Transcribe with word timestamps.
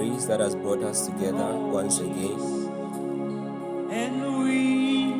grace 0.00 0.24
that 0.24 0.40
has 0.40 0.54
brought 0.54 0.82
us 0.82 1.06
together 1.06 1.52
once 1.56 1.98
again. 1.98 2.40
And 3.90 4.38
we, 4.38 5.12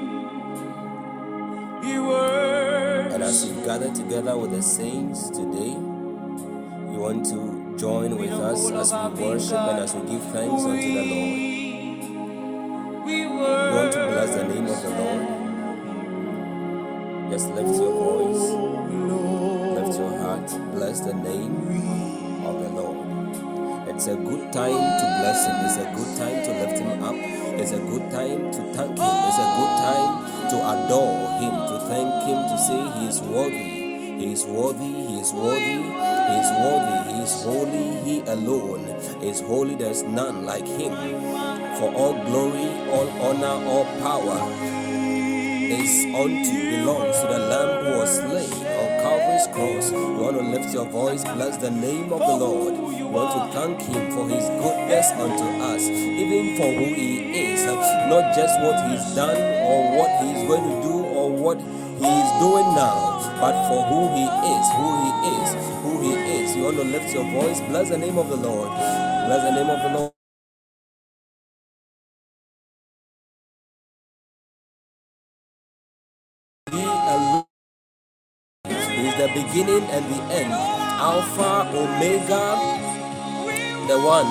And 3.12 3.22
as 3.22 3.44
we 3.44 3.62
gather 3.62 3.92
together 3.94 4.38
with 4.38 4.52
the 4.52 4.62
saints 4.62 5.28
today, 5.28 5.74
you 6.92 6.98
want 6.98 7.26
to 7.26 7.76
join 7.76 8.16
with 8.16 8.32
us 8.32 8.70
as 8.70 8.92
we 8.92 9.22
worship 9.22 9.52
and 9.52 9.80
as 9.80 9.94
we 9.94 10.12
give 10.12 10.22
thanks 10.32 10.62
unto 10.62 10.94
the 10.94 11.04
Lord. 11.04 11.49
Good 24.50 24.58
time 24.58 24.98
to 24.98 25.06
bless 25.20 25.46
Him. 25.46 25.56
It's 25.64 25.76
a 25.76 25.86
good 25.94 26.16
time 26.18 26.44
to 26.44 26.50
lift 26.60 26.78
Him 26.78 27.02
up. 27.02 27.14
It's 27.60 27.72
a 27.72 27.78
good 27.78 28.10
time 28.10 28.50
to 28.50 28.60
thank 28.74 28.98
Him. 28.98 29.14
It's 29.28 29.38
a 29.38 29.48
good 29.58 29.74
time 29.78 30.50
to 30.50 30.56
adore 30.72 31.38
Him, 31.38 31.54
to 31.70 31.76
thank 31.86 32.10
Him, 32.26 32.38
to 32.50 32.56
say 32.58 32.98
He 32.98 33.06
is 33.06 33.20
worthy. 33.20 33.80
He 34.18 34.32
is 34.32 34.44
worthy. 34.44 34.84
He 34.84 35.20
is 35.20 35.32
worthy. 35.32 35.60
He 35.60 36.36
is 36.42 36.50
worthy. 36.64 37.12
He 37.12 37.22
is 37.22 37.42
holy. 37.42 37.86
He 38.04 38.20
alone 38.26 38.84
is 39.22 39.40
holy. 39.40 39.74
There's 39.76 40.02
none 40.02 40.44
like 40.44 40.66
Him. 40.66 40.92
For 41.78 41.92
all 41.94 42.14
glory, 42.24 42.68
all 42.90 43.08
honor, 43.22 43.64
all 43.66 43.84
power 44.00 44.80
is 45.70 46.04
unto 46.06 46.70
belongs 46.70 47.20
to 47.20 47.26
the 47.28 47.38
Lamb 47.38 47.84
who 47.84 47.98
was 48.00 48.16
slain 48.16 48.66
on 48.66 48.88
Calvary's 49.02 49.46
cross. 49.54 49.92
You 49.92 50.14
want 50.14 50.36
to 50.36 50.42
lift 50.42 50.74
your 50.74 50.86
voice, 50.86 51.22
bless 51.22 51.56
the 51.58 51.70
name 51.70 52.12
of 52.12 52.18
the 52.18 52.36
Lord. 52.36 52.89
Want 53.12 53.52
to 53.52 53.58
thank 53.58 53.82
Him 53.82 54.12
for 54.12 54.28
His 54.28 54.44
goodness 54.62 55.10
unto 55.12 55.44
us, 55.64 55.82
even 55.88 56.56
for 56.56 56.70
who 56.72 56.94
He 56.94 57.52
is, 57.52 57.64
not 57.66 58.34
just 58.36 58.60
what 58.62 58.76
He's 58.90 59.16
done 59.16 59.36
or 59.66 59.98
what 59.98 60.10
He's 60.24 60.46
going 60.48 60.64
to 60.64 60.82
do 60.82 60.94
or 61.18 61.30
what 61.32 61.58
He 61.58 62.06
is 62.06 62.30
doing 62.40 62.68
now, 62.76 63.18
but 63.40 63.56
for 63.68 63.82
who 63.90 64.08
He 64.14 64.24
is, 64.24 64.66
who 64.78 64.88
He 65.02 65.10
is, 65.36 65.50
who 65.82 65.92
He 66.02 66.12
is. 66.42 66.56
You 66.56 66.64
want 66.64 66.76
to 66.78 66.84
lift 66.84 67.14
your 67.14 67.24
voice, 67.32 67.60
bless 67.68 67.90
the 67.90 67.98
name 67.98 68.18
of 68.18 68.28
the 68.30 68.36
Lord, 68.36 68.68
bless 68.70 69.42
the 69.42 69.52
name 69.56 69.70
of 69.70 69.82
the 69.82 69.98
Lord. 69.98 70.12
He 78.96 79.06
is 79.08 79.16
the 79.16 79.28
beginning 79.34 79.84
and 79.90 80.06
the 80.14 80.22
end, 80.34 80.52
Alpha, 80.52 81.68
Omega, 81.76 82.79
the 83.90 83.98
one 83.98 84.26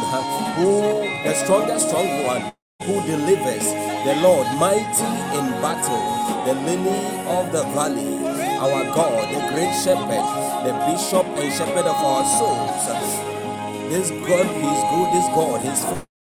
who, 0.55 1.03
the 1.27 1.35
strongest, 1.35 1.89
strong 1.89 2.23
one, 2.23 2.43
who 2.87 2.95
delivers, 3.03 3.67
the 4.07 4.15
Lord, 4.23 4.47
mighty 4.55 5.11
in 5.35 5.51
battle, 5.59 5.99
the 6.47 6.55
lily 6.63 7.03
of 7.27 7.51
the 7.51 7.63
valley, 7.75 8.23
our 8.55 8.85
God, 8.95 9.27
the 9.27 9.41
great 9.51 9.75
shepherd, 9.83 10.23
the 10.63 10.71
bishop 10.87 11.27
and 11.35 11.51
shepherd 11.51 11.83
of 11.91 11.99
our 11.99 12.23
souls. 12.39 12.87
This 13.91 14.11
God, 14.23 14.47
He's 14.47 14.83
good, 14.95 15.09
this 15.11 15.27
God, 15.35 15.59
He's 15.59 15.83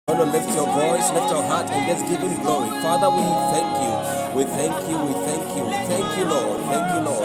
I 0.08 0.14
want 0.14 0.34
to 0.34 0.38
lift 0.40 0.50
your 0.58 0.66
voice, 0.66 1.08
lift 1.14 1.30
your 1.30 1.44
heart, 1.46 1.70
and 1.70 1.86
just 1.86 2.02
give 2.10 2.22
Him 2.26 2.42
glory. 2.42 2.72
Father, 2.82 3.10
we 3.14 3.22
thank 3.54 3.70
you. 3.86 3.94
We 4.34 4.44
thank 4.50 4.74
you, 4.90 4.98
we 4.98 5.14
thank 5.30 5.46
you, 5.56 5.66
thank 5.86 6.18
you, 6.18 6.26
Lord. 6.26 6.60
Thank 6.74 6.88
you, 6.96 7.02
Lord. 7.06 7.21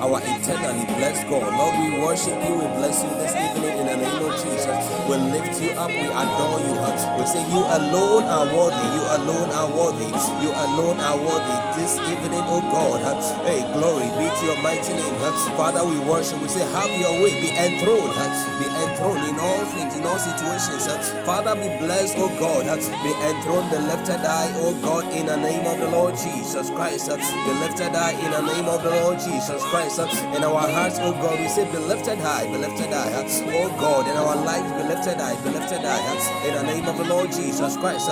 Our 0.00 0.20
eternally 0.24 0.86
blessed 0.96 1.28
God. 1.28 1.44
Lord, 1.52 1.74
we 1.80 2.00
worship 2.00 2.38
you, 2.48 2.54
we 2.56 2.66
bless 2.80 3.02
you 3.04 3.10
this 3.20 3.34
evening 3.36 3.78
in 3.78 3.86
the 3.86 3.96
name 3.98 4.22
of 4.24 4.32
Jesus. 4.40 4.80
We 5.08 5.16
lift 5.34 5.60
you 5.60 5.72
up, 5.76 5.90
we 5.90 6.08
adore 6.08 6.60
you. 6.64 6.74
We 7.20 7.24
say, 7.26 7.42
You 7.52 7.60
alone 7.64 8.24
are 8.24 8.46
worthy, 8.48 8.86
you 8.96 9.04
alone 9.20 9.50
are 9.52 9.70
worthy, 9.70 10.08
you 10.40 10.50
alone 10.52 11.00
are 11.00 11.18
worthy. 11.18 11.56
This 11.76 11.98
evening, 12.00 12.42
oh 12.48 12.62
God, 12.72 13.02
hey, 13.46 13.62
glory 13.74 14.08
be 14.16 14.26
to 14.28 14.44
your 14.46 14.62
mighty 14.62 14.92
name. 14.94 15.14
Father, 15.56 15.84
we 15.84 15.98
worship, 16.00 16.40
we 16.42 16.48
say, 16.48 16.64
Have 16.72 16.90
your 17.00 17.12
way, 17.22 17.32
be 17.40 17.50
enthroned, 17.52 18.14
be 18.60 18.66
enthroned 18.84 19.24
in 19.28 19.38
all 19.38 19.64
things, 19.76 19.96
in 19.96 20.04
all 20.04 20.18
situations. 20.18 21.10
Father, 21.26 21.54
be 21.54 21.68
blessed, 21.84 22.16
oh 22.18 22.28
God, 22.40 22.64
be 23.04 23.12
enthroned, 23.26 23.70
be 23.70 23.78
lifted 23.78 24.20
high, 24.24 24.52
oh 24.64 24.74
God, 24.82 25.04
in 25.12 25.26
the 25.26 25.36
name 25.36 25.66
of 25.66 25.78
the 25.78 25.88
Lord 25.90 26.16
Jesus 26.16 26.70
Christ. 26.70 27.08
Be 27.10 27.52
lifted 27.60 27.92
high 27.94 28.12
in 28.18 28.30
the 28.32 28.42
name 28.52 28.66
of 28.66 28.82
the 28.82 28.90
Lord 28.90 29.18
Jesus 29.20 29.57
Christ. 29.64 29.98
In 30.36 30.44
our 30.44 30.68
hearts, 30.68 30.98
oh 31.00 31.12
God, 31.12 31.40
we 31.40 31.48
say, 31.48 31.64
be 31.70 31.78
lifted 31.78 32.18
high, 32.18 32.46
be 32.46 32.58
lifted 32.58 32.92
high. 32.92 33.12
Oh 33.54 33.68
God, 33.78 34.06
in 34.08 34.16
our 34.16 34.36
lives, 34.36 34.70
be 34.72 34.88
lifted 34.88 35.18
high, 35.18 35.36
be 35.42 35.50
lifted 35.50 35.80
high. 35.82 36.46
In 36.48 36.54
the 36.54 36.62
name 36.62 36.86
of 36.86 36.96
the 36.98 37.04
Lord 37.04 37.32
Jesus 37.32 37.76
Christ. 37.76 38.08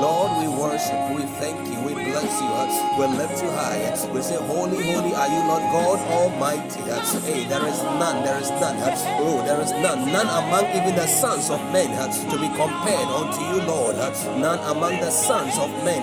Lord, 0.00 0.30
we 0.40 0.48
worship, 0.48 1.00
we 1.16 1.22
thank 1.40 1.58
you, 1.68 1.80
we 1.86 1.94
bless 1.94 2.40
you, 2.40 3.00
we 3.00 3.06
lift 3.16 3.42
you 3.42 3.50
high. 3.50 3.78
We 4.12 4.22
say, 4.22 4.36
Holy, 4.36 4.92
holy 4.92 5.14
are 5.14 5.28
you, 5.28 5.42
Lord 5.48 5.62
God 5.72 5.98
Almighty. 6.10 6.80
Hey, 7.26 7.44
there 7.46 7.66
is 7.66 7.82
none, 8.00 8.24
there 8.24 8.38
is 8.40 8.50
none. 8.50 8.76
Oh, 9.20 9.42
there 9.46 9.60
is 9.60 9.72
none, 9.72 10.06
none 10.12 10.28
among 10.28 10.66
even 10.76 10.94
the 10.96 11.06
sons 11.06 11.50
of 11.50 11.60
men 11.72 11.90
to 12.30 12.38
be 12.38 12.48
compared 12.56 13.08
unto 13.08 13.40
you, 13.50 13.62
Lord. 13.66 13.96
None 13.96 14.58
among 14.76 15.00
the 15.00 15.10
sons 15.10 15.58
of 15.58 15.70
men. 15.84 16.02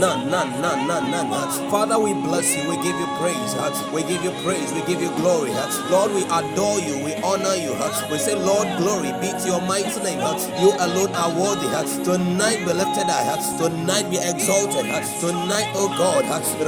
None, 0.00 0.30
none, 0.30 0.50
none, 0.60 0.86
none, 0.88 1.10
none. 1.10 1.63
Father, 1.70 1.98
we 1.98 2.14
bless 2.14 2.56
you, 2.56 2.68
we 2.70 2.76
give 2.76 2.96
you 2.98 3.06
praise. 3.18 3.54
We 3.92 4.02
give 4.04 4.22
you 4.24 4.30
praise, 4.44 4.72
we 4.72 4.82
give 4.86 5.02
you 5.02 5.10
glory. 5.16 5.50
Lord, 5.90 6.12
we 6.14 6.24
adore 6.24 6.78
you, 6.80 7.04
we 7.04 7.14
honor 7.22 7.54
you. 7.56 7.74
We 8.10 8.18
say, 8.18 8.34
Lord, 8.36 8.68
glory 8.78 9.12
be 9.20 9.30
to 9.32 9.46
your 9.46 9.60
mighty 9.62 10.00
name. 10.02 10.20
You 10.60 10.72
alone 10.78 11.14
are 11.14 11.32
worthy. 11.34 11.68
Tonight 12.04 12.60
be 12.66 12.72
lifted 12.72 13.08
high. 13.10 13.58
Tonight 13.58 14.10
be 14.10 14.18
exalted. 14.18 14.86
Tonight, 15.20 15.72
oh 15.74 15.88
God, 15.98 16.24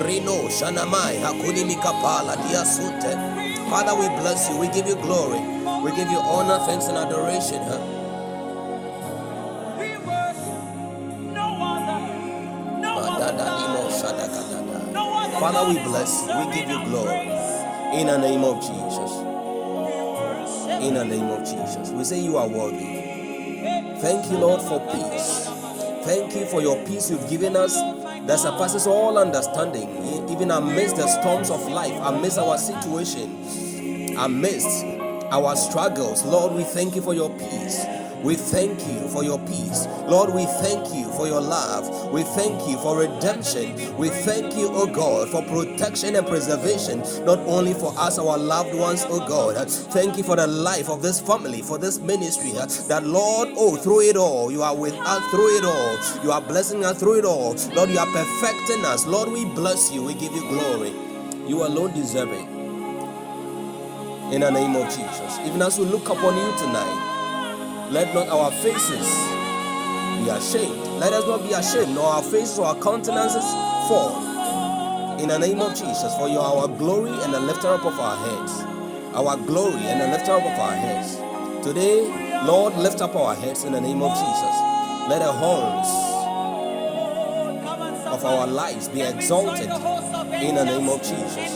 Rino, 0.06 0.48
Shanamai, 0.48 1.20
Hakuni 1.22 1.64
Mikapala, 1.68 2.36
Diasute. 2.48 3.14
Father, 3.70 3.94
we 3.94 4.08
bless 4.20 4.50
you, 4.50 4.58
we 4.58 4.68
give 4.68 4.86
you 4.88 4.96
glory. 4.96 5.40
We 5.82 5.90
give 5.96 6.10
you 6.10 6.18
honor, 6.18 6.64
thanks, 6.66 6.86
and 6.86 6.98
adoration. 6.98 7.95
Father, 15.40 15.68
we 15.68 15.82
bless. 15.84 16.22
We 16.22 16.54
give 16.54 16.68
you 16.70 16.84
glory. 16.86 17.28
In 17.98 18.06
the 18.06 18.18
name 18.18 18.42
of 18.42 18.60
Jesus. 18.60 19.12
In 20.82 20.94
the 20.94 21.04
name 21.04 21.28
of 21.28 21.40
Jesus. 21.40 21.90
We 21.90 22.04
say 22.04 22.20
you 22.20 22.36
are 22.38 22.48
worthy. 22.48 23.06
Thank 24.00 24.30
you, 24.30 24.38
Lord, 24.38 24.62
for 24.62 24.80
peace. 24.92 25.46
Thank 26.04 26.34
you 26.34 26.46
for 26.46 26.62
your 26.62 26.76
peace 26.86 27.10
you've 27.10 27.28
given 27.28 27.56
us 27.56 27.74
that 28.26 28.38
surpasses 28.38 28.86
all 28.86 29.18
understanding, 29.18 29.88
even 30.30 30.50
amidst 30.50 30.96
the 30.96 31.06
storms 31.06 31.50
of 31.50 31.66
life, 31.68 31.94
amidst 32.02 32.38
our 32.38 32.58
situation, 32.58 34.16
amidst 34.16 34.84
our 35.30 35.54
struggles. 35.56 36.24
Lord, 36.24 36.52
we 36.52 36.64
thank 36.64 36.94
you 36.96 37.02
for 37.02 37.14
your 37.14 37.30
peace. 37.30 37.84
We 38.22 38.36
thank 38.36 38.86
you 38.86 39.08
for 39.08 39.22
your 39.22 39.38
peace. 39.40 39.86
Lord, 40.08 40.34
we 40.34 40.44
thank 40.46 40.94
you 40.94 41.10
for 41.12 41.26
your 41.26 41.40
love. 41.40 41.84
We 42.12 42.22
thank 42.22 42.68
you 42.68 42.78
for 42.78 42.98
redemption. 42.98 43.96
We 43.96 44.08
thank 44.10 44.56
you, 44.56 44.68
O 44.68 44.86
God, 44.86 45.28
for 45.28 45.42
protection 45.42 46.16
and 46.16 46.26
preservation, 46.26 47.00
not 47.24 47.38
only 47.40 47.74
for 47.74 47.92
us, 47.98 48.18
our 48.18 48.38
loved 48.38 48.74
ones, 48.74 49.04
O 49.08 49.18
God. 49.26 49.70
Thank 49.70 50.16
you 50.16 50.22
for 50.22 50.36
the 50.36 50.46
life 50.46 50.88
of 50.88 51.02
this 51.02 51.20
family, 51.20 51.62
for 51.62 51.78
this 51.78 51.98
ministry. 51.98 52.52
That, 52.88 53.04
Lord, 53.04 53.50
oh, 53.56 53.76
through 53.76 54.02
it 54.02 54.16
all, 54.16 54.50
you 54.52 54.62
are 54.62 54.74
with 54.74 54.94
us 54.94 55.30
through 55.30 55.58
it 55.58 55.64
all. 55.64 56.24
You 56.24 56.32
are 56.32 56.40
blessing 56.40 56.84
us 56.84 56.98
through 56.98 57.18
it 57.20 57.24
all. 57.24 57.54
Lord, 57.74 57.90
you 57.90 57.98
are 57.98 58.06
perfecting 58.06 58.84
us. 58.84 59.06
Lord, 59.06 59.30
we 59.30 59.44
bless 59.44 59.92
you. 59.92 60.02
We 60.02 60.14
give 60.14 60.32
you 60.32 60.48
glory. 60.48 60.92
You 61.46 61.64
alone 61.66 61.92
deserve 61.94 62.30
it. 62.32 62.48
In 64.34 64.40
the 64.40 64.50
name 64.50 64.76
of 64.76 64.86
Jesus. 64.88 65.38
Even 65.44 65.62
as 65.62 65.78
we 65.78 65.84
look 65.86 66.08
upon 66.08 66.36
you 66.36 66.58
tonight, 66.58 67.88
let 67.90 68.14
not 68.14 68.28
our 68.28 68.50
faces 68.50 69.45
be 70.26 70.30
ashamed. 70.32 70.80
Let 70.98 71.12
us 71.12 71.24
not 71.24 71.42
be 71.46 71.52
ashamed, 71.52 71.94
nor 71.94 72.06
our 72.06 72.22
faces 72.22 72.58
or 72.58 72.66
our 72.66 72.74
countenances 72.74 73.44
fall. 73.86 75.20
In 75.20 75.28
the 75.28 75.38
name 75.38 75.60
of 75.60 75.70
Jesus, 75.70 76.14
for 76.16 76.28
you 76.28 76.40
are 76.40 76.62
our 76.62 76.68
glory 76.68 77.10
and 77.10 77.32
the 77.32 77.38
lifter 77.38 77.68
up 77.68 77.84
of 77.84 77.94
our 77.98 78.16
heads. 78.26 78.52
Our 79.14 79.36
glory 79.36 79.86
and 79.86 80.00
the 80.00 80.08
lifter 80.08 80.32
up 80.32 80.42
of 80.42 80.58
our 80.58 80.74
heads. 80.74 81.14
Today, 81.64 82.42
Lord, 82.44 82.74
lift 82.76 83.00
up 83.00 83.14
our 83.14 83.36
heads 83.36 83.62
in 83.62 83.72
the 83.72 83.80
name 83.80 84.02
of 84.02 84.10
Jesus. 84.18 84.56
Let 85.08 85.20
the 85.20 85.32
horns 85.32 85.86
of 88.06 88.24
our 88.24 88.48
lives 88.48 88.88
be 88.88 89.02
exalted 89.02 89.70
in 90.42 90.56
the 90.56 90.64
name 90.64 90.88
of 90.88 91.02
Jesus. 91.02 91.54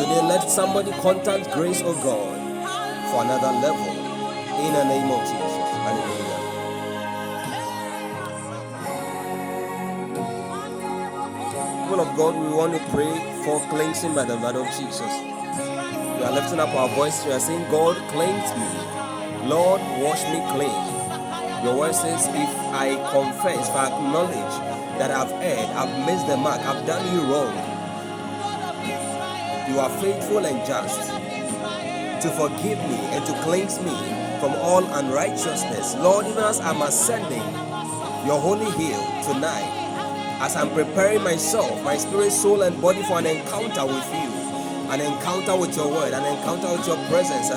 Today, 0.00 0.22
let 0.24 0.48
somebody 0.48 0.90
contact 1.02 1.52
grace, 1.52 1.82
O 1.84 1.92
God, 2.02 2.40
for 3.12 3.24
another 3.24 3.52
level 3.60 3.92
in 4.64 4.72
the 4.72 4.84
name 4.84 5.10
of 5.10 5.20
Jesus. 5.20 5.52
Hallelujah. 5.84 6.13
People 11.94 12.10
of 12.10 12.16
God, 12.16 12.34
we 12.34 12.52
want 12.52 12.72
to 12.74 12.80
pray 12.90 13.14
for 13.44 13.60
cleansing 13.68 14.16
by 14.16 14.24
the 14.24 14.36
blood 14.36 14.56
of 14.56 14.66
Jesus. 14.66 14.98
We 14.98 16.24
are 16.26 16.32
lifting 16.32 16.58
up 16.58 16.70
our 16.70 16.88
voice. 16.88 17.24
We 17.24 17.30
are 17.30 17.38
saying, 17.38 17.70
God, 17.70 17.94
cleanse 18.10 18.50
me. 18.58 19.48
Lord, 19.48 19.80
wash 20.02 20.20
me 20.24 20.42
clean. 20.50 20.74
Your 21.62 21.78
word 21.78 21.94
says, 21.94 22.26
if 22.26 22.50
I 22.74 22.96
confess, 23.12 23.68
if 23.68 23.76
I 23.76 23.86
acknowledge 23.94 24.98
that 24.98 25.12
I've 25.12 25.30
erred, 25.40 25.70
I've 25.70 26.04
missed 26.04 26.26
the 26.26 26.36
mark, 26.36 26.60
I've 26.62 26.84
done 26.84 27.06
you 27.14 27.20
wrong, 27.30 27.54
you 29.70 29.78
are 29.78 29.90
faithful 30.02 30.44
and 30.44 30.66
just 30.66 30.98
to 32.26 32.30
forgive 32.34 32.78
me 32.90 32.98
and 33.14 33.24
to 33.24 33.32
cleanse 33.44 33.78
me 33.78 33.94
from 34.40 34.52
all 34.56 34.84
unrighteousness. 34.84 35.94
Lord, 35.94 36.26
even 36.26 36.42
as 36.42 36.58
I'm 36.58 36.82
ascending 36.82 37.46
your 38.26 38.40
holy 38.40 38.68
hill 38.72 39.00
tonight, 39.22 39.83
as 40.44 40.56
I'm 40.56 40.68
preparing 40.74 41.22
myself, 41.24 41.82
my 41.84 41.96
spirit, 41.96 42.30
soul, 42.30 42.62
and 42.62 42.80
body 42.82 43.02
for 43.04 43.18
an 43.18 43.24
encounter 43.26 43.86
with 43.86 44.04
you, 44.12 44.28
an 44.92 45.00
encounter 45.00 45.56
with 45.56 45.74
your 45.74 45.88
word, 45.90 46.12
an 46.12 46.22
encounter 46.36 46.68
with 46.76 46.86
your 46.86 46.98
presence. 47.08 47.48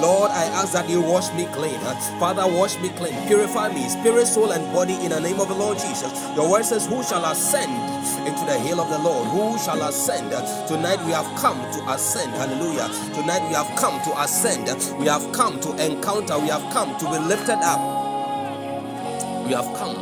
Lord, 0.00 0.30
I 0.30 0.44
ask 0.54 0.72
that 0.74 0.88
you 0.88 1.02
wash 1.02 1.32
me 1.34 1.46
clean. 1.46 1.74
Father, 2.20 2.46
wash 2.46 2.78
me 2.78 2.90
clean. 2.90 3.14
Purify 3.26 3.74
me, 3.74 3.88
spirit, 3.88 4.26
soul, 4.28 4.52
and 4.52 4.62
body 4.72 4.94
in 4.94 5.10
the 5.10 5.20
name 5.20 5.40
of 5.40 5.48
the 5.48 5.56
Lord 5.56 5.78
Jesus. 5.78 6.12
Your 6.36 6.48
word 6.48 6.64
says, 6.64 6.86
Who 6.86 7.02
shall 7.02 7.24
ascend 7.24 7.72
into 8.28 8.44
the 8.46 8.60
hill 8.60 8.80
of 8.80 8.90
the 8.90 8.98
Lord? 8.98 9.26
Who 9.30 9.58
shall 9.58 9.82
ascend? 9.82 10.30
Tonight 10.68 11.04
we 11.04 11.10
have 11.12 11.26
come 11.40 11.58
to 11.58 11.90
ascend. 11.90 12.30
Hallelujah. 12.34 12.86
Tonight 13.14 13.42
we 13.48 13.54
have 13.54 13.68
come 13.76 14.00
to 14.04 14.22
ascend. 14.22 14.70
We 15.00 15.06
have 15.08 15.26
come 15.32 15.58
to 15.62 15.70
encounter. 15.84 16.38
We 16.38 16.48
have 16.48 16.62
come 16.72 16.96
to 17.00 17.06
be 17.06 17.18
lifted 17.26 17.58
up. 17.64 18.06
We 19.46 19.52
have 19.54 19.66
come. 19.76 19.96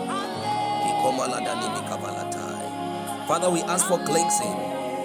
Father, 3.26 3.48
we 3.48 3.62
ask 3.62 3.86
for 3.88 3.98
cleansing. 4.04 4.52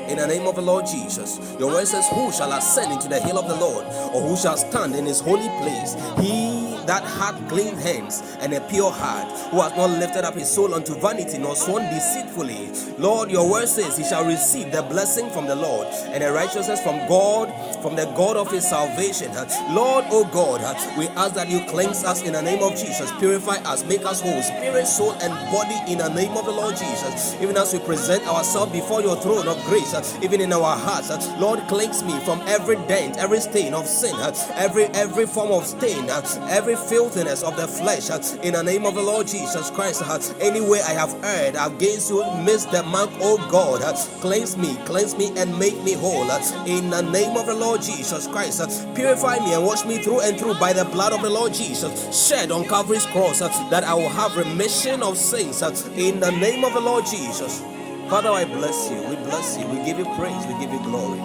In 0.10 0.18
the 0.18 0.28
name 0.28 0.46
of 0.46 0.56
the 0.56 0.62
Lord 0.62 0.86
Jesus, 0.86 1.40
your 1.58 1.70
word 1.70 1.88
says, 1.88 2.06
Who 2.10 2.32
shall 2.34 2.52
ascend 2.52 2.92
into 2.92 3.08
the 3.08 3.20
hill 3.22 3.38
of 3.40 3.48
the 3.48 3.56
Lord, 3.56 3.86
or 4.14 4.22
who 4.28 4.36
shall 4.36 4.58
stand 4.58 4.94
in 4.96 5.06
his 5.06 5.22
holy 5.22 5.48
place? 5.62 5.96
He 6.20 6.59
that 6.90 7.04
hath 7.04 7.38
clean 7.48 7.76
hands 7.78 8.24
and 8.40 8.52
a 8.52 8.62
pure 8.62 8.90
heart, 8.92 9.30
who 9.52 9.62
has 9.62 9.76
not 9.78 9.92
lifted 9.92 10.26
up 10.26 10.34
his 10.34 10.50
soul 10.50 10.74
unto 10.74 10.96
vanity, 10.96 11.38
nor 11.38 11.56
sworn 11.56 11.84
deceitfully. 11.84 12.72
Lord, 12.98 13.30
your 13.30 13.48
word 13.48 13.68
says, 13.68 13.96
He 13.96 14.04
shall 14.04 14.26
receive 14.26 14.72
the 14.72 14.82
blessing 14.82 15.30
from 15.30 15.46
the 15.46 15.56
Lord 15.56 15.86
and 16.08 16.24
the 16.24 16.32
righteousness 16.32 16.82
from 16.82 16.98
God, 17.08 17.54
from 17.84 17.96
the 17.96 18.06
God 18.18 18.38
of 18.38 18.50
his 18.52 18.68
salvation. 18.68 19.32
Lord, 19.70 20.06
oh 20.10 20.28
God, 20.34 20.62
we 20.98 21.08
ask 21.10 21.36
that 21.36 21.48
you 21.48 21.64
cleanse 21.70 22.04
us 22.04 22.24
in 22.24 22.34
the 22.34 22.42
name 22.42 22.64
of 22.64 22.72
Jesus, 22.72 23.12
purify 23.20 23.58
us, 23.70 23.86
make 23.86 24.04
us 24.04 24.20
whole, 24.22 24.42
spirit, 24.42 24.88
soul, 24.88 25.14
and 25.22 25.34
body 25.52 25.78
in 25.92 26.00
the 26.00 26.10
name 26.10 26.36
of 26.38 26.46
the 26.46 26.52
Lord 26.52 26.76
Jesus. 26.76 27.36
Even 27.40 27.56
as 27.56 27.72
we 27.72 27.80
present 27.80 28.26
ourselves 28.28 28.72
before 28.72 29.02
your 29.02 29.16
throne 29.18 29.48
of 29.48 29.64
grace, 29.66 29.94
even 30.24 30.42
in 30.42 30.52
our 30.52 30.76
hearts, 30.76 31.10
Lord, 31.38 31.60
cleanse 31.68 32.04
me 32.04 32.20
from 32.22 32.42
every 32.48 32.78
dent, 32.88 33.18
every 33.18 33.40
stain 33.42 33.76
of 33.76 33.86
sin, 33.86 34.16
every 34.56 34.86
every 34.86 35.28
form 35.28 35.52
of 35.52 35.68
stain, 35.68 36.10
every 36.50 36.76
filthiness 36.88 37.44
of 37.44 37.56
the 37.58 37.68
flesh. 37.68 38.10
Uh, 38.10 38.20
in 38.44 38.54
the 38.54 38.64
name 38.64 38.86
of 38.86 38.96
the 38.96 39.02
Lord 39.02 39.28
Jesus 39.28 39.70
Christ, 39.72 40.02
uh, 40.04 40.20
any 40.40 40.62
way 40.62 40.82
I 40.82 40.92
have 40.92 41.14
erred 41.24 41.56
against 41.60 42.10
you, 42.10 42.24
missed 42.44 42.72
the 42.72 42.84
mark, 42.84 43.10
oh 43.20 43.38
God, 43.50 43.82
uh, 43.82 43.94
cleanse 44.22 44.58
me, 44.58 44.76
cleanse 44.86 45.18
me, 45.18 45.32
and 45.38 45.58
make 45.58 45.82
me 45.84 45.94
whole. 45.94 46.30
In 46.66 46.90
the 46.90 47.02
name 47.02 47.38
of 47.38 47.46
the 47.46 47.56
Lord 47.56 47.82
Jesus 47.82 48.28
Christ, 48.28 48.62
purify 48.96 49.40
me 49.40 49.54
and 49.54 49.66
wash 49.66 49.86
me 49.86 50.02
through 50.02 50.22
and 50.22 50.38
through 50.40 50.56
by 50.56 50.74
the 50.74 50.86
blood 50.86 51.14
of 51.14 51.22
the 51.22 51.30
Lord 51.30 51.54
Jesus, 51.54 52.28
shed 52.28 52.52
on 52.52 52.66
Calvary's 52.66 53.06
cross, 53.08 53.40
that 53.40 53.84
I 53.84 53.94
will 53.94 54.10
have 54.10 54.36
remission 54.36 55.02
of 55.04 55.18
sins. 55.18 55.62
In 55.96 56.20
the 56.20 56.32
name 56.32 56.64
of 56.64 56.74
the 56.74 56.80
Lord 56.80 57.06
Jesus. 57.06 57.62
Father, 58.10 58.30
I 58.30 58.44
bless 58.44 58.90
you. 58.90 58.98
We 59.08 59.16
bless 59.18 59.58
you. 59.58 59.68
We 59.68 59.86
give 59.86 60.00
you 60.00 60.06
praise. 60.16 60.46
We 60.48 60.54
give 60.60 60.74
you 60.74 60.82
glory. 60.82 61.20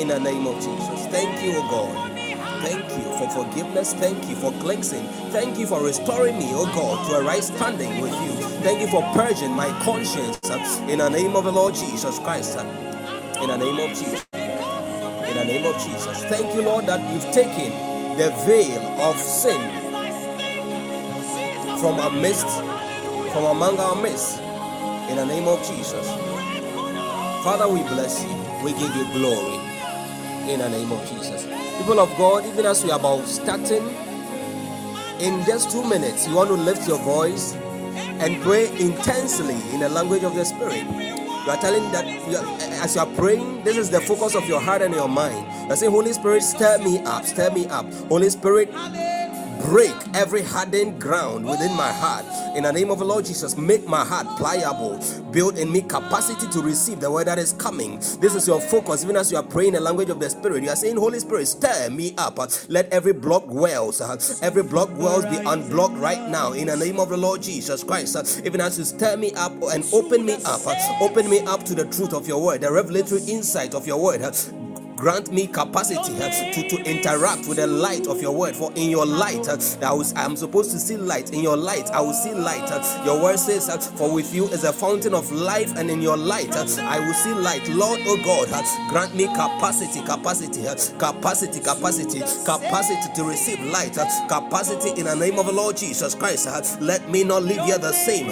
In 0.00 0.08
the 0.08 0.20
name 0.20 0.46
of 0.46 0.54
Jesus. 0.56 1.06
Thank 1.06 1.42
you, 1.42 1.58
O 1.58 1.62
God. 1.62 2.29
Thank 2.62 2.84
you 2.90 3.04
for 3.18 3.30
forgiveness. 3.30 3.94
Thank 3.94 4.28
you 4.28 4.36
for 4.36 4.52
cleansing. 4.54 5.04
Thank 5.32 5.58
you 5.58 5.66
for 5.66 5.82
restoring 5.84 6.38
me, 6.38 6.46
oh 6.52 6.66
God, 6.74 7.08
to 7.08 7.16
a 7.16 7.24
right 7.24 7.44
standing 7.44 8.00
with 8.02 8.12
you. 8.12 8.32
Thank 8.62 8.80
you 8.80 8.88
for 8.88 9.02
purging 9.14 9.52
my 9.52 9.68
conscience 9.84 10.38
uh, 10.50 10.86
in 10.88 10.98
the 11.00 11.08
name 11.10 11.36
of 11.36 11.44
the 11.44 11.52
Lord 11.52 11.74
Jesus 11.74 12.18
Christ. 12.20 12.58
uh, 12.58 12.86
In 13.42 13.48
the 13.48 13.58
name 13.58 13.78
of 13.80 13.90
Jesus. 13.90 14.26
In 15.12 15.36
the 15.36 15.44
name 15.44 15.66
of 15.66 15.74
Jesus. 15.82 16.24
Thank 16.26 16.54
you, 16.54 16.62
Lord, 16.62 16.86
that 16.86 17.00
you've 17.12 17.32
taken 17.32 17.72
the 18.18 18.30
veil 18.46 18.82
of 19.02 19.16
sin 19.18 19.90
from 21.80 22.00
our 22.00 22.10
midst, 22.12 22.48
from 23.32 23.44
among 23.46 23.78
our 23.78 23.96
midst. 24.02 24.40
In 25.10 25.16
the 25.16 25.26
name 25.26 25.48
of 25.48 25.60
Jesus. 25.66 26.08
Father, 27.44 27.68
we 27.68 27.80
bless 27.84 28.24
you. 28.24 28.30
We 28.64 28.72
give 28.74 28.94
you 28.96 29.04
glory 29.14 29.58
in 30.50 30.60
the 30.60 30.68
name 30.70 30.92
of 30.92 31.00
Jesus. 31.08 31.49
People 31.80 31.98
of 31.98 32.14
God, 32.18 32.44
even 32.44 32.66
as 32.66 32.84
we 32.84 32.90
are 32.90 32.98
about 32.98 33.26
starting, 33.26 33.82
in 35.18 35.42
just 35.46 35.70
two 35.70 35.82
minutes, 35.88 36.28
you 36.28 36.34
want 36.34 36.50
to 36.50 36.54
lift 36.54 36.86
your 36.86 36.98
voice 36.98 37.54
and 37.54 38.42
pray 38.42 38.68
intensely 38.78 39.54
in 39.72 39.80
the 39.80 39.88
language 39.88 40.22
of 40.22 40.34
the 40.34 40.44
Spirit. 40.44 40.84
You 40.84 41.50
are 41.50 41.56
telling 41.56 41.90
that 41.92 42.06
you 42.28 42.36
are, 42.36 42.44
as 42.84 42.96
you 42.96 43.00
are 43.00 43.06
praying, 43.14 43.64
this 43.64 43.78
is 43.78 43.88
the 43.88 44.02
focus 44.02 44.34
of 44.34 44.46
your 44.46 44.60
heart 44.60 44.82
and 44.82 44.94
your 44.94 45.08
mind. 45.08 45.46
You 45.64 45.72
are 45.72 45.76
saying, 45.76 45.90
Holy 45.90 46.12
Spirit, 46.12 46.42
stir 46.42 46.76
me 46.84 46.98
up, 47.04 47.24
stir 47.24 47.50
me 47.50 47.66
up. 47.68 47.90
Holy 48.10 48.28
Spirit, 48.28 48.70
break 49.70 49.94
every 50.14 50.42
hardened 50.42 51.00
ground 51.00 51.46
within 51.48 51.72
my 51.76 51.92
heart. 51.92 52.24
In 52.56 52.64
the 52.64 52.72
name 52.72 52.90
of 52.90 52.98
the 52.98 53.04
Lord 53.04 53.24
Jesus, 53.24 53.56
make 53.56 53.86
my 53.86 54.04
heart 54.04 54.26
pliable. 54.36 54.98
Build 55.30 55.58
in 55.58 55.70
me 55.70 55.80
capacity 55.80 56.48
to 56.48 56.60
receive 56.60 56.98
the 56.98 57.08
word 57.08 57.28
that 57.28 57.38
is 57.38 57.52
coming. 57.52 58.00
This 58.18 58.34
is 58.34 58.48
your 58.48 58.60
focus. 58.60 59.04
Even 59.04 59.14
as 59.14 59.30
you 59.30 59.36
are 59.36 59.44
praying 59.44 59.74
the 59.74 59.80
language 59.80 60.10
of 60.10 60.18
the 60.18 60.28
Spirit, 60.28 60.64
you 60.64 60.70
are 60.70 60.76
saying, 60.76 60.96
Holy 60.96 61.20
Spirit, 61.20 61.46
stir 61.46 61.88
me 61.88 62.16
up. 62.18 62.36
Let 62.68 62.92
every 62.92 63.12
block 63.12 63.44
wells, 63.46 64.00
every 64.42 64.64
block 64.64 64.90
wells 64.98 65.24
be 65.26 65.36
unblocked 65.36 65.98
right 65.98 66.28
now. 66.28 66.52
In 66.52 66.66
the 66.66 66.76
name 66.76 66.98
of 66.98 67.10
the 67.10 67.16
Lord 67.16 67.40
Jesus 67.40 67.84
Christ, 67.84 68.42
even 68.44 68.60
as 68.60 68.76
you 68.76 68.84
stir 68.84 69.16
me 69.18 69.32
up 69.34 69.52
and 69.72 69.84
open 69.92 70.26
me 70.26 70.34
up, 70.46 70.62
open 71.00 71.30
me 71.30 71.40
up 71.42 71.62
to 71.66 71.76
the 71.76 71.84
truth 71.84 72.12
of 72.12 72.26
your 72.26 72.42
word, 72.42 72.62
the 72.62 72.72
revelatory 72.72 73.22
insight 73.28 73.74
of 73.74 73.86
your 73.86 74.02
word. 74.02 74.20
Grant 75.00 75.32
me 75.32 75.46
capacity 75.46 76.14
uh, 76.22 76.52
to, 76.52 76.68
to 76.68 76.76
interact 76.84 77.48
with 77.48 77.56
the 77.56 77.66
light 77.66 78.06
of 78.06 78.20
your 78.20 78.32
word. 78.32 78.54
For 78.54 78.70
in 78.74 78.90
your 78.90 79.06
light, 79.06 79.48
uh, 79.48 79.56
I 79.82 79.92
I'm 80.16 80.36
supposed 80.36 80.72
to 80.72 80.78
see 80.78 80.98
light. 80.98 81.32
In 81.32 81.42
your 81.42 81.56
light, 81.56 81.90
I 81.90 82.02
will 82.02 82.12
see 82.12 82.34
light. 82.34 82.70
Uh, 82.70 83.02
your 83.06 83.22
word 83.22 83.38
says, 83.38 83.70
uh, 83.70 83.78
For 83.78 84.12
with 84.12 84.34
you 84.34 84.46
is 84.48 84.64
a 84.64 84.74
fountain 84.74 85.14
of 85.14 85.32
life, 85.32 85.74
and 85.78 85.90
in 85.90 86.02
your 86.02 86.18
light, 86.18 86.54
uh, 86.54 86.66
I 86.82 87.00
will 87.00 87.14
see 87.14 87.32
light. 87.32 87.66
Lord, 87.70 88.00
oh 88.04 88.18
God, 88.22 88.48
uh, 88.52 88.90
grant 88.90 89.14
me 89.14 89.24
capacity, 89.28 90.02
capacity, 90.02 90.62
capacity, 90.98 91.60
capacity, 91.60 92.20
capacity 92.44 93.14
to 93.14 93.24
receive 93.24 93.60
light, 93.72 93.94
capacity 94.28 95.00
in 95.00 95.06
the 95.06 95.16
name 95.16 95.38
of 95.38 95.46
the 95.46 95.52
Lord 95.52 95.78
Jesus 95.78 96.14
Christ. 96.14 96.46
Let 96.80 97.08
me 97.10 97.24
not 97.24 97.44
live 97.44 97.64
here 97.64 97.78
the 97.78 97.92
same. 97.92 98.28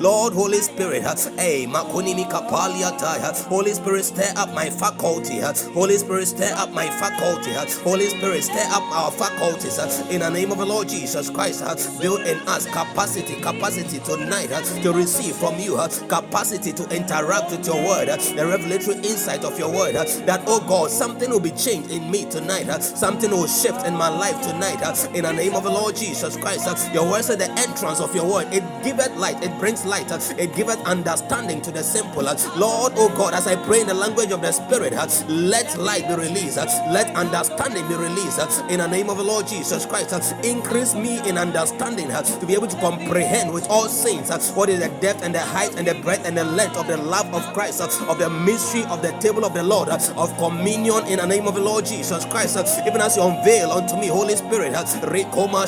Lord, 0.00 0.32
Holy 0.34 0.58
Spirit, 0.60 1.02
eh, 1.04 1.30
hey, 1.36 1.66
makunimi 1.66 2.26
kapaliata, 2.30 3.39
Holy 3.48 3.72
Spirit, 3.72 4.04
stir 4.04 4.32
up 4.36 4.52
my 4.54 4.70
faculty. 4.70 5.40
Holy 5.72 5.98
Spirit, 5.98 6.26
stir 6.26 6.52
up 6.56 6.70
my 6.70 6.86
faculty. 6.86 7.52
Holy 7.82 8.06
Spirit, 8.06 8.44
stir 8.44 8.66
up 8.70 8.82
our 8.92 9.10
faculties 9.10 9.78
in 10.10 10.20
the 10.20 10.30
name 10.30 10.52
of 10.52 10.58
the 10.58 10.66
Lord 10.66 10.88
Jesus 10.88 11.30
Christ. 11.30 11.62
Build 12.00 12.20
in 12.22 12.38
us 12.48 12.66
capacity, 12.66 13.40
capacity 13.40 13.98
tonight 14.00 14.50
to 14.82 14.92
receive 14.92 15.34
from 15.36 15.58
you, 15.58 15.76
capacity 16.08 16.72
to 16.72 16.88
interact 16.94 17.50
with 17.50 17.66
your 17.66 17.84
word, 17.86 18.08
the 18.08 18.46
revelatory 18.46 18.96
insight 18.96 19.44
of 19.44 19.58
your 19.58 19.72
word. 19.72 19.94
That, 19.94 20.42
oh 20.46 20.60
God, 20.60 20.90
something 20.90 21.30
will 21.30 21.40
be 21.40 21.50
changed 21.52 21.90
in 21.90 22.10
me 22.10 22.24
tonight, 22.30 22.66
something 22.82 23.30
will 23.30 23.46
shift 23.46 23.86
in 23.86 23.94
my 23.96 24.08
life 24.08 24.40
tonight 24.42 24.80
in 25.14 25.24
the 25.24 25.32
name 25.32 25.54
of 25.54 25.64
the 25.64 25.70
Lord 25.70 25.96
Jesus 25.96 26.36
Christ. 26.36 26.68
Your 26.94 27.10
word 27.10 27.24
said 27.24 27.38
the 27.38 27.50
entrance 27.52 28.00
of 28.00 28.14
your 28.14 28.30
word, 28.30 28.52
it 28.52 28.62
giveth 28.84 29.16
light, 29.16 29.42
it 29.42 29.58
brings 29.58 29.84
light, 29.84 30.10
it 30.38 30.54
giveth 30.54 30.80
understanding 30.84 31.60
to 31.62 31.70
the 31.70 31.82
simple. 31.82 32.22
Lord, 32.22 32.92
oh 32.96 33.08
God, 33.16 33.29
as 33.34 33.46
I 33.46 33.56
pray 33.56 33.80
in 33.80 33.86
the 33.86 33.94
language 33.94 34.30
of 34.32 34.40
the 34.40 34.52
Spirit, 34.52 34.92
uh, 34.92 35.06
let 35.28 35.78
light 35.78 36.08
be 36.08 36.14
released, 36.14 36.58
uh, 36.58 36.66
let 36.90 37.14
understanding 37.16 37.86
be 37.88 37.94
released 37.94 38.38
uh, 38.38 38.66
in 38.68 38.80
the 38.80 38.86
name 38.86 39.10
of 39.10 39.18
the 39.18 39.24
Lord 39.24 39.46
Jesus 39.46 39.86
Christ. 39.86 40.12
Uh, 40.12 40.20
increase 40.42 40.94
me 40.94 41.20
in 41.28 41.38
understanding 41.38 42.10
uh, 42.10 42.22
to 42.22 42.46
be 42.46 42.54
able 42.54 42.66
to 42.68 42.76
comprehend 42.80 43.52
with 43.52 43.68
all 43.68 43.88
saints 43.88 44.30
uh, 44.30 44.38
what 44.54 44.68
is 44.68 44.80
the 44.80 44.88
depth 45.00 45.22
and 45.22 45.34
the 45.34 45.40
height 45.40 45.74
and 45.76 45.86
the 45.86 45.94
breadth 45.94 46.26
and 46.26 46.36
the 46.36 46.44
length 46.44 46.76
of 46.76 46.86
the 46.86 46.96
love 46.96 47.32
of 47.34 47.42
Christ, 47.54 47.80
of 47.80 48.18
the 48.18 48.30
mystery 48.30 48.84
of 48.84 49.02
the 49.02 49.12
table 49.20 49.44
of 49.44 49.54
the 49.54 49.62
Lord, 49.62 49.88
of 49.88 50.36
communion 50.38 51.06
in 51.06 51.18
the 51.18 51.26
name 51.26 51.46
of 51.46 51.54
the 51.54 51.60
Lord 51.60 51.86
Jesus 51.86 52.24
Christ. 52.26 52.56
Even 52.86 53.00
as 53.00 53.16
you 53.16 53.22
unveil 53.22 53.70
unto 53.70 53.96
me, 53.96 54.08
Holy 54.08 54.36
Spirit, 54.36 54.72
Rikoma 54.72 55.66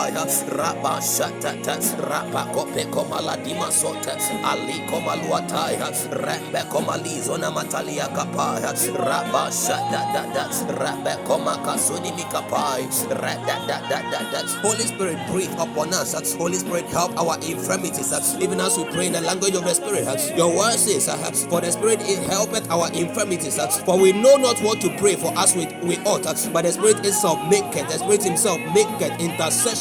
Kapaya, 0.00 0.24
Rabba 0.56 1.00
Shatata, 1.00 1.76
Rabba 2.08 2.52
Kope 2.54 2.84
Komala 2.90 3.36
Dimasota, 3.44 4.16
Ali 4.44 4.80
Komaluataya, 4.88 5.90
Rembe 6.10 6.62
Komalizo 6.70 7.36
Namatalia 7.38 8.08
Kapaya, 8.14 8.72
Rabba 8.94 9.50
Shatata, 9.50 10.78
Rabbe 10.78 11.16
Komakasuni 11.26 12.12
Mikapai, 12.16 12.86
Radadadadada. 13.10 14.62
Holy 14.62 14.84
Spirit, 14.86 15.18
breathe 15.30 15.52
upon 15.58 15.92
us. 15.92 16.14
Holy 16.34 16.56
Spirit, 16.56 16.86
help 16.86 17.16
our 17.18 17.36
infirmities, 17.40 18.12
even 18.40 18.60
as 18.60 18.76
we 18.78 18.84
pray 18.92 19.06
in 19.06 19.12
the 19.12 19.20
language 19.20 19.54
of 19.54 19.64
the 19.64 19.74
Spirit. 19.74 20.06
Your 20.36 20.56
word 20.56 20.76
says, 20.78 21.06
For 21.50 21.60
the 21.60 21.70
Spirit 21.70 22.00
it 22.02 22.18
helpeth 22.30 22.70
our 22.70 22.90
infirmities, 22.92 23.58
for 23.84 23.98
we 23.98 24.12
know 24.12 24.36
not 24.36 24.58
what 24.60 24.80
to 24.80 24.96
pray 24.98 25.16
for 25.16 25.36
us 25.36 25.54
we, 25.54 25.66
we 25.82 25.98
ought, 26.04 26.24
but 26.52 26.62
the 26.62 26.72
Spirit 26.72 27.04
itself 27.04 27.38
maketh, 27.50 27.88
the 27.88 27.98
Spirit 27.98 28.22
Himself 28.24 28.58
maketh 28.74 29.20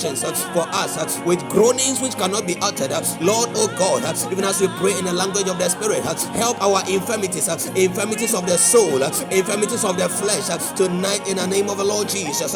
intercessions 0.04 0.44
for 0.54 0.66
us 0.72 1.20
with 1.26 1.40
groanings 1.50 2.02
which 2.02 2.16
cannot 2.16 2.48
be 2.48 2.56
uttered. 2.62 2.92
Lord, 3.22 3.50
oh 3.56 3.68
God, 3.78 4.04
even 4.32 4.44
as 4.44 4.62
we 4.62 4.68
pray 4.80 4.98
in 4.98 5.06
the 5.06 5.14
language 5.14 5.48
of 5.48 5.58
the 5.58 5.70
Spirit, 5.70 6.04
help 6.04 6.62
our 6.62 6.82
infirmities, 6.90 7.48
infirmities 7.76 8.34
of 8.34 8.46
the 8.46 8.58
soul, 8.58 9.02
infirmities 9.32 9.84
of 9.84 9.98
the 9.98 10.08
flesh, 10.10 10.48
tonight 10.76 11.28
in 11.28 11.38
the 11.38 11.48
name 11.48 11.70
of 11.70 11.78
the 11.78 11.84
Lord 11.84 12.08
Jesus. 12.10 12.54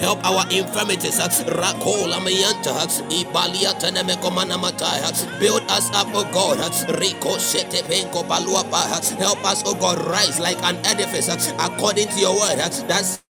Help 0.00 0.24
our 0.24 0.44
infirmities. 0.50 1.18
Build 5.38 5.62
us 5.70 5.90
up, 5.94 6.08
oh 6.12 6.28
God. 6.32 6.58
Help 9.18 9.44
us, 9.44 9.62
oh 9.66 9.74
God, 9.74 10.06
rise 10.06 10.38
like 10.40 10.58
an 10.64 10.76
edifice 10.84 11.28
according 11.58 12.08
to 12.08 12.17
your 12.18 12.34
word. 12.36 12.58
That's 12.58 13.22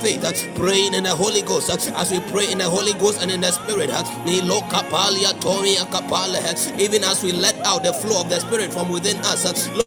faith, 0.00 0.24
uh, 0.24 0.32
praying 0.58 0.94
in 0.94 1.04
the 1.04 1.14
Holy 1.16 1.42
Ghost, 1.42 1.70
uh, 1.70 1.98
as 2.00 2.12
we 2.12 2.20
pray 2.32 2.52
in 2.52 2.58
the 2.58 2.64
Holy 2.70 2.92
Ghost 2.94 3.22
and 3.22 3.30
in 3.30 3.40
the 3.42 3.52
Spirit, 3.52 3.90
uh, 3.92 4.04
even 6.80 7.04
as 7.04 7.22
we 7.24 7.32
let 7.32 7.56
out 7.66 7.82
the 7.84 7.92
flow 7.94 8.20
of 8.22 8.30
the 8.30 8.40
Spirit 8.40 8.72
from 8.72 8.90
within 8.90 9.16
us. 9.18 9.46
uh, 9.46 9.82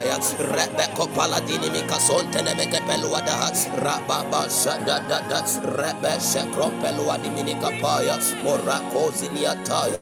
Rebecca 0.00 1.08
Paladini 1.16 1.70
Mikasonte 1.72 2.42
Nebeke 2.44 2.80
Peluada 2.86 3.48
Rababa 3.80 4.44
Shadada 4.46 5.24
Rebe 5.76 6.20
Shekro 6.20 6.68
Peluadi 6.80 7.30
Minikapaya 7.32 8.18
Morako 8.44 9.10
Ziniataya 9.12 9.98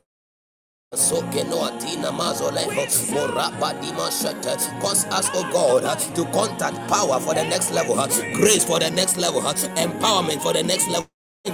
Soke 0.95 1.45
no 1.49 1.65
atina 1.67 2.13
mazoleho 2.13 2.87
morapa 3.15 3.75
dimashete 3.81 4.57
cause 4.83 5.07
us 5.07 5.31
oh 5.35 5.49
God 5.53 5.85
to 6.17 6.25
contact 6.33 6.77
power 6.89 7.21
for 7.21 7.35
the 7.35 7.45
next 7.45 7.73
level 7.73 7.97
grace 8.35 8.65
for 8.65 8.81
the 8.81 8.91
next 8.91 9.17
level 9.19 9.41
empowerment 9.77 10.43
for 10.43 10.53
the 10.53 10.63
next 10.63 10.89
level 10.89 11.07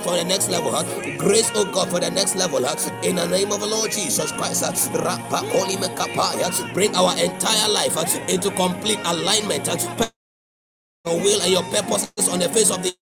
for 0.04 0.16
the 0.16 0.24
next 0.24 0.50
level, 0.50 0.70
huh? 0.72 0.84
grace, 1.18 1.50
oh 1.54 1.64
God, 1.72 1.88
for 1.90 2.00
the 2.00 2.10
next 2.10 2.36
level, 2.36 2.60
huh? 2.64 2.76
in 3.04 3.16
the 3.16 3.26
name 3.28 3.52
of 3.52 3.60
the 3.60 3.66
Lord 3.66 3.90
Jesus 3.92 4.32
Christ, 4.32 4.64
huh? 4.64 4.72
Bring 6.74 6.94
our 6.96 7.12
entire 7.18 7.70
life 7.70 7.94
huh? 7.94 8.20
into 8.28 8.50
complete 8.52 9.00
alignment, 9.06 9.66
huh? 9.68 9.76
your 11.06 11.16
will 11.20 11.42
and 11.42 11.52
your 11.52 11.64
purposes 11.64 12.28
on 12.30 12.40
the 12.40 12.48
face 12.50 12.70
of 12.70 12.82
the 12.82 12.94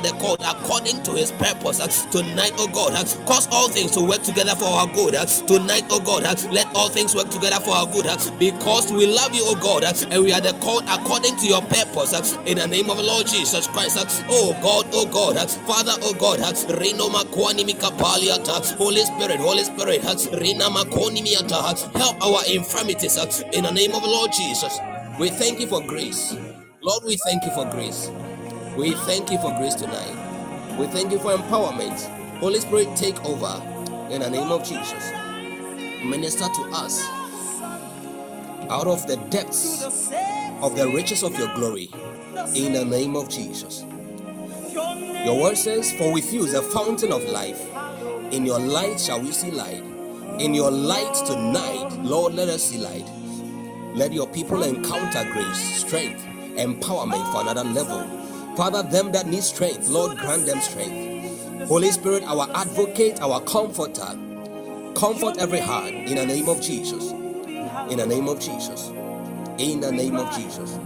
the 0.00 0.08
code 0.24 0.40
according 0.40 1.02
to 1.02 1.12
his 1.12 1.30
purpose 1.32 1.78
uh, 1.78 1.86
tonight 2.10 2.50
oh 2.56 2.66
god 2.68 2.94
uh, 2.94 3.04
cause 3.26 3.46
all 3.52 3.68
things 3.68 3.90
to 3.90 4.00
work 4.00 4.22
together 4.22 4.54
for 4.56 4.64
our 4.64 4.86
good. 4.86 5.14
Uh, 5.14 5.26
tonight 5.44 5.84
oh 5.90 6.00
god 6.00 6.24
uh, 6.24 6.34
let 6.50 6.66
all 6.74 6.88
things 6.88 7.14
work 7.14 7.28
together 7.28 7.60
for 7.60 7.76
our 7.76 7.84
good 7.92 8.06
uh, 8.06 8.16
because 8.38 8.90
we 8.90 9.04
love 9.04 9.34
you 9.34 9.42
oh 9.44 9.54
god 9.60 9.84
uh, 9.84 9.92
and 10.10 10.24
we 10.24 10.32
are 10.32 10.40
the 10.40 10.54
called 10.64 10.82
according 10.88 11.36
to 11.36 11.44
your 11.44 11.60
purpose 11.68 12.32
in 12.46 12.56
the 12.56 12.66
name 12.66 12.88
of 12.88 12.96
the 12.96 13.02
lord 13.02 13.26
jesus 13.26 13.66
christ 13.66 14.24
oh 14.30 14.56
god 14.62 14.88
oh 14.94 15.04
god 15.12 15.36
father 15.68 15.92
oh 16.00 16.14
god 16.14 16.40
reno 16.80 17.10
makwani 17.10 17.62
mikapaliata 17.62 18.64
holy 18.78 19.04
spirit 19.04 19.40
holy 19.40 19.62
spirit 19.62 20.00
rena 20.32 20.70
makoni 20.70 21.20
help 21.92 22.16
our 22.24 22.40
infirmities 22.48 23.18
in 23.52 23.64
the 23.64 23.70
name 23.70 23.92
of 23.92 24.00
the 24.00 24.08
lord 24.08 24.32
jesus. 24.32 24.78
We 25.20 25.28
thank 25.28 25.60
you 25.60 25.66
for 25.66 25.82
grace. 25.82 26.34
Lord 26.80 27.04
we 27.04 27.18
thank 27.18 27.44
you 27.44 27.50
for 27.50 27.66
grace 27.66 28.10
we 28.76 28.92
thank 29.06 29.30
you 29.30 29.38
for 29.38 29.50
grace 29.58 29.74
tonight. 29.74 30.76
We 30.78 30.86
thank 30.86 31.12
you 31.12 31.18
for 31.18 31.34
empowerment. 31.34 32.00
Holy 32.38 32.60
Spirit, 32.60 32.96
take 32.96 33.22
over 33.24 33.62
in 34.10 34.20
the 34.22 34.30
name 34.30 34.50
of 34.50 34.64
Jesus. 34.64 35.10
Minister 36.04 36.46
to 36.46 36.62
us 36.72 37.06
out 38.70 38.86
of 38.86 39.06
the 39.06 39.16
depths 39.30 39.82
of 40.62 40.76
the 40.76 40.90
riches 40.94 41.22
of 41.22 41.38
your 41.38 41.52
glory 41.54 41.90
in 42.54 42.72
the 42.72 42.84
name 42.84 43.16
of 43.16 43.28
Jesus. 43.28 43.84
Your 44.72 45.40
word 45.40 45.56
says, 45.56 45.92
For 45.92 46.12
with 46.12 46.32
you 46.32 46.44
is 46.44 46.54
a 46.54 46.62
fountain 46.62 47.12
of 47.12 47.22
life. 47.24 47.60
In 48.32 48.46
your 48.46 48.58
light 48.58 48.98
shall 48.98 49.20
we 49.20 49.30
see 49.32 49.50
light. 49.50 49.82
In 50.40 50.54
your 50.54 50.70
light 50.70 51.14
tonight, 51.26 51.92
Lord, 52.02 52.34
let 52.34 52.48
us 52.48 52.62
see 52.70 52.78
light. 52.78 53.08
Let 53.94 54.12
your 54.12 54.26
people 54.26 54.62
encounter 54.62 55.30
grace, 55.32 55.84
strength, 55.84 56.24
empowerment 56.56 57.30
for 57.30 57.42
another 57.42 57.64
level. 57.64 58.21
Father, 58.56 58.82
them 58.82 59.12
that 59.12 59.26
need 59.26 59.42
strength, 59.42 59.88
Lord, 59.88 60.18
grant 60.18 60.44
them 60.44 60.60
strength. 60.60 61.68
Holy 61.68 61.90
Spirit, 61.90 62.22
our 62.24 62.48
advocate, 62.54 63.20
our 63.22 63.40
comforter, 63.40 64.18
comfort 64.94 65.38
every 65.38 65.60
heart 65.60 65.92
in 65.92 66.16
the 66.16 66.26
name 66.26 66.48
of 66.48 66.60
Jesus. 66.60 67.12
In 67.12 67.96
the 67.98 68.06
name 68.06 68.28
of 68.28 68.40
Jesus. 68.40 68.88
In 69.58 69.80
the 69.80 69.90
name 69.90 70.16
of 70.16 70.34
Jesus. 70.34 70.78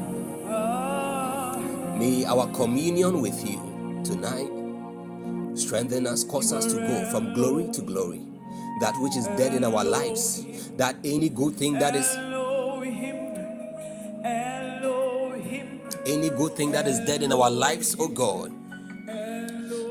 May 1.99 2.25
our 2.27 2.47
communion 2.53 3.21
with 3.21 3.49
you 3.49 3.59
tonight 4.05 4.51
strengthen 5.59 6.07
us, 6.07 6.23
cause 6.23 6.53
us 6.53 6.67
to 6.67 6.79
go 6.79 7.11
from 7.11 7.35
glory 7.35 7.69
to 7.73 7.83
glory. 7.83 8.21
That 8.81 8.95
which 8.99 9.17
is 9.17 9.27
dead 9.39 9.55
in 9.55 9.65
our 9.65 9.83
lives, 9.83 10.71
that 10.77 10.97
any 11.05 11.31
good 11.31 11.57
thing 11.57 11.75
that 11.75 11.97
is 11.97 12.07
any 16.07 16.31
good 16.31 16.55
thing 16.55 16.73
that 16.73 16.87
is 16.87 17.01
dead 17.01 17.23
in 17.23 17.33
our 17.33 17.51
lives, 17.51 17.97
oh 17.99 18.09
God. 18.09 18.53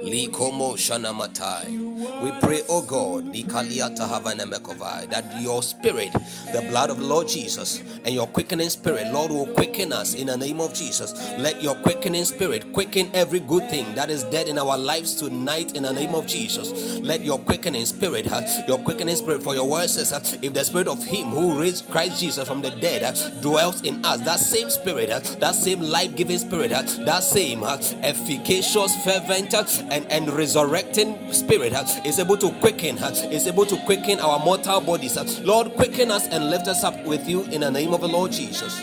Likomo 0.06 0.78
Shanamatai. 0.78 2.22
We 2.22 2.30
pray, 2.40 2.62
oh 2.70 2.84
God, 2.84 3.34
that 3.34 5.26
your 5.42 5.64
spirit, 5.64 6.14
the 6.54 6.62
blood 6.70 6.92
of 6.92 7.00
Lord 7.00 7.28
Jesus, 7.28 7.82
and 8.04 8.14
your 8.14 8.28
quickening 8.28 8.70
spirit, 8.70 9.12
Lord, 9.12 9.32
will 9.32 9.48
quicken 9.48 9.92
us 9.92 10.14
in 10.14 10.28
the 10.28 10.38
name 10.38 10.62
of 10.62 10.72
Jesus. 10.74 11.14
Let 11.40 11.64
your 11.64 11.74
quickening 11.76 12.26
spirit 12.26 12.72
quicken 12.72 13.10
every 13.14 13.40
good 13.40 13.68
thing 13.70 13.96
that 13.96 14.12
is 14.12 14.24
dead 14.26 14.48
in 14.48 14.60
our 14.60 14.78
lives 14.78 15.16
tonight 15.16 15.76
in 15.76 15.82
the 15.84 15.94
name 15.94 16.14
of 16.14 16.28
Jesus. 16.28 17.00
Let 17.00 17.22
your 17.22 17.40
quickening 17.40 17.86
spirit, 17.86 18.28
your 18.68 18.78
quickening 18.80 19.16
spirit, 19.16 19.42
for 19.42 19.56
your 19.56 19.68
word 19.68 19.90
says, 19.90 20.12
if 20.42 20.54
the 20.54 20.64
spirit 20.64 20.88
of 20.88 21.04
him 21.04 21.30
who 21.30 21.60
raised 21.60 21.90
Christ 21.90 22.20
Jesus 22.20 22.48
from 22.48 22.62
the 22.62 22.70
dead 22.70 23.18
dwells 23.42 23.82
in 23.82 24.06
us, 24.06 24.22
that 24.22 24.40
same 24.40 24.70
spirit, 24.70 25.10
that 25.40 25.56
same 25.56 25.82
life 25.82 26.16
giving 26.16 26.38
spirit, 26.38 26.70
that 26.70 27.24
same 27.24 27.64
efficacious, 27.64 28.96
fervent, 29.04 29.56
and, 29.96 30.12
and 30.12 30.30
resurrecting 30.32 31.32
spirit 31.32 31.72
is 32.06 32.20
able 32.20 32.36
to 32.36 32.52
quicken, 32.60 32.98
is 33.32 33.48
able 33.48 33.66
to 33.66 33.78
quicken 33.86 34.20
our 34.20 34.40
mortal 34.40 34.82
bodies. 34.82 35.16
Lord, 35.40 35.72
quicken 35.76 36.12
us 36.12 36.28
and 36.28 36.50
lift 36.50 36.68
us 36.68 36.84
up 36.84 37.02
with 37.06 37.30
you 37.30 37.44
in 37.44 37.62
the 37.62 37.72
name 37.72 37.94
of 37.94 38.02
the 38.02 38.10
Lord 38.10 38.34
Jesus. 38.34 38.78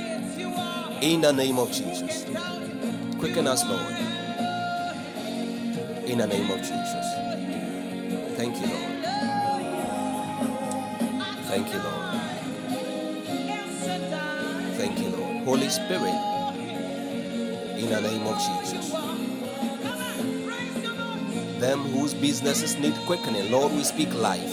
In 1.03 1.21
the 1.21 1.33
name 1.33 1.59
of 1.59 1.71
Jesus. 1.71 2.25
Quicken 3.19 3.47
us, 3.47 3.63
Lord. 3.69 3.93
In 6.09 6.17
the 6.17 6.27
name 6.27 6.51
of 6.51 6.59
Jesus. 6.61 7.07
Thank 8.39 8.57
you, 8.57 8.67
Lord. 8.69 8.89
Thank 11.45 11.73
you, 11.75 11.79
Lord. 11.79 12.21
Thank 14.79 14.99
you, 14.99 15.09
Lord. 15.11 15.45
Holy 15.45 15.69
Spirit, 15.69 16.15
in 17.77 17.91
the 17.91 18.01
name 18.01 18.27
of 18.27 18.39
Jesus 18.39 19.22
them 21.63 21.79
whose 21.93 22.13
businesses 22.13 22.77
need 22.77 22.95
quickening. 23.07 23.51
Lord, 23.53 23.73
we 23.73 23.85
speak 23.85 24.13
life, 24.15 24.53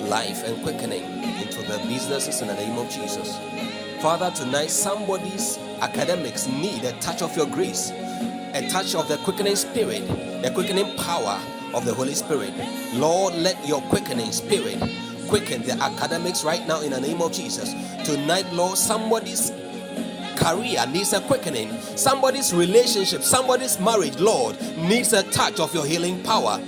life 0.00 0.42
and 0.44 0.60
quickening 0.64 1.04
into 1.40 1.62
their 1.62 1.78
businesses 1.86 2.42
in 2.42 2.48
the 2.48 2.54
name 2.54 2.76
of 2.76 2.90
Jesus. 2.90 3.38
Father, 4.02 4.32
tonight 4.32 4.70
somebody's 4.70 5.58
academics 5.80 6.48
need 6.48 6.82
a 6.82 6.92
touch 6.98 7.22
of 7.22 7.36
your 7.36 7.46
grace, 7.46 7.90
a 7.90 8.68
touch 8.68 8.96
of 8.96 9.06
the 9.06 9.16
quickening 9.18 9.54
spirit, 9.54 10.04
the 10.42 10.50
quickening 10.52 10.96
power 10.96 11.40
of 11.72 11.84
the 11.84 11.94
Holy 11.94 12.14
Spirit. 12.14 12.52
Lord, 12.94 13.34
let 13.34 13.56
your 13.64 13.80
quickening 13.82 14.32
spirit 14.32 14.76
quicken 15.28 15.62
the 15.62 15.74
academics 15.80 16.42
right 16.42 16.66
now 16.66 16.80
in 16.80 16.90
the 16.90 17.00
name 17.00 17.22
of 17.22 17.30
Jesus. 17.30 17.74
Tonight, 18.04 18.52
Lord, 18.52 18.76
somebody's 18.76 19.52
career 20.40 20.84
needs 20.86 21.12
a 21.12 21.20
quickening. 21.20 21.70
Somebody's 21.96 22.52
relationship, 22.52 23.22
somebody's 23.22 23.78
marriage, 23.78 24.18
Lord, 24.18 24.60
needs 24.78 25.12
a 25.12 25.22
touch 25.22 25.60
of 25.60 25.72
your 25.74 25.84
healing 25.84 26.22
power. 26.22 26.60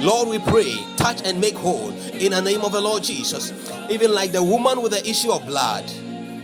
Lord, 0.00 0.28
we 0.28 0.38
pray, 0.38 0.76
touch 0.96 1.22
and 1.24 1.40
make 1.40 1.54
whole 1.54 1.90
in 2.14 2.32
the 2.32 2.40
name 2.40 2.62
of 2.62 2.72
the 2.72 2.80
Lord 2.80 3.02
Jesus. 3.02 3.52
Even 3.90 4.12
like 4.12 4.32
the 4.32 4.42
woman 4.42 4.80
with 4.80 4.92
the 4.92 5.08
issue 5.08 5.30
of 5.30 5.44
blood. 5.46 5.84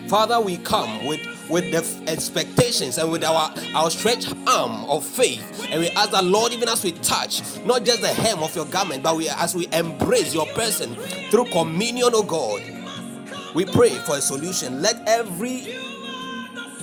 Father, 0.09 0.41
we 0.41 0.59
come 0.59 1.07
with 1.07 1.21
with 1.51 1.71
the 1.71 2.11
expectations 2.11 2.97
and 2.97 3.11
with 3.11 3.23
our 3.23 3.53
our 3.75 3.91
stretched 3.91 4.35
arm 4.47 4.85
of 4.87 5.05
faith 5.05 5.67
and 5.71 5.81
we 5.81 5.91
ask 5.91 6.11
the 6.11 6.23
lord 6.23 6.53
even 6.53 6.69
as 6.71 6.83
we 6.83 6.93
touch 6.93 7.43
not 7.67 7.85
just 7.85 8.01
the 8.01 8.09
hem 8.09 8.43
of 8.43 8.55
your 8.57 8.65
garment 8.67 9.03
but 9.03 9.15
we 9.15 9.29
as 9.29 9.55
we 9.55 9.69
embrace 9.73 10.33
your 10.33 10.47
person 10.55 10.95
through 11.31 11.45
communion 11.47 12.09
oh 12.15 12.23
god 12.23 12.63
we 13.55 13.67
pray 13.67 13.91
for 13.91 14.17
a 14.17 14.23
solution 14.23 14.81
let 14.81 15.07
every 15.07 15.77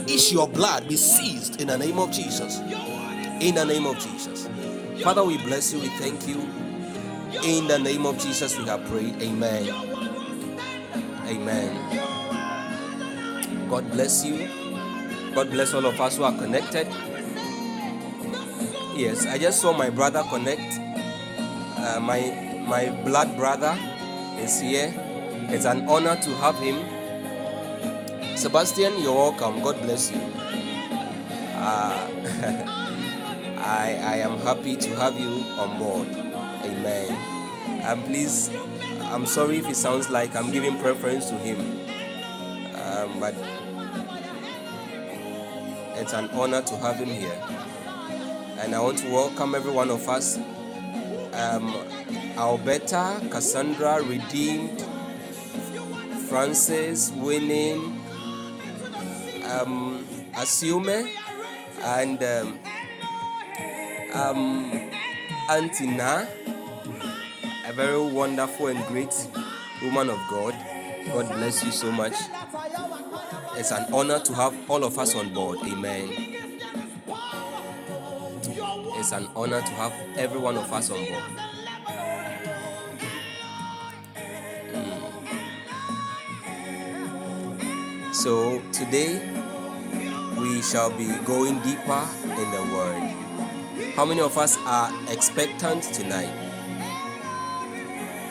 issue 0.08 0.42
of 0.42 0.54
blood 0.54 0.88
be 0.88 0.96
seized 0.96 1.62
in 1.62 1.68
the 1.68 1.78
name 1.78 2.00
of 2.00 2.12
Jesus. 2.12 2.60
In 3.40 3.56
the 3.56 3.66
name 3.66 3.86
of 3.86 3.98
Jesus. 4.00 4.48
Father, 5.04 5.24
we 5.24 5.38
bless 5.38 5.74
you. 5.74 5.80
We 5.80 5.88
thank 5.90 6.28
you. 6.28 6.42
In 7.44 7.68
the 7.68 7.80
name 7.80 8.06
of 8.06 8.20
Jesus, 8.20 8.58
we 8.58 8.66
have 8.66 8.86
prayed. 8.86 9.22
Amen. 9.22 9.70
Amen. 11.28 12.10
God 13.70 13.90
bless 13.92 14.26
you. 14.26 14.48
God 15.34 15.50
bless 15.50 15.74
all 15.74 15.86
of 15.86 16.00
us 16.00 16.18
who 16.18 16.24
are 16.24 16.38
connected. 16.38 16.88
Yes, 18.96 19.26
I 19.26 19.38
just 19.38 19.62
saw 19.62 19.72
my 19.72 19.90
brother 19.90 20.24
connect. 20.30 20.80
Uh, 21.78 22.00
my 22.02 22.20
my 22.68 22.90
blood 23.04 23.36
brother 23.38 23.78
is 24.40 24.60
here. 24.60 24.94
It's 25.50 25.66
an 25.66 25.88
honor 25.88 26.16
to 26.18 26.30
have 26.36 26.60
him 26.60 26.78
Sebastian, 28.42 29.00
you're 29.00 29.14
welcome. 29.14 29.62
God 29.62 29.80
bless 29.84 30.12
you. 30.12 30.18
Uh, 30.18 32.10
I, 33.60 34.00
I 34.02 34.16
am 34.26 34.40
happy 34.40 34.76
to 34.78 34.96
have 34.96 35.14
you 35.20 35.30
on 35.60 35.78
board. 35.78 36.08
Amen. 36.66 37.12
And 37.86 38.04
please, 38.06 38.50
I'm 39.12 39.28
sorry 39.28 39.60
if 39.60 39.70
it 39.70 39.76
sounds 39.76 40.10
like 40.10 40.36
I'm 40.36 40.50
giving 40.50 40.76
preference 40.80 41.30
to 41.30 41.36
him, 41.36 41.60
um, 42.82 43.20
but 43.20 43.36
it's 46.02 46.14
an 46.14 46.28
honor 46.32 46.64
to 46.64 46.78
have 46.78 46.96
him 46.96 47.10
here. 47.10 47.40
And 48.58 48.74
I 48.74 48.82
want 48.82 48.98
to 49.06 49.10
welcome 49.12 49.54
every 49.54 49.72
one 49.72 49.92
of 49.92 50.10
us. 50.10 50.38
Um, 51.34 51.76
Alberta, 52.38 53.22
Cassandra, 53.30 54.02
Redeemed, 54.02 54.84
Francis, 56.28 57.12
Winning, 57.12 58.01
um, 59.52 60.06
Assume 60.38 61.10
and 61.84 62.24
um, 62.24 62.60
um, 64.14 64.90
Antina, 65.50 66.28
a 67.68 67.74
very 67.74 68.00
wonderful 68.12 68.68
and 68.68 68.86
great 68.88 69.14
woman 69.84 70.10
of 70.10 70.20
God. 70.30 70.56
God 71.08 71.28
bless 71.30 71.64
you 71.64 71.72
so 71.72 71.92
much. 71.92 72.14
It's 73.58 73.72
an 73.72 73.92
honor 73.94 74.20
to 74.20 74.34
have 74.34 74.56
all 74.70 74.84
of 74.84 74.98
us 74.98 75.16
on 75.16 75.34
board. 75.34 75.60
Amen. 75.66 76.10
It's 78.98 79.12
an 79.12 79.28
honor 79.36 79.62
to 79.62 79.72
have 79.74 79.94
every 80.18 80.40
one 80.40 80.58
of 80.58 80.72
us 80.72 80.90
on 80.92 81.04
board. 81.06 81.24
Mm. 84.72 85.12
So 88.14 88.62
today 88.72 89.41
we 90.42 90.62
shall 90.64 90.90
be 90.90 91.08
going 91.24 91.60
deeper 91.60 92.08
in 92.24 92.52
the 92.52 92.64
Word. 92.74 93.94
How 93.96 94.06
many 94.06 94.22
of 94.22 94.38
us 94.40 94.58
are 94.66 94.92
expectant 95.12 95.84
tonight? 95.84 96.34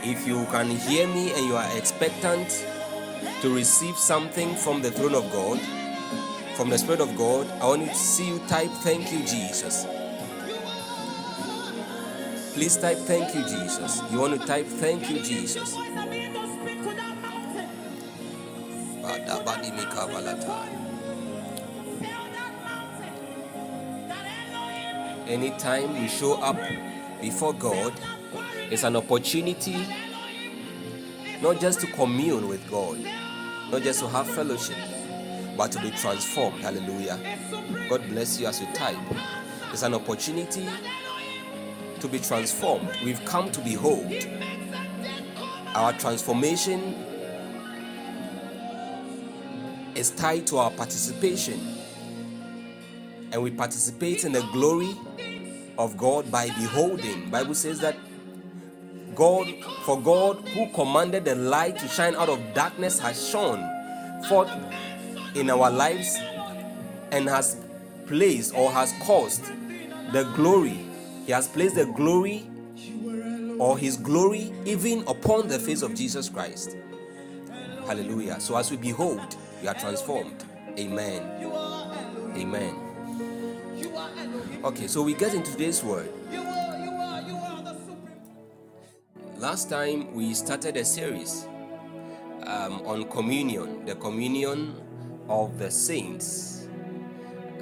If 0.02 0.26
you 0.26 0.44
can 0.46 0.70
hear 0.70 1.06
me 1.06 1.32
and 1.32 1.46
you 1.46 1.54
are 1.54 1.76
expectant 1.76 2.66
to 3.42 3.54
receive 3.54 3.96
something 3.96 4.56
from 4.56 4.82
the 4.82 4.90
throne 4.90 5.14
of 5.14 5.30
God, 5.30 5.60
from 6.56 6.68
the 6.68 6.78
Spirit 6.78 7.00
of 7.00 7.16
God, 7.16 7.46
I 7.60 7.68
want 7.68 7.88
to 7.88 7.94
see 7.94 8.26
you 8.26 8.38
type, 8.48 8.70
Thank 8.82 9.12
you, 9.12 9.20
Jesus. 9.20 9.86
Please 12.54 12.76
type, 12.76 12.98
Thank 12.98 13.34
you, 13.34 13.42
Jesus. 13.42 14.02
You 14.10 14.18
want 14.18 14.40
to 14.40 14.46
type, 14.46 14.66
Thank 14.66 15.08
you, 15.08 15.22
Jesus. 15.22 15.76
Anytime 25.30 26.00
we 26.00 26.08
show 26.08 26.34
up 26.42 26.58
before 27.20 27.54
God, 27.54 27.92
it's 28.70 28.82
an 28.82 28.96
opportunity 28.96 29.86
not 31.40 31.60
just 31.60 31.80
to 31.80 31.86
commune 31.88 32.48
with 32.48 32.68
God, 32.68 32.98
not 33.70 33.82
just 33.82 34.00
to 34.00 34.08
have 34.08 34.28
fellowship, 34.28 34.76
but 35.56 35.70
to 35.72 35.80
be 35.80 35.90
transformed. 35.92 36.60
Hallelujah. 36.60 37.18
God 37.88 38.02
bless 38.08 38.40
you 38.40 38.46
as 38.46 38.60
you 38.60 38.66
type. 38.74 38.96
It's 39.72 39.82
an 39.82 39.94
opportunity 39.94 40.68
to 42.00 42.08
be 42.08 42.18
transformed. 42.18 42.90
We've 43.04 43.24
come 43.24 43.50
to 43.52 43.60
behold 43.60 44.12
our 45.74 45.92
transformation 45.92 46.96
is 49.94 50.10
tied 50.10 50.46
to 50.48 50.58
our 50.58 50.70
participation 50.72 51.79
and 53.32 53.42
we 53.42 53.50
participate 53.50 54.24
in 54.24 54.32
the 54.32 54.42
glory 54.52 54.94
of 55.78 55.96
God 55.96 56.30
by 56.30 56.46
beholding. 56.46 57.30
Bible 57.30 57.54
says 57.54 57.80
that 57.80 57.96
God 59.14 59.48
for 59.84 60.00
God 60.00 60.48
who 60.50 60.68
commanded 60.70 61.24
the 61.24 61.34
light 61.34 61.78
to 61.78 61.88
shine 61.88 62.14
out 62.14 62.28
of 62.28 62.40
darkness 62.54 62.98
has 62.98 63.28
shone 63.28 63.60
forth 64.28 64.50
in 65.34 65.50
our 65.50 65.70
lives 65.70 66.16
and 67.12 67.28
has 67.28 67.56
placed 68.06 68.54
or 68.54 68.70
has 68.70 68.92
caused 69.02 69.44
the 70.12 70.24
glory. 70.36 70.86
He 71.26 71.32
has 71.32 71.48
placed 71.48 71.76
the 71.76 71.86
glory 71.86 72.48
or 73.58 73.78
his 73.78 73.96
glory 73.96 74.52
even 74.64 75.04
upon 75.06 75.48
the 75.48 75.58
face 75.58 75.82
of 75.82 75.94
Jesus 75.94 76.28
Christ. 76.28 76.76
Hallelujah. 77.86 78.40
So 78.40 78.56
as 78.56 78.70
we 78.70 78.76
behold, 78.76 79.36
we 79.60 79.68
are 79.68 79.74
transformed. 79.74 80.44
Amen. 80.78 81.22
Amen. 82.36 82.89
Okay, 84.62 84.88
so 84.88 85.00
we 85.00 85.14
get 85.14 85.32
into 85.32 85.52
today's 85.52 85.82
word. 85.82 86.12
Last 89.38 89.70
time 89.70 90.12
we 90.12 90.34
started 90.34 90.76
a 90.76 90.84
series 90.84 91.48
um, 92.42 92.82
on 92.84 93.08
communion, 93.08 93.86
the 93.86 93.94
communion 93.94 94.76
of 95.30 95.58
the 95.58 95.70
saints. 95.70 96.68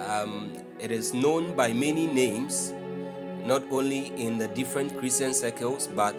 Um, 0.00 0.52
it 0.80 0.90
is 0.90 1.14
known 1.14 1.54
by 1.54 1.72
many 1.72 2.08
names, 2.08 2.74
not 3.44 3.62
only 3.70 4.08
in 4.16 4.36
the 4.36 4.48
different 4.48 4.98
Christian 4.98 5.32
circles, 5.32 5.86
but 5.86 6.16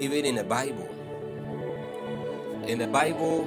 even 0.00 0.24
in 0.24 0.34
the 0.34 0.44
Bible. 0.44 0.90
In 2.66 2.80
the 2.80 2.88
Bible, 2.88 3.46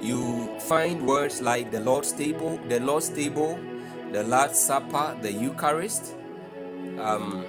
you 0.00 0.58
find 0.58 1.06
words 1.06 1.40
like 1.40 1.70
the 1.70 1.78
Lord's 1.78 2.10
table, 2.10 2.58
the 2.68 2.80
Lord's 2.80 3.08
table, 3.08 3.56
the 4.12 4.22
Lord's 4.24 4.60
Supper, 4.60 5.16
the 5.22 5.32
Eucharist. 5.32 6.14
Um, 7.00 7.44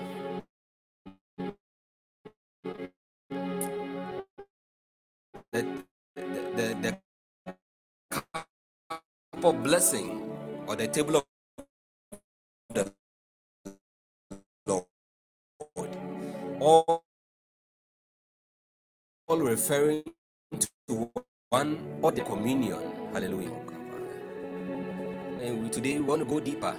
the, 5.52 5.84
the, 6.16 6.68
the, 6.82 6.98
cup 8.10 8.48
of 9.44 9.62
blessing 9.64 10.32
or 10.68 10.76
the 10.78 10.88
table 10.88 11.18
of 11.18 11.26
the 12.74 12.92
Lord. 14.66 14.86
All, 16.62 17.04
all 19.28 19.40
referring 19.40 20.04
to 20.60 21.12
one 21.50 22.00
or 22.02 22.12
the 22.14 22.22
communion. 22.22 22.80
Hallelujah. 23.12 23.63
And 25.44 25.62
we, 25.62 25.70
today 25.70 25.96
we 25.96 26.06
want 26.06 26.22
to 26.22 26.26
go 26.26 26.40
deeper. 26.40 26.74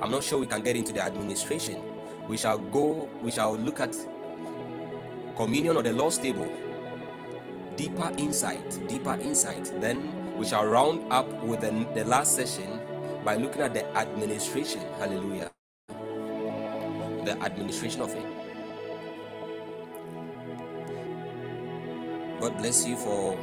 I'm 0.00 0.10
not 0.10 0.24
sure 0.24 0.38
we 0.38 0.46
can 0.46 0.62
get 0.62 0.74
into 0.74 0.90
the 0.90 1.02
administration. 1.02 1.82
We 2.28 2.38
shall 2.38 2.56
go, 2.56 3.10
we 3.20 3.30
shall 3.30 3.54
look 3.54 3.78
at 3.78 3.94
communion 5.36 5.76
or 5.76 5.82
the 5.82 5.92
Lord's 5.92 6.16
table 6.16 6.50
deeper 7.76 8.10
insight, 8.16 8.88
deeper 8.88 9.18
insight. 9.20 9.70
Then 9.82 10.36
we 10.38 10.46
shall 10.46 10.64
round 10.64 11.12
up 11.12 11.30
with 11.44 11.60
the, 11.60 11.70
the 11.94 12.06
last 12.06 12.36
session 12.36 12.80
by 13.22 13.36
looking 13.36 13.60
at 13.60 13.74
the 13.74 13.84
administration. 13.94 14.80
Hallelujah. 14.98 15.50
The 15.88 17.36
administration 17.42 18.00
of 18.00 18.14
it. 18.14 18.24
God 22.40 22.56
bless 22.56 22.86
you 22.86 22.96
for 22.96 23.38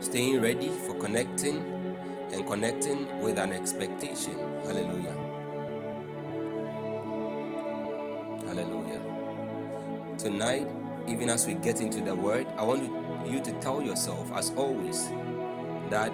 staying 0.00 0.40
ready, 0.40 0.68
for 0.68 0.94
connecting 0.94 1.81
and 2.32 2.46
connecting 2.46 3.20
with 3.20 3.38
an 3.38 3.52
expectation. 3.52 4.38
Hallelujah. 4.64 5.16
Hallelujah. 8.46 9.00
Tonight, 10.18 10.68
even 11.08 11.30
as 11.30 11.46
we 11.46 11.54
get 11.54 11.80
into 11.80 12.00
the 12.02 12.14
word, 12.14 12.46
I 12.56 12.64
want 12.64 12.84
you 13.28 13.40
to 13.42 13.52
tell 13.60 13.82
yourself, 13.82 14.30
as 14.32 14.50
always, 14.52 15.08
that 15.90 16.12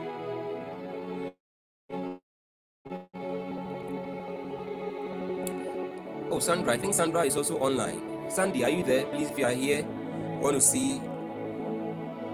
Oh, 6.31 6.41
Sandra, 6.41 6.75
I 6.75 6.79
think 6.79 6.95
Sandra 6.95 7.23
is 7.25 7.37
also 7.37 7.59
online. 7.59 8.31
Sandy, 8.31 8.65
are 8.65 8.71
you 8.71 8.83
there? 8.85 9.07
Please, 9.07 9.31
if 9.31 9.39
you 9.39 9.47
are 9.47 9.53
here, 9.55 9.87
I 9.87 10.37
want 10.41 10.57
to 10.57 10.61
see 10.61 11.01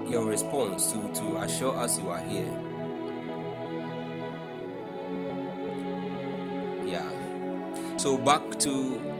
your 0.09 0.27
response 0.27 0.92
to, 0.92 0.99
to 1.14 1.37
assure 1.38 1.77
us 1.77 1.99
you 2.01 2.09
are 2.11 2.20
here. 2.20 2.51
So, 8.05 8.19
back 8.19 8.59
to 8.59 8.71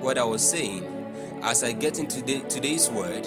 what 0.03 0.18
I 0.18 0.25
was 0.25 0.47
saying, 0.47 0.85
as 1.42 1.64
I 1.64 1.73
get 1.73 1.99
into 1.99 2.20
the, 2.20 2.40
today's 2.51 2.90
word, 2.90 3.27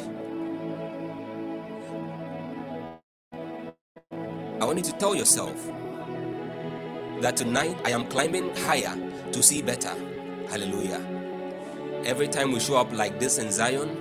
I 4.62 4.66
want 4.66 4.78
you 4.78 4.84
to 4.84 4.92
tell 5.00 5.16
yourself 5.16 5.56
that 7.22 7.36
tonight 7.38 7.76
I 7.86 7.90
am 7.90 8.06
climbing 8.06 8.56
higher 8.58 8.96
to 9.32 9.42
see 9.42 9.64
better. 9.64 9.90
Hallelujah. 10.48 11.02
Every 12.06 12.28
time 12.28 12.52
we 12.52 12.60
show 12.60 12.76
up 12.78 12.94
like 12.94 13.20
this 13.20 13.40
in 13.40 13.52
Zion, 13.52 13.98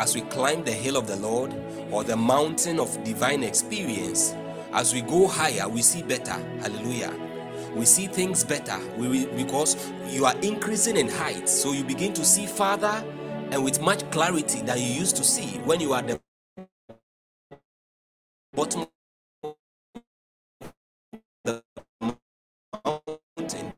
as 0.00 0.16
we 0.16 0.22
climb 0.22 0.64
the 0.64 0.72
hill 0.72 0.96
of 0.96 1.06
the 1.06 1.14
Lord 1.18 1.54
or 1.92 2.02
the 2.02 2.16
mountain 2.16 2.80
of 2.80 3.04
divine 3.04 3.44
experience, 3.44 4.34
as 4.72 4.92
we 4.92 5.02
go 5.02 5.28
higher, 5.28 5.68
we 5.68 5.82
see 5.82 6.02
better. 6.02 6.32
Hallelujah. 6.62 7.23
We 7.76 7.86
see 7.86 8.06
things 8.08 8.44
better 8.44 8.78
we, 8.96 9.26
because 9.26 9.76
you 10.08 10.26
are 10.26 10.36
increasing 10.40 10.96
in 10.96 11.08
height. 11.08 11.48
So 11.48 11.72
you 11.72 11.84
begin 11.84 12.12
to 12.14 12.24
see 12.24 12.46
farther 12.46 13.04
and 13.50 13.64
with 13.64 13.80
much 13.80 14.08
clarity 14.10 14.62
that 14.62 14.80
you 14.80 14.86
used 14.86 15.16
to 15.16 15.24
see 15.24 15.58
when 15.64 15.80
you 15.80 15.92
are 15.94 16.02
the 16.02 16.20
bottom 18.54 18.86
the 21.44 21.62
mountain 23.38 23.72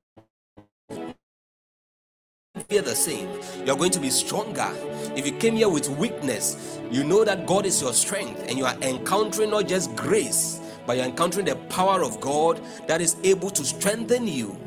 fear 2.68 2.82
the 2.82 2.94
same. 2.96 3.28
You're 3.66 3.76
going 3.76 3.92
to 3.92 4.00
be 4.00 4.10
stronger. 4.10 4.70
If 5.16 5.26
you 5.26 5.32
came 5.32 5.56
here 5.56 5.68
with 5.68 5.88
weakness, 5.90 6.80
you 6.90 7.04
know 7.04 7.24
that 7.24 7.46
God 7.46 7.66
is 7.66 7.80
your 7.82 7.92
strength 7.92 8.44
and 8.48 8.58
you 8.58 8.66
are 8.66 8.76
encountering 8.82 9.50
not 9.50 9.68
just 9.68 9.94
grace, 9.96 10.60
you're 10.94 11.04
encountering 11.04 11.46
the 11.46 11.56
power 11.68 12.02
of 12.02 12.20
God 12.20 12.60
that 12.86 13.00
is 13.00 13.16
able 13.24 13.50
to 13.50 13.64
strengthen 13.64 14.26
you. 14.26 14.58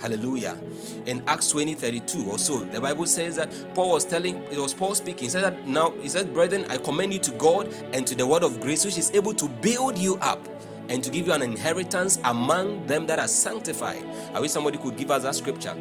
Hallelujah. 0.00 0.58
In 1.06 1.22
Acts 1.28 1.50
20 1.50 1.74
32 1.74 2.30
or 2.30 2.38
so, 2.38 2.58
the 2.64 2.80
Bible 2.80 3.06
says 3.06 3.36
that 3.36 3.50
Paul 3.74 3.92
was 3.92 4.04
telling, 4.04 4.42
it 4.44 4.58
was 4.58 4.74
Paul 4.74 4.94
speaking. 4.96 5.24
He 5.24 5.28
said 5.28 5.44
that 5.44 5.68
now, 5.68 5.90
he 6.00 6.08
said, 6.08 6.34
Brethren, 6.34 6.64
I 6.68 6.76
commend 6.78 7.12
you 7.12 7.20
to 7.20 7.30
God 7.32 7.72
and 7.92 8.04
to 8.06 8.14
the 8.16 8.26
word 8.26 8.42
of 8.42 8.60
grace, 8.60 8.84
which 8.84 8.98
is 8.98 9.12
able 9.12 9.32
to 9.34 9.48
build 9.48 9.96
you 9.96 10.16
up 10.16 10.48
and 10.88 11.04
to 11.04 11.10
give 11.10 11.26
you 11.26 11.32
an 11.32 11.42
inheritance 11.42 12.18
among 12.24 12.86
them 12.86 13.06
that 13.06 13.18
are 13.18 13.28
sanctified. 13.28 14.04
I 14.34 14.40
wish 14.40 14.50
somebody 14.50 14.78
could 14.78 14.96
give 14.96 15.10
us 15.10 15.22
that 15.22 15.34
scripture. 15.36 15.76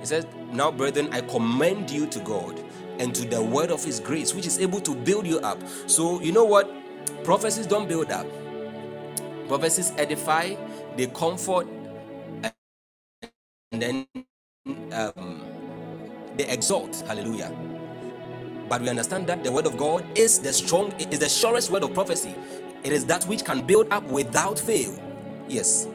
He 0.00 0.06
says, 0.06 0.26
Now, 0.52 0.70
brethren, 0.70 1.08
I 1.12 1.22
commend 1.22 1.90
you 1.90 2.06
to 2.06 2.20
God 2.20 2.62
and 2.98 3.14
to 3.14 3.26
the 3.26 3.42
word 3.42 3.70
of 3.70 3.84
his 3.84 3.98
grace, 3.98 4.34
which 4.34 4.46
is 4.46 4.60
able 4.60 4.80
to 4.82 4.94
build 4.94 5.26
you 5.26 5.40
up. 5.40 5.58
So, 5.86 6.20
you 6.20 6.30
know 6.30 6.44
what? 6.44 6.70
Prophecies 7.24 7.66
don't 7.66 7.88
build 7.88 8.12
up, 8.12 8.26
prophecies 9.48 9.92
edify, 9.98 10.54
they 10.96 11.06
comfort, 11.08 11.68
and 13.72 13.82
then 13.82 14.06
um, 14.92 15.42
they 16.36 16.48
exalt. 16.48 17.04
Hallelujah. 17.06 17.52
But 18.68 18.82
we 18.82 18.90
understand 18.90 19.26
that 19.28 19.44
the 19.44 19.52
word 19.52 19.66
of 19.66 19.76
God 19.78 20.06
is 20.18 20.40
the 20.40 20.52
strong, 20.52 20.92
is 21.00 21.20
the 21.20 21.28
surest 21.28 21.70
word 21.70 21.84
of 21.84 21.94
prophecy. 21.94 22.34
It 22.84 22.92
is 22.92 23.06
that 23.06 23.24
which 23.26 23.44
can 23.44 23.66
build 23.66 23.88
up 23.92 24.04
without 24.04 24.58
fail. 24.58 24.98
Yes. 25.48 25.88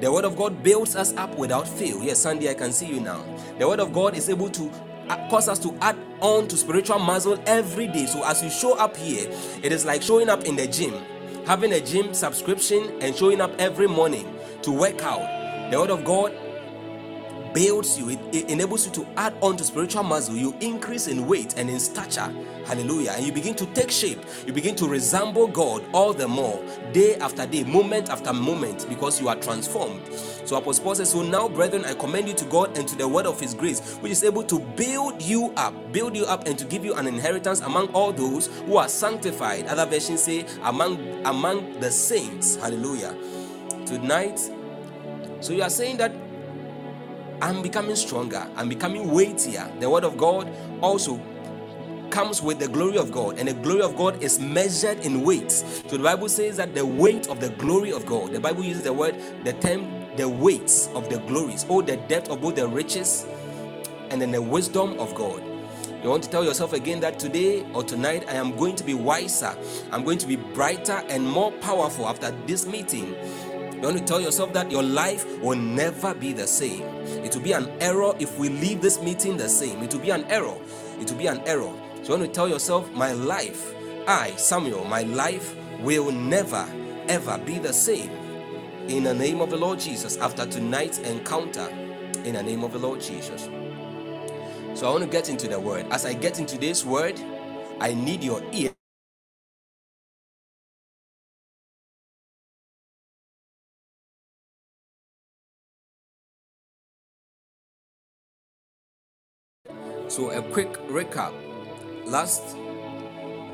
The 0.00 0.12
word 0.12 0.26
of 0.26 0.36
God 0.36 0.62
builds 0.62 0.96
us 0.96 1.14
up 1.16 1.36
without 1.38 1.68
fail. 1.68 2.02
Yes, 2.02 2.20
Sandy, 2.20 2.50
I 2.50 2.54
can 2.54 2.72
see 2.72 2.86
you 2.86 3.00
now. 3.00 3.24
The 3.58 3.68
word 3.68 3.80
of 3.80 3.92
God 3.94 4.16
is 4.16 4.28
able 4.30 4.50
to 4.50 4.70
uh, 5.08 5.28
cause 5.30 5.48
us 5.48 5.58
to 5.60 5.74
add 5.82 5.96
on 6.20 6.48
to 6.48 6.56
spiritual 6.56 7.00
muscle 7.00 7.38
every 7.46 7.88
day. 7.88 8.06
So 8.06 8.24
as 8.24 8.42
you 8.42 8.50
show 8.50 8.74
up 8.78 8.96
here, 8.96 9.30
it 9.62 9.72
is 9.72 9.86
like 9.86 10.02
showing 10.02 10.28
up 10.30 10.44
in 10.44 10.56
the 10.56 10.66
gym, 10.68 10.94
having 11.48 11.72
a 11.72 11.80
gym 11.80 12.12
subscription 12.12 12.94
and 13.00 13.16
showing 13.16 13.40
up 13.40 13.50
every 13.58 13.86
morning 13.86 14.36
to 14.60 14.70
work 14.70 15.02
out. 15.02 15.70
The 15.70 15.80
word 15.80 15.88
of 15.88 16.04
God 16.04 16.30
builds 17.54 17.98
you, 17.98 18.10
it, 18.10 18.18
it 18.32 18.50
enables 18.50 18.84
you 18.84 18.92
to 18.92 19.06
add 19.16 19.34
on 19.40 19.56
to 19.56 19.64
spiritual 19.64 20.02
muscle. 20.02 20.36
You 20.36 20.54
increase 20.60 21.06
in 21.06 21.26
weight 21.26 21.54
and 21.56 21.70
in 21.70 21.80
stature. 21.80 22.30
Hallelujah. 22.68 23.12
And 23.16 23.26
you 23.26 23.32
begin 23.32 23.54
to 23.56 23.66
take 23.68 23.90
shape. 23.90 24.20
You 24.46 24.52
begin 24.52 24.76
to 24.76 24.86
resemble 24.86 25.48
God 25.48 25.82
all 25.94 26.12
the 26.12 26.28
more, 26.28 26.62
day 26.92 27.16
after 27.16 27.46
day, 27.46 27.64
moment 27.64 28.10
after 28.10 28.32
moment, 28.32 28.86
because 28.90 29.20
you 29.20 29.28
are 29.28 29.36
transformed. 29.36 30.02
So 30.44 30.56
Apostle 30.56 30.84
Paul 30.84 30.94
says, 30.96 31.10
So 31.10 31.22
now, 31.22 31.48
brethren, 31.48 31.86
I 31.86 31.94
commend 31.94 32.28
you 32.28 32.34
to 32.34 32.44
God 32.44 32.76
and 32.76 32.86
to 32.86 32.94
the 32.96 33.08
word 33.08 33.26
of 33.26 33.40
his 33.40 33.54
grace, 33.54 33.96
which 33.96 34.12
is 34.12 34.22
able 34.22 34.44
to 34.44 34.60
build 34.60 35.22
you 35.22 35.52
up, 35.56 35.92
build 35.92 36.14
you 36.14 36.26
up, 36.26 36.46
and 36.46 36.58
to 36.58 36.66
give 36.66 36.84
you 36.84 36.94
an 36.94 37.06
inheritance 37.06 37.60
among 37.60 37.88
all 37.88 38.12
those 38.12 38.48
who 38.66 38.76
are 38.76 38.88
sanctified. 38.88 39.66
Other 39.66 39.86
versions 39.86 40.22
say, 40.22 40.46
among 40.62 40.98
among 41.26 41.80
the 41.80 41.90
saints. 41.90 42.56
Hallelujah. 42.56 43.16
Tonight, 43.86 44.38
so 45.40 45.54
you 45.54 45.62
are 45.62 45.70
saying 45.70 45.96
that 45.98 46.12
I'm 47.40 47.62
becoming 47.62 47.96
stronger, 47.96 48.46
I'm 48.56 48.68
becoming 48.68 49.12
weightier. 49.12 49.70
The 49.80 49.88
word 49.88 50.04
of 50.04 50.16
God 50.16 50.50
also 50.82 51.20
comes 52.10 52.42
with 52.42 52.58
the 52.58 52.68
glory 52.68 52.98
of 52.98 53.12
God, 53.12 53.38
and 53.38 53.48
the 53.48 53.54
glory 53.54 53.82
of 53.82 53.96
God 53.96 54.22
is 54.22 54.38
measured 54.40 55.00
in 55.00 55.22
weights. 55.22 55.82
So 55.88 55.96
the 55.96 56.02
Bible 56.02 56.28
says 56.28 56.56
that 56.56 56.74
the 56.74 56.84
weight 56.84 57.28
of 57.28 57.40
the 57.40 57.50
glory 57.50 57.92
of 57.92 58.06
God, 58.06 58.32
the 58.32 58.40
Bible 58.40 58.64
uses 58.64 58.82
the 58.82 58.92
word, 58.92 59.16
the 59.44 59.52
term, 59.54 60.06
the 60.16 60.28
weights 60.28 60.88
of 60.94 61.08
the 61.08 61.18
glories, 61.20 61.64
or 61.68 61.82
the 61.82 61.96
depth 62.08 62.30
of 62.30 62.40
both 62.40 62.56
the 62.56 62.66
riches 62.68 63.26
and 64.10 64.20
then 64.20 64.30
the 64.30 64.42
wisdom 64.42 64.98
of 64.98 65.14
God. 65.14 65.42
You 66.02 66.10
want 66.10 66.22
to 66.24 66.30
tell 66.30 66.44
yourself 66.44 66.72
again 66.72 67.00
that 67.00 67.18
today 67.18 67.66
or 67.74 67.82
tonight 67.82 68.24
I 68.28 68.34
am 68.34 68.56
going 68.56 68.76
to 68.76 68.84
be 68.84 68.94
wiser, 68.94 69.56
I'm 69.90 70.04
going 70.04 70.18
to 70.18 70.26
be 70.26 70.36
brighter 70.36 71.02
and 71.08 71.26
more 71.26 71.52
powerful 71.52 72.06
after 72.06 72.30
this 72.46 72.66
meeting. 72.66 73.16
You 73.74 73.82
want 73.82 73.98
to 73.98 74.04
tell 74.04 74.20
yourself 74.20 74.52
that 74.54 74.70
your 74.72 74.82
life 74.82 75.24
will 75.40 75.56
never 75.56 76.12
be 76.14 76.32
the 76.32 76.46
same. 76.46 76.82
It 77.24 77.34
will 77.34 77.42
be 77.42 77.52
an 77.52 77.70
error 77.80 78.12
if 78.18 78.36
we 78.38 78.48
leave 78.48 78.80
this 78.80 79.00
meeting 79.00 79.36
the 79.36 79.48
same. 79.48 79.82
It 79.82 79.94
will 79.94 80.00
be 80.00 80.10
an 80.10 80.24
error. 80.24 80.56
It 81.00 81.10
will 81.10 81.18
be 81.18 81.28
an 81.28 81.40
error. 81.46 81.72
So 82.08 82.14
you 82.14 82.20
want 82.20 82.32
to 82.32 82.34
tell 82.34 82.48
yourself, 82.48 82.90
my 82.94 83.12
life, 83.12 83.74
I, 84.06 84.30
Samuel, 84.36 84.86
my 84.86 85.02
life 85.02 85.54
will 85.80 86.10
never, 86.10 86.66
ever 87.06 87.36
be 87.36 87.58
the 87.58 87.70
same. 87.70 88.10
In 88.88 89.02
the 89.04 89.12
name 89.12 89.42
of 89.42 89.50
the 89.50 89.58
Lord 89.58 89.78
Jesus, 89.78 90.16
after 90.16 90.46
tonight's 90.46 91.00
encounter, 91.00 91.68
in 92.24 92.32
the 92.32 92.42
name 92.42 92.64
of 92.64 92.72
the 92.72 92.78
Lord 92.78 93.02
Jesus. 93.02 93.50
So 94.72 94.88
I 94.88 94.90
want 94.90 95.04
to 95.04 95.10
get 95.10 95.28
into 95.28 95.48
the 95.48 95.60
word. 95.60 95.84
As 95.90 96.06
I 96.06 96.14
get 96.14 96.38
into 96.38 96.56
this 96.56 96.82
word, 96.82 97.20
I 97.78 97.92
need 97.92 98.24
your 98.24 98.42
ear. 98.54 98.70
So 110.08 110.30
a 110.30 110.40
quick 110.40 110.72
recap. 110.88 111.34
Last 112.08 112.56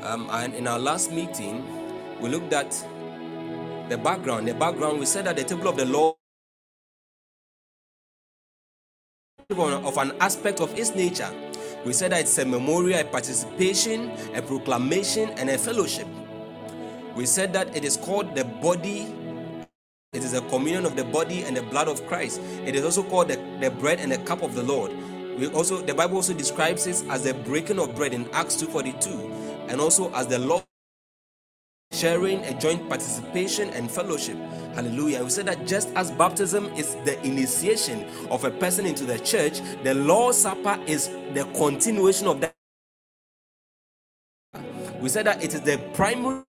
um, 0.03 0.29
and 0.31 0.53
in 0.55 0.67
our 0.67 0.79
last 0.79 1.11
meeting, 1.11 1.65
we 2.21 2.29
looked 2.29 2.53
at 2.53 2.71
the 3.89 3.97
background. 3.97 4.47
The 4.47 4.53
background 4.55 4.99
we 4.99 5.05
said 5.05 5.25
that 5.25 5.37
the 5.37 5.43
table 5.43 5.67
of 5.69 5.77
the 5.77 5.85
Lord 5.85 6.15
of 9.51 9.97
an 9.97 10.13
aspect 10.21 10.61
of 10.61 10.77
its 10.77 10.95
nature. 10.95 11.29
We 11.85 11.93
said 11.93 12.11
that 12.13 12.21
it's 12.21 12.37
a 12.39 12.45
memorial, 12.45 12.99
a 12.99 13.05
participation, 13.05 14.11
a 14.35 14.41
proclamation, 14.41 15.29
and 15.31 15.49
a 15.49 15.57
fellowship. 15.57 16.07
We 17.15 17.25
said 17.27 17.53
that 17.53 17.75
it 17.75 17.85
is 17.85 17.97
called 17.97 18.35
the 18.35 18.45
body. 18.45 19.13
It 20.13 20.23
is 20.23 20.33
a 20.33 20.41
communion 20.43 20.85
of 20.85 20.95
the 20.95 21.05
body 21.05 21.43
and 21.43 21.57
the 21.57 21.63
blood 21.63 21.87
of 21.89 22.05
Christ. 22.07 22.41
It 22.65 22.75
is 22.75 22.85
also 22.85 23.03
called 23.03 23.29
the, 23.29 23.37
the 23.61 23.71
bread 23.71 23.99
and 23.99 24.11
the 24.11 24.19
cup 24.19 24.43
of 24.43 24.55
the 24.55 24.63
Lord. 24.63 24.91
We 25.37 25.47
also 25.47 25.81
the 25.81 25.93
Bible 25.93 26.17
also 26.17 26.33
describes 26.33 26.87
it 26.87 27.03
as 27.09 27.23
the 27.23 27.33
breaking 27.33 27.79
of 27.79 27.95
bread 27.95 28.13
in 28.13 28.29
Acts 28.31 28.55
2:42, 28.55 29.67
and 29.69 29.81
also 29.81 30.13
as 30.13 30.27
the 30.27 30.39
Lord 30.39 30.63
sharing 31.91 32.39
a 32.45 32.53
joint 32.59 32.87
participation 32.89 33.69
and 33.71 33.89
fellowship. 33.89 34.37
Hallelujah. 34.75 35.23
We 35.23 35.29
said 35.29 35.47
that 35.47 35.65
just 35.65 35.89
as 35.95 36.11
baptism 36.11 36.65
is 36.75 36.95
the 37.05 37.21
initiation 37.25 38.05
of 38.29 38.43
a 38.43 38.51
person 38.51 38.85
into 38.85 39.05
the 39.05 39.19
church, 39.19 39.61
the 39.83 39.93
Lord's 39.93 40.37
Supper 40.39 40.79
is 40.87 41.07
the 41.33 41.49
continuation 41.55 42.27
of 42.27 42.41
that. 42.41 42.53
We 45.01 45.09
said 45.09 45.25
that 45.27 45.43
it 45.43 45.53
is 45.53 45.61
the 45.61 45.77
primary 45.93 46.43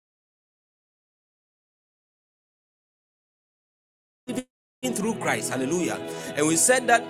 through 4.94 5.14
Christ. 5.16 5.50
Hallelujah. 5.50 5.96
And 6.36 6.46
we 6.46 6.56
said 6.56 6.86
that 6.88 7.02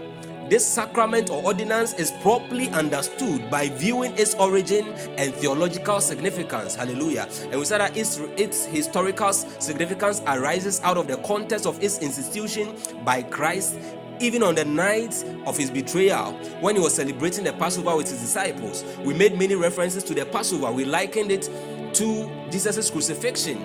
this 0.49 0.67
sacrament 0.67 1.31
or 1.31 1.43
ordinance 1.43 1.95
is 1.95 2.13
properly 2.23 2.69
understood 2.71 3.51
by 3.51 3.69
viewing 3.71 4.17
its 4.19 4.35
origin 4.35 4.87
and 5.17 5.35
theological 5.35 6.01
significance. 6.01 6.75
Hallelujah. 6.75 7.29
And 7.51 7.59
we 7.59 7.65
said 7.65 7.81
that 7.81 7.97
its, 7.97 8.19
its 8.37 8.67
historical 8.67 9.33
significance 9.33 10.21
arises 10.27 10.81
out 10.83 10.97
of 10.97 11.07
the 11.07 11.17
context 11.19 11.67
of 11.67 11.83
its 11.83 11.99
institution 11.99 12.77
by 13.05 13.23
Christ 13.23 13.79
even 14.21 14.43
on 14.43 14.55
the 14.55 14.65
night 14.65 15.25
of 15.45 15.57
his 15.57 15.71
betrayal, 15.71 16.33
when 16.61 16.77
he 16.77 16.81
was 16.81 16.95
celebrating 16.95 17.45
the 17.45 17.53
Passover 17.53 17.97
with 17.97 18.09
his 18.09 18.21
disciples, 18.21 18.85
we 19.01 19.13
made 19.13 19.37
many 19.37 19.55
references 19.57 20.05
to 20.05 20.15
the 20.15 20.25
Passover. 20.25 20.71
We 20.71 20.85
likened 20.85 21.33
it 21.33 21.51
to 21.95 22.49
Jesus' 22.51 22.91
crucifixion. 22.91 23.59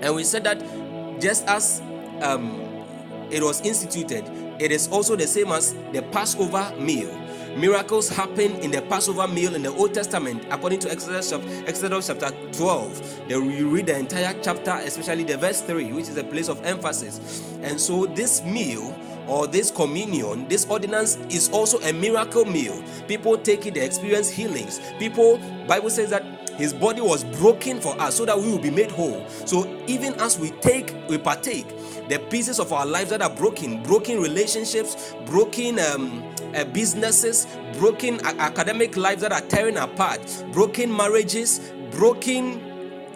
And 0.00 0.14
we 0.14 0.24
said 0.24 0.44
that 0.44 0.58
just 1.20 1.46
as 1.46 1.80
um, 2.22 2.60
it 3.30 3.42
was 3.42 3.60
instituted, 3.60 4.24
it 4.58 4.70
is 4.72 4.88
also 4.88 5.16
the 5.16 5.26
same 5.26 5.48
as 5.52 5.74
the 5.92 6.02
Passover 6.12 6.72
meal. 6.78 7.20
Miracles 7.56 8.08
happen 8.08 8.56
in 8.56 8.72
the 8.72 8.82
Passover 8.82 9.28
meal 9.28 9.54
in 9.54 9.62
the 9.62 9.72
Old 9.74 9.94
Testament, 9.94 10.44
according 10.50 10.80
to 10.80 10.90
Exodus, 10.90 11.32
Exodus 11.66 12.08
chapter 12.08 12.30
12. 12.52 13.28
Then 13.28 13.50
you 13.50 13.68
read 13.68 13.86
the 13.86 13.96
entire 13.96 14.34
chapter, 14.42 14.72
especially 14.72 15.22
the 15.22 15.36
verse 15.36 15.60
3, 15.60 15.92
which 15.92 16.08
is 16.08 16.16
a 16.16 16.24
place 16.24 16.48
of 16.48 16.64
emphasis. 16.64 17.42
And 17.62 17.80
so, 17.80 18.06
this 18.06 18.42
meal 18.42 18.96
or 19.28 19.46
this 19.46 19.70
communion, 19.70 20.48
this 20.48 20.66
ordinance 20.66 21.16
is 21.30 21.48
also 21.50 21.78
a 21.80 21.92
miracle 21.92 22.44
meal. 22.44 22.82
People 23.06 23.38
take 23.38 23.66
it, 23.66 23.74
they 23.74 23.86
experience 23.86 24.28
healings. 24.28 24.80
People, 24.98 25.38
Bible 25.68 25.90
says 25.90 26.10
that 26.10 26.24
his 26.56 26.72
body 26.72 27.00
was 27.00 27.24
broken 27.24 27.80
for 27.80 28.00
us 28.00 28.16
so 28.16 28.24
that 28.24 28.38
we 28.38 28.50
will 28.50 28.58
be 28.58 28.70
made 28.70 28.90
whole. 28.90 29.26
So 29.44 29.66
even 29.86 30.14
as 30.14 30.38
we 30.38 30.50
take, 30.50 30.94
we 31.08 31.18
partake, 31.18 31.66
the 32.08 32.18
pieces 32.30 32.58
of 32.60 32.72
our 32.72 32.86
lives 32.86 33.10
that 33.10 33.22
are 33.22 33.30
broken, 33.30 33.82
broken 33.82 34.20
relationships, 34.20 35.14
broken 35.26 35.78
um, 35.78 36.22
uh, 36.54 36.64
businesses, 36.64 37.46
broken 37.78 38.20
academic 38.24 38.96
lives 38.96 39.22
that 39.22 39.32
are 39.32 39.40
tearing 39.42 39.76
apart, 39.76 40.44
broken 40.52 40.94
marriages, 40.94 41.72
broken 41.90 42.60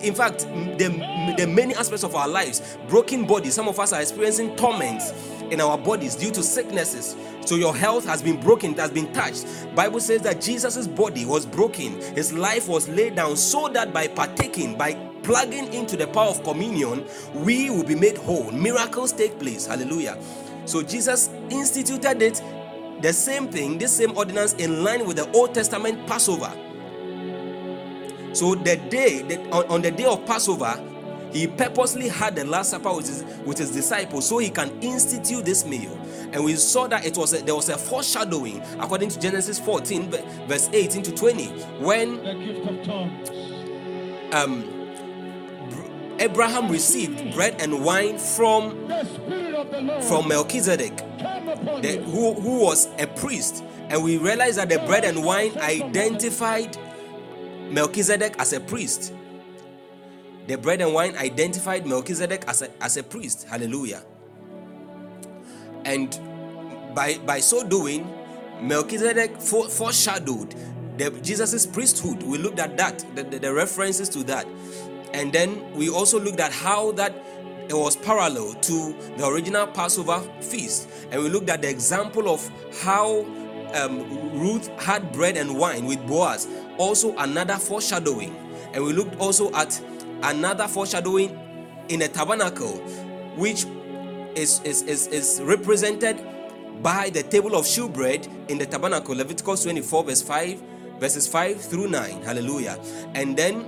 in 0.00 0.14
fact 0.14 0.40
the, 0.78 1.34
the 1.36 1.46
many 1.46 1.74
aspects 1.74 2.04
of 2.04 2.14
our 2.14 2.28
lives 2.28 2.78
broken 2.88 3.26
bodies. 3.26 3.54
Some 3.54 3.68
of 3.68 3.78
us 3.78 3.92
are 3.92 4.00
experiencing 4.00 4.54
torments 4.56 5.12
in 5.50 5.60
our 5.60 5.78
bodies 5.78 6.14
due 6.14 6.30
to 6.32 6.42
sicknesses. 6.42 7.16
So 7.44 7.56
your 7.56 7.74
health 7.74 8.04
has 8.06 8.22
been 8.22 8.38
broken 8.38 8.72
it 8.72 8.78
has 8.78 8.90
been 8.90 9.12
touched. 9.12 9.46
Bible 9.74 10.00
says 10.00 10.22
that 10.22 10.40
jesus' 10.40 10.86
body 10.86 11.24
was 11.24 11.46
broken. 11.46 12.00
His 12.14 12.32
life 12.32 12.68
was 12.68 12.88
laid 12.88 13.16
down 13.16 13.36
so 13.36 13.68
that 13.68 13.92
by 13.92 14.06
partaking 14.08 14.76
by 14.76 14.92
plugging 15.28 15.72
into 15.74 15.96
the 15.96 16.06
power 16.06 16.30
of 16.30 16.42
communion 16.42 17.04
we 17.34 17.68
will 17.70 17.84
be 17.84 17.94
made 17.94 18.16
whole 18.16 18.50
miracles 18.50 19.12
take 19.12 19.38
place 19.38 19.66
hallelujah 19.66 20.16
so 20.64 20.82
jesus 20.82 21.28
instituted 21.50 22.22
it 22.22 22.42
the 23.02 23.12
same 23.12 23.46
thing 23.48 23.76
this 23.78 23.94
same 23.96 24.16
ordinance 24.16 24.54
in 24.54 24.82
line 24.82 25.06
with 25.06 25.16
the 25.16 25.30
old 25.32 25.52
testament 25.54 26.04
passover 26.06 26.52
so 28.32 28.54
the 28.54 28.76
day 28.76 29.22
that 29.22 29.40
on, 29.52 29.64
on 29.66 29.82
the 29.82 29.90
day 29.90 30.04
of 30.04 30.24
Passover, 30.26 30.80
he 31.32 31.46
purposely 31.46 32.08
had 32.08 32.36
the 32.36 32.44
Last 32.44 32.70
Supper 32.70 32.94
with 32.94 33.08
his, 33.08 33.24
with 33.44 33.58
his 33.58 33.70
disciples 33.72 34.28
so 34.28 34.38
he 34.38 34.48
can 34.50 34.70
institute 34.80 35.44
this 35.44 35.64
meal. 35.66 35.92
And 36.32 36.44
we 36.44 36.54
saw 36.54 36.86
that 36.88 37.04
it 37.04 37.16
was 37.16 37.32
a, 37.34 37.38
there 37.42 37.54
was 37.56 37.68
a 37.68 37.76
foreshadowing 37.76 38.62
according 38.78 39.08
to 39.10 39.18
Genesis 39.20 39.58
14, 39.58 40.10
verse 40.46 40.68
18 40.72 41.02
to 41.02 41.12
20, 41.14 41.46
when 41.80 42.22
the 42.22 42.34
gift 42.34 42.68
of 42.68 42.84
tongues. 42.84 43.30
um, 44.34 44.77
Abraham 46.18 46.70
received 46.70 47.34
bread 47.34 47.60
and 47.60 47.84
wine 47.84 48.18
from 48.18 48.88
from 50.02 50.28
Melchizedek, 50.28 50.96
the, 50.96 52.02
who, 52.04 52.34
who 52.34 52.60
was 52.60 52.88
a 52.98 53.06
priest. 53.06 53.62
And 53.88 54.02
we 54.02 54.18
realize 54.18 54.56
that 54.56 54.68
the 54.68 54.78
bread 54.80 55.04
and 55.04 55.24
wine 55.24 55.56
identified 55.58 56.76
Melchizedek 57.70 58.34
as 58.38 58.52
a 58.52 58.60
priest. 58.60 59.14
The 60.46 60.56
bread 60.56 60.80
and 60.80 60.92
wine 60.94 61.16
identified 61.16 61.86
Melchizedek 61.86 62.44
as 62.46 62.62
a, 62.62 62.82
as 62.82 62.96
a 62.96 63.02
priest. 63.02 63.46
Hallelujah. 63.48 64.02
And 65.84 66.18
by, 66.94 67.18
by 67.18 67.40
so 67.40 67.66
doing, 67.66 68.12
Melchizedek 68.60 69.40
foreshadowed 69.40 70.54
Jesus' 71.22 71.64
priesthood. 71.64 72.22
We 72.22 72.38
looked 72.38 72.58
at 72.58 72.76
that, 72.76 73.04
the, 73.14 73.22
the, 73.22 73.38
the 73.38 73.54
references 73.54 74.08
to 74.10 74.24
that. 74.24 74.46
And 75.12 75.32
then 75.32 75.70
we 75.72 75.88
also 75.88 76.20
looked 76.20 76.40
at 76.40 76.52
how 76.52 76.92
that 76.92 77.14
it 77.68 77.74
was 77.74 77.96
parallel 77.96 78.54
to 78.54 78.96
the 79.16 79.26
original 79.26 79.66
Passover 79.66 80.20
feast. 80.40 80.88
And 81.10 81.22
we 81.22 81.28
looked 81.28 81.50
at 81.50 81.62
the 81.62 81.68
example 81.68 82.28
of 82.28 82.50
how 82.82 83.26
um, 83.74 84.08
Ruth 84.38 84.68
had 84.80 85.12
bread 85.12 85.36
and 85.36 85.56
wine 85.58 85.84
with 85.84 86.04
Boaz, 86.06 86.48
also 86.78 87.14
another 87.18 87.56
foreshadowing. 87.56 88.34
And 88.72 88.84
we 88.84 88.92
looked 88.92 89.20
also 89.20 89.52
at 89.54 89.80
another 90.22 90.66
foreshadowing 90.66 91.38
in 91.88 92.02
a 92.02 92.08
tabernacle, 92.08 92.76
which 93.36 93.66
is, 94.34 94.60
is, 94.64 94.82
is, 94.82 95.06
is 95.08 95.40
represented 95.42 96.18
by 96.82 97.10
the 97.10 97.22
table 97.22 97.54
of 97.54 97.66
shewbread 97.66 98.28
in 98.48 98.58
the 98.58 98.66
tabernacle, 98.66 99.14
Leviticus 99.14 99.64
24, 99.64 100.04
verse 100.04 100.22
5, 100.22 100.62
verses 100.98 101.26
5 101.26 101.60
through 101.60 101.88
9. 101.88 102.22
Hallelujah. 102.22 102.78
And 103.14 103.36
then 103.36 103.66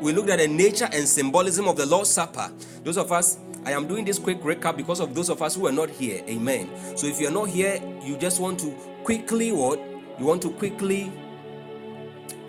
we 0.00 0.12
looked 0.12 0.30
at 0.30 0.38
the 0.38 0.48
nature 0.48 0.88
and 0.92 1.06
symbolism 1.06 1.68
of 1.68 1.76
the 1.76 1.86
Lord's 1.86 2.10
Supper. 2.10 2.50
Those 2.84 2.96
of 2.96 3.12
us, 3.12 3.38
I 3.64 3.72
am 3.72 3.86
doing 3.86 4.04
this 4.04 4.18
quick 4.18 4.40
recap 4.40 4.76
because 4.76 5.00
of 5.00 5.14
those 5.14 5.28
of 5.28 5.42
us 5.42 5.54
who 5.54 5.66
are 5.66 5.72
not 5.72 5.90
here. 5.90 6.22
Amen. 6.28 6.70
So 6.96 7.06
if 7.06 7.20
you're 7.20 7.30
not 7.30 7.48
here, 7.48 7.80
you 8.02 8.16
just 8.16 8.40
want 8.40 8.58
to 8.60 8.70
quickly 9.04 9.52
what? 9.52 9.78
You 10.18 10.26
want 10.26 10.42
to 10.42 10.50
quickly 10.50 11.12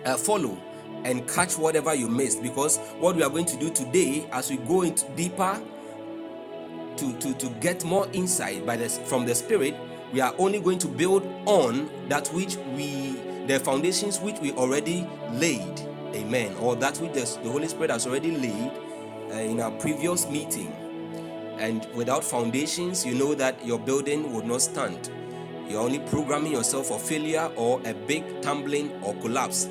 uh, 0.04 0.16
follow 0.16 0.58
and 1.04 1.28
catch 1.28 1.58
whatever 1.58 1.94
you 1.94 2.08
missed 2.08 2.42
because 2.42 2.78
what 2.98 3.16
we 3.16 3.22
are 3.22 3.30
going 3.30 3.46
to 3.46 3.56
do 3.58 3.70
today 3.70 4.28
as 4.32 4.50
we 4.50 4.56
go 4.58 4.82
into 4.82 5.08
deeper 5.12 5.60
to, 6.96 7.12
to, 7.18 7.34
to 7.34 7.48
get 7.60 7.84
more 7.84 8.06
insight 8.12 8.64
by 8.64 8.76
this 8.76 8.98
from 8.98 9.26
the 9.26 9.34
spirit 9.34 9.74
we 10.12 10.20
are 10.20 10.34
only 10.38 10.60
going 10.60 10.78
to 10.78 10.86
build 10.86 11.24
on 11.46 11.90
that 12.08 12.28
which 12.28 12.56
we 12.76 13.12
the 13.46 13.58
foundations 13.58 14.20
which 14.20 14.38
we 14.38 14.52
already 14.52 15.08
laid 15.32 15.91
amen. 16.14 16.56
Or 16.56 16.76
that 16.76 16.98
which 16.98 17.12
the, 17.12 17.38
the 17.42 17.50
holy 17.50 17.68
spirit 17.68 17.90
has 17.90 18.06
already 18.06 18.30
laid 18.30 18.72
uh, 19.30 19.36
in 19.36 19.60
our 19.60 19.70
previous 19.72 20.28
meeting. 20.28 20.72
And 21.58 21.86
without 21.94 22.24
foundations 22.24 23.04
you 23.06 23.14
know 23.14 23.34
that 23.34 23.64
your 23.64 23.78
building 23.78 24.32
would 24.32 24.46
not 24.46 24.62
stand. 24.62 25.10
You're 25.68 25.82
only 25.82 26.00
programming 26.00 26.52
yourself 26.52 26.88
for 26.88 26.98
failure 26.98 27.50
or 27.56 27.80
a 27.84 27.94
big 27.94 28.42
tumbling 28.42 28.92
or 29.02 29.14
collapse. 29.16 29.68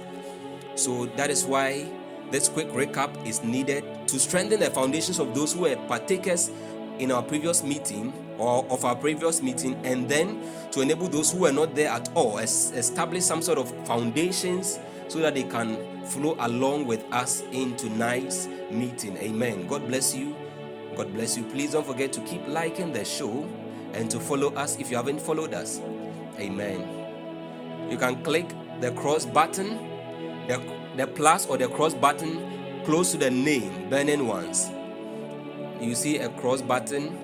So 0.75 1.05
that 1.17 1.29
is 1.29 1.45
why 1.45 1.85
this 2.31 2.47
quick 2.47 2.69
recap 2.69 3.25
is 3.25 3.43
needed 3.43 3.83
to 4.07 4.19
strengthen 4.19 4.61
the 4.61 4.69
foundations 4.69 5.19
of 5.19 5.35
those 5.35 5.53
who 5.53 5.61
were 5.61 5.75
partakers 5.87 6.49
in 6.97 7.11
our 7.11 7.21
previous 7.21 7.63
meeting 7.63 8.13
or 8.37 8.65
of 8.69 8.85
our 8.85 8.95
previous 8.95 9.41
meeting 9.41 9.75
and 9.85 10.07
then 10.07 10.41
to 10.71 10.81
enable 10.81 11.07
those 11.07 11.31
who 11.31 11.39
were 11.39 11.51
not 11.51 11.75
there 11.75 11.89
at 11.89 12.09
all 12.15 12.37
establish 12.37 13.23
some 13.23 13.41
sort 13.41 13.57
of 13.57 13.69
foundations 13.85 14.79
so 15.11 15.19
that 15.19 15.35
they 15.35 15.43
can 15.43 16.05
flow 16.05 16.37
along 16.39 16.87
with 16.87 17.03
us 17.11 17.43
in 17.51 17.75
tonight's 17.75 18.47
meeting. 18.69 19.17
Amen. 19.17 19.67
God 19.67 19.85
bless 19.85 20.15
you. 20.15 20.33
God 20.95 21.13
bless 21.13 21.35
you. 21.37 21.43
Please 21.43 21.73
don't 21.73 21.85
forget 21.85 22.13
to 22.13 22.21
keep 22.21 22.47
liking 22.47 22.93
the 22.93 23.03
show 23.03 23.45
and 23.91 24.09
to 24.09 24.21
follow 24.21 24.53
us 24.53 24.79
if 24.79 24.89
you 24.89 24.95
haven't 24.95 25.19
followed 25.19 25.53
us. 25.53 25.81
Amen. 26.39 27.89
You 27.91 27.97
can 27.97 28.23
click 28.23 28.53
the 28.79 28.91
cross 28.91 29.25
button 29.25 29.89
the, 30.47 30.63
the 30.95 31.07
plus 31.07 31.45
or 31.45 31.57
the 31.57 31.67
cross 31.67 31.93
button 31.93 32.83
close 32.85 33.11
to 33.11 33.17
the 33.17 33.29
name 33.29 33.89
burning 33.89 34.27
ones. 34.27 34.71
You 35.81 35.93
see 35.93 36.19
a 36.19 36.29
cross 36.29 36.61
button 36.61 37.17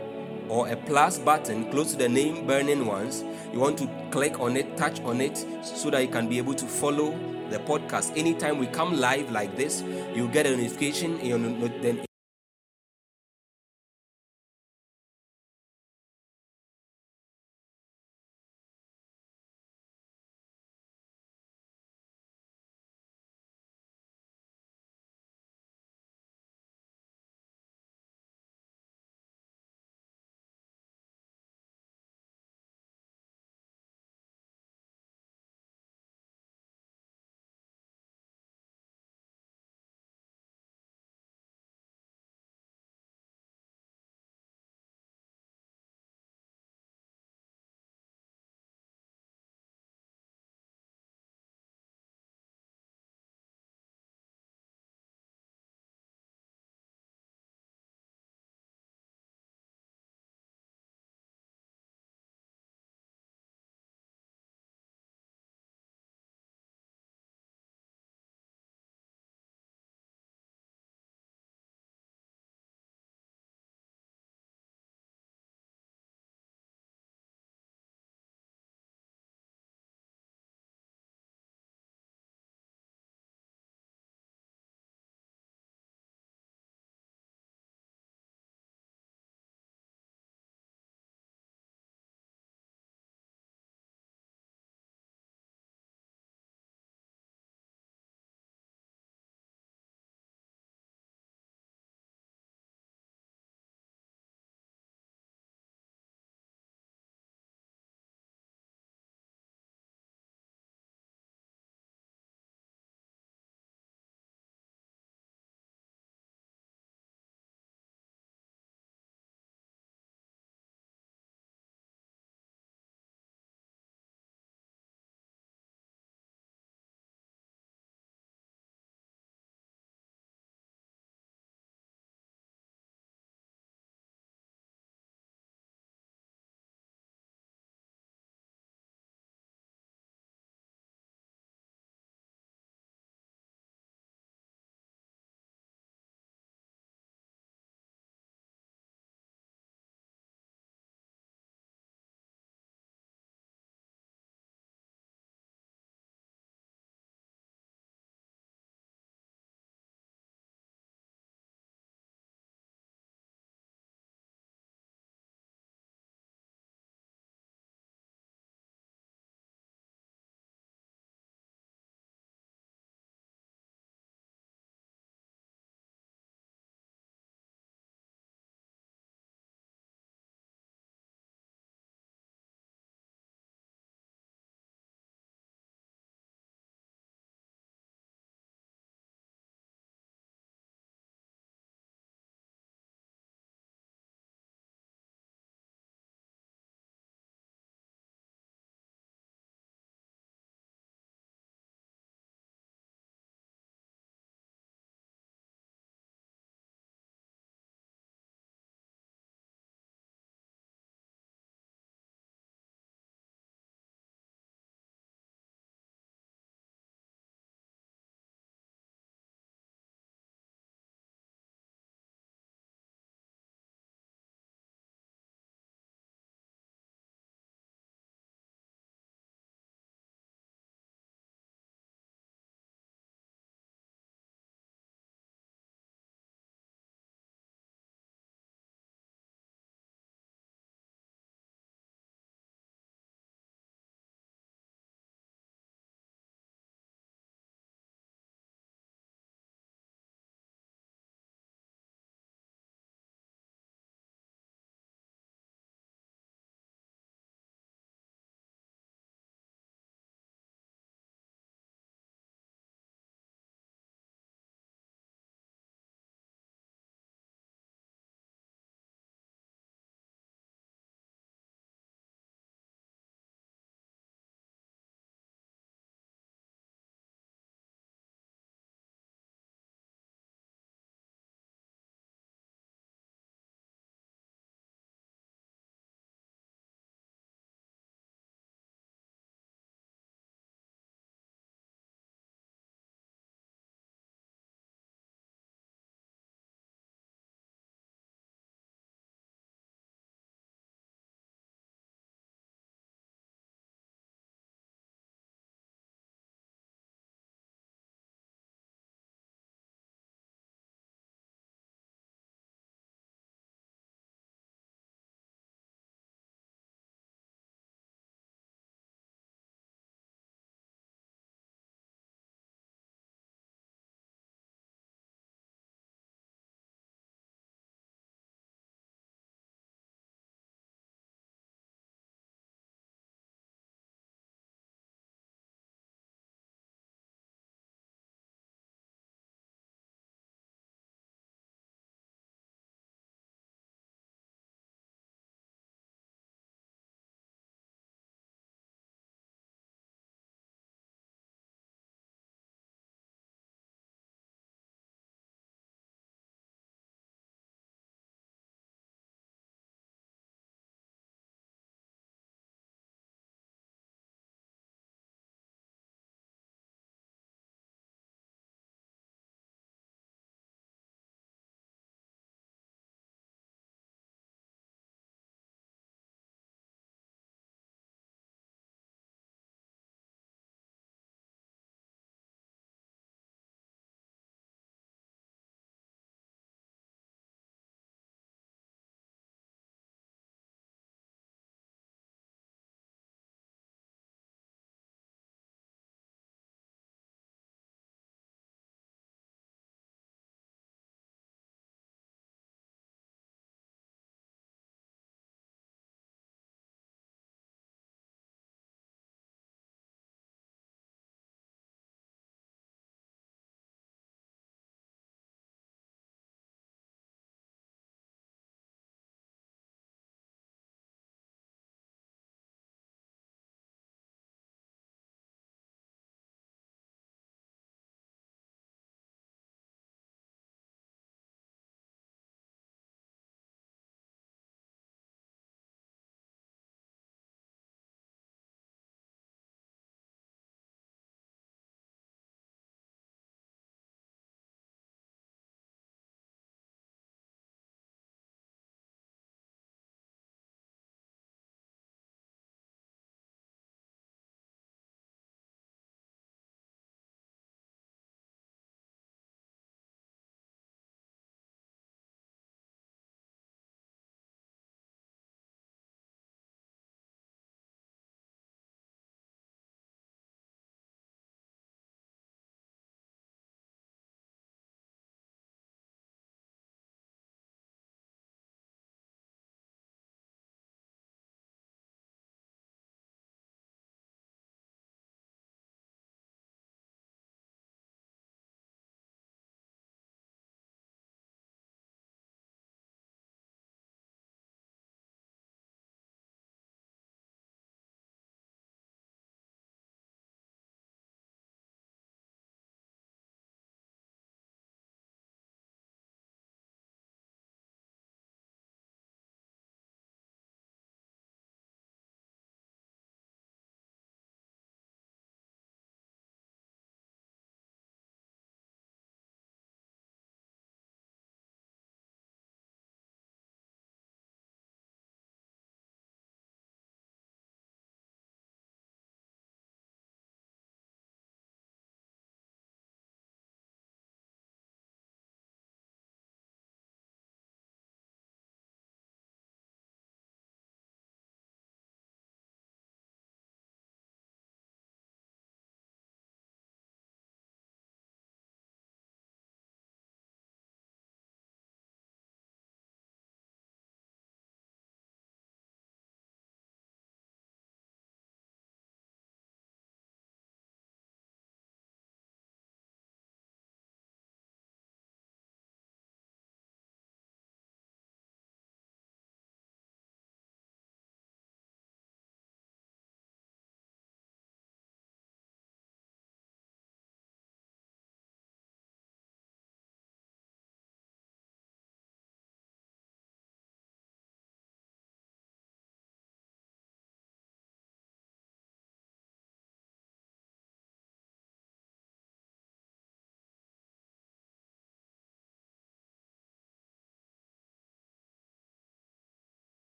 or 0.49 0.67
a 0.67 0.75
plus 0.75 1.19
button 1.19 1.71
close 1.71 1.91
to 1.91 1.97
the 1.97 2.09
name 2.09 2.45
burning 2.45 2.85
ones. 2.85 3.23
You 3.53 3.61
want 3.61 3.77
to 3.77 3.89
click 4.11 4.41
on 4.41 4.57
it 4.57 4.75
touch 4.75 4.99
on 5.03 5.21
it 5.21 5.37
so 5.63 5.89
that 5.91 6.01
you 6.01 6.09
can 6.09 6.27
be 6.27 6.37
able 6.37 6.53
to 6.55 6.65
follow 6.65 7.17
the 7.49 7.59
podcast. 7.59 8.17
Anytime 8.17 8.57
we 8.57 8.67
come 8.67 8.97
live 8.99 9.31
like 9.31 9.55
this 9.55 9.83
you 10.15 10.27
get 10.29 10.45
a 10.45 10.55
notification 10.55 11.19
in 11.19 11.27
your 11.27 11.39
no- 11.39 11.67
then 11.81 12.06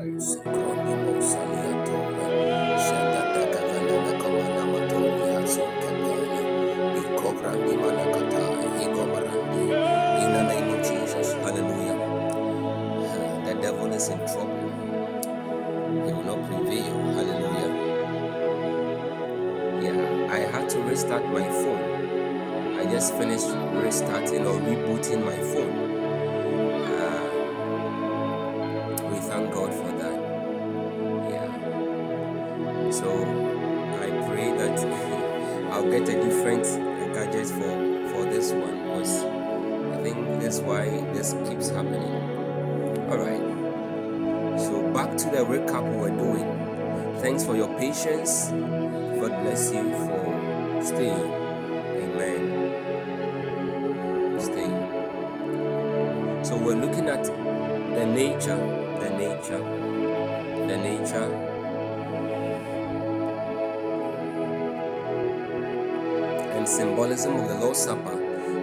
In 0.00 0.18
the 10.32 10.44
name 10.48 10.68
of 10.74 10.80
Jesus, 10.82 11.32
hallelujah. 11.34 12.22
The 13.30 13.54
devil 13.62 13.92
is 13.92 14.08
in 14.08 14.18
trouble. 14.18 14.90
He 15.88 16.12
will 16.12 16.24
not 16.24 16.46
prevail. 16.48 16.94
Hallelujah. 17.14 17.94
Yeah, 19.82 20.28
I 20.32 20.38
had 20.38 20.68
to 20.70 20.80
restart 20.82 21.24
my 21.32 21.44
phone. 21.48 22.06
I 22.64 22.84
just 22.92 23.14
finished 23.16 23.48
restarting 23.74 24.46
or 24.46 24.60
rebooting 24.60 25.24
my 25.24 25.36
phone. 25.36 25.83
To 45.44 45.50
recap 45.50 45.84
we 45.90 45.96
were 45.96 46.10
doing. 46.10 46.46
Thanks 47.20 47.44
for 47.44 47.56
your 47.56 47.68
patience. 47.78 48.48
God 48.50 49.42
bless 49.42 49.72
you 49.72 49.90
for 49.90 50.80
staying. 50.82 51.32
Amen. 52.02 52.40
Staying. 54.40 54.84
So 56.44 56.56
we're 56.56 56.76
looking 56.76 57.08
at 57.08 57.24
the 57.24 58.06
nature, 58.06 58.56
the 59.00 59.10
nature, 59.10 59.58
the 60.66 60.76
nature 60.76 61.50
and 66.56 66.68
symbolism 66.68 67.36
of 67.36 67.48
the 67.48 67.54
Lord's 67.56 67.80
Supper. 67.80 68.20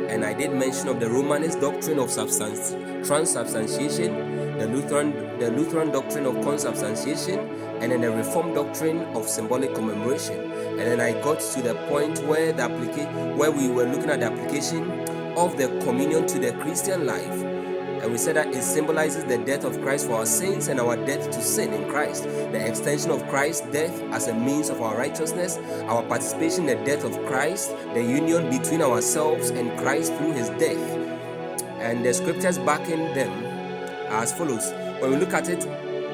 And 0.10 0.26
I 0.26 0.34
did 0.34 0.52
mention 0.54 0.88
of 0.88 1.00
the 1.00 1.10
Romanist 1.10 1.60
doctrine 1.62 2.00
of 2.00 2.10
substance, 2.10 2.76
transubstantiation, 3.08 4.58
the 4.58 4.68
Lutheran, 4.68 5.31
the 5.42 5.50
Lutheran 5.50 5.92
doctrine 5.92 6.28
of 6.28 6.36
consubstantiation, 6.44 7.39
and 7.82 7.92
then 7.92 8.02
the 8.02 8.12
Reformed 8.12 8.54
doctrine 8.54 9.00
of 9.16 9.28
symbolic 9.28 9.74
commemoration. 9.74 10.52
And 10.52 10.80
then 10.80 11.00
I 11.00 11.20
got 11.24 11.39
to 11.39 11.62
the 11.64 11.74
point 11.89 12.20
where 12.28 12.54
the 12.54 12.62
applica- 12.62 13.36
where 13.36 13.50
we 13.50 13.68
were 13.68 13.86
looking 13.86 14.12
at 14.12 14.20
the 14.20 14.28
application 14.28 14.84
of 15.36 15.58
the 15.58 15.68
communion 15.84 16.28
to 16.28 16.38
the 16.38 16.52
Christian 16.62 17.08
life. 17.08 17.42
And 18.04 18.12
we 18.12 18.20
said 18.20 18.36
that 18.36 18.54
it 18.54 18.62
symbolizes 18.62 19.24
the 19.26 19.39
death 19.39 19.64
of 19.64 19.82
Christ 19.82 20.06
for 20.06 20.18
our 20.18 20.28
sins 20.28 20.68
and 20.68 20.80
our 20.80 20.96
death 20.96 21.32
to 21.32 21.42
sin 21.42 21.74
in 21.74 21.89
Christ. 21.89 22.26
The 22.26 22.64
extension 22.64 23.10
of 23.10 23.28
Christ's 23.28 23.66
death 23.72 24.00
as 24.12 24.28
a 24.28 24.36
means 24.36 24.70
of 24.70 24.80
our 24.80 24.96
righteousness, 24.96 25.58
our 25.86 26.04
participation 26.04 26.70
in 26.70 26.78
the 26.78 26.86
death 26.86 27.04
of 27.04 27.18
Christ, 27.26 27.72
the 27.96 28.04
union 28.04 28.52
between 28.52 28.84
ourselves 28.84 29.50
and 29.50 29.76
Christ 29.80 30.14
through 30.18 30.34
his 30.34 30.50
death. 30.50 30.78
And 31.80 32.06
the 32.06 32.14
scriptures 32.14 32.60
backing 32.60 33.12
them 33.16 33.32
as 34.12 34.32
follows. 34.34 34.72
When 35.02 35.10
we 35.10 35.18
look 35.18 35.34
at 35.34 35.49
it 35.49 35.66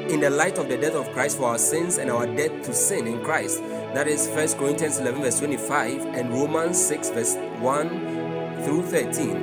in 0.09 0.21
the 0.21 0.29
light 0.29 0.57
of 0.57 0.69
the 0.69 0.77
death 0.77 0.95
of 0.95 1.11
Christ 1.11 1.39
for 1.39 1.49
our 1.49 1.57
sins 1.57 1.97
and 1.97 2.09
our 2.09 2.25
death 2.25 2.61
to 2.63 2.73
sin 2.73 3.05
in 3.05 3.21
Christ, 3.21 3.59
that 3.93 4.07
is 4.07 4.29
1 4.29 4.53
Corinthians 4.53 4.99
11, 4.99 5.21
verse 5.23 5.39
25, 5.39 6.05
and 6.15 6.31
Romans 6.31 6.81
6, 6.87 7.09
verse 7.09 7.35
1 7.59 8.63
through 8.63 8.83
13. 8.83 9.35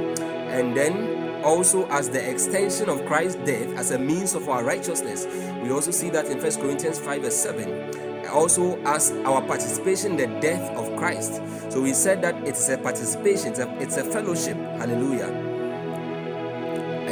And 0.49 0.75
then 0.75 1.43
also 1.45 1.87
as 1.89 2.09
the 2.09 2.27
extension 2.27 2.89
of 2.89 3.05
Christ's 3.05 3.37
death 3.45 3.69
as 3.77 3.91
a 3.91 3.99
means 3.99 4.35
of 4.35 4.49
our 4.49 4.65
righteousness. 4.65 5.27
We 5.63 5.71
also 5.71 5.91
see 5.91 6.09
that 6.09 6.25
in 6.25 6.41
1 6.41 6.53
Corinthians 6.55 6.99
5 6.99 7.21
verse 7.21 7.37
7. 7.37 8.27
Also 8.29 8.81
as 8.85 9.13
our 9.27 9.43
participation 9.43 10.13
in 10.13 10.17
the 10.17 10.41
death 10.41 10.71
of 10.71 10.97
Christ. 10.97 11.43
So 11.69 11.83
we 11.83 11.93
said 11.93 12.23
that 12.23 12.49
it's 12.49 12.67
a 12.71 12.79
participation, 12.79 13.49
it's 13.49 13.59
a, 13.59 13.77
it's 13.79 13.99
a 13.99 14.05
fellowship. 14.05 14.57
Hallelujah. 14.57 15.44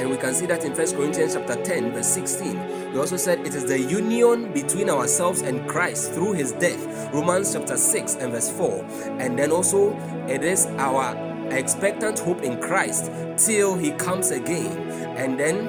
And 0.02 0.10
we 0.10 0.16
can 0.16 0.34
see 0.34 0.46
that 0.46 0.64
in 0.64 0.72
1 0.72 0.96
Corinthians 0.96 1.34
chapter 1.34 1.54
10, 1.62 1.92
verse 1.92 2.08
16. 2.08 2.92
We 2.92 2.98
also 2.98 3.16
said 3.16 3.38
it 3.46 3.54
is 3.54 3.66
the 3.66 3.78
union 3.78 4.52
between 4.52 4.90
ourselves 4.90 5.42
and 5.42 5.68
Christ 5.68 6.10
through 6.10 6.32
his 6.32 6.50
death. 6.50 7.14
Romans 7.14 7.52
chapter 7.52 7.76
6 7.76 8.16
and 8.16 8.32
verse 8.32 8.50
4. 8.50 8.84
And 9.20 9.38
then 9.38 9.52
also 9.52 9.96
it 10.26 10.42
is 10.42 10.66
our 10.78 11.14
expectant 11.52 12.18
hope 12.18 12.42
in 12.42 12.60
Christ 12.60 13.12
till 13.36 13.76
he 13.76 13.92
comes 13.92 14.32
again. 14.32 14.76
And 15.16 15.38
then 15.38 15.68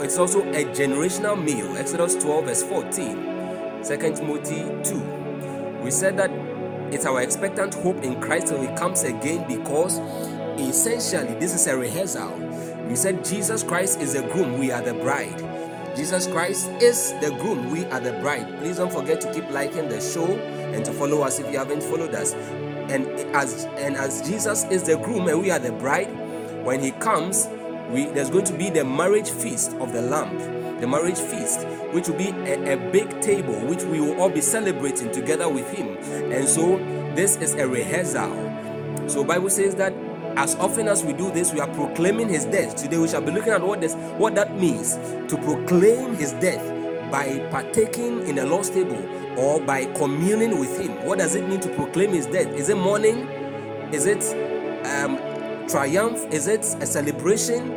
it's 0.00 0.18
also 0.18 0.42
a 0.50 0.64
generational 0.66 1.36
meal. 1.36 1.76
Exodus 1.76 2.14
12, 2.14 2.44
verse 2.44 2.62
14. 2.62 3.82
2 3.82 3.96
Timothy 4.14 4.88
2. 4.88 5.80
We 5.82 5.90
said 5.90 6.16
that 6.16 6.30
it's 6.94 7.06
our 7.06 7.20
expectant 7.20 7.74
hope 7.74 8.04
in 8.04 8.20
Christ 8.20 8.46
till 8.46 8.62
he 8.62 8.68
comes 8.76 9.02
again 9.02 9.48
because 9.48 9.98
essentially 10.60 11.34
this 11.40 11.56
is 11.56 11.66
a 11.66 11.76
rehearsal. 11.76 12.51
We 12.92 12.96
said 12.96 13.24
Jesus 13.24 13.62
Christ 13.62 14.02
is 14.02 14.12
the 14.12 14.20
groom, 14.20 14.58
we 14.58 14.70
are 14.70 14.82
the 14.82 14.92
bride. 14.92 15.38
Jesus 15.96 16.26
Christ 16.26 16.68
is 16.72 17.14
the 17.22 17.30
groom, 17.40 17.70
we 17.70 17.86
are 17.86 18.00
the 18.00 18.12
bride. 18.20 18.58
Please 18.58 18.76
don't 18.76 18.92
forget 18.92 19.18
to 19.22 19.32
keep 19.32 19.48
liking 19.48 19.88
the 19.88 19.98
show 19.98 20.26
and 20.26 20.84
to 20.84 20.92
follow 20.92 21.22
us 21.22 21.38
if 21.38 21.50
you 21.50 21.56
haven't 21.56 21.82
followed 21.82 22.14
us 22.14 22.34
and 22.92 23.06
as 23.34 23.64
and 23.78 23.96
as 23.96 24.20
Jesus 24.28 24.64
is 24.64 24.82
the 24.82 24.98
groom 24.98 25.26
and 25.28 25.40
we 25.40 25.50
are 25.50 25.58
the 25.58 25.72
bride, 25.72 26.10
when 26.66 26.82
he 26.82 26.90
comes, 26.90 27.48
we 27.88 28.04
there's 28.08 28.28
going 28.28 28.44
to 28.44 28.52
be 28.58 28.68
the 28.68 28.84
marriage 28.84 29.30
feast 29.30 29.72
of 29.76 29.94
the 29.94 30.02
Lamb, 30.02 30.78
the 30.78 30.86
marriage 30.86 31.18
feast, 31.18 31.66
which 31.92 32.08
will 32.08 32.18
be 32.18 32.28
a, 32.28 32.74
a 32.74 32.90
big 32.92 33.22
table 33.22 33.58
which 33.60 33.84
we 33.84 34.00
will 34.00 34.20
all 34.20 34.28
be 34.28 34.42
celebrating 34.42 35.10
together 35.10 35.48
with 35.48 35.66
him. 35.70 35.96
And 36.30 36.46
so 36.46 36.76
this 37.14 37.36
is 37.36 37.54
a 37.54 37.66
rehearsal. 37.66 39.08
So 39.08 39.24
Bible 39.24 39.48
says 39.48 39.76
that 39.76 39.94
as 40.36 40.54
often 40.56 40.88
as 40.88 41.04
we 41.04 41.12
do 41.12 41.30
this, 41.30 41.52
we 41.52 41.60
are 41.60 41.68
proclaiming 41.74 42.28
his 42.28 42.44
death. 42.44 42.76
Today 42.76 42.98
we 42.98 43.08
shall 43.08 43.22
be 43.22 43.30
looking 43.30 43.52
at 43.52 43.62
what 43.62 43.80
this 43.80 43.94
what 44.16 44.34
that 44.34 44.58
means 44.58 44.96
to 45.30 45.36
proclaim 45.42 46.14
his 46.16 46.32
death 46.32 46.62
by 47.12 47.38
partaking 47.50 48.26
in 48.26 48.36
the 48.36 48.46
Lord's 48.46 48.70
table 48.70 48.96
or 49.38 49.60
by 49.60 49.84
communing 49.94 50.58
with 50.58 50.80
Him. 50.80 51.04
What 51.04 51.18
does 51.18 51.34
it 51.34 51.46
mean 51.48 51.60
to 51.60 51.68
proclaim 51.74 52.10
His 52.10 52.26
death? 52.26 52.48
Is 52.48 52.70
it 52.70 52.76
mourning? 52.76 53.28
Is 53.92 54.06
it 54.06 54.24
um, 54.86 55.18
triumph? 55.68 56.24
Is 56.32 56.48
it 56.48 56.64
a 56.80 56.86
celebration? 56.86 57.70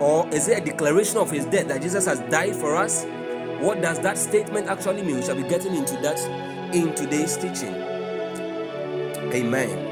Or 0.00 0.28
is 0.28 0.48
it 0.48 0.58
a 0.58 0.64
declaration 0.64 1.16
of 1.16 1.30
His 1.30 1.46
death 1.46 1.68
that 1.68 1.82
Jesus 1.82 2.06
has 2.06 2.20
died 2.30 2.54
for 2.54 2.76
us? 2.76 3.04
What 3.60 3.80
does 3.80 3.98
that 4.00 4.18
statement 4.18 4.68
actually 4.68 5.02
mean? 5.02 5.16
We 5.16 5.22
shall 5.22 5.36
be 5.36 5.44
getting 5.44 5.74
into 5.74 5.96
that 5.98 6.18
in 6.74 6.94
today's 6.94 7.36
teaching. 7.36 7.74
Amen. 9.32 9.91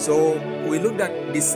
So 0.00 0.32
we 0.66 0.78
looked 0.78 1.02
at 1.02 1.34
this. 1.34 1.54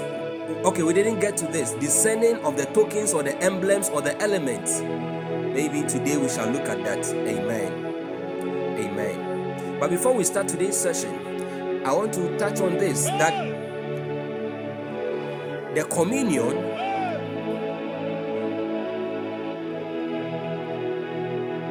Okay, 0.66 0.82
we 0.82 0.92
didn't 0.92 1.18
get 1.18 1.34
to 1.38 1.46
this 1.46 1.70
descending 1.80 2.36
of 2.44 2.58
the 2.58 2.66
tokens 2.66 3.14
or 3.14 3.22
the 3.22 3.34
emblems 3.42 3.88
or 3.88 4.02
the 4.02 4.20
elements. 4.20 4.82
Maybe 4.82 5.80
today 5.88 6.18
we 6.18 6.28
shall 6.28 6.50
look 6.50 6.68
at 6.68 6.84
that. 6.84 7.06
Amen. 7.06 7.72
Amen. 8.78 9.78
But 9.80 9.88
before 9.88 10.12
we 10.12 10.24
start 10.24 10.48
today's 10.48 10.76
session, 10.76 11.82
I 11.86 11.92
want 11.94 12.12
to 12.14 12.36
touch 12.36 12.60
on 12.60 12.76
this 12.76 13.06
that 13.06 13.32
the 15.74 15.84
communion 15.84 16.54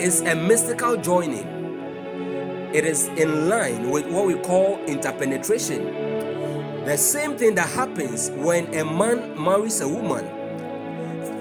is 0.02 0.22
a 0.22 0.34
mystical 0.34 0.98
joining. 0.98 1.48
It 2.74 2.84
is 2.84 3.10
in 3.10 3.48
line 3.48 3.92
with 3.92 4.08
what 4.08 4.26
we 4.26 4.34
call 4.40 4.84
interpenetration. 4.86 6.03
The 6.86 6.98
same 6.98 7.38
thing 7.38 7.56
that 7.56 7.70
happens 7.70 8.30
when 8.32 8.74
a 8.76 8.84
man 8.84 9.42
marries 9.42 9.80
a 9.80 9.88
woman. 9.88 10.28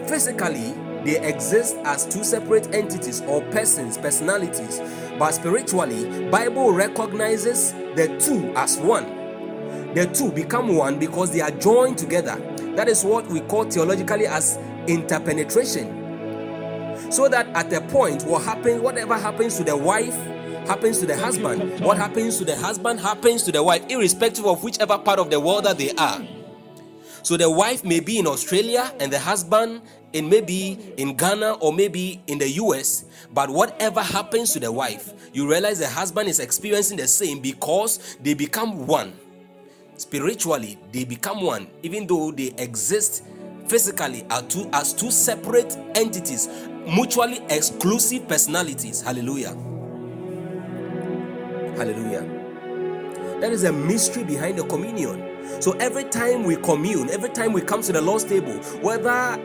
Physically, 0.06 0.72
they 1.04 1.20
exist 1.20 1.76
as 1.84 2.06
two 2.06 2.22
separate 2.22 2.72
entities 2.72 3.22
or 3.22 3.42
persons, 3.50 3.98
personalities, 3.98 4.80
but 5.18 5.32
spiritually, 5.32 6.30
Bible 6.30 6.72
recognizes 6.72 7.72
the 7.96 8.16
two 8.20 8.52
as 8.54 8.78
one. 8.78 9.04
The 9.94 10.06
two 10.14 10.30
become 10.30 10.76
one 10.76 11.00
because 11.00 11.32
they 11.32 11.40
are 11.40 11.50
joined 11.50 11.98
together. 11.98 12.36
That 12.76 12.88
is 12.88 13.04
what 13.04 13.26
we 13.26 13.40
call 13.40 13.64
theologically 13.64 14.28
as 14.28 14.60
interpenetration. 14.86 15.98
So 17.10 17.28
that 17.28 17.48
at 17.48 17.72
a 17.72 17.80
point, 17.80 18.22
what 18.22 18.44
happens, 18.44 18.80
whatever 18.80 19.18
happens 19.18 19.56
to 19.56 19.64
the 19.64 19.76
wife 19.76 20.16
happens 20.66 20.98
to 20.98 21.06
the 21.06 21.16
husband. 21.16 21.80
What 21.80 21.96
happens 21.96 22.38
to 22.38 22.44
the 22.44 22.56
husband 22.56 23.00
happens 23.00 23.42
to 23.44 23.52
the 23.52 23.62
wife, 23.62 23.84
irrespective 23.88 24.46
of 24.46 24.62
whichever 24.62 24.98
part 24.98 25.18
of 25.18 25.30
the 25.30 25.40
world 25.40 25.64
that 25.64 25.78
they 25.78 25.92
are. 25.92 26.20
So 27.22 27.36
the 27.36 27.48
wife 27.50 27.84
may 27.84 28.00
be 28.00 28.18
in 28.18 28.26
Australia 28.26 28.92
and 28.98 29.12
the 29.12 29.18
husband 29.18 29.82
in 30.12 30.28
maybe 30.28 30.92
in 30.96 31.16
Ghana 31.16 31.54
or 31.54 31.72
maybe 31.72 32.20
in 32.26 32.38
the 32.38 32.48
US, 32.50 33.04
but 33.32 33.48
whatever 33.48 34.02
happens 34.02 34.52
to 34.52 34.60
the 34.60 34.70
wife, 34.70 35.12
you 35.32 35.48
realize 35.48 35.78
the 35.78 35.88
husband 35.88 36.28
is 36.28 36.40
experiencing 36.40 36.96
the 36.96 37.06
same 37.08 37.40
because 37.40 38.16
they 38.20 38.34
become 38.34 38.86
one. 38.86 39.12
Spiritually, 39.96 40.78
they 40.90 41.04
become 41.04 41.42
one, 41.42 41.68
even 41.82 42.06
though 42.06 42.32
they 42.32 42.52
exist 42.58 43.24
physically 43.68 44.26
as 44.28 44.42
two, 44.42 44.68
as 44.72 44.92
two 44.92 45.10
separate 45.10 45.76
entities 45.94 46.48
mutually 46.86 47.40
exclusive 47.48 48.26
personalities. 48.28 49.00
Hallelujah. 49.02 49.56
Hallelujah. 51.76 52.42
That 53.40 53.52
is 53.52 53.64
a 53.64 53.72
mystery 53.72 54.24
behind 54.24 54.58
the 54.58 54.64
communion. 54.64 55.28
So 55.60 55.72
every 55.72 56.04
time 56.04 56.44
we 56.44 56.56
commune, 56.56 57.10
every 57.10 57.30
time 57.30 57.52
we 57.52 57.60
come 57.60 57.82
to 57.82 57.92
the 57.92 58.00
Lord's 58.00 58.24
table, 58.24 58.54
whether 58.82 59.40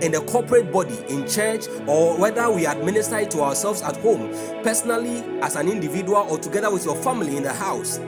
in 0.00 0.12
the 0.12 0.20
corporate 0.22 0.72
body, 0.72 0.96
in 1.08 1.26
church, 1.28 1.66
or 1.86 2.18
whether 2.18 2.50
we 2.50 2.66
administer 2.66 3.18
it 3.18 3.30
to 3.32 3.40
ourselves 3.42 3.82
at 3.82 3.96
home, 3.98 4.30
personally, 4.62 5.18
as 5.40 5.56
an 5.56 5.68
individual, 5.68 6.26
or 6.30 6.38
together 6.38 6.70
with 6.70 6.84
your 6.84 6.96
family 6.96 7.36
in 7.36 7.42
the 7.42 7.52
house, 7.52 7.98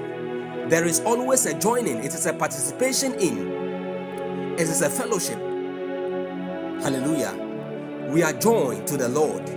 there 0.69 0.85
is 0.85 1.01
always 1.01 1.47
a 1.47 1.59
joining. 1.59 1.99
It 1.99 2.15
is 2.15 2.27
a 2.27 2.33
participation 2.33 3.15
in. 3.15 4.55
It 4.55 4.61
is 4.63 4.83
a 4.83 4.91
fellowship. 4.91 5.39
Hallelujah. 6.83 7.35
We 8.11 8.23
are 8.23 8.33
joined 8.35 8.87
to 8.89 8.97
the 8.97 9.09
Lord. 9.09 9.49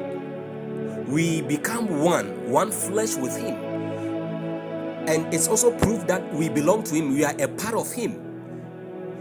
We 1.07 1.41
become 1.41 1.99
one, 2.01 2.49
one 2.49 2.71
flesh 2.71 3.15
with 3.15 3.35
Him. 3.37 3.70
And 5.11 5.33
it's 5.33 5.49
also 5.49 5.77
proof 5.77 6.07
that 6.07 6.33
we 6.33 6.47
belong 6.47 6.83
to 6.83 6.95
Him. 6.95 7.13
We 7.13 7.25
are 7.25 7.35
a 7.37 7.49
part 7.49 7.73
of 7.73 7.91
Him. 7.91 8.15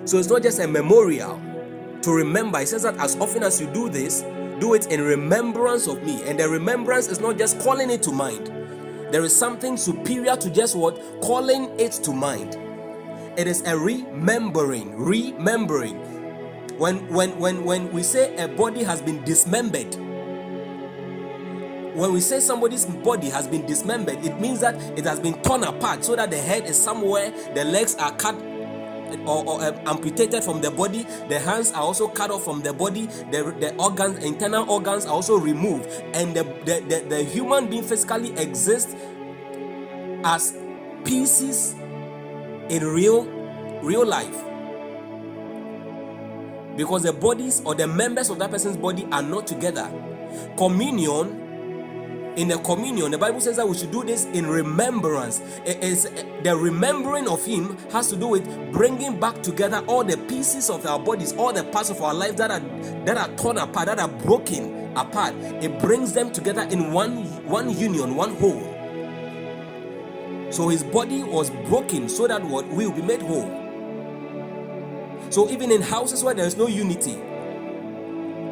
So 0.04 0.18
it's 0.18 0.28
not 0.28 0.40
just 0.40 0.60
a 0.60 0.68
memorial 0.68 1.40
to 2.02 2.12
remember. 2.12 2.60
It 2.60 2.68
says 2.68 2.84
that 2.84 2.96
as 2.98 3.16
often 3.16 3.42
as 3.42 3.60
you 3.60 3.66
do 3.72 3.88
this, 3.88 4.20
do 4.60 4.74
it 4.74 4.86
in 4.86 5.02
remembrance 5.02 5.88
of 5.88 6.00
me. 6.04 6.22
And 6.22 6.38
the 6.38 6.48
remembrance 6.48 7.08
is 7.08 7.18
not 7.18 7.38
just 7.38 7.58
calling 7.58 7.90
it 7.90 8.04
to 8.04 8.12
mind. 8.12 8.46
There 9.10 9.24
is 9.24 9.36
something 9.36 9.76
superior 9.76 10.36
to 10.36 10.48
just 10.48 10.76
what? 10.76 10.96
Calling 11.22 11.68
it 11.80 11.90
to 12.04 12.12
mind. 12.12 12.56
It 13.36 13.48
is 13.48 13.62
a 13.66 13.76
remembering, 13.76 14.96
remembering. 14.96 15.96
When 16.78 17.06
when 17.12 17.36
when 17.40 17.64
when 17.64 17.92
we 17.92 18.04
say 18.04 18.36
a 18.36 18.46
body 18.46 18.84
has 18.84 19.02
been 19.02 19.24
dismembered, 19.24 19.96
when 22.00 22.14
we 22.14 22.20
say 22.20 22.40
somebody's 22.40 22.86
body 22.86 23.28
has 23.28 23.46
been 23.46 23.66
dismembered, 23.66 24.24
it 24.24 24.40
means 24.40 24.60
that 24.60 24.74
it 24.98 25.04
has 25.04 25.20
been 25.20 25.34
torn 25.42 25.64
apart 25.64 26.02
so 26.02 26.16
that 26.16 26.30
the 26.30 26.38
head 26.38 26.64
is 26.64 26.82
somewhere, 26.82 27.30
the 27.54 27.62
legs 27.62 27.94
are 27.96 28.10
cut 28.16 28.34
or, 29.26 29.44
or 29.46 29.60
uh, 29.60 29.78
amputated 29.84 30.42
from 30.42 30.62
the 30.62 30.70
body, 30.70 31.02
the 31.28 31.38
hands 31.38 31.72
are 31.72 31.82
also 31.82 32.08
cut 32.08 32.30
off 32.30 32.42
from 32.42 32.62
the 32.62 32.72
body, 32.72 33.04
the, 33.30 33.54
the 33.60 33.74
organs, 33.76 34.24
internal 34.24 34.68
organs 34.70 35.04
are 35.04 35.12
also 35.12 35.36
removed, 35.36 35.86
and 36.14 36.34
the, 36.34 36.44
the, 36.64 36.80
the, 36.88 37.04
the 37.06 37.22
human 37.22 37.68
being 37.68 37.82
physically 37.82 38.32
exists 38.38 38.94
as 40.24 40.56
pieces 41.04 41.74
in 42.70 42.82
real 42.82 43.26
real 43.82 44.06
life. 44.06 44.42
Because 46.78 47.02
the 47.02 47.12
bodies 47.12 47.60
or 47.66 47.74
the 47.74 47.86
members 47.86 48.30
of 48.30 48.38
that 48.38 48.50
person's 48.50 48.78
body 48.78 49.06
are 49.12 49.22
not 49.22 49.46
together. 49.46 49.90
Communion 50.56 51.49
in 52.36 52.48
the 52.48 52.58
communion 52.58 53.10
the 53.10 53.18
bible 53.18 53.40
says 53.40 53.56
that 53.56 53.68
we 53.68 53.76
should 53.76 53.90
do 53.90 54.04
this 54.04 54.24
in 54.26 54.46
remembrance. 54.46 55.40
It 55.64 55.82
is 55.82 56.06
eh, 56.06 56.24
the 56.42 56.56
remembering 56.56 57.28
of 57.28 57.44
him 57.44 57.76
has 57.90 58.08
to 58.10 58.16
do 58.16 58.28
with 58.28 58.72
bringing 58.72 59.18
back 59.18 59.42
together 59.42 59.82
all 59.86 60.04
the 60.04 60.16
pieces 60.16 60.70
of 60.70 60.86
our 60.86 60.98
bodies 60.98 61.32
all 61.32 61.52
the 61.52 61.64
parts 61.64 61.90
of 61.90 62.00
our 62.02 62.14
life 62.14 62.36
that 62.36 62.50
are 62.50 62.60
that 63.04 63.16
are 63.16 63.28
torn 63.36 63.58
apart 63.58 63.86
that 63.86 63.98
are 63.98 64.08
broken 64.08 64.80
apart. 64.96 65.34
It 65.62 65.78
brings 65.80 66.12
them 66.12 66.32
together 66.32 66.62
in 66.62 66.92
one 66.92 67.24
one 67.46 67.76
union 67.76 68.16
one 68.16 68.34
whole. 68.36 68.62
So 70.50 70.68
his 70.68 70.82
body 70.82 71.22
was 71.22 71.50
broken 71.68 72.08
so 72.08 72.26
that 72.26 72.44
what? 72.44 72.66
We 72.68 72.86
will 72.86 72.94
be 72.94 73.02
made 73.02 73.22
whole. 73.22 73.48
So 75.30 75.48
even 75.48 75.70
in 75.70 75.80
houses 75.80 76.24
where 76.24 76.34
there 76.34 76.46
is 76.46 76.56
no 76.56 76.66
unity 76.66 77.20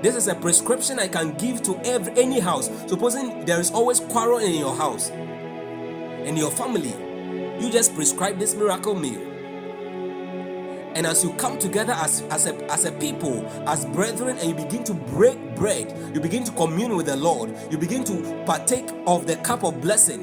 this 0.02 0.14
is 0.14 0.28
a 0.28 0.34
prescription 0.34 0.98
I 0.98 1.08
can 1.08 1.34
give 1.34 1.62
to 1.62 1.76
every 1.84 2.12
any 2.20 2.40
house. 2.40 2.70
Supposing 2.86 3.44
there 3.44 3.60
is 3.60 3.70
always 3.70 4.00
quarrel 4.00 4.38
in 4.38 4.54
your 4.54 4.74
house, 4.74 5.10
in 5.10 6.36
your 6.36 6.50
family, 6.50 6.94
you 7.60 7.70
just 7.70 7.94
prescribe 7.94 8.38
this 8.38 8.54
miracle 8.54 8.94
meal. 8.94 9.20
And 10.94 11.06
as 11.06 11.22
you 11.22 11.32
come 11.34 11.58
together 11.58 11.92
as, 11.92 12.22
as, 12.30 12.46
a, 12.46 12.54
as 12.72 12.84
a 12.84 12.92
people, 12.92 13.46
as 13.68 13.84
brethren, 13.86 14.38
and 14.38 14.48
you 14.48 14.54
begin 14.54 14.82
to 14.84 14.94
break 14.94 15.38
bread, 15.54 15.94
you 16.14 16.20
begin 16.20 16.44
to 16.44 16.52
commune 16.52 16.96
with 16.96 17.06
the 17.06 17.16
Lord, 17.16 17.54
you 17.70 17.78
begin 17.78 18.02
to 18.04 18.44
partake 18.44 18.88
of 19.06 19.26
the 19.26 19.36
cup 19.36 19.64
of 19.64 19.80
blessing. 19.80 20.22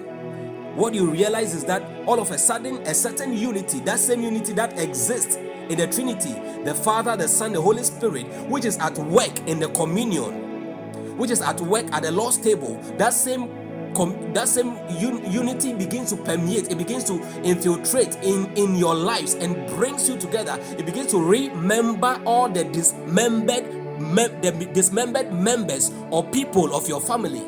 What 0.76 0.94
you 0.94 1.10
realize 1.10 1.54
is 1.54 1.64
that 1.66 1.82
all 2.06 2.20
of 2.20 2.32
a 2.32 2.38
sudden, 2.38 2.78
a 2.88 2.94
certain 2.94 3.34
unity, 3.34 3.80
that 3.82 4.00
same 4.00 4.22
unity 4.22 4.52
that 4.54 4.78
exists 4.78 5.38
in 5.70 5.78
the 5.78 5.88
Trinity, 5.88 6.34
the 6.64 6.74
Father, 6.74 7.16
the 7.16 7.28
Son, 7.28 7.54
the 7.54 7.62
Holy 7.62 7.84
Spirit, 7.84 8.26
which 8.50 8.66
is 8.66 8.78
at 8.80 8.98
work 8.98 9.48
in 9.48 9.60
the 9.60 9.70
communion, 9.70 11.18
which 11.18 11.32
is 11.32 11.42
at 11.42 11.60
work 11.62 11.86
at 11.92 12.04
the 12.04 12.12
Lord's 12.12 12.38
table, 12.38 12.80
that 12.98 13.14
same 13.14 13.50
com- 13.96 14.34
that 14.34 14.48
same 14.48 14.78
un- 14.90 15.32
unity 15.32 15.74
begins 15.74 16.12
to 16.12 16.18
permeate, 16.18 16.72
it 16.72 16.78
begins 16.78 17.04
to 17.06 17.22
infiltrate 17.44 18.16
in, 18.24 18.52
in 18.56 18.76
your 18.76 18.94
lives 18.94 19.34
and 19.36 19.56
brings 19.70 20.08
you 20.08 20.18
together. 20.18 20.60
It 20.78 20.86
begins 20.86 21.12
to 21.12 21.20
remember 21.20 22.22
all 22.26 22.50
the 22.50 22.66
dismembered 22.66 23.66
mem- 24.00 24.42
the 24.42 24.52
dismembered 24.74 25.32
members 25.34 25.92
or 26.12 26.24
people 26.24 26.76
of 26.76 26.88
your 26.88 27.02
family. 27.02 27.44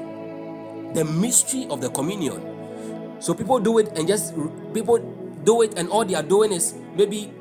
The 0.93 1.03
mystery 1.05 1.67
of 1.69 1.81
the 1.81 1.89
communion. 1.89 2.41
So 3.19 3.33
people 3.33 3.59
do 3.59 3.77
it 3.79 3.97
and 3.97 4.07
just 4.07 4.33
people 4.73 4.97
do 5.43 5.61
it 5.61 5.77
and 5.77 5.89
all 5.89 6.05
they 6.05 6.15
are 6.15 6.23
doing 6.23 6.51
is 6.51 6.73
maybe 6.95 7.33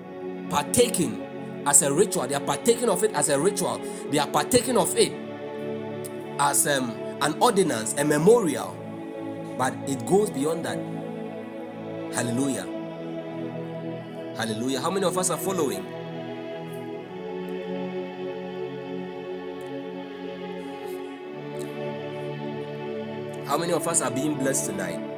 partaking 0.51 1.62
as 1.66 1.82
a 1.82 1.92
ritual. 1.92 2.26
They 2.26 2.34
are 2.34 2.40
partaking 2.40 2.88
of 2.88 3.03
it 3.05 3.12
as 3.12 3.28
a 3.28 3.38
ritual. 3.38 3.78
They 4.11 4.18
are 4.18 4.28
partaking 4.28 4.76
of 4.78 4.97
it 4.97 5.12
as 6.38 6.66
um, 6.66 6.90
an 7.22 7.36
ordinance, 7.40 7.94
a 7.99 8.05
memorial. 8.05 8.76
But 9.59 9.74
it 9.88 10.05
goes 10.07 10.30
beyond 10.30 10.64
that. 10.64 10.78
Hallelujah. 12.14 12.66
Hallelujah. 14.36 14.80
How 14.80 14.90
many 14.90 15.07
of 15.07 15.16
us 15.16 15.30
are 15.30 15.38
following? 15.38 15.84
How 23.47 23.57
many 23.57 23.72
of 23.72 23.86
us 23.88 24.03
are 24.03 24.11
being 24.11 24.34
blessed 24.34 24.66
tonight? 24.66 25.15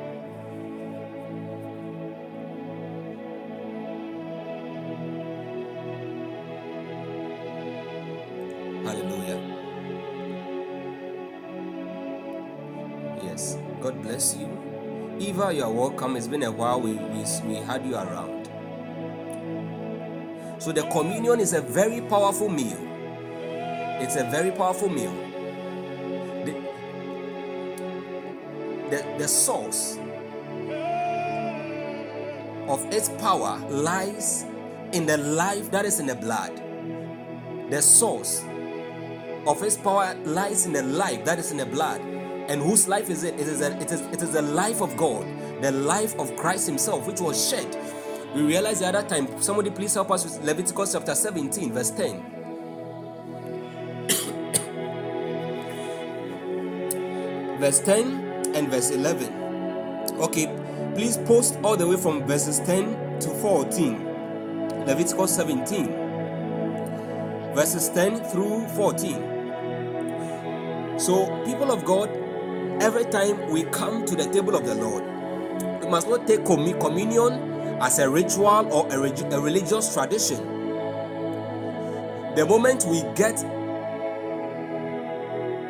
You 15.38 15.44
are 15.44 15.70
welcome. 15.70 16.16
It's 16.16 16.26
been 16.26 16.42
a 16.42 16.50
while 16.50 16.80
we, 16.80 16.94
we, 16.94 17.24
we 17.44 17.54
had 17.54 17.86
you 17.86 17.94
around. 17.94 18.50
So 20.58 20.72
the 20.72 20.82
communion 20.90 21.38
is 21.38 21.52
a 21.52 21.60
very 21.60 22.00
powerful 22.00 22.48
meal. 22.48 22.76
It's 24.02 24.16
a 24.16 24.24
very 24.24 24.50
powerful 24.50 24.88
meal. 24.88 25.12
The, 26.44 26.52
the, 28.90 29.18
the 29.18 29.28
source 29.28 29.96
of 32.66 32.84
its 32.92 33.08
power 33.20 33.64
lies 33.70 34.44
in 34.92 35.06
the 35.06 35.18
life 35.18 35.70
that 35.70 35.84
is 35.84 36.00
in 36.00 36.08
the 36.08 36.16
blood. 36.16 36.60
The 37.70 37.80
source 37.80 38.42
of 39.46 39.62
its 39.62 39.76
power 39.76 40.16
lies 40.24 40.66
in 40.66 40.72
the 40.72 40.82
life 40.82 41.24
that 41.26 41.38
is 41.38 41.52
in 41.52 41.58
the 41.58 41.66
blood. 41.66 42.17
And 42.48 42.62
whose 42.62 42.88
life 42.88 43.10
is 43.10 43.24
it? 43.24 43.34
It 43.34 43.46
is, 43.46 43.60
a, 43.60 43.78
it, 43.78 43.92
is, 43.92 44.00
it 44.00 44.22
is 44.22 44.32
the 44.32 44.40
life 44.40 44.80
of 44.80 44.96
God, 44.96 45.26
the 45.62 45.70
life 45.70 46.18
of 46.18 46.34
Christ 46.34 46.66
Himself, 46.66 47.06
which 47.06 47.20
was 47.20 47.48
shed. 47.48 47.76
We 48.34 48.40
realized 48.42 48.80
the 48.80 48.86
other 48.86 49.02
time, 49.06 49.40
somebody 49.42 49.68
please 49.70 49.92
help 49.94 50.10
us 50.10 50.24
with 50.24 50.42
Leviticus 50.42 50.92
chapter 50.92 51.14
17, 51.14 51.72
verse 51.72 51.90
10. 51.90 52.22
verse 57.58 57.80
10 57.80 58.54
and 58.54 58.68
verse 58.70 58.90
11. 58.90 59.32
Okay, 60.18 60.46
please 60.94 61.18
post 61.18 61.58
all 61.62 61.76
the 61.76 61.86
way 61.86 61.96
from 61.96 62.26
verses 62.26 62.60
10 62.60 63.20
to 63.20 63.28
14. 63.28 64.06
Leviticus 64.86 65.36
17, 65.36 65.86
verses 67.54 67.90
10 67.90 68.24
through 68.24 68.66
14. 68.68 69.38
So, 70.98 71.26
people 71.44 71.70
of 71.70 71.84
God, 71.84 72.08
every 72.80 73.04
time 73.06 73.50
we 73.50 73.64
come 73.64 74.04
to 74.06 74.16
the 74.16 74.26
table 74.26 74.56
of 74.56 74.66
the 74.66 74.74
Lord, 74.74 75.04
we 75.82 75.88
must 75.88 76.08
not 76.08 76.26
take 76.26 76.44
communion 76.44 77.78
as 77.82 77.98
a 77.98 78.08
ritual 78.10 78.72
or 78.72 78.86
a, 78.92 79.34
a 79.34 79.40
religious 79.40 79.94
tradition. 79.94 80.66
The 82.36 82.46
moment 82.46 82.84
we 82.86 83.02
get 83.14 83.38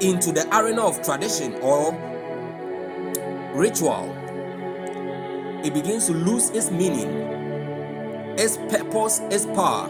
into 0.00 0.32
the 0.32 0.46
arena 0.56 0.82
of 0.82 1.02
tradition 1.02 1.54
or 1.62 1.92
ritual, 3.54 4.14
it 5.64 5.74
begins 5.74 6.06
to 6.06 6.12
lose 6.14 6.50
its 6.50 6.70
meaning, 6.70 7.38
its 8.38 8.56
purpose, 8.56 9.20
its 9.30 9.46
power. 9.46 9.88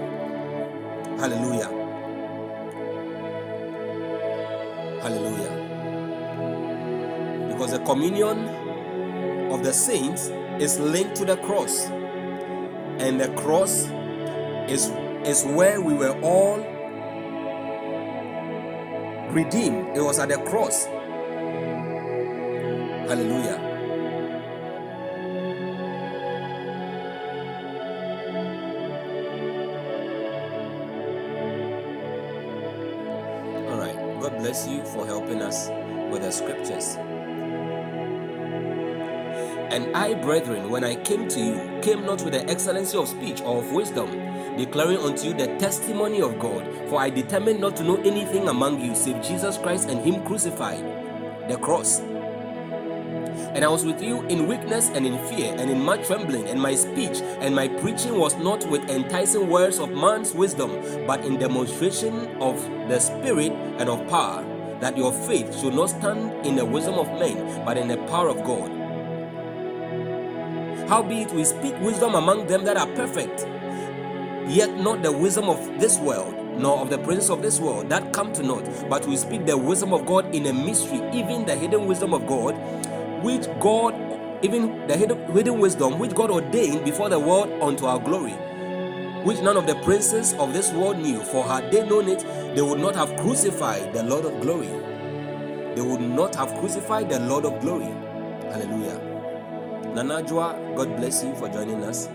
Hallelujah. 1.18 1.96
Hallelujah. 5.02 5.37
Because 7.68 7.80
the 7.80 7.86
communion 7.86 8.48
of 9.52 9.62
the 9.62 9.74
saints 9.74 10.28
is 10.58 10.80
linked 10.80 11.16
to 11.16 11.26
the 11.26 11.36
cross. 11.36 11.84
And 12.98 13.20
the 13.20 13.28
cross 13.36 13.90
is, 14.70 14.86
is 15.28 15.44
where 15.44 15.78
we 15.78 15.92
were 15.92 16.18
all 16.22 16.56
redeemed. 19.30 19.94
It 19.94 20.00
was 20.00 20.18
at 20.18 20.30
the 20.30 20.38
cross. 20.48 20.86
Hallelujah. 23.06 23.60
All 33.52 33.78
right. 33.78 33.96
God 34.22 34.38
bless 34.38 34.66
you 34.66 34.82
for 34.84 35.04
helping 35.04 35.42
us 35.42 35.68
And 39.78 39.96
I, 39.96 40.12
brethren, 40.14 40.70
when 40.70 40.82
I 40.82 40.96
came 40.96 41.28
to 41.28 41.38
you, 41.38 41.80
came 41.82 42.04
not 42.04 42.20
with 42.22 42.32
the 42.32 42.44
excellency 42.50 42.98
of 42.98 43.06
speech 43.06 43.40
or 43.42 43.58
of 43.58 43.70
wisdom, 43.70 44.10
declaring 44.56 44.98
unto 44.98 45.28
you 45.28 45.34
the 45.34 45.46
testimony 45.58 46.20
of 46.20 46.36
God. 46.40 46.66
For 46.88 46.98
I 47.00 47.10
determined 47.10 47.60
not 47.60 47.76
to 47.76 47.84
know 47.84 47.94
anything 47.98 48.48
among 48.48 48.80
you 48.80 48.96
save 48.96 49.22
Jesus 49.22 49.56
Christ 49.56 49.88
and 49.88 50.00
Him 50.00 50.24
crucified, 50.24 50.82
the 51.48 51.56
cross. 51.58 52.00
And 52.00 53.64
I 53.64 53.68
was 53.68 53.84
with 53.84 54.02
you 54.02 54.22
in 54.22 54.48
weakness 54.48 54.88
and 54.88 55.06
in 55.06 55.16
fear 55.28 55.54
and 55.56 55.70
in 55.70 55.80
much 55.84 56.08
trembling, 56.08 56.48
and 56.48 56.60
my 56.60 56.74
speech 56.74 57.18
and 57.38 57.54
my 57.54 57.68
preaching 57.68 58.18
was 58.18 58.34
not 58.34 58.68
with 58.68 58.82
enticing 58.90 59.48
words 59.48 59.78
of 59.78 59.92
man's 59.92 60.34
wisdom, 60.34 60.72
but 61.06 61.24
in 61.24 61.38
demonstration 61.38 62.26
of 62.42 62.60
the 62.88 62.98
Spirit 62.98 63.52
and 63.52 63.88
of 63.88 64.04
power, 64.08 64.42
that 64.80 64.96
your 64.96 65.12
faith 65.12 65.56
should 65.56 65.74
not 65.74 65.90
stand 65.90 66.44
in 66.44 66.56
the 66.56 66.64
wisdom 66.64 66.94
of 66.94 67.06
men, 67.20 67.64
but 67.64 67.78
in 67.78 67.86
the 67.86 67.98
power 68.08 68.28
of 68.28 68.42
God. 68.42 68.77
Howbeit 70.88 71.32
we 71.32 71.44
speak 71.44 71.78
wisdom 71.80 72.14
among 72.14 72.46
them 72.46 72.64
that 72.64 72.78
are 72.78 72.86
perfect, 72.94 73.46
yet 74.48 74.74
not 74.78 75.02
the 75.02 75.12
wisdom 75.12 75.50
of 75.50 75.58
this 75.78 75.98
world, 75.98 76.34
nor 76.58 76.78
of 76.78 76.88
the 76.88 76.96
prince 76.98 77.28
of 77.28 77.42
this 77.42 77.60
world 77.60 77.90
that 77.90 78.10
come 78.14 78.32
to 78.32 78.42
naught, 78.42 78.64
but 78.88 79.06
we 79.06 79.16
speak 79.18 79.44
the 79.44 79.56
wisdom 79.56 79.92
of 79.92 80.06
God 80.06 80.34
in 80.34 80.46
a 80.46 80.52
mystery, 80.52 81.02
even 81.12 81.44
the 81.44 81.54
hidden 81.54 81.86
wisdom 81.86 82.14
of 82.14 82.26
God, 82.26 82.54
which 83.22 83.46
God, 83.60 83.94
even 84.42 84.86
the 84.86 84.96
hidden, 84.96 85.30
hidden 85.32 85.58
wisdom 85.60 85.98
which 85.98 86.14
God 86.14 86.30
ordained 86.30 86.86
before 86.86 87.10
the 87.10 87.18
world 87.18 87.50
unto 87.62 87.84
our 87.84 88.00
glory, 88.00 88.32
which 89.24 89.40
none 89.40 89.58
of 89.58 89.66
the 89.66 89.74
princes 89.84 90.32
of 90.34 90.54
this 90.54 90.72
world 90.72 90.98
knew, 90.98 91.20
for 91.20 91.44
had 91.44 91.70
they 91.70 91.86
known 91.86 92.08
it, 92.08 92.24
they 92.56 92.62
would 92.62 92.80
not 92.80 92.96
have 92.96 93.14
crucified 93.18 93.92
the 93.92 94.02
Lord 94.04 94.24
of 94.24 94.40
glory. 94.40 94.68
They 95.74 95.82
would 95.82 96.00
not 96.00 96.34
have 96.36 96.54
crucified 96.60 97.10
the 97.10 97.20
Lord 97.20 97.44
of 97.44 97.60
glory. 97.60 97.92
Hallelujah. 98.50 99.07
Nanajua, 99.94 100.76
God 100.76 100.96
bless 100.96 101.24
you 101.24 101.34
for 101.36 101.48
joining 101.48 101.84
us. 101.84 102.08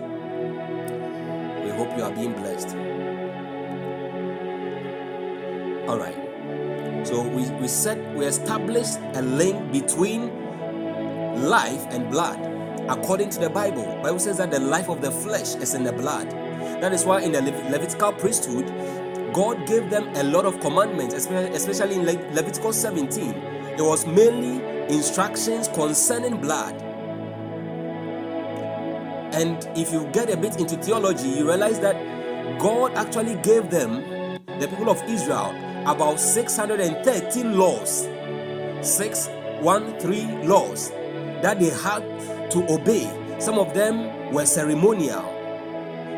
We 1.46 1.70
hope 1.70 1.96
you 1.96 2.04
are 2.04 2.12
being 2.12 2.34
blessed. 2.34 2.76
All 5.88 5.98
right. 5.98 6.16
So 7.06 7.22
we, 7.22 7.50
we 7.60 7.68
said 7.68 8.16
we 8.16 8.26
established 8.26 8.98
a 9.14 9.22
link 9.22 9.72
between 9.72 10.30
life 11.48 11.86
and 11.90 12.10
blood. 12.10 12.40
According 12.90 13.30
to 13.30 13.40
the 13.40 13.50
Bible, 13.50 13.84
Bible 14.02 14.18
says 14.20 14.38
that 14.38 14.50
the 14.50 14.60
life 14.60 14.88
of 14.90 15.00
the 15.02 15.10
flesh 15.10 15.54
is 15.56 15.74
in 15.74 15.84
the 15.84 15.92
blood. 15.92 16.30
That 16.82 16.92
is 16.92 17.04
why 17.06 17.22
in 17.22 17.32
the 17.32 17.42
Lev- 17.42 17.70
Levitical 17.70 18.12
priesthood, 18.12 18.66
God 19.34 19.66
gave 19.66 19.90
them 19.90 20.08
a 20.16 20.24
lot 20.24 20.46
of 20.46 20.60
commandments, 20.60 21.14
especially 21.14 21.96
in 21.96 22.04
Le- 22.06 22.32
Leviticus 22.34 22.80
17. 22.80 23.30
It 23.78 23.82
was 23.82 24.06
mainly 24.06 24.62
instructions 24.94 25.68
concerning 25.68 26.40
blood. 26.40 26.83
And 29.34 29.66
if 29.76 29.92
you 29.92 30.06
get 30.12 30.30
a 30.30 30.36
bit 30.36 30.60
into 30.60 30.76
theology, 30.76 31.28
you 31.28 31.46
realize 31.46 31.80
that 31.80 31.96
God 32.60 32.94
actually 32.94 33.34
gave 33.42 33.68
them, 33.68 34.02
the 34.60 34.68
people 34.68 34.88
of 34.88 35.02
Israel, 35.08 35.50
about 35.86 36.20
613 36.20 37.58
laws. 37.58 38.06
613 38.80 40.48
laws 40.48 40.90
that 41.42 41.58
they 41.58 41.70
had 41.70 42.02
to 42.52 42.64
obey. 42.72 43.10
Some 43.40 43.58
of 43.58 43.74
them 43.74 44.32
were 44.32 44.46
ceremonial, 44.46 45.24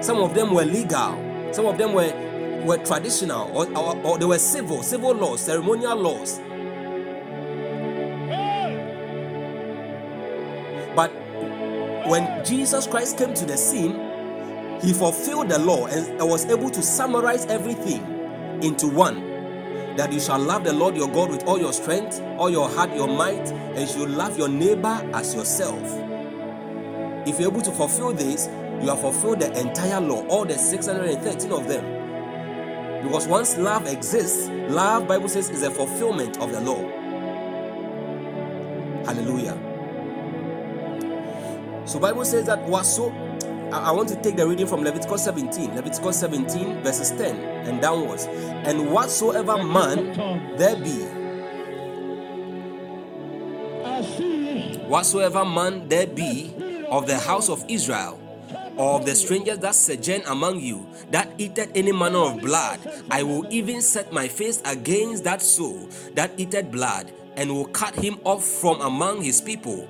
some 0.03 0.19
of 0.19 0.35
them 0.35 0.53
were 0.53 0.67
legal, 0.67 1.17
some 1.53 1.65
of 1.65 1.79
them 1.79 1.95
were, 1.95 2.13
were 2.67 2.77
traditional, 2.85 3.51
or, 3.57 3.67
or, 3.79 3.97
or 4.05 4.19
they 4.19 4.27
were 4.27 4.39
civil, 4.39 4.83
civil 4.83 5.15
laws, 5.15 5.41
ceremonial 5.41 5.97
laws. 5.97 6.39
When 12.09 12.45
Jesus 12.45 12.87
Christ 12.87 13.19
came 13.19 13.35
to 13.35 13.45
the 13.45 13.57
scene, 13.57 14.81
he 14.83 14.93
fulfilled 14.93 15.49
the 15.49 15.59
law 15.59 15.87
and 15.87 16.19
was 16.21 16.45
able 16.47 16.71
to 16.71 16.83
summarize 16.83 17.47
everything 17.47 18.03
into 18.63 18.89
one. 18.89 19.35
That 19.97 20.13
you 20.13 20.21
shall 20.21 20.39
love 20.39 20.65
the 20.65 20.75
Lord 20.75 20.97
your 20.97 21.09
God 21.09 21.31
with 21.31 21.45
all 21.45 21.59
your 21.59 21.73
strength, 21.73 22.21
all 22.37 22.51
your 22.51 22.69
heart, 22.69 22.95
your 22.95 23.09
might, 23.09 23.49
and 23.49 23.81
you 23.81 23.87
shall 23.87 24.09
love 24.09 24.37
your 24.37 24.49
neighbor 24.49 25.01
as 25.15 25.35
yourself. 25.35 25.83
If 27.27 27.41
you're 27.41 27.51
able 27.51 27.63
to 27.63 27.73
fulfill 27.73 28.13
this, 28.13 28.47
you 28.83 28.89
have 28.91 29.01
fulfilled 29.01 29.41
the 29.41 29.59
entire 29.59 30.01
law, 30.01 30.27
all 30.27 30.45
the 30.45 30.59
613 30.59 31.51
of 31.51 31.67
them. 31.67 33.03
Because 33.03 33.27
once 33.27 33.57
love 33.57 33.87
exists, 33.87 34.49
love, 34.69 35.09
Bible 35.09 35.29
says, 35.29 35.49
is 35.49 35.63
a 35.63 35.71
fulfillment 35.71 36.39
of 36.41 36.53
the 36.53 36.61
law. 36.61 36.83
Hallelujah. 39.05 39.66
So 41.87 42.01
Bible 42.01 42.25
says 42.25 42.47
that 42.47 42.63
whatso 42.65 43.11
I 43.73 43.91
I 43.91 43.93
want 43.93 44.09
to 44.11 44.17
take 44.21 44.37
the 44.37 44.47
reading 44.47 44.67
from 44.67 44.83
Leviticus 44.83 45.25
17, 45.25 45.75
Leviticus 45.75 46.21
17, 46.21 46.83
verses 46.83 47.11
10 47.11 47.37
and 47.67 47.81
downwards. 47.81 48.27
And 48.27 48.93
whatsoever 48.93 49.63
man 49.63 50.57
there 50.57 50.77
be, 50.77 51.05
whatsoever 54.87 55.45
man 55.45 55.89
there 55.89 56.07
be 56.07 56.85
of 56.89 57.07
the 57.07 57.19
house 57.19 57.49
of 57.49 57.65
Israel, 57.69 58.21
or 58.77 59.01
of 59.01 59.07
the 59.07 59.15
strangers 59.15 59.59
that 59.59 59.75
sojourn 59.75 60.23
among 60.27 60.61
you, 60.61 60.87
that 61.11 61.31
eateth 61.39 61.71
any 61.75 61.93
manner 61.93 62.19
of 62.19 62.41
blood, 62.41 62.79
I 63.11 63.23
will 63.23 63.47
even 63.51 63.81
set 63.81 64.13
my 64.13 64.29
face 64.29 64.61
against 64.65 65.25
that 65.25 65.43
soul 65.43 65.89
that 66.15 66.33
eateth 66.37 66.71
blood, 66.71 67.11
and 67.37 67.51
will 67.51 67.67
cut 67.67 67.95
him 67.95 68.19
off 68.25 68.45
from 68.45 68.81
among 68.81 69.23
his 69.23 69.41
people. 69.41 69.87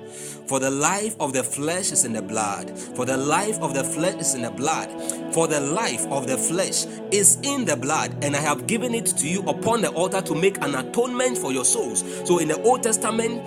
For 0.47 0.59
the 0.59 0.71
life 0.71 1.15
of 1.19 1.33
the 1.33 1.43
flesh 1.43 1.91
is 1.91 2.05
in 2.05 2.13
the 2.13 2.21
blood, 2.21 2.77
for 2.77 3.05
the 3.05 3.17
life 3.17 3.59
of 3.59 3.73
the 3.73 3.83
flesh 3.83 4.15
is 4.15 4.35
in 4.35 4.43
the 4.43 4.51
blood, 4.51 4.89
for 5.33 5.47
the 5.47 5.59
life 5.59 6.05
of 6.07 6.27
the 6.27 6.37
flesh 6.37 6.85
is 7.11 7.37
in 7.43 7.65
the 7.65 7.75
blood, 7.75 8.15
and 8.23 8.35
I 8.35 8.39
have 8.39 8.67
given 8.67 8.93
it 8.93 9.07
to 9.07 9.27
you 9.27 9.41
upon 9.41 9.81
the 9.81 9.89
altar 9.89 10.21
to 10.21 10.35
make 10.35 10.57
an 10.61 10.75
atonement 10.75 11.37
for 11.37 11.51
your 11.51 11.65
souls. 11.65 12.03
So 12.25 12.39
in 12.39 12.47
the 12.47 12.61
Old 12.61 12.83
Testament, 12.83 13.43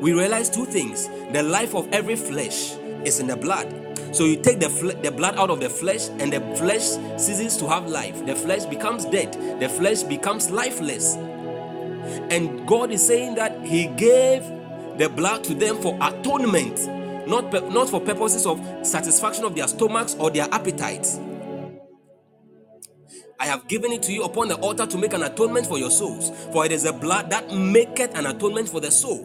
we 0.00 0.14
realize 0.14 0.48
two 0.48 0.64
things. 0.64 1.08
The 1.32 1.42
life 1.42 1.74
of 1.74 1.86
every 1.92 2.16
flesh 2.16 2.74
is 3.04 3.20
in 3.20 3.26
the 3.26 3.36
blood. 3.36 3.76
So 4.12 4.24
you 4.24 4.36
take 4.36 4.58
the, 4.58 4.68
fle- 4.68 5.00
the 5.02 5.10
blood 5.10 5.36
out 5.36 5.50
of 5.50 5.60
the 5.60 5.70
flesh 5.70 6.08
and 6.18 6.32
the 6.32 6.40
flesh 6.56 6.82
ceases 7.20 7.56
to 7.58 7.68
have 7.68 7.88
life. 7.88 8.24
The 8.26 8.34
flesh 8.34 8.64
becomes 8.64 9.04
dead. 9.04 9.32
The 9.60 9.68
flesh 9.68 10.02
becomes 10.02 10.50
lifeless 10.50 11.16
and 12.30 12.66
god 12.66 12.90
is 12.90 13.06
saying 13.06 13.34
that 13.34 13.64
he 13.64 13.86
gave 13.88 14.42
the 14.98 15.08
blood 15.08 15.42
to 15.44 15.54
them 15.54 15.80
for 15.80 15.96
atonement 16.02 16.78
not, 17.28 17.52
not 17.72 17.88
for 17.88 18.00
purposes 18.00 18.46
of 18.46 18.60
satisfaction 18.82 19.44
of 19.44 19.54
their 19.54 19.68
stomachs 19.68 20.16
or 20.18 20.30
their 20.30 20.48
appetites 20.52 21.20
I 23.40 23.46
have 23.46 23.66
given 23.68 23.90
it 23.90 24.02
to 24.02 24.12
you 24.12 24.24
upon 24.24 24.48
the 24.48 24.56
altar 24.56 24.84
to 24.84 24.98
make 24.98 25.14
an 25.14 25.22
atonement 25.22 25.66
for 25.66 25.78
your 25.78 25.90
souls, 25.90 26.30
for 26.52 26.66
it 26.66 26.72
is 26.72 26.82
the 26.82 26.92
blood 26.92 27.30
that 27.30 27.50
maketh 27.50 28.14
an 28.14 28.26
atonement 28.26 28.68
for 28.68 28.80
the 28.80 28.90
soul. 28.90 29.24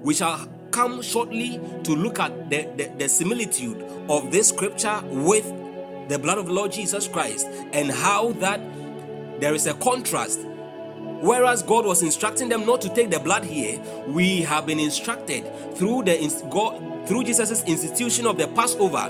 We 0.00 0.14
shall 0.14 0.48
come 0.70 1.02
shortly 1.02 1.60
to 1.84 1.94
look 1.94 2.18
at 2.18 2.48
the, 2.48 2.66
the, 2.78 2.90
the 2.96 3.08
similitude 3.10 3.82
of 4.08 4.32
this 4.32 4.48
scripture 4.48 5.02
with 5.04 5.44
the 6.08 6.18
blood 6.18 6.38
of 6.38 6.48
Lord 6.48 6.72
Jesus 6.72 7.06
Christ 7.06 7.46
and 7.74 7.90
how 7.90 8.32
that 8.32 8.58
there 9.38 9.54
is 9.54 9.66
a 9.66 9.74
contrast. 9.74 10.40
Whereas 11.22 11.62
God 11.62 11.86
was 11.86 12.02
instructing 12.02 12.48
them 12.48 12.66
not 12.66 12.80
to 12.80 12.88
take 12.88 13.08
the 13.10 13.20
blood 13.20 13.44
here, 13.44 13.80
we 14.08 14.42
have 14.42 14.66
been 14.66 14.80
instructed 14.80 15.44
through 15.76 16.02
the 16.02 16.18
God, 16.50 17.06
through 17.06 17.22
Jesus' 17.22 17.62
institution 17.62 18.26
of 18.26 18.38
the 18.38 18.48
Passover 18.48 19.08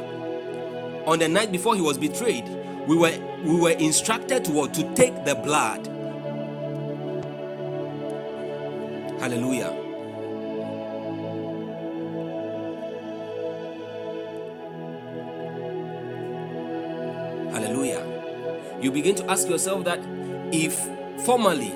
on 1.06 1.18
the 1.20 1.28
night 1.28 1.50
before 1.50 1.74
he 1.74 1.80
was 1.80 1.96
betrayed. 1.96 2.46
We 2.86 2.98
were 2.98 3.18
we 3.42 3.58
were 3.58 3.70
instructed 3.70 4.44
to 4.44 4.68
to 4.68 4.94
take 4.94 5.24
the 5.24 5.36
blood. 5.36 5.86
Hallelujah. 9.18 9.72
Hallelujah. 17.52 18.78
You 18.82 18.92
begin 18.92 19.14
to 19.14 19.30
ask 19.30 19.48
yourself 19.48 19.84
that 19.84 20.00
if 20.52 20.78
formerly 21.24 21.72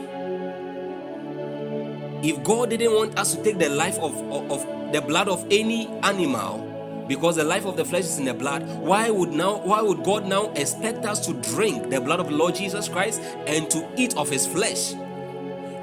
if 2.22 2.42
God 2.42 2.70
didn't 2.70 2.92
want 2.92 3.18
us 3.18 3.34
to 3.34 3.42
take 3.42 3.58
the 3.58 3.68
life 3.68 3.98
of, 3.98 4.16
of, 4.30 4.50
of 4.50 4.92
the 4.92 5.00
blood 5.00 5.28
of 5.28 5.44
any 5.50 5.88
animal, 6.02 6.62
because 7.08 7.36
the 7.36 7.44
life 7.44 7.64
of 7.66 7.76
the 7.76 7.84
flesh 7.84 8.04
is 8.04 8.18
in 8.18 8.24
the 8.24 8.34
blood, 8.34 8.66
why 8.80 9.10
would 9.10 9.30
now 9.30 9.58
why 9.58 9.80
would 9.80 10.02
God 10.02 10.26
now 10.26 10.50
expect 10.52 11.04
us 11.04 11.24
to 11.26 11.34
drink 11.34 11.90
the 11.90 12.00
blood 12.00 12.20
of 12.20 12.28
the 12.28 12.36
Lord 12.36 12.54
Jesus 12.54 12.88
Christ 12.88 13.20
and 13.46 13.70
to 13.70 13.88
eat 13.96 14.16
of 14.16 14.28
his 14.28 14.46
flesh? 14.46 14.94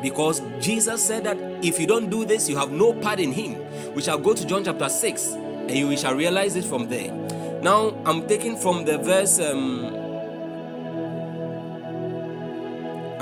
Because 0.02 0.42
Jesus 0.60 1.02
said 1.02 1.24
that 1.24 1.38
if 1.64 1.80
you 1.80 1.88
don't 1.88 2.10
do 2.10 2.26
this, 2.26 2.50
you 2.50 2.58
have 2.58 2.72
no 2.72 2.94
part 2.94 3.20
in 3.20 3.32
him. 3.32 3.56
We 3.94 4.02
shall 4.02 4.18
go 4.18 4.34
to 4.34 4.46
John 4.46 4.66
chapter 4.66 4.90
6 4.90 5.32
and 5.34 5.88
we 5.88 5.96
shall 5.96 6.14
realize 6.14 6.58
it 6.58 6.66
from 6.66 6.90
there. 6.90 7.14
Now 7.62 7.96
I'm 8.06 8.28
taking 8.28 8.58
from 8.58 8.84
the 8.84 8.98
verse 8.98 9.40
um, 9.40 10.03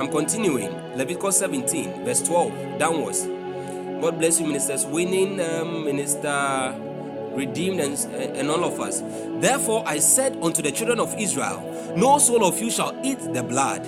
I'm 0.02 0.10
continuing. 0.10 0.74
Leviticus 0.98 1.38
17, 1.38 2.04
verse 2.04 2.24
12, 2.24 2.80
downwards. 2.80 3.28
God 4.02 4.18
bless 4.18 4.40
you, 4.40 4.48
ministers. 4.48 4.84
Winning, 4.84 5.40
um, 5.40 5.86
minister, 5.86 6.76
redeemed, 7.36 7.80
and, 7.82 7.94
and 8.36 8.50
all 8.50 8.64
of 8.64 8.80
us. 8.80 9.04
Therefore, 9.40 9.84
I 9.86 10.00
said 10.00 10.40
unto 10.42 10.64
the 10.64 10.72
children 10.72 11.00
of 11.00 11.14
Israel, 11.20 11.94
No 11.96 12.18
soul 12.18 12.44
of 12.46 12.60
you 12.60 12.72
shall 12.72 13.00
eat 13.04 13.20
the 13.20 13.44
blood, 13.44 13.88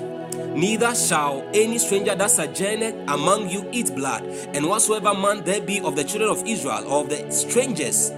neither 0.56 0.94
shall 0.94 1.44
any 1.52 1.80
stranger 1.80 2.14
that 2.14 2.30
sojourneth 2.30 2.94
among 3.10 3.50
you 3.50 3.68
eat 3.72 3.96
blood. 3.96 4.24
And 4.54 4.68
whatsoever 4.68 5.16
man 5.16 5.44
there 5.44 5.62
be 5.62 5.82
of 5.82 5.96
the 5.96 6.04
children 6.04 6.30
of 6.30 6.46
Israel 6.46 6.86
or 6.86 7.06
of 7.06 7.10
the 7.10 7.32
strangers 7.32 8.12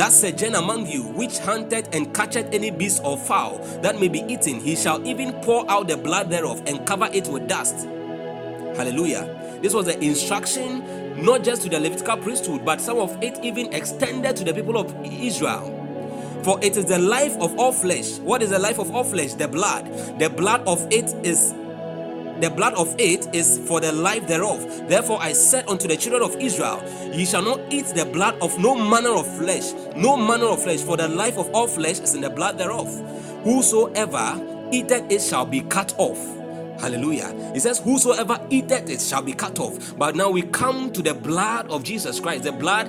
that 0.00 0.12
sojourn 0.12 0.54
among 0.54 0.86
you, 0.86 1.02
which 1.02 1.32
hunteth 1.32 1.94
and 1.94 2.14
catcheth 2.14 2.54
any 2.54 2.70
beast 2.70 3.02
or 3.04 3.18
fowl 3.18 3.58
that 3.82 4.00
may 4.00 4.08
be 4.08 4.20
eaten, 4.20 4.58
he 4.58 4.74
shall 4.74 5.06
even 5.06 5.30
pour 5.42 5.70
out 5.70 5.88
the 5.88 5.96
blood 5.98 6.30
thereof 6.30 6.62
and 6.66 6.86
cover 6.86 7.10
it 7.12 7.28
with 7.28 7.46
dust. 7.46 7.86
Hallelujah. 8.78 9.58
This 9.60 9.74
was 9.74 9.84
the 9.84 10.02
instruction 10.02 11.22
not 11.22 11.44
just 11.44 11.64
to 11.64 11.68
the 11.68 11.78
Levitical 11.78 12.16
priesthood, 12.16 12.64
but 12.64 12.80
some 12.80 12.96
of 12.96 13.22
it 13.22 13.44
even 13.44 13.74
extended 13.74 14.36
to 14.36 14.44
the 14.44 14.54
people 14.54 14.78
of 14.78 14.90
Israel. 15.04 15.76
For 16.44 16.58
it 16.64 16.78
is 16.78 16.86
the 16.86 16.98
life 16.98 17.36
of 17.38 17.58
all 17.58 17.72
flesh. 17.72 18.20
What 18.20 18.42
is 18.42 18.48
the 18.48 18.58
life 18.58 18.78
of 18.78 18.94
all 18.94 19.04
flesh? 19.04 19.34
The 19.34 19.48
blood. 19.48 19.84
The 20.18 20.30
blood 20.30 20.66
of 20.66 20.82
it 20.90 21.12
is 21.26 21.52
the 22.40 22.50
blood 22.50 22.74
of 22.74 22.94
it 22.98 23.34
is 23.34 23.58
for 23.66 23.80
the 23.80 23.92
life 23.92 24.26
thereof. 24.26 24.88
Therefore, 24.88 25.18
I 25.20 25.32
said 25.32 25.68
unto 25.68 25.86
the 25.86 25.96
children 25.96 26.22
of 26.22 26.36
Israel, 26.36 26.82
Ye 27.12 27.24
shall 27.24 27.42
not 27.42 27.60
eat 27.70 27.86
the 27.86 28.04
blood 28.04 28.36
of 28.40 28.58
no 28.58 28.74
manner 28.74 29.10
of 29.10 29.26
flesh, 29.38 29.72
no 29.96 30.16
manner 30.16 30.46
of 30.46 30.62
flesh, 30.62 30.80
for 30.80 30.96
the 30.96 31.08
life 31.08 31.38
of 31.38 31.50
all 31.54 31.66
flesh 31.66 32.00
is 32.00 32.14
in 32.14 32.20
the 32.20 32.30
blood 32.30 32.58
thereof. 32.58 32.88
Whosoever 33.44 34.68
eateth 34.72 35.10
it 35.10 35.20
shall 35.20 35.46
be 35.46 35.62
cut 35.62 35.94
off. 35.98 36.18
Hallelujah. 36.80 37.52
He 37.52 37.60
says, 37.60 37.78
Whosoever 37.78 38.40
eateth 38.48 38.88
it 38.88 39.00
shall 39.00 39.22
be 39.22 39.34
cut 39.34 39.58
off. 39.58 39.96
But 39.98 40.16
now 40.16 40.30
we 40.30 40.42
come 40.42 40.92
to 40.92 41.02
the 41.02 41.14
blood 41.14 41.70
of 41.70 41.84
Jesus 41.84 42.20
Christ, 42.20 42.44
the 42.44 42.52
blood 42.52 42.88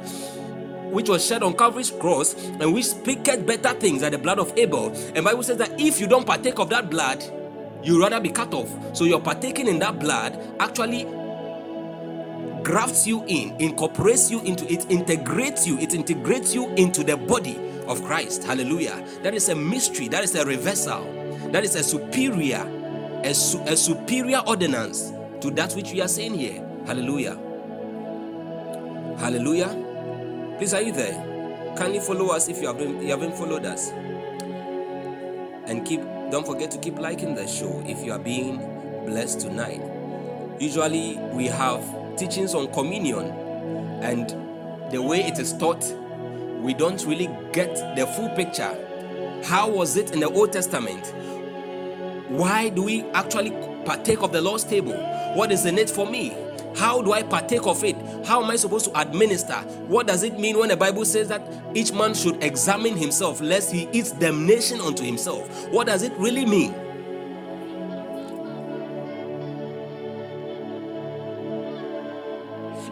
which 0.92 1.10
was 1.10 1.26
shed 1.26 1.42
on 1.44 1.56
Calvary's 1.56 1.92
cross, 1.92 2.34
and 2.34 2.74
which 2.74 2.86
speaketh 2.86 3.46
better 3.46 3.74
things 3.80 4.02
than 4.02 4.12
the 4.12 4.18
blood 4.18 4.40
of 4.40 4.58
Abel. 4.58 4.94
And 5.16 5.24
Bible 5.26 5.44
says 5.44 5.58
that 5.58 5.80
if 5.80 6.00
you 6.00 6.08
don't 6.08 6.26
partake 6.26 6.60
of 6.60 6.70
that 6.70 6.90
blood, 6.90 7.24
you 7.84 8.02
rather 8.02 8.20
be 8.20 8.30
cut 8.30 8.54
off. 8.54 8.70
So 8.96 9.06
you're 9.06 9.22
partaking 9.22 9.68
in 9.68 9.80
that 9.80 10.00
blood 10.00 10.40
actually 10.60 11.06
grafts 12.64 13.08
you 13.08 13.24
in, 13.28 13.56
incorporates 13.60 14.30
you 14.32 14.42
into 14.42 14.72
it, 14.72 14.90
integrates 14.92 15.68
you, 15.68 15.78
it 15.80 15.94
integrates 15.94 16.54
you 16.54 16.70
into 16.76 17.04
the 17.04 17.18
body 17.18 17.60
of 17.88 18.04
Christ. 18.04 18.44
Hallelujah. 18.44 19.04
That 19.24 19.34
is 19.34 19.50
a 19.50 19.56
mystery, 19.56 20.08
that 20.10 20.24
is 20.24 20.36
a 20.36 20.46
reversal, 20.46 21.04
that 21.52 21.64
is 21.64 21.76
a 21.76 21.84
superior, 21.84 22.66
a, 23.24 23.34
su- 23.34 23.64
a 23.66 23.76
superior 23.76 24.42
ordinance 24.48 25.12
to 25.42 25.52
that 25.52 25.74
which 25.74 25.92
we 25.92 26.02
are 26.02 26.08
saying 26.08 26.36
here. 26.36 26.64
Hallelujah. 26.86 27.38
Hallelujah. 29.18 29.76
Please, 30.58 30.74
are 30.74 30.82
you 30.82 30.92
there? 30.92 31.76
Kindly 31.78 32.00
follow 32.00 32.28
us 32.30 32.48
if 32.48 32.62
you 32.62 32.68
haven't, 32.68 33.02
you 33.02 33.10
haven't 33.10 33.36
followed 33.36 33.66
us. 33.66 33.92
And 35.66 35.86
keep 35.86 36.02
don't 36.32 36.48
forget 36.48 36.72
to 36.72 36.78
keep 36.78 36.98
liking 36.98 37.36
the 37.36 37.46
show 37.46 37.84
if 37.86 38.06
you 38.06 38.14
are 38.14 38.20
being 38.20 38.58
blessed 39.06 39.42
tonight. 39.42 39.82
Usually, 40.60 41.18
we 41.34 41.48
have 41.48 41.84
teachings 42.16 42.56
on 42.56 42.72
communion, 42.72 43.26
and 44.02 44.30
the 44.94 45.02
way 45.02 45.26
it 45.26 45.40
is 45.40 45.52
taught, 45.58 45.84
we 46.62 46.74
don't 46.74 47.06
really 47.06 47.30
get 47.52 47.76
the 47.98 48.08
full 48.08 48.30
picture. 48.30 48.74
How 49.44 49.70
was 49.70 49.98
it 49.98 50.12
in 50.12 50.22
the 50.22 50.30
Old 50.30 50.54
Testament? 50.54 51.14
Why 52.30 52.70
do 52.70 52.84
we 52.84 53.02
actually 53.12 53.52
partake 53.84 54.22
of 54.22 54.32
the 54.32 54.42
Lord's 54.42 54.64
table? 54.64 54.94
What 55.36 55.52
is 55.52 55.66
in 55.66 55.78
it 55.78 55.90
for 55.90 56.06
me? 56.10 56.34
How 56.76 57.02
do 57.02 57.14
I 57.14 57.24
partake 57.24 57.66
of 57.68 57.84
it? 57.84 57.96
How 58.26 58.44
am 58.44 58.50
I 58.50 58.56
supposed 58.56 58.86
to 58.86 59.00
administer? 59.00 59.56
What 59.88 60.08
does 60.08 60.24
it 60.24 60.40
mean 60.40 60.58
when 60.58 60.70
the 60.70 60.78
Bible 60.78 61.06
says 61.06 61.28
that 61.28 61.42
each 61.74 61.92
man 61.92 62.14
should 62.14 62.44
examine 62.44 62.98
himself 62.98 63.42
lest 63.42 63.72
he 63.72 63.88
eats 63.92 64.12
damnation 64.12 64.80
unto 64.82 65.04
himself? 65.04 65.70
What 65.70 65.88
does 65.88 66.04
it 66.04 66.14
really 66.14 66.46
mean? 66.46 66.74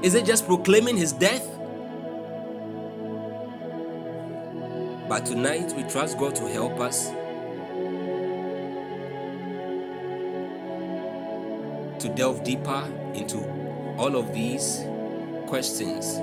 Is 0.02 0.14
it 0.14 0.26
just 0.26 0.46
proclaiming 0.46 0.96
his 0.96 1.12
death? 1.12 1.46
But 5.10 5.26
tonight 5.26 5.74
we 5.76 5.84
trust 5.84 6.18
God 6.18 6.36
to 6.36 6.48
help 6.48 6.80
us 6.80 7.10
to 12.00 12.10
delve 12.16 12.44
deeper 12.44 12.88
into 13.14 13.40
all 14.00 14.16
of 14.16 14.34
these 14.34 14.82
questions 15.46 16.16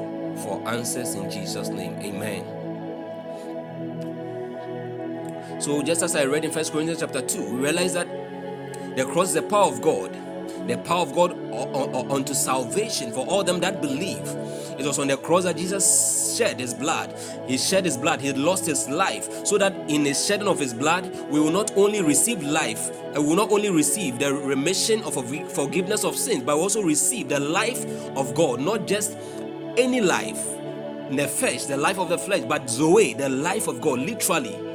for 0.43 0.63
answers 0.67 1.15
in 1.15 1.31
Jesus' 1.31 1.69
name. 1.69 1.95
Amen. 2.01 2.43
So, 5.61 5.83
just 5.83 6.03
as 6.03 6.17
I 6.17 6.25
read 6.25 6.47
in 6.47 6.51
First 6.51 6.73
Corinthians 6.73 7.01
chapter 7.01 7.21
2, 7.21 7.51
we 7.51 7.61
realize 7.61 7.93
that 7.93 8.09
the 8.97 9.05
cross 9.05 9.29
is 9.29 9.35
the 9.35 9.43
power 9.43 9.71
of 9.71 9.83
God, 9.83 10.17
the 10.67 10.79
power 10.79 11.03
of 11.03 11.15
God 11.15 11.33
unto 12.11 12.35
salvation 12.35 13.13
for 13.13 13.27
all 13.27 13.45
them 13.45 13.61
that 13.61 13.81
believe. 13.81 14.27
It 14.79 14.85
was 14.85 14.99
on 14.99 15.09
the 15.09 15.17
cross 15.17 15.45
that 15.45 15.57
Jesus 15.57 16.37
shed 16.37 16.61
his 16.61 16.75
blood. 16.75 17.15
He 17.47 17.57
shed 17.57 17.87
his 17.87 17.97
blood, 17.97 18.21
he 18.21 18.33
lost 18.33 18.67
his 18.67 18.89
life, 18.89 19.47
so 19.47 19.57
that 19.57 19.75
in 19.89 20.05
the 20.05 20.13
shedding 20.13 20.49
of 20.49 20.59
his 20.59 20.75
blood, 20.75 21.11
we 21.31 21.41
will 21.41 21.51
not 21.51 21.75
only 21.77 22.03
receive 22.03 22.43
life, 22.43 22.91
and 23.15 23.17
we 23.17 23.29
will 23.31 23.37
not 23.37 23.51
only 23.51 23.71
receive 23.71 24.19
the 24.19 24.35
remission 24.35 25.03
of 25.05 25.15
forgiveness 25.53 26.05
of 26.05 26.15
sins, 26.17 26.43
but 26.43 26.57
also 26.57 26.83
receive 26.83 27.29
the 27.29 27.41
life 27.41 27.87
of 28.17 28.35
God, 28.35 28.61
not 28.61 28.87
just 28.87 29.17
any 29.79 30.01
life, 30.03 30.45
the 31.11 31.27
flesh, 31.27 31.65
the 31.65 31.77
life 31.77 31.99
of 31.99 32.09
the 32.11 32.19
flesh, 32.19 32.43
but 32.43 32.69
Zoe, 32.69 33.15
the 33.15 33.29
life 33.29 33.69
of 33.69 33.81
God, 33.81 34.01
literally. 34.01 34.66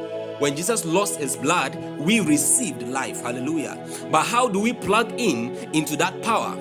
When 0.41 0.55
Jesus 0.55 0.85
lost 0.85 1.19
his 1.19 1.35
blood, 1.37 1.75
we 1.99 2.19
received 2.19 2.81
life. 2.87 3.21
Hallelujah. 3.21 3.77
But 4.09 4.23
how 4.23 4.49
do 4.49 4.59
we 4.59 4.73
plug 4.73 5.13
in 5.19 5.55
into 5.71 5.95
that 5.97 6.19
power? 6.23 6.55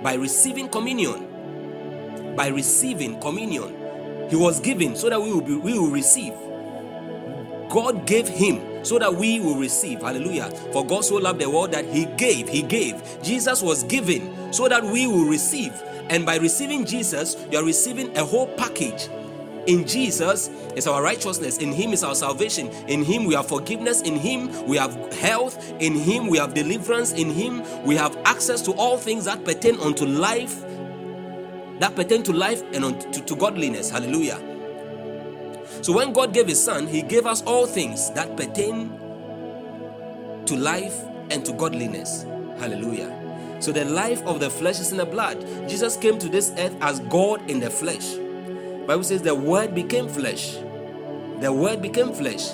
By 0.00 0.14
receiving 0.14 0.68
communion. 0.68 2.36
By 2.36 2.46
receiving 2.46 3.20
communion. 3.20 4.28
He 4.30 4.36
was 4.36 4.60
given 4.60 4.94
so 4.94 5.10
that 5.10 5.20
we 5.20 5.32
will 5.32 5.40
be, 5.40 5.56
we 5.56 5.76
will 5.76 5.90
receive. 5.90 6.34
God 7.68 8.06
gave 8.06 8.28
him 8.28 8.84
so 8.84 9.00
that 9.00 9.12
we 9.12 9.40
will 9.40 9.56
receive. 9.56 10.02
Hallelujah. 10.02 10.48
For 10.72 10.86
God 10.86 11.04
so 11.04 11.16
loved 11.16 11.40
the 11.40 11.50
world 11.50 11.72
that 11.72 11.86
he 11.86 12.04
gave, 12.16 12.48
he 12.48 12.62
gave. 12.62 13.02
Jesus 13.24 13.60
was 13.60 13.82
given 13.82 14.52
so 14.52 14.68
that 14.68 14.84
we 14.84 15.08
will 15.08 15.24
receive. 15.24 15.72
And 16.10 16.24
by 16.24 16.36
receiving 16.36 16.84
Jesus, 16.84 17.36
you 17.50 17.58
are 17.58 17.64
receiving 17.64 18.16
a 18.16 18.24
whole 18.24 18.46
package 18.54 19.08
in 19.66 19.86
Jesus 19.86 20.48
is 20.74 20.86
our 20.86 21.02
righteousness. 21.02 21.58
In 21.58 21.72
Him 21.72 21.92
is 21.92 22.02
our 22.02 22.14
salvation. 22.14 22.68
In 22.88 23.04
Him 23.04 23.24
we 23.24 23.34
have 23.34 23.46
forgiveness. 23.48 24.02
In 24.02 24.16
Him 24.16 24.66
we 24.66 24.76
have 24.76 24.94
health. 25.14 25.72
In 25.80 25.94
Him 25.94 26.28
we 26.28 26.38
have 26.38 26.54
deliverance. 26.54 27.12
In 27.12 27.30
Him 27.30 27.62
we 27.84 27.96
have 27.96 28.16
access 28.24 28.62
to 28.62 28.72
all 28.72 28.96
things 28.96 29.24
that 29.26 29.44
pertain 29.44 29.78
unto 29.80 30.06
life, 30.06 30.64
that 31.78 31.94
pertain 31.94 32.22
to 32.24 32.32
life 32.32 32.62
and 32.72 32.84
unto, 32.84 33.20
to 33.22 33.36
godliness. 33.36 33.90
Hallelujah. 33.90 34.40
So 35.82 35.92
when 35.92 36.12
God 36.12 36.34
gave 36.34 36.48
His 36.48 36.62
Son, 36.62 36.86
He 36.86 37.02
gave 37.02 37.26
us 37.26 37.42
all 37.42 37.66
things 37.66 38.10
that 38.12 38.36
pertain 38.36 38.98
to 40.46 40.56
life 40.56 41.04
and 41.30 41.44
to 41.44 41.52
godliness. 41.52 42.24
Hallelujah. 42.58 43.16
So 43.60 43.72
the 43.72 43.84
life 43.84 44.22
of 44.22 44.40
the 44.40 44.50
flesh 44.50 44.80
is 44.80 44.90
in 44.90 44.96
the 44.96 45.06
blood. 45.06 45.40
Jesus 45.68 45.96
came 45.96 46.18
to 46.18 46.28
this 46.28 46.52
earth 46.56 46.74
as 46.80 47.00
God 47.00 47.48
in 47.50 47.60
the 47.60 47.70
flesh. 47.70 48.16
Bible 48.86 49.04
says 49.04 49.22
the 49.22 49.34
word 49.34 49.74
became 49.74 50.08
flesh. 50.08 50.56
The 51.40 51.52
word 51.52 51.80
became 51.80 52.12
flesh. 52.12 52.50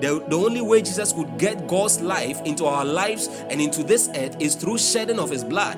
The, 0.00 0.24
the 0.28 0.36
only 0.36 0.62
way 0.62 0.80
Jesus 0.80 1.12
could 1.12 1.36
get 1.38 1.66
God's 1.66 2.00
life 2.00 2.40
into 2.42 2.64
our 2.64 2.84
lives 2.84 3.28
and 3.50 3.60
into 3.60 3.82
this 3.82 4.08
earth 4.14 4.36
is 4.40 4.54
through 4.54 4.78
shedding 4.78 5.18
of 5.18 5.30
his 5.30 5.44
blood. 5.44 5.76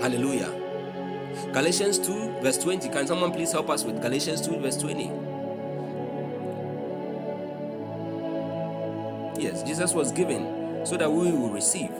Hallelujah. 0.00 0.52
Galatians 1.52 1.98
2, 1.98 2.40
verse 2.42 2.58
20. 2.58 2.90
Can 2.90 3.06
someone 3.06 3.32
please 3.32 3.52
help 3.52 3.70
us 3.70 3.84
with 3.84 4.02
Galatians 4.02 4.46
2, 4.46 4.58
verse 4.58 4.76
20? 4.76 5.04
Yes, 9.40 9.62
Jesus 9.62 9.94
was 9.94 10.12
given 10.12 10.84
so 10.84 10.96
that 10.96 11.10
we 11.10 11.32
will 11.32 11.50
receive. 11.50 11.90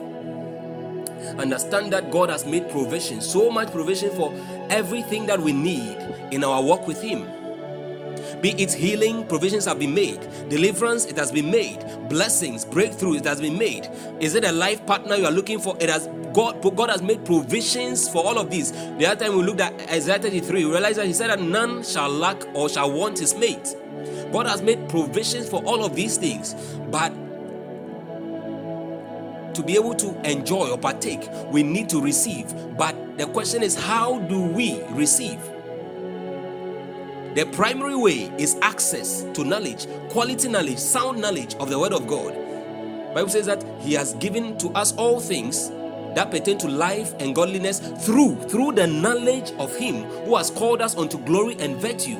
Understand 1.37 1.91
that 1.93 2.11
God 2.11 2.29
has 2.29 2.45
made 2.45 2.69
provision, 2.69 3.21
so 3.21 3.49
much 3.49 3.71
provision 3.71 4.09
for 4.11 4.33
everything 4.69 5.25
that 5.27 5.39
we 5.39 5.53
need 5.53 5.97
in 6.31 6.43
our 6.43 6.61
walk 6.61 6.87
with 6.87 7.01
Him. 7.01 7.27
Be 8.41 8.51
it 8.61 8.73
healing, 8.73 9.25
provisions 9.27 9.65
have 9.65 9.79
been 9.79 9.93
made. 9.93 10.19
Deliverance, 10.49 11.05
it 11.05 11.17
has 11.17 11.31
been 11.31 11.49
made. 11.49 11.79
Blessings, 12.09 12.65
breakthrough, 12.65 13.15
it 13.15 13.25
has 13.25 13.41
been 13.41 13.57
made. 13.57 13.89
Is 14.19 14.35
it 14.35 14.43
a 14.43 14.51
life 14.51 14.85
partner 14.85 15.15
you 15.15 15.25
are 15.25 15.31
looking 15.31 15.59
for? 15.59 15.75
It 15.79 15.89
has 15.89 16.07
God. 16.33 16.61
God 16.75 16.89
has 16.89 17.01
made 17.01 17.23
provisions 17.25 18.09
for 18.09 18.23
all 18.23 18.37
of 18.37 18.51
these. 18.51 18.71
The 18.71 19.05
other 19.07 19.25
time 19.25 19.37
we 19.37 19.43
looked 19.43 19.61
at 19.61 19.73
Isaiah 19.89 20.19
33, 20.19 20.65
we 20.65 20.71
realized 20.71 20.97
that 20.97 21.07
He 21.07 21.13
said 21.13 21.29
that 21.29 21.39
none 21.39 21.83
shall 21.83 22.09
lack 22.09 22.43
or 22.53 22.69
shall 22.69 22.91
want 22.91 23.19
his 23.19 23.33
mate. 23.35 23.75
God 24.31 24.47
has 24.47 24.61
made 24.61 24.89
provisions 24.89 25.49
for 25.49 25.63
all 25.63 25.85
of 25.85 25.95
these 25.95 26.17
things, 26.17 26.53
but 26.91 27.11
to 29.55 29.63
be 29.63 29.75
able 29.75 29.95
to 29.95 30.29
enjoy 30.29 30.69
or 30.69 30.77
partake, 30.77 31.27
we 31.51 31.63
need 31.63 31.89
to 31.89 32.01
receive. 32.01 32.53
But 32.77 33.17
the 33.17 33.25
question 33.27 33.63
is, 33.63 33.75
how 33.75 34.19
do 34.19 34.41
we 34.41 34.81
receive? 34.91 35.39
The 37.35 37.45
primary 37.51 37.95
way 37.95 38.31
is 38.37 38.55
access 38.61 39.23
to 39.33 39.43
knowledge, 39.43 39.87
quality 40.09 40.47
knowledge, 40.47 40.77
sound 40.77 41.19
knowledge 41.19 41.55
of 41.55 41.69
the 41.69 41.77
Word 41.77 41.91
of 41.91 42.07
God. 42.07 42.33
Bible 43.13 43.29
says 43.29 43.45
that 43.45 43.63
He 43.79 43.93
has 43.93 44.13
given 44.15 44.57
to 44.57 44.69
us 44.69 44.93
all 44.95 45.19
things 45.19 45.69
that 46.15 46.31
pertain 46.31 46.57
to 46.59 46.67
life 46.67 47.13
and 47.19 47.35
godliness 47.35 47.79
through 47.79 48.35
through 48.43 48.73
the 48.73 48.87
knowledge 48.87 49.51
of 49.59 49.75
Him 49.75 50.03
who 50.25 50.35
has 50.35 50.49
called 50.49 50.81
us 50.81 50.95
unto 50.97 51.17
glory 51.19 51.55
and 51.59 51.75
virtue. 51.77 52.17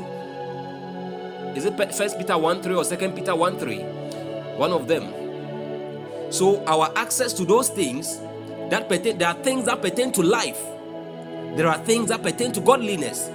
Is 1.56 1.64
it 1.64 1.78
First 1.94 2.18
Peter 2.18 2.38
1 2.38 2.62
3 2.62 2.76
or 2.76 2.84
Second 2.84 3.16
Peter 3.16 3.36
1 3.36 3.58
3? 3.58 3.80
One 4.58 4.72
of 4.72 4.88
them. 4.88 5.25
So 6.36 6.62
our 6.66 6.92
access 6.98 7.32
to 7.32 7.46
those 7.46 7.70
things 7.70 8.20
that 8.70 8.90
pertain, 8.90 9.18
there 9.18 9.30
are 9.30 9.36
things 9.36 9.68
that 9.68 9.82
pertain 9.82 10.12
to 10.12 10.22
life. 10.22 10.62
There 11.56 11.66
are 11.66 11.78
things 11.78 12.10
that 12.10 12.24
pertain 12.24 12.52
to 12.52 12.60
godliness. 12.60 13.30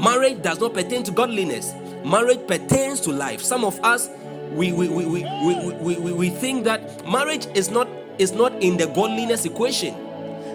Marriage 0.00 0.40
does 0.40 0.60
not 0.60 0.72
pertain 0.72 1.02
to 1.02 1.10
godliness. 1.10 1.74
Marriage 2.04 2.46
pertains 2.46 3.00
to 3.00 3.10
life. 3.10 3.42
Some 3.42 3.64
of 3.64 3.82
us 3.84 4.08
we 4.52 4.70
we, 4.70 4.88
we, 4.88 5.04
we, 5.04 5.24
we, 5.24 5.72
we, 5.80 5.96
we, 5.96 6.12
we 6.12 6.30
think 6.30 6.62
that 6.62 7.04
marriage 7.10 7.46
is 7.56 7.70
not 7.70 7.88
is 8.18 8.30
not 8.30 8.52
in 8.62 8.76
the 8.76 8.86
godliness 8.86 9.44
equation. 9.44 9.92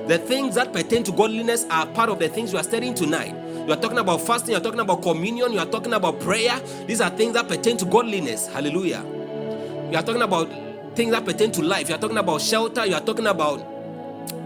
The 0.07 0.18
things 0.20 0.56
that 0.56 0.72
pertain 0.72 1.03
to 1.03 1.12
godliness 1.12 1.66
are 1.70 1.86
part 1.88 2.10
of 2.10 2.20
the 2.20 2.30
things 2.30 2.53
we 2.53 2.60
are 2.60 2.64
studying 2.64 2.94
tonight. 2.94 3.36
You 3.68 3.74
are 3.74 3.82
talking 3.82 3.98
about 3.98 4.22
fasting, 4.22 4.52
you 4.52 4.57
are 4.57 4.64
talking 4.64 4.80
about 4.80 5.02
communion, 5.02 5.52
you 5.52 5.60
are 5.60 5.66
talking 5.66 5.91
about 5.91 6.22
prayer. 6.22 6.57
These 6.88 7.02
are 7.02 7.10
things 7.10 7.34
that 7.34 7.49
pertain 7.49 7.76
to 7.76 7.86
godliness. 7.86 8.48
Hallelujah. 8.48 9.03
You 9.91 9.98
are 9.98 10.03
talking 10.03 10.22
about 10.22 10.49
things 10.96 11.12
that 11.12 11.26
pertain 11.26 11.52
to 11.52 11.62
life. 11.62 11.90
You 11.90 11.96
are 11.96 12.00
talking 12.00 12.18
about 12.18 12.42
shelter, 12.42 12.86
you 12.86 12.96
are 12.96 13.02
talking 13.02 13.28
about 13.28 13.60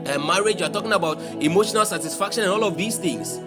uh, 0.06 0.18
marriage, 0.20 0.60
you 0.60 0.66
are 0.66 0.72
talking 0.72 0.94
about 0.94 1.20
emotional 1.42 1.86
satisfaction, 1.86 2.44
and 2.44 2.52
all 2.52 2.64
of 2.64 2.78
these 2.78 2.98
things. 2.98 3.40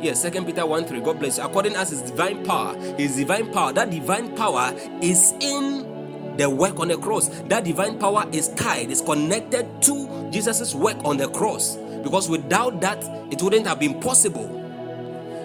Yes, 0.00 0.20
Second 0.20 0.44
Peter 0.46 0.66
1 0.66 0.84
3. 0.84 1.00
God 1.00 1.18
bless 1.18 1.38
you. 1.38 1.44
According 1.44 1.76
as 1.76 1.90
his 1.90 2.02
divine 2.02 2.44
power, 2.44 2.76
his 2.96 3.16
divine 3.16 3.50
power, 3.52 3.72
that 3.72 3.90
divine 3.90 4.36
power 4.36 4.72
is 5.00 5.32
in 5.40 6.34
the 6.36 6.50
work 6.50 6.78
on 6.78 6.88
the 6.88 6.98
cross. 6.98 7.28
That 7.44 7.64
divine 7.64 7.98
power 7.98 8.26
is 8.32 8.48
tied, 8.50 8.90
is 8.90 9.00
connected 9.00 9.66
to 9.82 10.30
Jesus' 10.30 10.74
work 10.74 10.98
on 11.04 11.16
the 11.16 11.28
cross. 11.28 11.76
Because 12.02 12.28
without 12.28 12.80
that, 12.82 13.02
it 13.32 13.40
wouldn't 13.42 13.66
have 13.66 13.80
been 13.80 13.98
possible. 14.00 14.60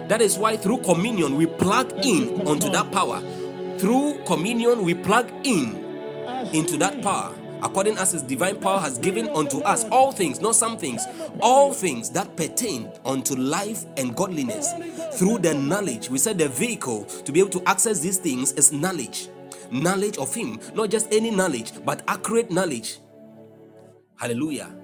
That 0.09 0.21
is 0.21 0.37
why 0.37 0.57
through 0.57 0.79
communion 0.79 1.37
we 1.37 1.45
plug 1.45 1.93
in 2.05 2.45
onto 2.47 2.69
that 2.71 2.91
power. 2.91 3.21
Through 3.77 4.23
communion 4.25 4.83
we 4.83 4.93
plug 4.93 5.31
in 5.45 5.78
into 6.53 6.77
that 6.77 7.01
power. 7.01 7.35
According 7.61 7.97
as 7.97 8.13
his 8.13 8.21
divine 8.21 8.59
power 8.59 8.79
has 8.79 8.97
given 8.97 9.27
unto 9.29 9.59
us 9.59 9.83
all 9.89 10.11
things, 10.11 10.39
not 10.39 10.55
some 10.55 10.77
things, 10.77 11.05
all 11.41 11.73
things 11.73 12.09
that 12.11 12.37
pertain 12.37 12.89
unto 13.05 13.35
life 13.35 13.85
and 13.97 14.15
godliness. 14.15 14.73
Through 15.17 15.39
the 15.39 15.53
knowledge, 15.53 16.09
we 16.09 16.17
said 16.17 16.37
the 16.37 16.47
vehicle 16.47 17.03
to 17.03 17.31
be 17.31 17.41
able 17.41 17.49
to 17.51 17.63
access 17.65 17.99
these 17.99 18.17
things 18.17 18.53
is 18.53 18.71
knowledge. 18.71 19.27
Knowledge 19.71 20.17
of 20.17 20.33
him, 20.33 20.59
not 20.73 20.89
just 20.89 21.13
any 21.13 21.31
knowledge, 21.31 21.73
but 21.85 22.01
accurate 22.07 22.49
knowledge. 22.49 22.99
Hallelujah 24.17 24.78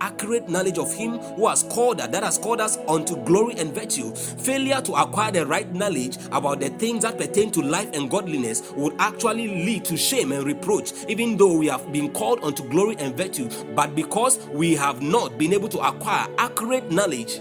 accurate 0.00 0.48
knowledge 0.48 0.78
of 0.78 0.92
him 0.94 1.18
who 1.18 1.46
has 1.48 1.62
called 1.64 2.00
us 2.00 2.08
that 2.08 2.22
has 2.22 2.38
called 2.38 2.60
us 2.60 2.76
unto 2.88 3.16
glory 3.24 3.54
and 3.58 3.72
virtue. 3.74 4.14
Failure 4.14 4.80
to 4.80 4.92
acquire 4.92 5.30
the 5.32 5.46
right 5.46 5.72
knowledge 5.72 6.16
about 6.32 6.60
the 6.60 6.68
things 6.70 7.02
that 7.02 7.18
pertain 7.18 7.50
to 7.52 7.60
life 7.60 7.90
and 7.94 8.10
godliness 8.10 8.70
would 8.72 8.94
actually 8.98 9.48
lead 9.64 9.84
to 9.84 9.96
shame 9.96 10.32
and 10.32 10.44
reproach 10.44 10.92
even 11.08 11.36
though 11.36 11.56
we 11.56 11.66
have 11.66 11.92
been 11.92 12.12
called 12.12 12.42
unto 12.42 12.68
glory 12.68 12.96
and 12.98 13.16
virtue. 13.16 13.48
But 13.74 13.94
because 13.94 14.38
we 14.48 14.74
have 14.74 15.02
not 15.02 15.38
been 15.38 15.52
able 15.52 15.68
to 15.70 15.78
acquire 15.78 16.28
accurate 16.38 16.90
knowledge 16.90 17.40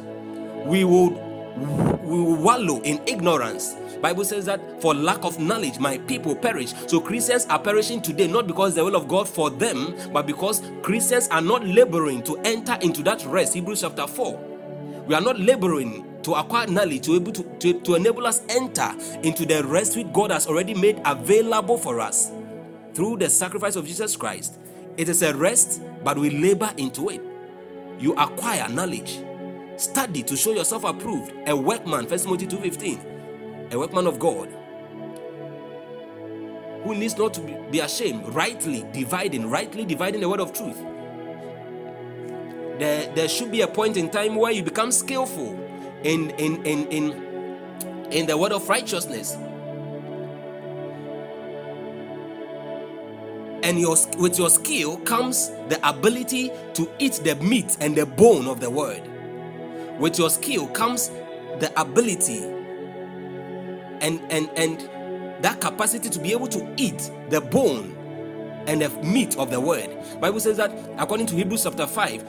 we 0.66 0.84
would 0.84 1.27
we 2.04 2.22
wallow 2.22 2.82
in 2.82 3.02
ignorance 3.08 3.76
Bible 4.02 4.24
says 4.24 4.46
that 4.46 4.62
for 4.82 4.94
lack 4.94 5.24
of 5.24 5.40
knowledge, 5.40 5.80
my 5.80 5.98
people 6.00 6.36
perish. 6.36 6.74
So 6.88 7.00
Christians 7.00 7.46
are 7.48 7.60
perishing 7.60 8.02
today 8.02 8.28
not 8.28 8.48
because 8.48 8.76
the 8.76 8.84
will 8.84 8.96
of 8.96 9.08
God 9.08 9.28
for 9.28 9.50
them, 9.50 9.96
but 10.14 10.28
because 10.28 10.62
Christians 10.84 11.28
are 11.30 11.42
not 11.42 11.66
laboring 11.66 12.24
to 12.24 12.38
enter 12.40 12.78
into 12.82 13.02
that 13.04 13.26
rest. 13.26 13.54
Hebrews 13.54 13.82
chapter 13.82 14.08
4. 14.08 14.38
We 15.08 15.16
are 15.16 15.22
not 15.22 15.40
laboring 15.40 16.06
to 16.24 16.34
acquire 16.34 16.68
knowledge 16.68 17.06
to 17.06 17.16
able 17.16 17.32
to, 17.32 17.44
to, 17.60 17.80
to 17.82 17.96
enable 17.96 18.28
us 18.28 18.42
enter 18.50 18.92
into 19.24 19.46
the 19.46 19.64
rest 19.64 19.96
which 19.96 20.12
God 20.12 20.32
has 20.32 20.48
already 20.48 20.74
made 20.74 21.02
available 21.06 21.78
for 21.78 22.00
us 22.00 22.32
through 22.94 23.18
the 23.18 23.30
sacrifice 23.30 23.76
of 23.76 23.88
Jesus 23.88 24.16
Christ. 24.16 24.60
It 24.98 25.10
is 25.10 25.22
a 25.22 25.34
rest, 25.36 25.82
but 26.04 26.18
we 26.18 26.30
labor 26.30 26.72
into 26.78 27.10
it. 27.10 27.22
You 28.00 28.14
acquire 28.16 28.68
knowledge. 28.68 29.20
Study 29.78 30.24
to 30.24 30.36
show 30.36 30.54
yourself 30.54 30.84
approved, 30.84 31.34
a 31.48 31.56
workman, 31.56 32.08
1 32.08 32.20
Timothy 32.20 32.48
2:15 32.48 33.00
a 33.72 33.78
workman 33.78 34.08
of 34.08 34.20
God 34.20 34.50
who 36.84 36.96
needs 36.96 37.18
not 37.18 37.34
to 37.34 37.42
be 37.70 37.80
ashamed, 37.80 38.28
rightly 38.34 38.86
dividing, 38.94 39.50
rightly 39.50 39.84
dividing 39.84 40.22
the 40.22 40.30
word 40.30 40.40
of 40.40 40.54
truth. 40.54 40.78
There, 42.80 43.14
there 43.14 43.28
should 43.28 43.52
be 43.52 43.62
a 43.62 43.68
point 43.68 43.98
in 43.98 44.10
time 44.10 44.36
where 44.36 44.52
you 44.52 44.64
become 44.64 44.92
skillful 44.92 45.60
in 46.04 46.30
in 46.32 46.66
in 46.66 46.88
in, 46.88 48.08
in 48.12 48.26
the 48.26 48.38
word 48.38 48.54
of 48.54 48.68
righteousness. 48.70 49.38
And 53.64 53.80
your, 53.80 53.98
with 54.18 54.38
your 54.38 54.50
skill 54.50 54.98
comes 55.00 55.50
the 55.68 55.80
ability 55.88 56.52
to 56.76 56.90
eat 57.00 57.20
the 57.24 57.36
meat 57.36 57.76
and 57.82 57.98
the 57.98 58.06
bone 58.06 58.48
of 58.48 58.62
the 58.62 58.70
word. 58.70 59.02
With 60.00 60.20
your 60.20 60.30
skill 60.30 60.68
comes 60.68 61.10
the 61.60 61.72
ability 61.80 62.44
and 64.02 64.22
and 64.30 64.50
and 64.56 64.90
that 65.44 65.60
capacity 65.62 66.10
to 66.10 66.20
be 66.20 66.32
able 66.32 66.48
to 66.48 66.74
eat 66.78 67.12
the 67.30 67.42
bone 67.42 67.96
and 68.68 68.82
the 68.82 68.90
meat 69.04 69.38
of 69.38 69.50
the 69.50 69.60
word. 69.60 69.90
Bible 70.20 70.40
says 70.40 70.58
that 70.58 70.72
according 70.98 71.28
to 71.28 71.36
hebrews 71.36 71.64
chapter 71.64 71.88
5 71.88 72.24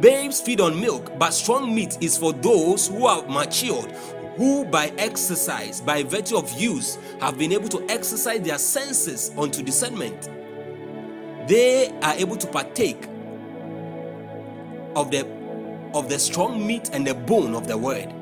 babes 0.00 0.40
feed 0.40 0.60
on 0.60 0.80
milk 0.80 1.18
but 1.18 1.30
strong 1.32 1.74
meat 1.74 1.98
is 2.00 2.16
for 2.18 2.32
those 2.32 2.88
who 2.88 3.06
are 3.06 3.26
matured 3.26 3.90
who 4.36 4.64
by 4.64 4.92
exercise 4.98 5.80
by 5.80 6.02
virtue 6.02 6.36
of 6.36 6.50
use 6.60 6.98
have 7.20 7.38
been 7.38 7.52
able 7.52 7.68
to 7.68 7.84
exercise 7.88 8.40
their 8.40 8.58
senses 8.58 9.30
unto 9.38 9.62
discernment. 9.62 10.28
They 11.48 11.90
are 12.02 12.14
able 12.14 12.36
to 12.36 12.46
partake 12.48 13.06
of 14.96 15.10
the 15.10 15.24
of 15.94 16.08
the 16.08 16.18
strong 16.18 16.66
meat 16.66 16.90
and 16.92 17.06
the 17.06 17.14
bone 17.14 17.54
of 17.54 17.66
the 17.66 17.76
word 17.76 18.12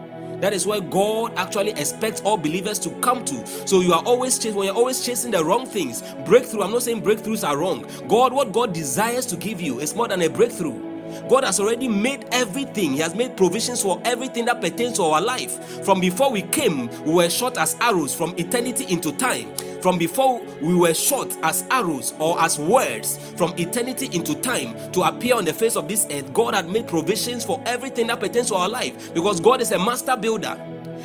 that 0.42 0.52
is 0.52 0.66
where 0.66 0.80
God 0.80 1.32
actually 1.36 1.70
expects 1.70 2.20
all 2.22 2.36
believers 2.36 2.80
to 2.80 2.90
come 3.00 3.24
to. 3.26 3.46
So 3.64 3.80
you 3.80 3.92
are 3.92 4.02
always 4.02 4.40
chasing 4.40 4.56
when 4.56 4.66
you're 4.66 4.74
always 4.74 5.06
chasing 5.06 5.30
the 5.30 5.44
wrong 5.44 5.66
things. 5.66 6.02
Breakthrough. 6.26 6.62
I'm 6.62 6.72
not 6.72 6.82
saying 6.82 7.02
breakthroughs 7.02 7.48
are 7.48 7.56
wrong. 7.56 7.86
God, 8.08 8.32
what 8.32 8.50
God 8.50 8.74
desires 8.74 9.24
to 9.26 9.36
give 9.36 9.60
you 9.60 9.78
is 9.78 9.94
more 9.94 10.08
than 10.08 10.20
a 10.22 10.28
breakthrough. 10.28 10.91
God 11.28 11.44
has 11.44 11.60
already 11.60 11.88
made 11.88 12.26
everything. 12.32 12.92
He 12.92 12.98
has 12.98 13.14
made 13.14 13.36
provisions 13.36 13.82
for 13.82 14.00
everything 14.04 14.44
that 14.46 14.60
pertains 14.60 14.96
to 14.96 15.02
our 15.04 15.20
life. 15.20 15.84
From 15.84 16.00
before 16.00 16.30
we 16.30 16.42
came, 16.42 16.88
we 17.04 17.12
were 17.14 17.30
shot 17.30 17.58
as 17.58 17.76
arrows 17.80 18.14
from 18.14 18.34
eternity 18.38 18.86
into 18.92 19.12
time. 19.12 19.54
From 19.80 19.98
before 19.98 20.40
we 20.60 20.74
were 20.74 20.94
shot 20.94 21.36
as 21.42 21.64
arrows 21.70 22.14
or 22.18 22.40
as 22.40 22.58
words 22.58 23.18
from 23.36 23.52
eternity 23.58 24.08
into 24.12 24.34
time 24.36 24.74
to 24.92 25.02
appear 25.02 25.34
on 25.34 25.44
the 25.44 25.52
face 25.52 25.76
of 25.76 25.88
this 25.88 26.06
earth, 26.10 26.32
God 26.32 26.54
had 26.54 26.68
made 26.68 26.86
provisions 26.86 27.44
for 27.44 27.60
everything 27.66 28.06
that 28.08 28.20
pertains 28.20 28.48
to 28.48 28.54
our 28.54 28.68
life 28.68 29.12
because 29.14 29.40
God 29.40 29.60
is 29.60 29.72
a 29.72 29.78
master 29.78 30.16
builder. 30.16 30.56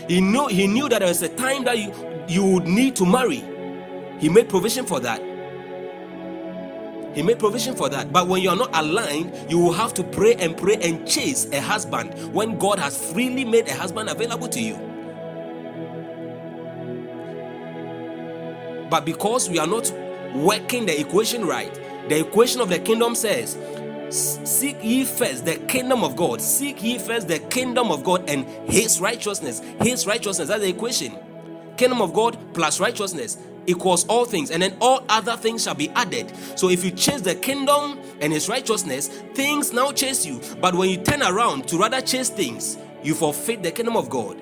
He 0.07 0.22
knew 0.22 0.48
he 0.48 0.68
knew 0.68 0.88
that 0.90 0.99
there 0.99 1.07
was 1.07 1.22
a 1.22 1.30
time 1.30 1.64
that 1.65 1.78
you, 1.80 1.94
you 2.28 2.45
would 2.45 2.68
need 2.68 2.95
to 2.98 3.06
marry. 3.06 3.44
He 4.19 4.30
made 4.30 4.49
provision 4.49 4.86
for 4.86 4.99
that. 5.02 5.22
He 7.14 7.24
made 7.24 7.40
provision 7.40 7.76
for 7.76 7.90
that. 7.90 8.14
But 8.14 8.28
when 8.28 8.42
you 8.42 8.50
are 8.50 8.56
not 8.56 8.70
aligned, 8.74 9.52
you 9.52 9.60
will 9.60 9.74
have 9.74 9.94
to 9.96 10.04
pray 10.04 10.36
and 10.36 10.58
pray 10.58 10.76
and 10.82 11.08
chase 11.08 11.48
a 11.52 11.62
husband 11.62 12.14
when 12.34 12.60
God 12.60 12.80
has 12.80 13.12
freely 13.12 13.46
made 13.46 13.68
a 13.68 13.74
husband 13.76 14.10
available 14.10 14.48
to 14.50 14.62
you. 14.62 14.78
But 18.90 19.06
because 19.06 19.50
we 19.50 19.60
are 19.60 19.68
not 19.68 19.92
working 20.36 20.86
the 20.86 21.00
equation 21.00 21.46
right, 21.46 21.74
the 22.10 22.20
equation 22.20 22.62
of 22.62 22.70
the 22.70 22.80
kingdom 22.80 23.16
says 23.16 23.58
Seek 24.10 24.78
ye 24.84 25.04
first 25.04 25.46
the 25.46 25.58
kingdom 25.68 26.04
of 26.04 26.16
God. 26.16 26.42
Seek 26.42 26.82
ye 26.82 26.98
first 26.98 27.28
the 27.28 27.40
kingdom 27.40 27.92
of 27.92 28.04
God 28.04 28.30
and 28.30 28.46
his 28.70 29.02
righteousness. 29.02 29.62
His 29.82 30.08
righteousness. 30.08 30.48
That's 30.48 30.62
the 30.62 30.70
equation. 30.70 31.18
Kingdom 31.78 32.02
of 32.02 32.14
God 32.14 32.38
plus 32.54 32.80
righteousness 32.80 33.38
equals 33.68 34.06
all 34.07 34.26
things, 34.26 34.49
and 34.49 34.64
then 34.64 34.76
all 34.81 35.03
other 35.10 35.38
things 35.38 35.64
shall 35.64 35.76
be 35.76 35.89
added. 35.91 36.34
So 36.56 36.69
if 36.69 36.84
you 36.84 36.91
chase 36.91 37.22
the 37.22 37.35
kingdom 37.35 37.99
and 38.22 38.34
his 38.34 38.49
righteousness, 38.49 39.10
things 39.35 39.72
now 39.72 39.91
chase 39.91 40.26
you. 40.26 40.41
But 40.60 40.73
when 40.73 40.89
you 40.89 40.98
turn 40.98 41.22
around 41.22 41.68
to 41.68 41.77
rather 41.77 42.02
chase 42.02 42.30
things, 42.30 42.77
you 43.03 43.14
forfeit 43.14 43.61
the 43.61 43.72
kingdom 43.72 43.95
of 43.95 44.10
God. 44.10 44.41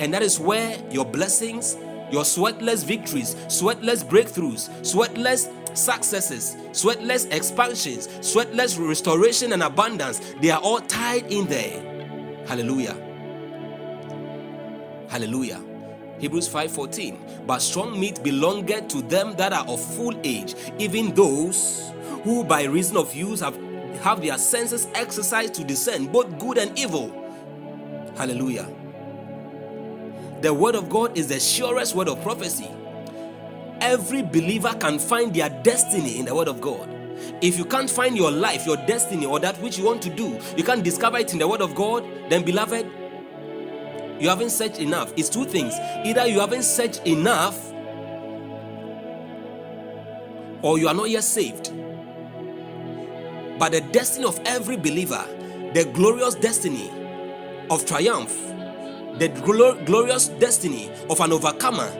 And 0.00 0.12
that 0.14 0.22
is 0.22 0.40
where 0.40 0.76
your 0.90 1.04
blessings, 1.04 1.76
your 2.10 2.22
sweatless 2.24 2.84
victories, 2.84 3.34
sweatless 3.46 4.04
breakthroughs, 4.04 4.70
sweatless 4.80 5.48
successes, 5.76 6.56
sweatless 6.72 7.30
expansions, 7.32 8.08
sweatless 8.18 8.78
restoration 8.78 9.52
and 9.52 9.62
abundance, 9.62 10.20
they 10.40 10.50
are 10.50 10.60
all 10.60 10.80
tied 10.80 11.26
in 11.30 11.46
there. 11.46 12.46
Hallelujah. 12.46 12.96
Hallelujah. 15.08 15.62
Hebrews 16.20 16.48
5:14. 16.48 17.18
But 17.46 17.60
strong 17.60 17.98
meat 17.98 18.22
belongeth 18.22 18.88
to 18.88 19.02
them 19.02 19.34
that 19.36 19.52
are 19.52 19.66
of 19.66 19.80
full 19.80 20.14
age, 20.24 20.54
even 20.78 21.14
those 21.14 21.92
who 22.24 22.44
by 22.44 22.64
reason 22.64 22.96
of 22.96 23.14
use 23.14 23.40
have 23.40 23.56
have 24.02 24.20
their 24.22 24.38
senses 24.38 24.86
exercised 24.94 25.54
to 25.54 25.64
discern 25.64 26.06
both 26.06 26.38
good 26.38 26.58
and 26.58 26.78
evil. 26.78 27.12
Hallelujah. 28.16 28.68
The 30.40 30.54
word 30.54 30.76
of 30.76 30.88
God 30.88 31.18
is 31.18 31.26
the 31.26 31.40
surest 31.40 31.94
word 31.94 32.08
of 32.08 32.22
prophecy. 32.22 32.70
Every 33.80 34.22
believer 34.22 34.72
can 34.78 34.98
find 34.98 35.34
their 35.34 35.48
destiny 35.48 36.18
in 36.18 36.26
the 36.26 36.34
word 36.34 36.48
of 36.48 36.60
God. 36.60 36.88
If 37.40 37.58
you 37.58 37.64
can't 37.64 37.90
find 37.90 38.16
your 38.16 38.30
life, 38.30 38.66
your 38.66 38.76
destiny, 38.76 39.26
or 39.26 39.40
that 39.40 39.60
which 39.60 39.78
you 39.78 39.84
want 39.84 40.02
to 40.02 40.10
do, 40.10 40.38
you 40.56 40.64
can't 40.64 40.84
discover 40.84 41.18
it 41.18 41.32
in 41.32 41.38
the 41.38 41.48
word 41.48 41.60
of 41.60 41.74
God, 41.74 42.04
then 42.28 42.44
beloved, 42.44 42.86
you 44.20 44.28
haven't 44.28 44.50
searched 44.50 44.78
enough. 44.78 45.12
It's 45.16 45.28
two 45.28 45.44
things. 45.44 45.74
Either 46.04 46.26
you 46.26 46.40
haven't 46.40 46.64
searched 46.64 47.06
enough, 47.06 47.72
or 50.62 50.78
you 50.78 50.88
are 50.88 50.94
not 50.94 51.10
yet 51.10 51.24
saved. 51.24 51.72
But 53.58 53.72
the 53.72 53.80
destiny 53.92 54.24
of 54.26 54.40
every 54.44 54.76
believer, 54.76 55.24
the 55.74 55.84
glorious 55.94 56.34
destiny 56.34 56.90
of 57.70 57.84
triumph, 57.86 58.34
the 59.18 59.28
glo- 59.44 59.82
glorious 59.84 60.28
destiny 60.28 60.90
of 61.10 61.20
an 61.20 61.32
overcomer, 61.32 61.90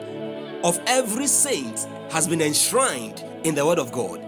of 0.63 0.79
every 0.87 1.27
saint, 1.27 1.87
has 2.11 2.27
been 2.27 2.41
enshrined 2.41 3.23
in 3.43 3.55
the 3.55 3.65
Word 3.65 3.79
of 3.79 3.91
God. 3.91 4.25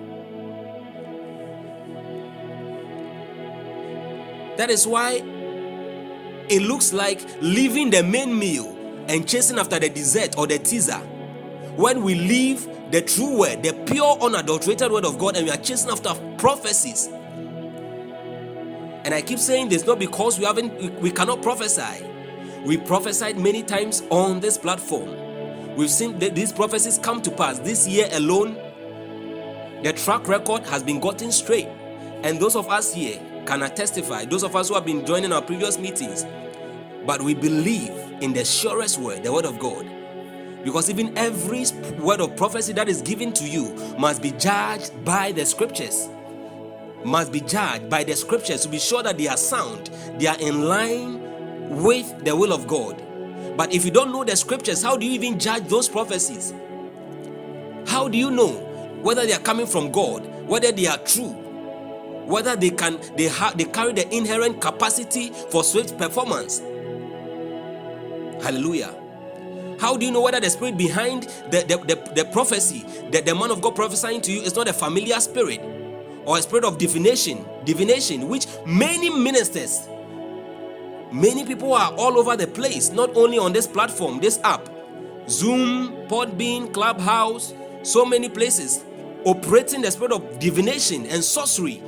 That 4.57 4.69
is 4.69 4.85
why 4.85 5.21
it 6.49 6.61
looks 6.61 6.93
like 6.93 7.21
leaving 7.41 7.89
the 7.89 8.03
main 8.03 8.37
meal 8.37 8.75
and 9.07 9.27
chasing 9.27 9.57
after 9.57 9.79
the 9.79 9.89
dessert 9.89 10.37
or 10.37 10.47
the 10.47 10.59
teaser. 10.59 10.97
When 11.75 12.03
we 12.03 12.15
leave 12.15 12.67
the 12.91 13.01
true 13.01 13.39
word, 13.39 13.63
the 13.63 13.73
pure, 13.85 14.17
unadulterated 14.21 14.91
word 14.91 15.05
of 15.05 15.17
God, 15.17 15.37
and 15.37 15.45
we 15.45 15.51
are 15.51 15.57
chasing 15.57 15.89
after 15.89 16.13
prophecies. 16.37 17.07
And 19.03 19.13
I 19.13 19.21
keep 19.21 19.39
saying 19.39 19.69
this 19.69 19.85
not 19.85 19.97
because 19.97 20.37
we 20.37 20.45
haven't 20.45 21.01
we, 21.01 21.09
cannot 21.09 21.41
prophesy. 21.41 22.05
We 22.65 22.77
prophesied 22.77 23.37
many 23.37 23.63
times 23.63 24.03
on 24.09 24.39
this 24.39 24.57
platform. 24.57 25.75
We've 25.75 25.89
seen 25.89 26.19
that 26.19 26.35
these 26.35 26.51
prophecies 26.51 26.97
come 26.99 27.21
to 27.23 27.31
pass. 27.31 27.57
This 27.59 27.87
year 27.87 28.07
alone, 28.11 28.55
the 29.83 29.93
track 29.93 30.27
record 30.27 30.63
has 30.67 30.83
been 30.83 30.99
gotten 30.99 31.31
straight. 31.31 31.67
And 32.23 32.39
those 32.39 32.55
of 32.55 32.69
us 32.69 32.93
here 32.93 33.19
can 33.51 33.63
I 33.63 33.67
testify, 33.67 34.23
those 34.23 34.43
of 34.43 34.55
us 34.55 34.69
who 34.69 34.75
have 34.75 34.85
been 34.85 35.05
joining 35.05 35.33
our 35.33 35.41
previous 35.41 35.77
meetings, 35.77 36.25
but 37.05 37.21
we 37.21 37.33
believe 37.33 37.91
in 38.21 38.31
the 38.31 38.45
surest 38.45 38.97
word, 38.97 39.23
the 39.23 39.33
word 39.33 39.43
of 39.43 39.59
God. 39.59 39.85
Because 40.63 40.89
even 40.89 41.17
every 41.17 41.65
word 41.99 42.21
of 42.21 42.37
prophecy 42.37 42.71
that 42.71 42.87
is 42.87 43.01
given 43.01 43.33
to 43.33 43.43
you 43.43 43.73
must 43.99 44.21
be 44.21 44.31
judged 44.31 45.03
by 45.03 45.33
the 45.33 45.45
scriptures. 45.45 46.07
Must 47.03 47.33
be 47.33 47.41
judged 47.41 47.89
by 47.89 48.05
the 48.05 48.15
scriptures 48.15 48.61
to 48.61 48.69
be 48.69 48.79
sure 48.79 49.03
that 49.03 49.17
they 49.17 49.27
are 49.27 49.35
sound, 49.35 49.89
they 50.17 50.27
are 50.27 50.39
in 50.39 50.69
line 50.69 51.19
with 51.83 52.23
the 52.23 52.33
will 52.33 52.53
of 52.53 52.67
God. 52.67 53.03
But 53.57 53.73
if 53.73 53.83
you 53.83 53.91
don't 53.91 54.13
know 54.13 54.23
the 54.23 54.37
scriptures, 54.37 54.81
how 54.81 54.95
do 54.95 55.05
you 55.05 55.11
even 55.11 55.37
judge 55.37 55.67
those 55.67 55.89
prophecies? 55.89 56.53
How 57.85 58.07
do 58.07 58.17
you 58.17 58.31
know 58.31 58.53
whether 59.01 59.25
they 59.25 59.33
are 59.33 59.39
coming 59.39 59.67
from 59.67 59.91
God, 59.91 60.25
whether 60.47 60.71
they 60.71 60.87
are 60.87 60.99
true, 60.99 61.50
whether 62.31 62.55
they 62.55 62.71
can 62.71 62.99
they 63.17 63.25
have 63.25 63.57
they 63.57 63.65
carry 63.65 63.93
the 63.93 64.07
inherent 64.15 64.61
capacity 64.61 65.31
for 65.51 65.63
swift 65.63 65.97
performance? 65.97 66.61
Hallelujah. 68.43 68.95
How 69.79 69.97
do 69.97 70.05
you 70.05 70.11
know 70.11 70.21
whether 70.21 70.39
the 70.39 70.49
spirit 70.49 70.77
behind 70.77 71.23
the, 71.51 71.63
the, 71.67 71.95
the, 71.95 72.13
the 72.13 72.25
prophecy, 72.25 72.85
that 73.11 73.25
the 73.25 73.35
man 73.35 73.51
of 73.51 73.61
God 73.61 73.75
prophesying 73.75 74.21
to 74.21 74.31
you, 74.31 74.41
is 74.41 74.55
not 74.55 74.67
a 74.67 74.73
familiar 74.73 75.19
spirit 75.19 75.61
or 76.25 76.37
a 76.37 76.41
spirit 76.41 76.65
of 76.65 76.77
divination, 76.77 77.45
divination, 77.65 78.27
which 78.29 78.47
many 78.65 79.09
ministers, 79.09 79.89
many 81.11 81.45
people 81.45 81.73
are 81.73 81.93
all 81.93 82.19
over 82.19 82.37
the 82.37 82.47
place, 82.47 82.91
not 82.91 83.15
only 83.17 83.39
on 83.39 83.53
this 83.53 83.67
platform, 83.67 84.19
this 84.19 84.39
app, 84.43 84.69
Zoom, 85.29 85.89
Podbean, 86.07 86.73
Clubhouse, 86.73 87.53
so 87.83 88.05
many 88.05 88.29
places, 88.29 88.83
operating 89.25 89.81
the 89.81 89.91
spirit 89.91 90.13
of 90.13 90.39
divination 90.39 91.05
and 91.07 91.23
sorcery 91.23 91.81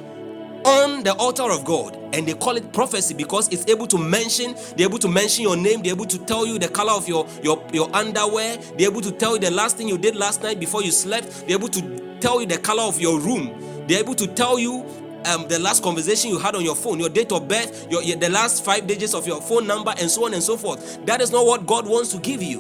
on 0.66 1.04
the 1.04 1.14
altar 1.16 1.52
of 1.52 1.66
God 1.66 1.98
and 2.14 2.28
they 2.28 2.34
call 2.34 2.58
it 2.58 2.72
prophecy 2.74 3.14
because 3.14 3.50
it's 3.50 3.68
able 3.68 3.88
to 3.88 3.98
mention 3.98 4.56
they're 4.78 4.88
able 4.88 5.00
to 5.00 5.08
mention 5.08 5.44
your 5.44 5.58
name 5.58 5.82
they're 5.82 5.94
able 5.94 6.06
to 6.06 6.18
tell 6.26 6.46
you 6.46 6.60
the 6.60 6.68
color 6.68 6.94
of 6.94 7.08
your 7.08 7.28
your 7.42 7.64
your 7.74 7.94
underwear 7.96 8.58
they're 8.78 8.90
able 8.90 9.02
to 9.02 9.12
tell 9.12 9.34
you 9.34 9.40
the 9.40 9.52
last 9.52 9.78
thing 9.78 9.88
you 9.88 9.98
did 9.98 10.16
last 10.16 10.42
night 10.44 10.60
before 10.60 10.84
you 10.84 10.92
slept 10.92 11.48
they're 11.48 11.58
able 11.58 11.68
to 11.70 12.18
tell 12.20 12.40
you 12.40 12.48
the 12.48 12.58
color 12.58 12.84
of 12.84 13.00
your 13.00 13.20
room 13.20 13.54
they're 13.88 14.00
able 14.00 14.16
to 14.16 14.28
tell 14.28 14.58
you 14.60 14.86
um, 15.26 15.48
the 15.48 15.60
last 15.60 15.84
conversation 15.84 16.30
you 16.32 16.40
had 16.40 16.56
on 16.56 16.64
your 16.64 16.76
phone, 16.76 17.00
your 17.00 17.10
date 17.10 17.32
of 17.32 17.48
birth, 17.48 17.90
your, 17.92 18.02
your 18.04 18.18
the 18.18 18.30
last 18.30 18.64
five 18.66 18.88
digits 18.88 19.14
of 19.14 19.28
your 19.28 19.42
phone 19.42 19.66
number, 19.68 19.94
and 20.00 20.10
so 20.10 20.26
on 20.26 20.34
and 20.34 20.44
so 20.44 20.58
forth. 20.58 21.06
That 21.06 21.22
is 21.22 21.32
not 21.32 21.46
what 21.46 21.66
God 21.66 21.88
wants 21.88 22.12
to 22.12 22.20
give 22.20 22.44
you. 22.44 22.60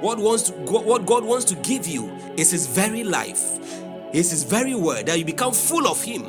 What 0.00 0.18
wants 0.18 0.44
to 0.44 0.52
what 0.52 1.06
God 1.06 1.24
wants 1.24 1.46
to 1.46 1.54
give 1.56 1.86
you 1.86 2.10
is 2.36 2.50
His 2.50 2.66
very 2.66 3.04
life, 3.04 3.58
is 4.14 4.30
His 4.30 4.44
very 4.44 4.74
word 4.74 5.06
that 5.06 5.18
you 5.18 5.24
become 5.24 5.52
full 5.52 5.88
of 5.88 6.02
Him, 6.02 6.24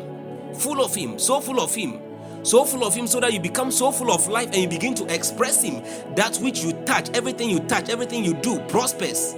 full 0.55 0.83
of 0.83 0.93
Him, 0.93 1.19
so 1.19 1.39
full 1.39 1.61
of 1.61 1.73
Him, 1.73 2.01
so 2.43 2.65
full 2.65 2.83
of 2.83 2.95
Him, 2.95 3.07
so 3.07 3.19
that 3.19 3.31
you 3.31 3.39
become 3.39 3.71
so 3.71 3.91
full 3.91 4.11
of 4.11 4.27
life 4.27 4.47
and 4.47 4.57
you 4.57 4.67
begin 4.67 4.95
to 4.95 5.13
express 5.13 5.61
Him. 5.61 5.83
That 6.15 6.35
which 6.37 6.63
you 6.63 6.73
touch, 6.85 7.09
everything 7.15 7.49
you 7.49 7.59
touch, 7.61 7.89
everything 7.89 8.25
you 8.25 8.33
do 8.33 8.59
prospers. 8.67 9.35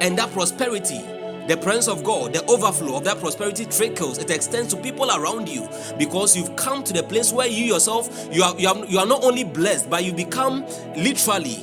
And 0.00 0.16
that 0.16 0.30
prosperity, 0.30 1.00
the 1.48 1.56
presence 1.56 1.88
of 1.88 2.02
God, 2.02 2.32
the 2.32 2.44
overflow 2.46 2.96
of 2.96 3.04
that 3.04 3.18
prosperity 3.18 3.66
trickles, 3.66 4.18
it 4.18 4.30
extends 4.30 4.72
to 4.72 4.80
people 4.80 5.10
around 5.10 5.48
you 5.48 5.68
because 5.98 6.36
you've 6.36 6.54
come 6.56 6.82
to 6.84 6.92
the 6.92 7.02
place 7.02 7.32
where 7.32 7.48
you 7.48 7.64
yourself 7.64 8.28
you 8.32 8.42
are 8.42 8.58
you 8.58 8.68
are, 8.68 8.84
you 8.86 8.98
are 8.98 9.06
not 9.06 9.24
only 9.24 9.44
blessed, 9.44 9.90
but 9.90 10.04
you 10.04 10.12
become 10.12 10.64
literally 10.96 11.58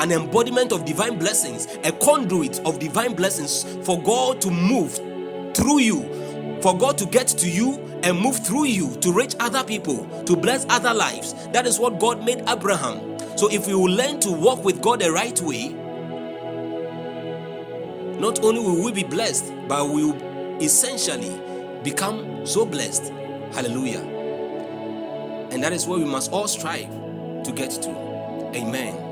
an 0.00 0.12
embodiment 0.12 0.72
of 0.72 0.84
divine 0.84 1.18
blessings, 1.18 1.66
a 1.84 1.92
conduit 1.92 2.60
of 2.66 2.78
divine 2.78 3.14
blessings 3.14 3.64
for 3.86 4.00
God 4.02 4.40
to 4.42 4.50
move 4.50 4.94
through 5.54 5.80
you, 5.80 6.58
for 6.62 6.76
God 6.76 6.98
to 6.98 7.06
get 7.06 7.28
to 7.28 7.50
you 7.50 7.78
and 8.02 8.18
move 8.18 8.44
through 8.44 8.64
you 8.64 8.94
to 8.96 9.12
reach 9.12 9.34
other 9.40 9.64
people, 9.64 10.06
to 10.24 10.36
bless 10.36 10.66
other 10.68 10.94
lives. 10.94 11.34
That 11.48 11.66
is 11.66 11.78
what 11.78 11.98
God 11.98 12.24
made 12.24 12.42
Abraham. 12.48 13.18
So 13.36 13.50
if 13.50 13.66
we 13.66 13.74
will 13.74 13.90
learn 13.92 14.20
to 14.20 14.32
walk 14.32 14.64
with 14.64 14.80
God 14.80 15.00
the 15.00 15.12
right 15.12 15.40
way, 15.40 15.68
not 18.18 18.44
only 18.44 18.60
will 18.60 18.84
we 18.84 18.92
be 18.92 19.04
blessed, 19.04 19.52
but 19.68 19.88
we 19.88 20.04
will 20.04 20.60
essentially 20.62 21.40
become 21.84 22.46
so 22.46 22.66
blessed. 22.66 23.12
Hallelujah. 23.52 24.00
And 25.50 25.62
that 25.62 25.72
is 25.72 25.86
where 25.86 25.98
we 25.98 26.04
must 26.04 26.32
all 26.32 26.48
strive 26.48 26.88
to 27.44 27.52
get 27.54 27.70
to. 27.70 27.90
Amen. 28.54 29.07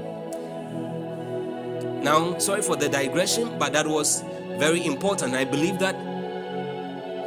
Now, 2.07 2.39
sorry 2.39 2.63
for 2.63 2.77
the 2.77 2.89
digression, 2.89 3.59
but 3.59 3.73
that 3.73 3.85
was 3.85 4.23
very 4.59 4.87
important. 4.87 5.35
I 5.35 5.45
believe 5.45 5.81
that 5.81 5.97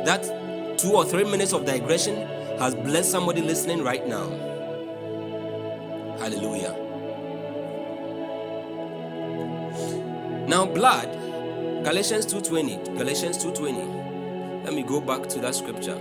that 0.06 0.24
two 0.80 0.94
or 0.94 1.04
three 1.04 1.26
minutes 1.26 1.52
of 1.52 1.66
digression 1.66 2.16
has 2.60 2.76
blessed 2.76 3.12
somebody 3.12 3.42
listening 3.42 3.84
right 3.84 4.08
now. 4.08 4.30
Hallelujah. 6.20 6.78
Now, 10.48 10.66
blood 10.66 11.10
Galatians 11.84 12.26
2:20. 12.26 12.96
Galatians 12.98 13.38
2:20. 13.38 13.84
Let 14.64 14.74
me 14.74 14.84
go 14.84 15.02
back 15.02 15.28
to 15.28 15.40
that 15.40 15.56
scripture. 15.56 15.98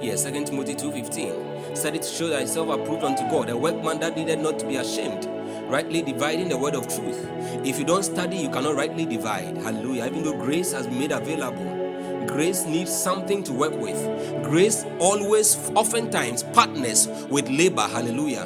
Yes, 0.00 0.22
2 0.22 0.46
Timothy 0.46 0.76
2:15. 0.76 1.34
Said 1.74 1.96
it 1.96 2.02
to 2.02 2.08
show 2.08 2.28
thyself 2.30 2.68
approved 2.68 3.02
unto 3.02 3.28
God, 3.28 3.50
a 3.50 3.56
workman 3.56 3.98
that 3.98 4.16
needed 4.16 4.38
not 4.38 4.60
to 4.60 4.66
be 4.66 4.76
ashamed, 4.76 5.28
rightly 5.68 6.02
dividing 6.02 6.48
the 6.48 6.56
word 6.56 6.74
of 6.74 6.86
truth. 6.88 7.28
If 7.64 7.78
you 7.78 7.84
don't 7.84 8.02
study, 8.02 8.36
you 8.36 8.50
cannot 8.50 8.76
rightly 8.76 9.06
divide. 9.06 9.56
Hallelujah. 9.58 10.06
Even 10.06 10.22
though 10.22 10.36
grace 10.36 10.72
has 10.72 10.86
been 10.86 10.98
made 10.98 11.12
available, 11.12 12.26
grace 12.26 12.64
needs 12.66 12.94
something 12.94 13.42
to 13.44 13.52
work 13.52 13.74
with. 13.74 13.98
Grace 14.44 14.84
always, 14.98 15.56
oftentimes, 15.74 16.42
partners 16.42 17.08
with 17.30 17.48
labor. 17.48 17.82
Hallelujah. 17.82 18.42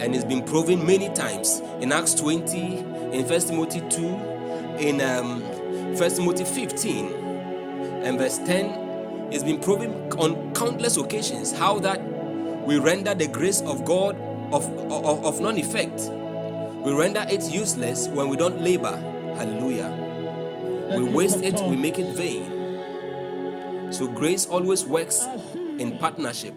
And 0.00 0.14
it's 0.14 0.24
been 0.24 0.42
proven 0.42 0.84
many 0.84 1.08
times 1.10 1.60
in 1.80 1.92
Acts 1.92 2.14
20, 2.14 2.78
in 3.12 3.28
1 3.28 3.40
Timothy 3.40 3.82
2, 3.88 4.06
in 4.78 5.00
um, 5.00 5.42
1 5.96 6.10
Timothy 6.10 6.44
15, 6.44 7.06
and 8.04 8.18
verse 8.18 8.38
10. 8.38 9.28
It's 9.30 9.44
been 9.44 9.60
proven 9.60 10.12
on 10.18 10.52
countless 10.54 10.96
occasions 10.96 11.52
how 11.52 11.78
that 11.78 12.02
we 12.66 12.78
render 12.78 13.14
the 13.14 13.26
grace 13.28 13.60
of 13.62 13.84
God 13.84 14.16
of, 14.52 14.66
of, 14.90 15.24
of 15.24 15.40
non 15.40 15.56
effect. 15.58 16.10
We 16.84 16.92
render 16.92 17.24
it 17.28 17.42
useless 17.50 18.08
when 18.08 18.28
we 18.28 18.36
don't 18.36 18.60
labor. 18.60 18.96
Hallelujah. 19.36 19.90
We 20.96 21.04
waste 21.04 21.42
it, 21.42 21.54
we 21.68 21.76
make 21.76 21.98
it 21.98 22.14
vain. 22.16 23.92
So 23.92 24.06
grace 24.08 24.46
always 24.46 24.84
works 24.84 25.24
in 25.78 25.98
partnership 25.98 26.54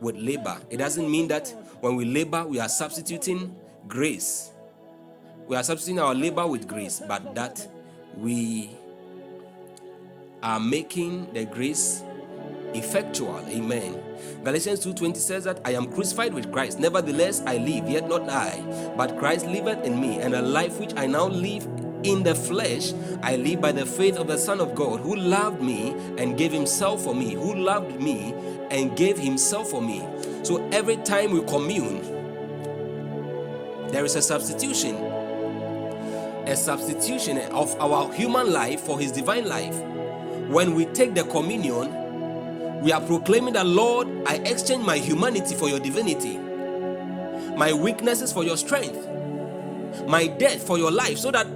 with 0.00 0.16
labor. 0.16 0.58
It 0.68 0.78
doesn't 0.78 1.10
mean 1.10 1.28
that 1.28 1.48
when 1.80 1.96
we 1.96 2.04
labor, 2.04 2.44
we 2.44 2.60
are 2.60 2.68
substituting 2.68 3.54
grace. 3.88 4.50
We 5.46 5.56
are 5.56 5.62
substituting 5.62 6.00
our 6.00 6.14
labor 6.14 6.46
with 6.46 6.66
grace, 6.66 7.00
but 7.06 7.34
that 7.34 7.66
we 8.16 8.70
are 10.42 10.60
making 10.60 11.32
the 11.32 11.44
grace 11.44 12.02
effectual. 12.74 13.40
Amen. 13.48 14.00
Galatians 14.44 14.80
2:20 14.80 15.20
says 15.20 15.44
that 15.44 15.60
I 15.64 15.72
am 15.72 15.86
crucified 15.86 16.34
with 16.34 16.50
Christ. 16.52 16.78
Nevertheless, 16.80 17.42
I 17.46 17.58
live, 17.58 17.88
yet 17.88 18.08
not 18.08 18.28
I, 18.28 18.62
but 18.96 19.18
Christ 19.18 19.46
liveth 19.46 19.84
in 19.84 20.00
me, 20.00 20.18
and 20.18 20.34
a 20.34 20.42
life 20.42 20.80
which 20.80 20.92
I 20.96 21.06
now 21.06 21.26
live 21.26 21.66
in 22.02 22.24
the 22.24 22.34
flesh, 22.34 22.92
I 23.22 23.36
live 23.36 23.60
by 23.60 23.70
the 23.72 23.86
faith 23.86 24.18
of 24.18 24.26
the 24.26 24.36
Son 24.36 24.60
of 24.60 24.74
God, 24.74 25.00
who 25.00 25.14
loved 25.14 25.62
me 25.62 25.94
and 26.18 26.36
gave 26.36 26.52
himself 26.52 27.02
for 27.02 27.14
me, 27.14 27.34
who 27.34 27.54
loved 27.54 28.00
me 28.00 28.34
and 28.70 28.96
gave 28.96 29.16
himself 29.16 29.70
for 29.70 29.80
me. 29.80 30.04
So 30.42 30.68
every 30.72 30.96
time 30.96 31.30
we 31.30 31.42
commune, 31.42 32.02
there 33.92 34.04
is 34.04 34.16
a 34.16 34.22
substitution. 34.22 34.96
A 36.46 36.56
substitution 36.56 37.38
of 37.52 37.76
our 37.80 38.12
human 38.12 38.52
life 38.52 38.80
for 38.80 38.98
his 38.98 39.12
divine 39.12 39.46
life. 39.48 39.76
When 40.48 40.74
we 40.74 40.86
take 40.86 41.14
the 41.14 41.22
communion, 41.22 41.94
we 42.82 42.90
are 42.90 43.00
proclaiming 43.00 43.54
that, 43.54 43.66
Lord, 43.66 44.08
I 44.26 44.36
exchange 44.38 44.84
my 44.84 44.98
humanity 44.98 45.54
for 45.54 45.68
your 45.68 45.78
divinity, 45.78 46.36
my 47.56 47.72
weaknesses 47.72 48.32
for 48.32 48.42
your 48.42 48.56
strength, 48.56 49.08
my 50.08 50.26
death 50.26 50.66
for 50.66 50.78
your 50.78 50.90
life, 50.90 51.18
so 51.18 51.30
that 51.30 51.46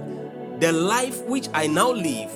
the 0.61 0.71
life 0.71 1.21
which 1.25 1.49
I 1.53 1.67
now 1.67 1.91
live, 1.91 2.31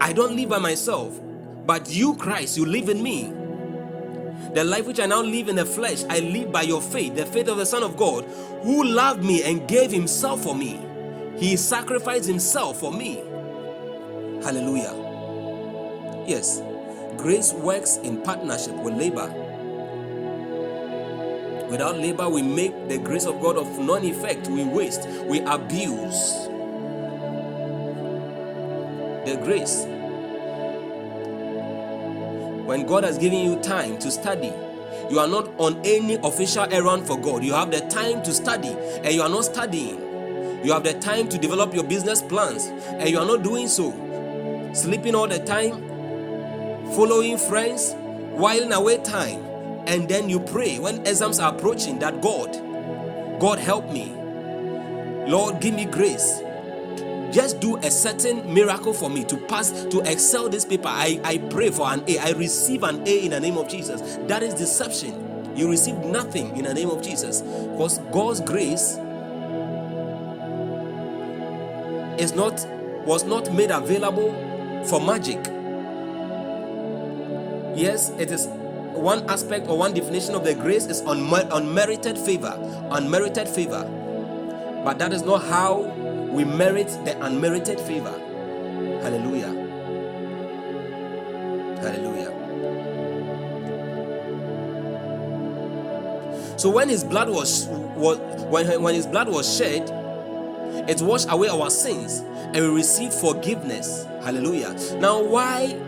I 0.00 0.12
don't 0.12 0.36
live 0.36 0.48
by 0.48 0.58
myself, 0.58 1.18
but 1.66 1.90
you, 1.90 2.14
Christ, 2.14 2.56
you 2.56 2.64
live 2.64 2.88
in 2.88 3.02
me. 3.02 3.32
The 4.54 4.64
life 4.64 4.86
which 4.86 5.00
I 5.00 5.06
now 5.06 5.22
live 5.22 5.48
in 5.48 5.56
the 5.56 5.66
flesh, 5.66 6.04
I 6.08 6.20
live 6.20 6.52
by 6.52 6.62
your 6.62 6.80
faith, 6.80 7.16
the 7.16 7.26
faith 7.26 7.48
of 7.48 7.58
the 7.58 7.66
Son 7.66 7.82
of 7.82 7.96
God, 7.96 8.24
who 8.62 8.84
loved 8.84 9.24
me 9.24 9.42
and 9.42 9.68
gave 9.68 9.90
himself 9.90 10.42
for 10.42 10.54
me. 10.54 10.80
He 11.36 11.56
sacrificed 11.56 12.26
himself 12.26 12.78
for 12.78 12.92
me. 12.92 13.16
Hallelujah. 14.42 14.99
Yes, 16.30 16.62
grace 17.16 17.52
works 17.52 17.96
in 17.96 18.22
partnership 18.22 18.76
with 18.76 18.94
labor. 18.94 19.26
Without 21.68 21.98
labor, 21.98 22.28
we 22.28 22.40
make 22.40 22.88
the 22.88 22.98
grace 22.98 23.26
of 23.26 23.40
God 23.40 23.56
of 23.56 23.66
non 23.80 24.04
effect. 24.04 24.46
We 24.46 24.62
waste, 24.62 25.08
we 25.26 25.40
abuse 25.40 26.46
the 29.26 29.40
grace. 29.42 29.86
When 32.64 32.86
God 32.86 33.02
has 33.02 33.18
given 33.18 33.40
you 33.40 33.56
time 33.56 33.98
to 33.98 34.08
study, 34.08 34.52
you 35.10 35.18
are 35.18 35.26
not 35.26 35.48
on 35.58 35.80
any 35.84 36.14
official 36.22 36.72
errand 36.72 37.08
for 37.08 37.18
God. 37.18 37.42
You 37.42 37.54
have 37.54 37.72
the 37.72 37.80
time 37.88 38.22
to 38.22 38.32
study 38.32 38.68
and 38.68 39.12
you 39.12 39.22
are 39.22 39.28
not 39.28 39.46
studying. 39.46 39.98
You 40.64 40.74
have 40.74 40.84
the 40.84 40.94
time 40.94 41.28
to 41.30 41.38
develop 41.38 41.74
your 41.74 41.82
business 41.82 42.22
plans 42.22 42.66
and 42.66 43.10
you 43.10 43.18
are 43.18 43.26
not 43.26 43.42
doing 43.42 43.66
so. 43.66 43.90
Sleeping 44.72 45.16
all 45.16 45.26
the 45.26 45.40
time, 45.40 45.89
following 46.94 47.38
friends, 47.38 47.94
while 48.32 48.58
whiling 48.58 48.72
away 48.72 48.98
time, 48.98 49.44
and 49.86 50.08
then 50.08 50.28
you 50.28 50.40
pray 50.40 50.78
when 50.78 51.06
exams 51.06 51.40
are 51.40 51.54
approaching 51.54 51.98
that 52.00 52.20
God, 52.20 52.52
God 53.40 53.58
help 53.58 53.90
me. 53.90 54.14
Lord, 55.26 55.60
give 55.60 55.74
me 55.74 55.84
grace. 55.84 56.42
Just 57.30 57.60
do 57.60 57.76
a 57.76 57.90
certain 57.90 58.52
miracle 58.52 58.92
for 58.92 59.08
me 59.08 59.24
to 59.24 59.36
pass, 59.36 59.70
to 59.70 60.00
excel 60.00 60.48
this 60.48 60.64
paper. 60.64 60.88
I, 60.88 61.20
I 61.22 61.38
pray 61.38 61.70
for 61.70 61.86
an 61.86 62.02
A. 62.08 62.18
I 62.18 62.30
receive 62.30 62.82
an 62.82 63.06
A 63.06 63.24
in 63.24 63.30
the 63.30 63.40
name 63.40 63.56
of 63.56 63.68
Jesus. 63.68 64.18
That 64.26 64.42
is 64.42 64.54
deception. 64.54 65.56
You 65.56 65.70
receive 65.70 65.96
nothing 65.98 66.56
in 66.56 66.64
the 66.64 66.74
name 66.74 66.90
of 66.90 67.02
Jesus. 67.02 67.42
Because 67.42 67.98
God's 68.10 68.40
grace 68.40 68.98
is 72.18 72.34
not 72.34 72.66
was 73.06 73.24
not 73.24 73.52
made 73.52 73.70
available 73.70 74.32
for 74.84 75.00
magic 75.00 75.38
Yes, 77.74 78.10
it 78.18 78.30
is 78.30 78.46
one 78.94 79.28
aspect 79.30 79.68
or 79.68 79.78
one 79.78 79.94
definition 79.94 80.34
of 80.34 80.44
the 80.44 80.54
grace 80.54 80.86
is 80.86 81.02
unmer- 81.02 81.48
unmerited 81.52 82.18
favor. 82.18 82.54
Unmerited 82.90 83.48
favor. 83.48 83.84
But 84.84 84.98
that 84.98 85.12
is 85.12 85.22
not 85.22 85.44
how 85.44 85.82
we 86.30 86.44
merit 86.44 86.88
the 87.04 87.18
unmerited 87.24 87.80
favor. 87.80 88.12
Hallelujah. 89.02 89.52
Hallelujah. 91.80 92.56
So 96.58 96.70
when 96.70 96.88
his 96.88 97.04
blood 97.04 97.30
was, 97.30 97.66
was 97.96 98.18
when, 98.50 98.82
when 98.82 98.94
his 98.94 99.06
blood 99.06 99.28
was 99.28 99.56
shed, 99.56 99.90
it 100.88 101.00
washed 101.00 101.28
away 101.30 101.48
our 101.48 101.70
sins 101.70 102.20
and 102.20 102.56
we 102.56 102.68
received 102.68 103.14
forgiveness. 103.14 104.04
Hallelujah. 104.22 104.74
Now, 104.98 105.22
why 105.22 105.78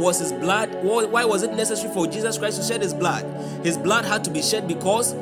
was 0.00 0.18
his 0.18 0.32
blood. 0.32 0.70
Why 0.82 1.24
was 1.24 1.42
it 1.42 1.52
necessary 1.54 1.92
for 1.92 2.06
jesus 2.06 2.38
christ 2.38 2.60
to 2.60 2.66
shed 2.66 2.82
his 2.82 2.94
blood? 2.94 3.24
His 3.64 3.76
blood 3.76 4.04
had 4.04 4.24
to 4.24 4.30
be 4.30 4.42
shed 4.42 4.66
because 4.66 5.12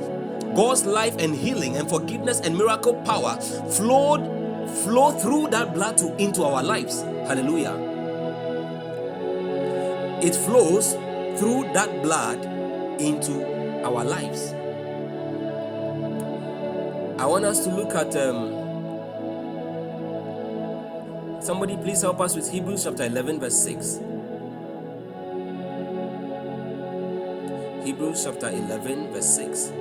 god's 0.54 0.86
life 0.86 1.16
and 1.18 1.34
healing 1.34 1.76
and 1.76 1.88
forgiveness 1.88 2.40
and 2.40 2.56
miracle 2.56 2.94
power 3.02 3.38
flowed 3.40 4.24
flow 4.84 5.12
through 5.12 5.48
that 5.48 5.74
blood 5.74 5.98
to 5.98 6.14
into 6.16 6.42
our 6.44 6.62
lives. 6.62 7.02
Hallelujah. 7.02 7.74
It 10.22 10.34
flows 10.34 10.92
through 11.38 11.72
that 11.74 12.02
blood 12.02 12.44
into 13.00 13.84
our 13.84 14.04
lives. 14.04 14.52
I 17.20 17.26
want 17.26 17.44
us 17.44 17.64
to 17.64 17.74
look 17.74 17.94
at 17.94 18.14
um, 18.16 18.54
somebody 21.40 21.76
please 21.76 22.02
help 22.02 22.20
us 22.20 22.36
with 22.36 22.50
hebrews 22.50 22.84
chapter 22.84 23.04
11 23.04 23.40
verse 23.40 23.56
6 23.62 24.00
Hebrews 27.88 28.24
chapter 28.24 28.50
11, 28.50 29.14
verse 29.14 29.36
6. 29.36 29.72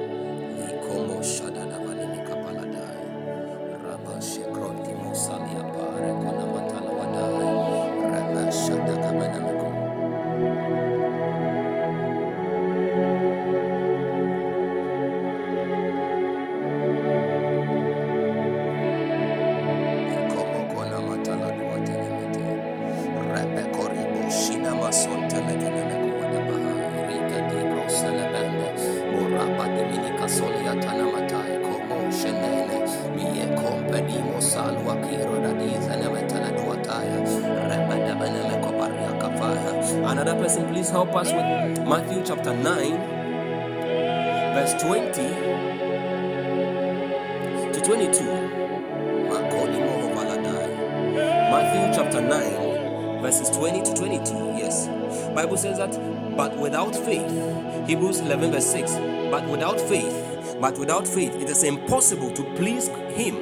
11, 58.28 58.52
verse 58.52 58.68
6, 58.68 58.94
but 59.32 59.48
without 59.48 59.80
faith, 59.80 60.28
But 60.60 60.78
without 60.80 61.08
faith, 61.08 61.36
it 61.36 61.50
is 61.50 61.64
impossible 61.64 62.32
to 62.32 62.44
please 62.56 62.88
Him. 63.16 63.36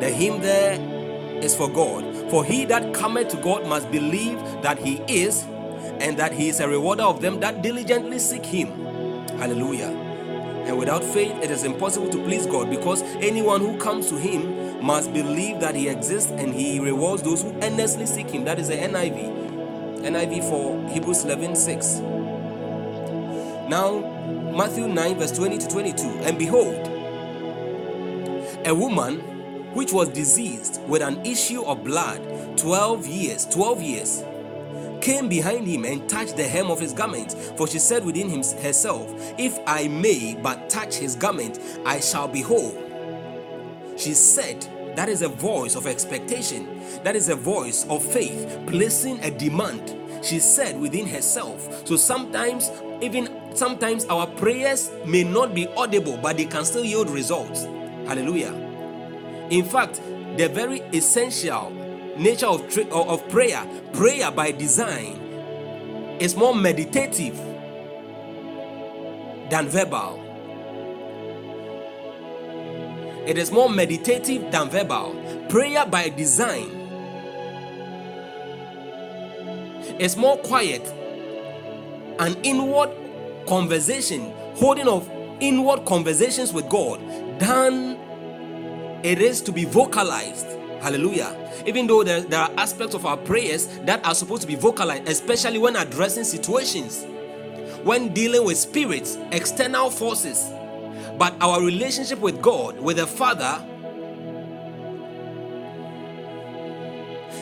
The 0.00 0.08
hymn 0.10 0.40
there 0.40 0.80
is 1.42 1.54
for 1.54 1.68
God. 1.68 2.04
For 2.30 2.44
he 2.44 2.64
that 2.66 2.92
cometh 2.94 3.28
to 3.28 3.36
God 3.36 3.66
must 3.66 3.90
believe 3.90 4.40
that 4.62 4.78
He 4.78 4.96
is, 5.06 5.44
and 6.00 6.16
that 6.18 6.32
He 6.32 6.48
is 6.48 6.58
a 6.60 6.68
rewarder 6.68 7.04
of 7.04 7.20
them 7.22 7.38
that 7.40 7.62
diligently 7.62 8.18
seek 8.18 8.44
Him. 8.44 8.68
Hallelujah. 9.38 9.90
And 10.66 10.78
without 10.78 11.04
faith, 11.04 11.32
it 11.42 11.50
is 11.50 11.64
impossible 11.64 12.08
to 12.10 12.18
please 12.24 12.46
God 12.46 12.70
because 12.70 13.02
anyone 13.20 13.60
who 13.60 13.78
comes 13.78 14.08
to 14.08 14.16
Him 14.16 14.84
must 14.84 15.12
believe 15.12 15.60
that 15.60 15.76
He 15.76 15.88
exists 15.88 16.32
and 16.32 16.52
He 16.52 16.80
rewards 16.80 17.22
those 17.22 17.42
who 17.42 17.52
earnestly 17.62 18.06
seek 18.06 18.30
Him. 18.30 18.44
That 18.44 18.58
is 18.58 18.68
the 18.68 18.76
NIV. 18.76 20.00
NIV 20.02 20.48
for 20.50 20.88
Hebrews 20.92 21.24
11 21.24 21.54
6. 21.56 22.02
Now, 23.72 24.00
Matthew 24.54 24.86
9, 24.86 25.18
verse 25.18 25.32
20 25.32 25.56
to 25.56 25.66
22. 25.66 26.06
And 26.24 26.38
behold, 26.38 26.74
a 28.66 28.74
woman 28.74 29.20
which 29.72 29.94
was 29.94 30.10
diseased 30.10 30.78
with 30.86 31.00
an 31.00 31.24
issue 31.24 31.62
of 31.62 31.82
blood 31.82 32.20
12 32.58 33.06
years, 33.06 33.46
12 33.46 33.80
years, 33.80 34.24
came 35.00 35.26
behind 35.26 35.66
him 35.66 35.86
and 35.86 36.06
touched 36.06 36.36
the 36.36 36.46
hem 36.46 36.70
of 36.70 36.80
his 36.80 36.92
garment. 36.92 37.32
For 37.56 37.66
she 37.66 37.78
said 37.78 38.04
within 38.04 38.28
him, 38.28 38.42
herself, 38.60 39.10
If 39.38 39.58
I 39.66 39.88
may 39.88 40.34
but 40.42 40.68
touch 40.68 40.96
his 40.96 41.16
garment, 41.16 41.58
I 41.86 42.00
shall 42.00 42.28
be 42.28 42.42
whole. 42.42 42.76
She 43.96 44.12
said, 44.12 44.60
That 44.96 45.08
is 45.08 45.22
a 45.22 45.28
voice 45.28 45.76
of 45.76 45.86
expectation. 45.86 46.78
That 47.04 47.16
is 47.16 47.30
a 47.30 47.36
voice 47.36 47.86
of 47.88 48.04
faith, 48.04 48.66
placing 48.66 49.20
a 49.20 49.30
demand. 49.30 49.96
She 50.22 50.40
said 50.40 50.78
within 50.78 51.06
herself. 51.06 51.86
So 51.86 51.96
sometimes, 51.96 52.70
even 53.00 53.41
sometimes, 53.58 54.04
our 54.06 54.26
prayers 54.26 54.90
may 55.06 55.24
not 55.24 55.54
be 55.54 55.66
audible, 55.76 56.16
but 56.16 56.36
they 56.36 56.44
can 56.44 56.64
still 56.64 56.84
yield 56.84 57.10
results. 57.10 57.64
Hallelujah. 58.06 58.52
In 59.50 59.64
fact, 59.64 60.00
the 60.36 60.48
very 60.48 60.80
essential 60.92 61.70
nature 62.16 62.46
of, 62.46 62.68
tra- 62.72 62.86
of 62.86 63.28
prayer, 63.28 63.66
prayer 63.92 64.30
by 64.30 64.50
design, 64.50 65.16
is 66.20 66.36
more 66.36 66.54
meditative 66.54 67.36
than 69.50 69.68
verbal. 69.68 70.18
It 73.26 73.38
is 73.38 73.50
more 73.52 73.68
meditative 73.68 74.50
than 74.50 74.68
verbal. 74.68 75.14
Prayer 75.48 75.86
by 75.86 76.08
design 76.08 76.70
is 79.98 80.16
more 80.16 80.36
quiet 80.38 80.82
and 82.18 82.36
inward 82.42 82.90
conversation, 83.46 84.32
holding 84.56 84.88
of 84.88 85.10
inward 85.40 85.84
conversations 85.84 86.52
with 86.52 86.68
God 86.68 87.00
than 87.38 87.98
it 89.02 89.20
is 89.20 89.40
to 89.42 89.52
be 89.52 89.64
vocalized. 89.64 90.46
Hallelujah. 90.80 91.36
Even 91.66 91.86
though 91.86 92.02
there, 92.02 92.20
there 92.20 92.40
are 92.40 92.50
aspects 92.56 92.94
of 92.94 93.06
our 93.06 93.16
prayers 93.16 93.66
that 93.84 94.04
are 94.04 94.14
supposed 94.14 94.42
to 94.42 94.48
be 94.48 94.54
vocalized, 94.54 95.08
especially 95.08 95.58
when 95.58 95.76
addressing 95.76 96.24
situations, 96.24 97.06
when 97.84 98.12
dealing 98.12 98.44
with 98.44 98.56
spirits, 98.56 99.16
external 99.30 99.90
forces. 99.90 100.50
But 101.18 101.34
our 101.40 101.60
relationship 101.62 102.18
with 102.18 102.42
God, 102.42 102.80
with 102.80 102.96
the 102.96 103.06
Father, 103.06 103.64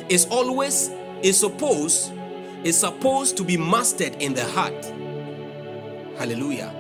is 0.09 0.27
always 0.27 0.91
is 1.23 1.39
supposed 1.39 2.13
is 2.65 2.79
supposed 2.79 3.37
to 3.39 3.45
be 3.45 3.57
mastered 3.57 4.15
in 4.17 4.35
the 4.35 4.45
heart. 4.45 4.93
Hallelujah. 6.21 6.71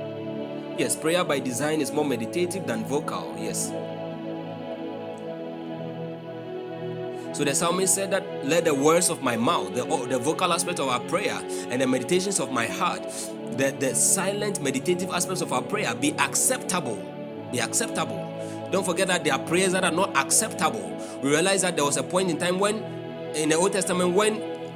Yes, 0.76 0.94
prayer 0.94 1.24
by 1.24 1.38
design 1.38 1.80
is 1.80 1.90
more 1.90 2.04
meditative 2.04 2.66
than 2.66 2.84
vocal. 2.84 3.34
Yes. 3.38 3.68
So 7.32 7.44
the 7.44 7.54
psalmist 7.54 7.94
said 7.94 8.10
that 8.10 8.44
let 8.44 8.66
the 8.66 8.74
words 8.74 9.08
of 9.08 9.22
my 9.22 9.38
mouth, 9.38 9.72
the, 9.72 9.86
the 10.08 10.18
vocal 10.18 10.52
aspect 10.52 10.78
of 10.78 10.88
our 10.88 11.00
prayer, 11.00 11.40
and 11.70 11.80
the 11.80 11.86
meditations 11.86 12.38
of 12.38 12.52
my 12.52 12.66
heart, 12.66 13.02
the, 13.52 13.74
the 13.80 13.94
silent 13.94 14.60
meditative 14.62 15.08
aspects 15.08 15.40
of 15.40 15.54
our 15.54 15.62
prayer 15.62 15.94
be 15.94 16.12
acceptable. 16.18 16.98
Be 17.50 17.60
acceptable. 17.60 18.18
Don't 18.70 18.84
forget 18.84 19.08
that 19.08 19.24
there 19.24 19.32
are 19.32 19.46
prayers 19.46 19.72
that 19.72 19.84
are 19.84 19.90
not 19.90 20.14
acceptable. 20.18 20.94
We 21.22 21.30
realize 21.30 21.62
that 21.62 21.76
there 21.76 21.86
was 21.86 21.96
a 21.96 22.02
point 22.02 22.28
in 22.28 22.36
time 22.36 22.58
when, 22.58 22.82
in 23.34 23.48
the 23.48 23.54
Old 23.54 23.72
Testament, 23.72 24.12
when 24.12 24.34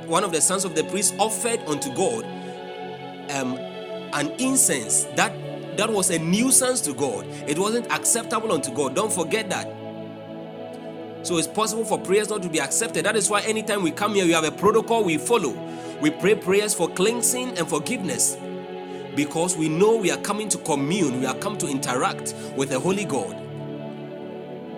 one 0.09 0.25
of 0.25 0.33
the 0.33 0.41
sons 0.41 0.65
of 0.65 0.75
the 0.75 0.85
priest 0.85 1.15
offered 1.19 1.61
unto 1.67 1.95
God 1.95 2.25
um, 3.31 3.59
an 4.15 4.31
incense 4.39 5.05
that 5.17 5.33
that 5.77 5.91
was 5.91 6.11
a 6.11 6.19
nuisance 6.19 6.81
to 6.83 6.95
God. 6.95 7.27
It 7.49 7.59
wasn't 7.59 7.91
acceptable 7.91 8.53
unto 8.53 8.73
God. 8.73 8.95
Don't 8.95 9.13
forget 9.13 9.51
that. 9.51 9.67
So 11.27 11.37
it's 11.39 11.49
possible 11.49 11.85
for 11.85 11.99
prayers 11.99 12.29
not 12.29 12.43
to 12.43 12.49
be 12.49 12.61
accepted. 12.61 13.05
That 13.07 13.17
is 13.17 13.29
why 13.29 13.41
anytime 13.41 13.83
we 13.83 13.91
come 13.91 14.15
here, 14.15 14.25
we 14.25 14.33
have 14.33 14.45
a 14.45 14.53
protocol 14.53 15.03
we 15.03 15.19
follow. 15.19 15.53
We 16.01 16.11
pray 16.11 16.35
prayers 16.35 16.75
for 16.75 16.89
cleansing 16.89 17.59
and 17.59 17.69
forgiveness 17.69 18.37
because 19.17 19.57
we 19.57 19.69
know 19.69 19.97
we 19.97 20.11
are 20.11 20.19
coming 20.19 20.49
to 20.51 20.59
commune, 20.59 21.21
we 21.21 21.27
are 21.27 21.37
come 21.37 21.57
to 21.59 21.69
interact 21.69 22.35
with 22.57 22.69
the 22.71 22.79
Holy 22.79 23.05
God. 23.05 23.35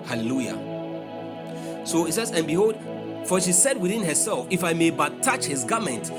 Hallelujah. 0.07 1.83
So 1.85 2.07
it 2.07 2.13
says, 2.13 2.31
And 2.31 2.47
behold, 2.47 2.77
for 3.27 3.41
she 3.41 3.53
said 3.53 3.81
within 3.81 4.05
herself, 4.05 4.47
If 4.51 4.63
I 4.63 4.73
may 4.73 4.91
but 4.91 5.23
touch 5.23 5.45
his 5.45 5.65
garment, 5.65 6.13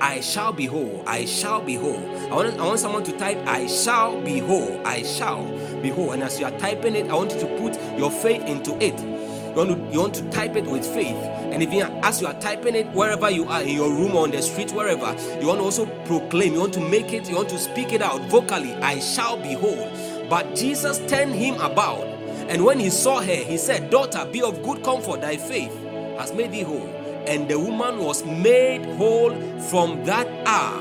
I 0.00 0.20
shall 0.20 0.52
be 0.52 0.66
whole. 0.66 1.02
I 1.06 1.24
shall 1.24 1.60
be 1.60 1.74
whole. 1.74 1.98
I 2.30 2.34
want, 2.34 2.58
I 2.58 2.66
want 2.66 2.80
someone 2.80 3.04
to 3.04 3.12
type, 3.12 3.38
I 3.46 3.66
shall 3.66 4.20
be 4.20 4.38
whole. 4.38 4.80
I 4.86 5.02
shall 5.02 5.44
be 5.80 5.88
whole. 5.90 6.12
And 6.12 6.22
as 6.22 6.38
you 6.38 6.46
are 6.46 6.58
typing 6.58 6.94
it, 6.94 7.10
I 7.10 7.14
want 7.14 7.32
you 7.32 7.40
to 7.40 7.46
put 7.58 7.98
your 7.98 8.10
faith 8.10 8.42
into 8.44 8.76
it. 8.82 8.98
You 9.00 9.54
want 9.54 9.70
to, 9.70 9.92
you 9.92 10.00
want 10.00 10.14
to 10.14 10.30
type 10.30 10.56
it 10.56 10.66
with 10.66 10.86
faith. 10.86 11.16
And 11.16 11.62
if 11.62 11.72
as 12.04 12.20
you 12.20 12.28
are 12.28 12.38
typing 12.40 12.74
it 12.76 12.86
wherever 12.88 13.28
you 13.30 13.48
are, 13.48 13.62
in 13.62 13.70
your 13.74 13.90
room 13.90 14.14
or 14.14 14.24
on 14.24 14.30
the 14.30 14.40
street, 14.40 14.70
wherever, 14.72 15.16
you 15.40 15.48
want 15.48 15.58
to 15.58 15.64
also 15.64 15.86
proclaim, 16.04 16.54
you 16.54 16.60
want 16.60 16.74
to 16.74 16.80
make 16.80 17.12
it, 17.12 17.28
you 17.28 17.36
want 17.36 17.48
to 17.48 17.58
speak 17.58 17.92
it 17.92 18.02
out 18.02 18.20
vocally, 18.22 18.74
I 18.76 19.00
shall 19.00 19.36
be 19.36 19.54
whole. 19.54 19.90
But 20.28 20.54
Jesus 20.54 20.98
turned 21.10 21.34
him 21.34 21.54
about. 21.60 22.04
And 22.48 22.64
when 22.64 22.78
he 22.78 22.88
saw 22.88 23.20
her, 23.20 23.34
he 23.34 23.58
said, 23.58 23.90
Daughter, 23.90 24.26
be 24.30 24.42
of 24.42 24.62
good 24.62 24.84
comfort, 24.84 25.22
thy 25.22 25.36
faith 25.36 25.74
has 26.18 26.32
made 26.32 26.52
thee 26.52 26.62
whole 26.62 26.97
and 27.28 27.46
the 27.46 27.58
woman 27.58 27.98
was 27.98 28.24
made 28.24 28.86
whole 28.96 29.34
from 29.60 30.02
that 30.04 30.26
hour. 30.46 30.80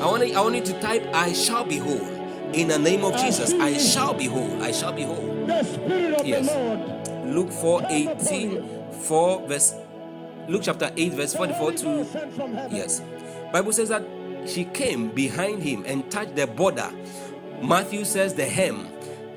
I 0.00 0.06
want, 0.06 0.22
I 0.22 0.40
want 0.40 0.54
you 0.54 0.62
to 0.62 0.80
type 0.80 1.04
I 1.12 1.32
shall 1.32 1.64
be 1.64 1.78
whole. 1.78 2.06
In 2.52 2.68
the 2.68 2.78
name 2.78 3.04
of 3.04 3.16
Jesus 3.16 3.52
I 3.54 3.76
shall 3.76 4.14
be 4.14 4.26
whole. 4.26 4.62
I 4.62 4.70
shall 4.70 4.92
be 4.92 5.02
whole 5.02 5.33
the 5.46 5.62
Spirit 5.64 6.20
of 6.20 6.26
Yes. 6.26 6.48
the 6.52 6.58
Lord. 6.58 7.34
Luke 7.34 7.52
4 7.52 7.82
18, 7.90 8.92
4 8.92 9.46
verse 9.48 9.74
Luke 10.48 10.62
chapter 10.62 10.90
8, 10.96 11.12
verse 11.14 11.34
44 11.34 11.72
to 11.72 12.04
Sent 12.04 12.32
from 12.34 12.54
heaven. 12.54 12.76
yes. 12.76 13.00
Bible 13.52 13.72
says 13.72 13.88
that 13.88 14.02
she 14.46 14.64
came 14.66 15.08
behind 15.10 15.62
him 15.62 15.84
and 15.86 16.10
touched 16.10 16.36
the 16.36 16.46
border. 16.46 16.90
Matthew 17.62 18.04
says 18.04 18.34
the 18.34 18.44
hem. 18.44 18.88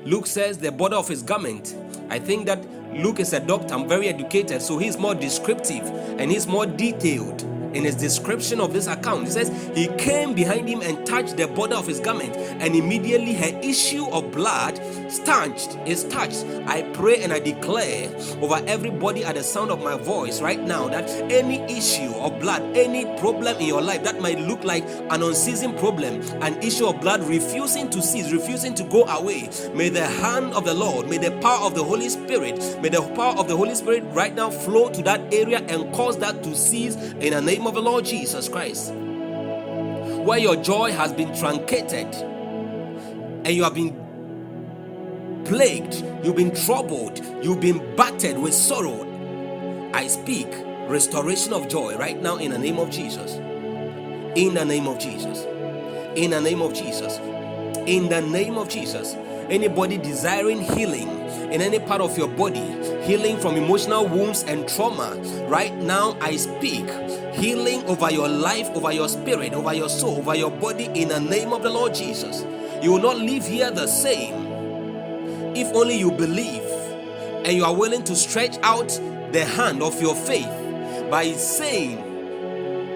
Luke 0.04 0.26
says 0.26 0.58
the 0.58 0.70
border 0.70 0.96
of 0.96 1.08
his 1.08 1.22
garment. 1.22 1.74
I 2.10 2.18
think 2.18 2.44
that 2.46 2.62
Luke 2.94 3.20
is 3.20 3.32
a 3.32 3.40
doctor, 3.40 3.74
I'm 3.74 3.88
very 3.88 4.08
educated, 4.08 4.60
so 4.62 4.76
he's 4.78 4.98
more 4.98 5.14
descriptive 5.14 5.86
and 6.20 6.30
he's 6.30 6.46
more 6.46 6.66
detailed 6.66 7.42
in 7.74 7.84
his 7.84 7.94
description 7.94 8.60
of 8.60 8.72
this 8.72 8.86
account. 8.86 9.24
He 9.24 9.30
says, 9.30 9.48
He 9.74 9.88
came 9.96 10.34
behind 10.34 10.68
him 10.68 10.80
and 10.82 11.06
touched 11.06 11.36
the 11.36 11.46
border 11.46 11.76
of 11.76 11.86
his 11.86 12.00
garment, 12.00 12.36
and 12.36 12.74
immediately 12.74 13.34
her 13.34 13.58
issue 13.62 14.06
of 14.10 14.30
blood 14.30 14.80
stanched, 15.10 15.76
is 15.86 16.04
touched. 16.04 16.44
I 16.66 16.82
pray 16.92 17.22
and 17.22 17.32
I 17.32 17.38
declare 17.40 18.14
over 18.40 18.62
everybody 18.66 19.24
at 19.24 19.34
the 19.34 19.42
sound 19.42 19.70
of 19.70 19.82
my 19.82 19.96
voice 19.96 20.40
right 20.40 20.60
now 20.60 20.88
that 20.88 21.08
any 21.30 21.60
issue 21.64 22.12
of 22.16 22.38
blood, 22.40 22.62
any 22.76 23.04
problem 23.18 23.56
in 23.58 23.66
your 23.66 23.82
life 23.82 24.02
that 24.04 24.20
might 24.20 24.38
look 24.38 24.64
like 24.64 24.84
an 25.10 25.22
unceasing 25.22 25.76
problem, 25.78 26.20
an 26.42 26.60
issue 26.62 26.86
of 26.86 27.00
blood 27.00 27.22
refusing 27.22 27.88
to 27.90 28.02
cease, 28.02 28.32
refusing 28.32 28.74
to 28.74 28.84
go 28.84 29.04
away, 29.04 29.48
may 29.74 29.88
the 29.88 30.06
hand 30.06 30.52
of 30.54 30.64
the 30.64 30.74
Lord, 30.74 31.08
may 31.08 31.18
the 31.18 31.32
power 31.40 31.66
of 31.66 31.74
the 31.74 31.84
Holy 31.84 32.08
Spirit, 32.08 32.58
may 32.82 32.88
the 32.88 33.02
power 33.14 33.36
of 33.38 33.48
the 33.48 33.56
Holy 33.56 33.74
Spirit 33.74 34.04
right 34.08 34.34
now 34.34 34.50
flow 34.50 34.88
to 34.90 35.02
that 35.02 35.32
area 35.32 35.60
and 35.68 35.92
cause 35.94 36.18
that 36.18 36.42
to 36.42 36.54
cease 36.54 36.96
in 37.20 37.32
the 37.32 37.40
name 37.58 37.66
of 37.66 37.74
the 37.74 37.82
Lord 37.82 38.04
Jesus 38.04 38.48
Christ. 38.48 38.92
Where 38.92 40.38
your 40.38 40.54
joy 40.54 40.92
has 40.92 41.12
been 41.12 41.36
truncated 41.36 42.06
and 42.14 43.48
you 43.48 43.64
have 43.64 43.74
been 43.74 45.42
plagued, 45.44 45.94
you've 46.22 46.36
been 46.36 46.54
troubled, 46.54 47.18
you've 47.42 47.60
been 47.60 47.96
battered 47.96 48.38
with 48.38 48.54
sorrow, 48.54 49.04
I 49.92 50.06
speak 50.06 50.46
restoration 50.86 51.52
of 51.52 51.66
joy 51.66 51.96
right 51.96 52.22
now 52.22 52.36
in 52.36 52.52
the 52.52 52.58
name 52.58 52.78
of 52.78 52.90
Jesus. 52.90 53.32
In 54.36 54.54
the 54.54 54.64
name 54.64 54.86
of 54.86 55.00
Jesus. 55.00 55.44
In 56.16 56.30
the 56.30 56.40
name 56.40 56.62
of 56.62 56.72
Jesus. 56.72 57.18
In 57.88 58.08
the 58.08 58.20
name 58.20 58.56
of 58.56 58.68
Jesus. 58.68 59.14
Anybody 59.50 59.98
desiring 59.98 60.60
healing 60.60 61.08
in 61.50 61.60
any 61.60 61.80
part 61.80 62.02
of 62.02 62.16
your 62.16 62.28
body, 62.28 62.76
healing 63.02 63.36
from 63.38 63.56
emotional 63.56 64.06
wounds 64.06 64.44
and 64.44 64.68
trauma, 64.68 65.16
right 65.48 65.74
now 65.74 66.16
I 66.20 66.36
speak 66.36 66.86
healing 67.38 67.84
over 67.84 68.10
your 68.10 68.28
life, 68.28 68.68
over 68.70 68.92
your 68.92 69.08
spirit, 69.08 69.54
over 69.54 69.72
your 69.72 69.88
soul, 69.88 70.18
over 70.18 70.34
your 70.34 70.50
body 70.50 70.86
in 70.94 71.08
the 71.08 71.20
name 71.20 71.52
of 71.52 71.62
the 71.62 71.70
Lord 71.70 71.94
Jesus. 71.94 72.44
You 72.82 72.92
will 72.92 73.02
not 73.02 73.18
leave 73.18 73.46
here 73.46 73.70
the 73.70 73.86
same 73.86 74.46
if 75.56 75.72
only 75.74 75.96
you 75.98 76.10
believe 76.10 76.62
and 77.44 77.56
you 77.56 77.64
are 77.64 77.74
willing 77.74 78.04
to 78.04 78.14
stretch 78.14 78.58
out 78.62 78.88
the 79.32 79.44
hand 79.44 79.82
of 79.82 80.00
your 80.00 80.14
faith 80.14 80.50
by 81.10 81.32
saying, 81.32 81.98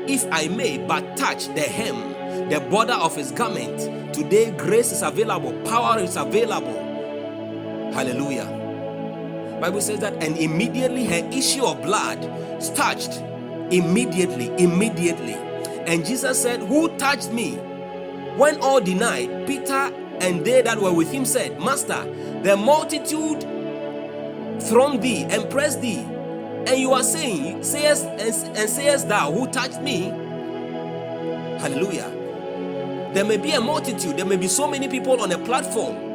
If 0.08 0.26
I 0.30 0.48
may 0.48 0.78
but 0.78 1.16
touch 1.16 1.46
the 1.48 1.60
hem, 1.60 2.48
the 2.48 2.60
border 2.60 2.94
of 2.94 3.16
his 3.16 3.30
garment, 3.30 4.12
today 4.12 4.50
grace 4.50 4.92
is 4.92 5.02
available, 5.02 5.52
power 5.62 5.98
is 5.98 6.16
available. 6.16 6.74
Hallelujah. 7.92 8.46
Bible 9.60 9.80
says 9.80 10.00
that, 10.00 10.14
and 10.22 10.36
immediately 10.36 11.04
her 11.04 11.28
issue 11.32 11.64
of 11.64 11.80
blood 11.82 12.20
touched. 12.74 13.22
Immediately, 13.72 14.48
immediately. 14.62 15.34
And 15.86 16.04
Jesus 16.06 16.40
said, 16.40 16.60
Who 16.60 16.96
touched 16.98 17.32
me? 17.32 17.56
When 18.36 18.60
all 18.60 18.80
denied, 18.80 19.46
Peter 19.46 19.92
and 20.20 20.44
they 20.44 20.62
that 20.62 20.78
were 20.78 20.92
with 20.92 21.10
him 21.10 21.24
said, 21.24 21.60
Master, 21.60 22.04
the 22.42 22.56
multitude 22.56 23.42
throng 24.62 25.00
thee 25.00 25.24
and 25.24 25.50
press 25.50 25.76
thee, 25.76 25.98
and 25.98 26.78
you 26.78 26.92
are 26.92 27.02
saying, 27.02 27.64
sayest 27.64 28.04
and, 28.04 28.56
and 28.56 28.70
sayest 28.70 29.08
thou, 29.08 29.32
who 29.32 29.48
touched 29.48 29.82
me? 29.82 30.02
Hallelujah. 31.58 32.10
There 33.12 33.24
may 33.24 33.36
be 33.36 33.52
a 33.52 33.60
multitude, 33.60 34.16
there 34.16 34.26
may 34.26 34.36
be 34.36 34.48
so 34.48 34.68
many 34.68 34.88
people 34.88 35.20
on 35.20 35.32
a 35.32 35.38
platform 35.38 36.12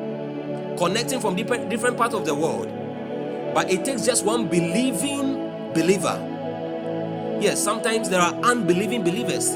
connecting 0.77 1.19
from 1.19 1.35
different, 1.35 1.69
different 1.69 1.97
parts 1.97 2.15
of 2.15 2.25
the 2.25 2.33
world, 2.33 2.71
but 3.53 3.69
it 3.69 3.83
takes 3.85 4.05
just 4.05 4.25
one 4.25 4.47
believing 4.47 5.35
believer. 5.73 6.36
Yes, 7.39 7.63
sometimes 7.63 8.09
there 8.09 8.21
are 8.21 8.33
unbelieving 8.43 9.03
believers. 9.03 9.55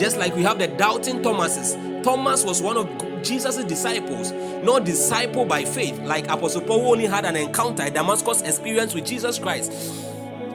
Just 0.00 0.16
like 0.16 0.34
we 0.34 0.42
have 0.42 0.58
the 0.58 0.68
doubting 0.68 1.22
Thomases. 1.22 1.76
Thomas 2.02 2.44
was 2.44 2.62
one 2.62 2.76
of 2.76 3.22
Jesus' 3.22 3.64
disciples, 3.64 4.32
not 4.62 4.84
disciple 4.84 5.44
by 5.44 5.64
faith, 5.64 5.98
like 6.00 6.28
Apostle 6.28 6.62
Paul 6.62 6.80
who 6.80 6.92
only 6.92 7.06
had 7.06 7.24
an 7.24 7.36
encounter, 7.36 7.82
a 7.82 7.90
Damascus 7.90 8.42
experience 8.42 8.94
with 8.94 9.04
Jesus 9.04 9.38
Christ. 9.38 9.72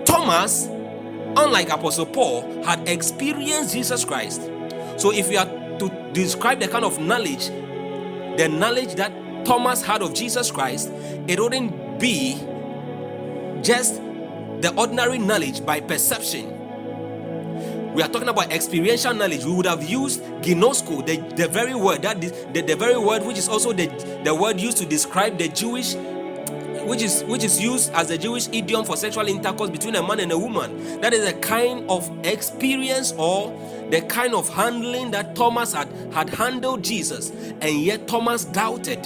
Thomas, 0.05 0.67
unlike 1.35 1.69
Apostle 1.69 2.05
Paul, 2.05 2.63
had 2.63 2.87
experienced 2.87 3.73
Jesus 3.73 4.05
Christ. 4.05 4.41
So 4.97 5.11
if 5.11 5.31
you 5.31 5.37
are 5.37 5.45
to 5.79 6.11
describe 6.13 6.59
the 6.59 6.67
kind 6.67 6.85
of 6.85 6.99
knowledge, 6.99 7.47
the 8.37 8.47
knowledge 8.47 8.95
that 8.95 9.11
Thomas 9.45 9.83
had 9.83 10.01
of 10.01 10.13
Jesus 10.13 10.51
Christ, 10.51 10.89
it 11.27 11.39
wouldn't 11.39 11.99
be 11.99 12.39
just 13.61 14.01
the 14.61 14.73
ordinary 14.75 15.17
knowledge 15.17 15.65
by 15.65 15.79
perception. 15.79 16.57
We 17.93 18.01
are 18.01 18.07
talking 18.07 18.29
about 18.29 18.51
experiential 18.53 19.13
knowledge. 19.13 19.43
We 19.43 19.51
would 19.51 19.65
have 19.65 19.83
used 19.83 20.21
ginosko 20.41 21.05
the, 21.05 21.17
the 21.35 21.47
very 21.47 21.75
word 21.75 22.03
that 22.03 22.23
is 22.23 22.31
the, 22.53 22.61
the 22.61 22.75
very 22.75 22.97
word 22.97 23.23
which 23.23 23.37
is 23.37 23.49
also 23.49 23.73
the, 23.73 23.87
the 24.23 24.33
word 24.33 24.59
used 24.61 24.77
to 24.77 24.85
describe 24.85 25.37
the 25.37 25.49
jewish 25.49 25.95
which 26.85 27.01
is 27.01 27.23
which 27.25 27.43
is 27.43 27.61
used 27.61 27.91
as 27.91 28.09
a 28.09 28.17
jewish 28.17 28.47
idiom 28.47 28.85
for 28.85 28.95
sexual 28.95 29.27
intercourse 29.27 29.69
between 29.69 29.95
a 29.95 30.07
man 30.07 30.19
and 30.19 30.31
a 30.31 30.37
woman. 30.37 31.01
That 31.01 31.13
is 31.13 31.25
a 31.25 31.33
kind 31.33 31.87
of 31.89 32.09
experience 32.25 33.13
or 33.17 33.51
the 33.89 34.01
kind 34.03 34.33
of 34.33 34.47
handling 34.49 35.11
that 35.11 35.35
thomas 35.35 35.73
had 35.73 35.89
had 36.13 36.29
handled 36.29 36.83
jesus 36.83 37.31
and 37.61 37.81
yet 37.81 38.07
thomas 38.07 38.45
doubted. 38.45 39.03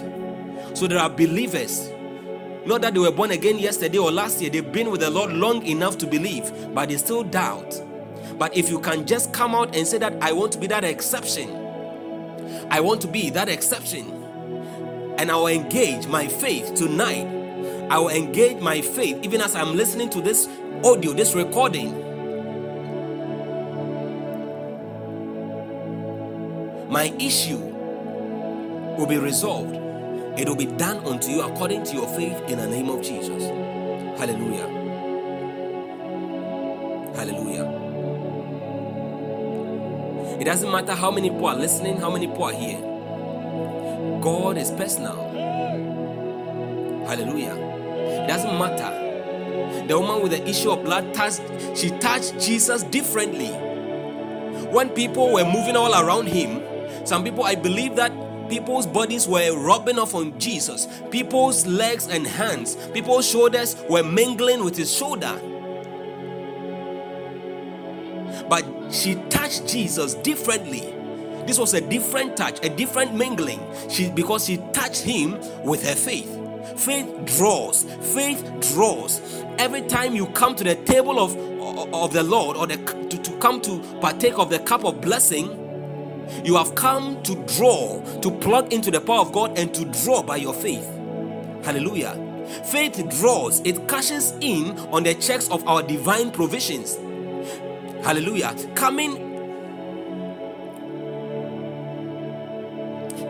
So 0.73 0.87
there 0.87 0.99
are 0.99 1.09
believers 1.09 1.89
not 2.65 2.81
that 2.81 2.93
they 2.93 2.99
were 2.99 3.11
born 3.11 3.31
again 3.31 3.59
yesterday 3.59 3.97
or 3.97 4.11
last 4.11 4.41
year 4.41 4.49
they've 4.49 4.71
been 4.71 4.89
with 4.89 5.01
the 5.01 5.09
lord 5.09 5.31
long 5.31 5.65
enough 5.65 5.97
to 5.97 6.07
believe 6.07 6.51
but 6.73 6.89
they 6.89 6.97
still 6.97 7.23
doubt 7.23 7.81
but 8.37 8.55
if 8.55 8.69
you 8.69 8.79
can 8.79 9.05
just 9.05 9.31
come 9.31 9.55
out 9.55 9.75
and 9.75 9.87
say 9.87 9.97
that 9.99 10.13
I 10.21 10.33
want 10.33 10.51
to 10.53 10.57
be 10.57 10.67
that 10.67 10.83
exception, 10.83 11.49
I 12.69 12.81
want 12.81 13.01
to 13.01 13.07
be 13.07 13.29
that 13.29 13.47
exception, 13.47 14.11
and 15.17 15.31
I 15.31 15.35
will 15.35 15.47
engage 15.47 16.07
my 16.07 16.27
faith 16.27 16.75
tonight. 16.75 17.27
I 17.89 17.99
will 17.99 18.09
engage 18.09 18.59
my 18.61 18.81
faith 18.81 19.19
even 19.23 19.41
as 19.41 19.55
I'm 19.55 19.75
listening 19.75 20.09
to 20.11 20.21
this 20.21 20.49
audio, 20.83 21.13
this 21.13 21.33
recording. 21.33 22.01
My 26.89 27.13
issue 27.19 27.59
will 28.97 29.07
be 29.07 29.17
resolved. 29.17 29.84
It 30.37 30.49
will 30.49 30.55
be 30.55 30.65
done 30.65 30.97
unto 31.05 31.31
you 31.31 31.41
according 31.41 31.83
to 31.85 31.93
your 31.93 32.07
faith 32.15 32.37
in 32.49 32.57
the 32.57 32.67
name 32.67 32.89
of 32.89 33.01
Jesus. 33.01 33.43
Hallelujah. 34.19 34.67
Hallelujah. 37.15 37.85
It 40.39 40.43
doesn't 40.43 40.69
matter 40.69 40.93
how 40.93 41.11
many 41.11 41.29
people 41.29 41.47
are 41.47 41.55
listening, 41.55 41.97
how 41.97 42.09
many 42.09 42.27
people 42.27 42.43
are 42.43 42.53
here. 42.53 42.79
God 44.21 44.57
is 44.57 44.71
personal. 44.71 45.15
Hallelujah. 47.07 47.55
It 47.55 48.27
doesn't 48.27 48.57
matter. 48.57 49.87
The 49.87 49.97
woman 49.97 50.21
with 50.21 50.31
the 50.31 50.47
issue 50.49 50.71
of 50.71 50.83
blood 50.83 51.13
touched, 51.13 51.41
she 51.75 51.91
touched 51.99 52.39
Jesus 52.39 52.83
differently. 52.83 53.49
When 54.71 54.89
people 54.89 55.31
were 55.31 55.45
moving 55.45 55.77
all 55.77 55.93
around 55.93 56.27
him, 56.27 56.61
some 57.05 57.23
people, 57.23 57.43
I 57.45 57.55
believe 57.55 57.95
that 57.95 58.11
people's 58.49 58.87
bodies 58.87 59.27
were 59.27 59.57
rubbing 59.57 59.99
off 59.99 60.15
on 60.15 60.37
Jesus. 60.39 60.87
People's 61.11 61.65
legs 61.65 62.07
and 62.07 62.25
hands, 62.25 62.75
people's 62.93 63.29
shoulders 63.29 63.75
were 63.89 64.03
mingling 64.03 64.63
with 64.63 64.77
his 64.77 64.93
shoulder. 64.93 65.39
But 68.49 68.65
she 68.91 69.15
touched 69.29 69.67
Jesus 69.67 70.13
differently. 70.15 70.93
This 71.45 71.59
was 71.59 71.73
a 71.73 71.81
different 71.81 72.35
touch, 72.35 72.63
a 72.65 72.69
different 72.69 73.13
mingling. 73.13 73.59
She 73.89 74.09
because 74.09 74.45
she 74.45 74.57
touched 74.73 75.01
him 75.01 75.39
with 75.63 75.87
her 75.87 75.95
faith. 75.95 76.31
Faith 76.75 77.07
draws. 77.37 77.83
Faith 78.13 78.43
draws. 78.73 79.21
Every 79.57 79.83
time 79.83 80.15
you 80.15 80.25
come 80.27 80.55
to 80.55 80.63
the 80.63 80.75
table 80.75 81.19
of, 81.19 81.35
of 81.93 82.13
the 82.13 82.23
Lord 82.23 82.57
or 82.57 82.67
the, 82.67 82.77
to, 82.77 83.17
to 83.17 83.37
come 83.37 83.61
to 83.61 83.79
partake 84.01 84.37
of 84.37 84.49
the 84.49 84.59
cup 84.59 84.83
of 84.83 85.01
blessing, 85.01 85.64
you 86.43 86.55
have 86.55 86.75
come 86.75 87.21
to 87.23 87.35
draw, 87.57 88.01
to 88.21 88.31
plug 88.31 88.73
into 88.73 88.91
the 88.91 89.01
power 89.01 89.19
of 89.19 89.31
God 89.31 89.57
and 89.57 89.73
to 89.73 89.85
draw 90.03 90.21
by 90.21 90.37
your 90.37 90.53
faith. 90.53 90.85
Hallelujah. 91.63 92.21
Faith 92.65 93.03
draws, 93.19 93.59
it 93.61 93.87
cashes 93.87 94.33
in 94.41 94.77
on 94.91 95.03
the 95.03 95.13
checks 95.15 95.49
of 95.49 95.67
our 95.67 95.81
divine 95.81 96.31
provisions. 96.31 96.97
Hallelujah. 98.05 98.55
Coming 98.75 99.25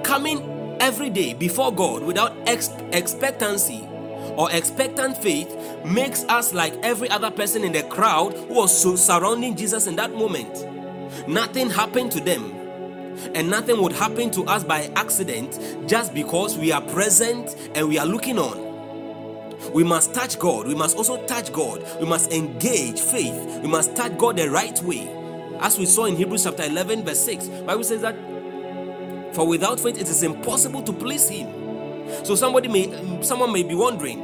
coming 0.03 0.77
every 0.80 1.09
day 1.09 1.34
before 1.34 1.73
God 1.73 2.03
without 2.03 2.35
ex- 2.45 2.69
expectancy 2.91 3.88
or 4.38 4.51
expectant 4.51 5.17
faith 5.17 5.55
makes 5.85 6.23
us 6.26 6.53
like 6.53 6.73
every 6.84 7.09
other 7.09 7.31
person 7.31 7.63
in 7.63 7.72
the 7.72 7.84
crowd 7.84 8.34
who 8.34 8.53
was 8.53 8.81
so 8.81 8.95
surrounding 8.95 9.55
Jesus 9.55 9.88
in 9.88 9.95
that 9.95 10.13
moment. 10.13 10.67
Nothing 11.27 11.69
happened 11.69 12.11
to 12.11 12.19
them, 12.19 12.55
and 13.34 13.50
nothing 13.50 13.82
would 13.82 13.94
happen 13.94 14.32
to 14.32 14.44
us 14.46 14.64
by 14.64 14.92
accident 14.96 15.60
just 15.88 16.14
because 16.14 16.58
we 16.58 16.72
are 16.72 16.82
present 16.82 17.56
and 17.76 17.88
we 17.88 17.98
are 17.98 18.06
looking 18.06 18.40
on. 18.40 18.66
We 19.74 19.84
must 19.84 20.14
touch 20.14 20.38
God. 20.40 20.68
We 20.68 20.76
must 20.76 20.96
also 20.96 21.24
touch 21.26 21.52
God. 21.52 21.86
We 22.00 22.06
must 22.06 22.32
engage 22.32 23.00
faith. 23.00 23.60
We 23.62 23.68
must 23.68 23.96
touch 23.96 24.18
God 24.18 24.38
the 24.38 24.50
right 24.50 24.80
way. 24.84 25.10
As 25.60 25.78
we 25.78 25.86
saw 25.86 26.06
in 26.06 26.16
Hebrews 26.16 26.44
chapter 26.44 26.64
11, 26.64 27.04
verse 27.04 27.24
6, 27.24 27.48
Bible 27.48 27.84
says 27.84 28.02
that 28.02 28.16
for 29.34 29.46
without 29.46 29.80
faith 29.82 30.00
it 30.00 30.08
is 30.08 30.24
impossible 30.24 30.82
to 30.84 30.94
please 30.94 31.28
him. 31.28 31.48
So 32.24 32.36
somebody 32.36 32.70
may 32.70 33.22
someone 33.22 33.52
may 33.52 33.64
be 33.64 33.76
wondering, 33.76 34.20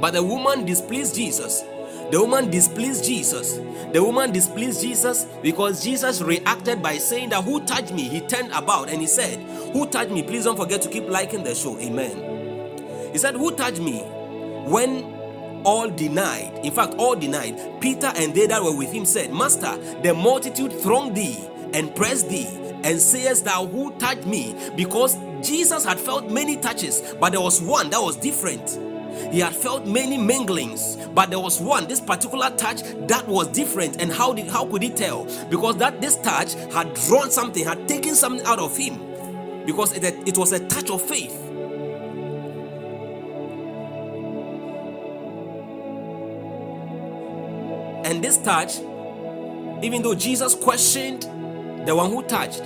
but 0.00 0.12
the 0.12 0.22
woman 0.22 0.64
displeased 0.64 1.16
Jesus. 1.16 1.62
The 2.10 2.20
woman 2.20 2.50
displeased 2.50 3.04
Jesus. 3.04 3.58
The 3.92 4.02
woman 4.02 4.32
displeased 4.32 4.80
Jesus 4.80 5.24
because 5.42 5.82
Jesus 5.82 6.22
reacted 6.22 6.82
by 6.82 6.98
saying 6.98 7.30
that 7.30 7.42
who 7.42 7.64
touched 7.64 7.92
me? 7.92 8.02
He 8.02 8.20
turned 8.20 8.52
about 8.52 8.88
and 8.90 9.00
he 9.00 9.06
said, 9.06 9.40
Who 9.72 9.86
touched 9.86 10.12
me? 10.12 10.22
Please 10.22 10.44
don't 10.44 10.56
forget 10.56 10.82
to 10.82 10.88
keep 10.88 11.08
liking 11.08 11.42
the 11.42 11.54
show. 11.54 11.78
Amen. 11.80 13.10
He 13.12 13.18
said, 13.18 13.34
Who 13.34 13.54
touched 13.56 13.80
me? 13.80 14.00
When 14.66 15.16
all 15.64 15.90
denied, 15.90 16.64
in 16.64 16.72
fact, 16.72 16.94
all 16.96 17.16
denied, 17.16 17.80
Peter 17.80 18.12
and 18.16 18.32
they 18.34 18.46
that 18.46 18.62
were 18.62 18.76
with 18.76 18.92
him 18.92 19.04
said, 19.04 19.32
Master, 19.32 19.76
the 20.02 20.14
multitude 20.14 20.72
thronged 20.72 21.16
thee 21.16 21.38
and 21.72 21.94
pressed 21.96 22.28
thee, 22.28 22.46
and 22.84 23.00
sayest 23.00 23.44
thou 23.44 23.66
who 23.66 23.90
touched 23.98 24.26
me? 24.26 24.54
Because 24.76 25.16
Jesus 25.42 25.84
had 25.84 25.98
felt 25.98 26.30
many 26.30 26.56
touches, 26.56 27.14
but 27.20 27.30
there 27.30 27.40
was 27.40 27.60
one 27.60 27.90
that 27.90 28.00
was 28.00 28.16
different. 28.16 28.78
He 29.36 29.42
had 29.42 29.54
felt 29.54 29.86
many 29.86 30.16
minglings, 30.16 30.96
but 31.14 31.28
there 31.28 31.38
was 31.38 31.60
one, 31.60 31.86
this 31.86 32.00
particular 32.00 32.48
touch 32.56 32.80
that 33.06 33.28
was 33.28 33.48
different. 33.48 34.00
And 34.00 34.10
how 34.10 34.32
did 34.32 34.48
how 34.48 34.64
could 34.64 34.82
he 34.82 34.88
tell? 34.88 35.26
Because 35.50 35.76
that 35.76 36.00
this 36.00 36.16
touch 36.16 36.54
had 36.72 36.94
drawn 36.94 37.30
something, 37.30 37.62
had 37.62 37.86
taken 37.86 38.14
something 38.14 38.46
out 38.46 38.58
of 38.58 38.74
him. 38.74 38.98
Because 39.66 39.92
it, 39.92 40.04
it 40.26 40.38
was 40.38 40.52
a 40.52 40.66
touch 40.68 40.88
of 40.88 41.02
faith. 41.02 41.38
And 48.06 48.24
this 48.24 48.38
touch, 48.38 48.78
even 49.84 50.00
though 50.00 50.14
Jesus 50.14 50.54
questioned 50.54 51.24
the 51.86 51.94
one 51.94 52.10
who 52.10 52.22
touched, 52.22 52.62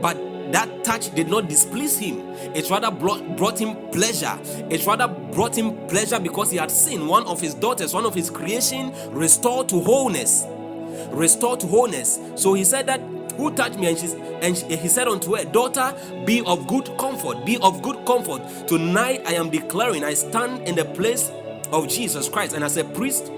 but 0.00 0.16
that 0.52 0.84
touch 0.84 1.14
did 1.14 1.28
not 1.28 1.48
displease 1.48 1.98
him. 1.98 2.20
It 2.54 2.68
rather 2.70 2.90
brought, 2.90 3.36
brought 3.36 3.58
him 3.58 3.76
pleasure. 3.90 4.38
It 4.70 4.84
rather 4.86 5.08
brought 5.08 5.56
him 5.56 5.76
pleasure 5.88 6.18
because 6.18 6.50
he 6.50 6.56
had 6.56 6.70
seen 6.70 7.06
one 7.06 7.26
of 7.26 7.40
his 7.40 7.54
daughters, 7.54 7.94
one 7.94 8.04
of 8.04 8.14
his 8.14 8.30
creation, 8.30 8.92
restored 9.10 9.68
to 9.70 9.80
wholeness. 9.80 10.46
Restored 11.10 11.60
to 11.60 11.66
wholeness. 11.66 12.18
So 12.36 12.54
he 12.54 12.64
said 12.64 12.86
that 12.86 13.00
who 13.36 13.50
touched 13.52 13.78
me 13.78 13.88
and, 13.88 13.98
she's, 13.98 14.12
and 14.14 14.56
she, 14.56 14.76
he 14.76 14.88
said 14.88 15.08
unto 15.08 15.34
her 15.34 15.44
daughter 15.44 15.94
be 16.26 16.42
of 16.46 16.66
good 16.66 16.90
comfort 16.98 17.44
be 17.46 17.56
of 17.58 17.80
good 17.80 18.04
comfort 18.04 18.42
tonight 18.66 19.22
i 19.26 19.32
am 19.32 19.48
declaring 19.48 20.04
i 20.04 20.12
stand 20.12 20.66
in 20.68 20.74
the 20.74 20.84
place 20.84 21.30
of 21.72 21.88
jesus 21.88 22.28
christ 22.28 22.54
and 22.54 22.62
as 22.62 22.76
a 22.76 22.84
priest 22.84 23.32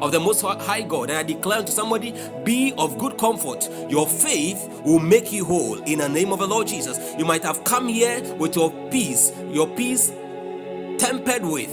of 0.00 0.12
the 0.12 0.20
Most 0.20 0.42
High 0.42 0.82
God. 0.82 1.10
And 1.10 1.18
I 1.18 1.22
declare 1.22 1.62
to 1.62 1.72
somebody, 1.72 2.14
be 2.44 2.72
of 2.78 2.98
good 2.98 3.18
comfort. 3.18 3.68
Your 3.88 4.06
faith 4.06 4.68
will 4.84 5.00
make 5.00 5.32
you 5.32 5.44
whole 5.44 5.80
in 5.82 5.98
the 6.00 6.08
name 6.08 6.32
of 6.32 6.38
the 6.40 6.46
Lord 6.46 6.66
Jesus. 6.66 7.14
You 7.18 7.24
might 7.24 7.42
have 7.42 7.64
come 7.64 7.88
here 7.88 8.22
with 8.34 8.56
your 8.56 8.70
peace, 8.90 9.32
your 9.50 9.66
peace 9.68 10.12
tempered 10.98 11.44
with 11.44 11.70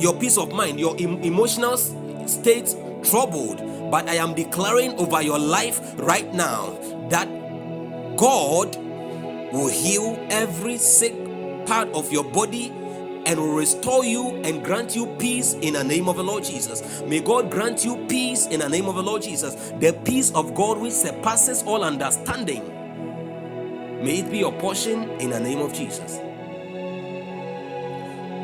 your 0.00 0.14
peace 0.14 0.38
of 0.38 0.52
mind, 0.52 0.80
your 0.80 0.96
em- 1.00 1.22
emotional 1.22 1.76
state 1.76 2.74
troubled. 3.02 3.58
But 3.90 4.08
I 4.08 4.14
am 4.14 4.34
declaring 4.34 4.92
over 4.98 5.22
your 5.22 5.38
life 5.38 5.94
right 5.98 6.32
now 6.32 6.78
that 7.10 7.28
God 8.16 8.76
will 9.52 9.68
heal 9.68 10.16
every 10.30 10.78
sick 10.78 11.14
part 11.66 11.88
of 11.94 12.10
your 12.12 12.24
body 12.24 12.72
and 13.30 13.38
will 13.38 13.54
restore 13.54 14.04
you 14.04 14.34
and 14.42 14.64
grant 14.64 14.96
you 14.96 15.06
peace 15.20 15.52
in 15.52 15.74
the 15.74 15.84
name 15.84 16.08
of 16.08 16.16
the 16.16 16.24
Lord 16.24 16.42
Jesus. 16.42 17.00
May 17.02 17.20
God 17.20 17.48
grant 17.48 17.84
you 17.84 18.04
peace 18.08 18.48
in 18.48 18.58
the 18.58 18.68
name 18.68 18.86
of 18.86 18.96
the 18.96 19.02
Lord 19.04 19.22
Jesus. 19.22 19.54
The 19.78 19.92
peace 20.04 20.32
of 20.32 20.52
God 20.52 20.78
which 20.78 20.94
surpasses 20.94 21.62
all 21.62 21.84
understanding. 21.84 22.66
May 24.02 24.18
it 24.18 24.32
be 24.32 24.38
your 24.38 24.50
portion 24.54 25.08
in 25.20 25.30
the 25.30 25.38
name 25.38 25.60
of 25.60 25.72
Jesus. 25.72 26.16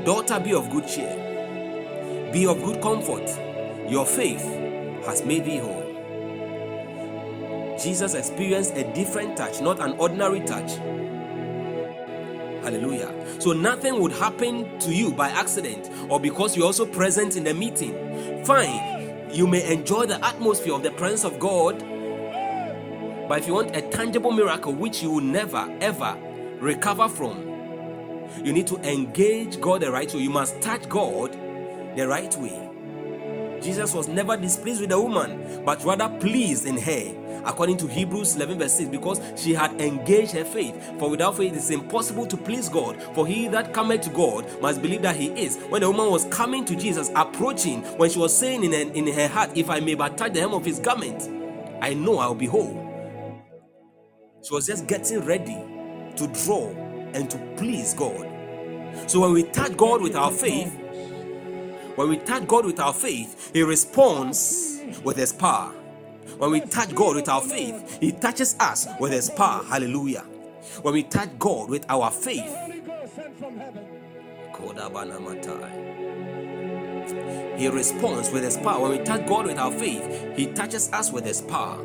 Daughter, 0.06 0.38
be 0.38 0.54
of 0.54 0.70
good 0.70 0.86
cheer, 0.86 2.30
be 2.32 2.46
of 2.46 2.62
good 2.62 2.80
comfort. 2.80 3.28
Your 3.90 4.06
faith 4.06 4.44
has 5.04 5.24
made 5.24 5.46
thee 5.46 5.58
whole. 5.58 5.82
Jesus 7.82 8.14
experienced 8.14 8.76
a 8.76 8.84
different 8.94 9.36
touch, 9.36 9.60
not 9.60 9.80
an 9.80 9.98
ordinary 9.98 10.42
touch. 10.42 10.78
Hallelujah. 12.66 13.40
So 13.40 13.52
nothing 13.52 14.00
would 14.00 14.10
happen 14.10 14.76
to 14.80 14.92
you 14.92 15.12
by 15.12 15.28
accident 15.28 15.88
or 16.10 16.18
because 16.18 16.56
you're 16.56 16.66
also 16.66 16.84
present 16.84 17.36
in 17.36 17.44
the 17.44 17.54
meeting. 17.54 18.44
Fine, 18.44 19.30
you 19.32 19.46
may 19.46 19.72
enjoy 19.72 20.06
the 20.06 20.16
atmosphere 20.26 20.74
of 20.74 20.82
the 20.82 20.90
presence 20.90 21.22
of 21.22 21.38
God, 21.38 21.78
but 23.28 23.38
if 23.38 23.46
you 23.46 23.54
want 23.54 23.76
a 23.76 23.82
tangible 23.82 24.32
miracle 24.32 24.72
which 24.72 25.00
you 25.00 25.12
will 25.12 25.20
never 25.20 25.72
ever 25.80 26.18
recover 26.58 27.08
from, 27.08 27.38
you 28.42 28.52
need 28.52 28.66
to 28.66 28.78
engage 28.78 29.60
God 29.60 29.82
the 29.82 29.92
right 29.92 30.12
way. 30.12 30.20
You 30.20 30.30
must 30.30 30.60
touch 30.60 30.88
God 30.88 31.34
the 31.96 32.08
right 32.08 32.36
way. 32.36 33.60
Jesus 33.62 33.94
was 33.94 34.08
never 34.08 34.36
displeased 34.36 34.80
with 34.80 34.90
the 34.90 35.00
woman, 35.00 35.62
but 35.64 35.84
rather 35.84 36.08
pleased 36.18 36.66
in 36.66 36.78
her, 36.78 37.14
according 37.46 37.78
to 37.78 37.86
Hebrews 37.86 38.36
11, 38.36 38.58
verse 38.58 38.74
6, 38.74 38.90
because 38.90 39.20
she 39.36 39.54
had 39.54 39.80
engaged 39.80 40.32
her 40.32 40.44
faith. 40.44 40.76
For 40.98 41.10
without 41.10 41.36
faith 41.36 41.52
it 41.54 41.58
is 41.58 41.70
impossible 41.70 42.26
to 42.26 42.36
please 42.36 42.68
God. 42.68 43.00
For 43.14 43.26
he 43.26 43.48
that 43.48 43.72
cometh 43.74 44.02
to 44.02 44.10
God 44.10 44.46
must 44.60 44.82
believe 44.82 45.02
that 45.02 45.16
he 45.16 45.28
is. 45.28 45.58
When 45.70 45.82
the 45.82 45.90
woman 45.90 46.10
was 46.10 46.26
coming 46.26 46.64
to 46.66 46.76
Jesus, 46.76 47.10
approaching, 47.16 47.82
when 47.98 48.10
she 48.10 48.18
was 48.18 48.36
saying 48.36 48.64
in 48.64 48.72
her, 48.72 48.92
in 48.94 49.06
her 49.14 49.28
heart, 49.28 49.50
If 49.56 49.70
I 49.70 49.80
may 49.80 49.94
but 49.94 50.18
touch 50.18 50.32
the 50.34 50.40
hem 50.40 50.54
of 50.54 50.64
his 50.64 50.78
garment, 50.80 51.30
I 51.82 51.94
know 51.94 52.18
I'll 52.18 52.34
be 52.34 52.46
whole. 52.46 52.98
She 54.42 54.54
was 54.54 54.66
just 54.66 54.86
getting 54.88 55.20
ready 55.20 55.56
to 56.16 56.28
draw 56.44 56.70
and 57.14 57.30
to 57.30 57.38
please 57.56 57.94
God. 57.94 58.28
So 59.06 59.20
when 59.20 59.32
we 59.34 59.44
touch 59.44 59.76
God 59.76 60.02
with 60.02 60.16
our 60.16 60.32
faith, 60.32 60.74
when 61.96 62.10
we 62.10 62.18
touch 62.18 62.46
God 62.48 62.66
with 62.66 62.80
our 62.80 62.94
faith, 62.94 63.52
He 63.54 63.62
responds 63.62 64.82
with 65.04 65.16
His 65.18 65.32
power. 65.32 65.75
When 66.38 66.50
we 66.50 66.60
touch 66.60 66.94
God 66.94 67.16
with 67.16 67.28
our 67.28 67.40
faith, 67.40 67.98
He 68.00 68.12
touches 68.12 68.56
us 68.60 68.86
with 69.00 69.12
His 69.12 69.30
power. 69.30 69.64
Hallelujah. 69.64 70.24
When 70.82 70.94
we 70.94 71.02
touch 71.04 71.30
God 71.38 71.70
with 71.70 71.86
our 71.88 72.10
faith, 72.10 72.54
He 77.56 77.68
responds 77.68 78.30
with 78.30 78.44
His 78.44 78.58
power. 78.58 78.82
When 78.82 78.98
we 78.98 79.04
touch 79.04 79.26
God 79.26 79.46
with 79.46 79.58
our 79.58 79.72
faith, 79.72 80.36
He 80.36 80.46
touches 80.52 80.92
us 80.92 81.10
with 81.12 81.24
His 81.24 81.40
power. 81.40 81.84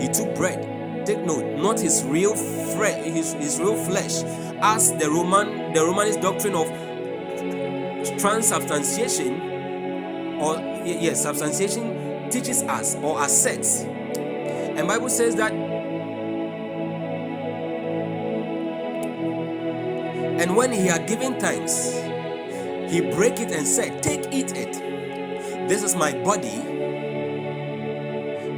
He 0.00 0.08
took 0.08 0.34
bread. 0.34 1.06
Take 1.06 1.20
note, 1.20 1.58
not 1.58 1.80
his 1.80 2.04
real 2.04 2.34
fre- 2.36 3.02
his, 3.02 3.32
his 3.34 3.58
real 3.58 3.76
flesh, 3.76 4.22
as 4.62 4.92
the 4.94 5.10
Roman 5.10 5.72
the 5.72 5.84
Romanist 5.84 6.20
doctrine 6.20 6.54
of 6.54 6.68
transubstantiation, 8.18 9.40
or 10.40 10.56
yes, 10.84 11.22
substantiation 11.22 12.30
teaches 12.30 12.62
us 12.64 12.96
or 12.96 13.22
asserts. 13.22 13.82
And 13.82 14.86
Bible 14.88 15.08
says 15.08 15.36
that 15.36 15.52
And 20.40 20.56
when 20.56 20.72
he 20.72 20.86
had 20.86 21.06
given 21.06 21.38
thanks, 21.38 21.92
he 22.90 23.02
brake 23.14 23.40
it 23.40 23.52
and 23.52 23.66
said, 23.66 24.02
Take, 24.02 24.32
eat 24.32 24.56
it. 24.56 24.72
This 25.68 25.82
is 25.82 25.94
my 25.94 26.14
body. 26.24 26.88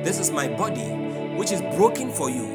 This 0.04 0.20
is 0.20 0.30
my 0.30 0.46
body, 0.46 1.01
which 1.42 1.50
is 1.50 1.60
broken 1.74 2.08
for 2.08 2.30
you. 2.30 2.46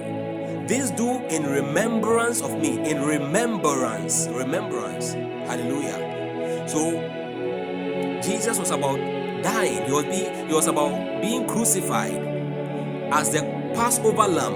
This 0.66 0.92
do 0.92 1.18
in 1.26 1.44
remembrance 1.44 2.42
of 2.42 2.58
me. 2.58 2.90
In 2.90 3.02
remembrance. 3.04 4.30
Remembrance. 4.30 5.12
Hallelujah. 5.12 6.64
So 6.70 6.92
Jesus 8.22 8.58
was 8.58 8.72
about 8.72 8.96
dying. 9.44 9.84
He 9.84 9.92
was, 9.92 10.06
be, 10.06 10.24
he 10.48 10.54
was 10.54 10.68
about 10.68 11.22
being 11.22 11.46
crucified 11.50 12.16
as 13.12 13.34
the 13.34 13.42
Passover 13.76 14.26
lamb. 14.26 14.54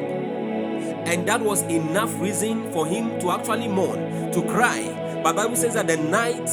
And 1.08 1.28
that 1.28 1.42
was 1.42 1.64
enough 1.64 2.18
reason 2.22 2.72
for 2.72 2.88
him 2.88 3.20
to 3.20 3.32
actually 3.32 3.68
mourn, 3.68 4.32
to 4.32 4.42
cry. 4.44 5.20
But 5.26 5.36
Bible 5.36 5.58
says 5.58 5.74
that 5.74 5.88
the 5.88 5.98
night 5.98 6.48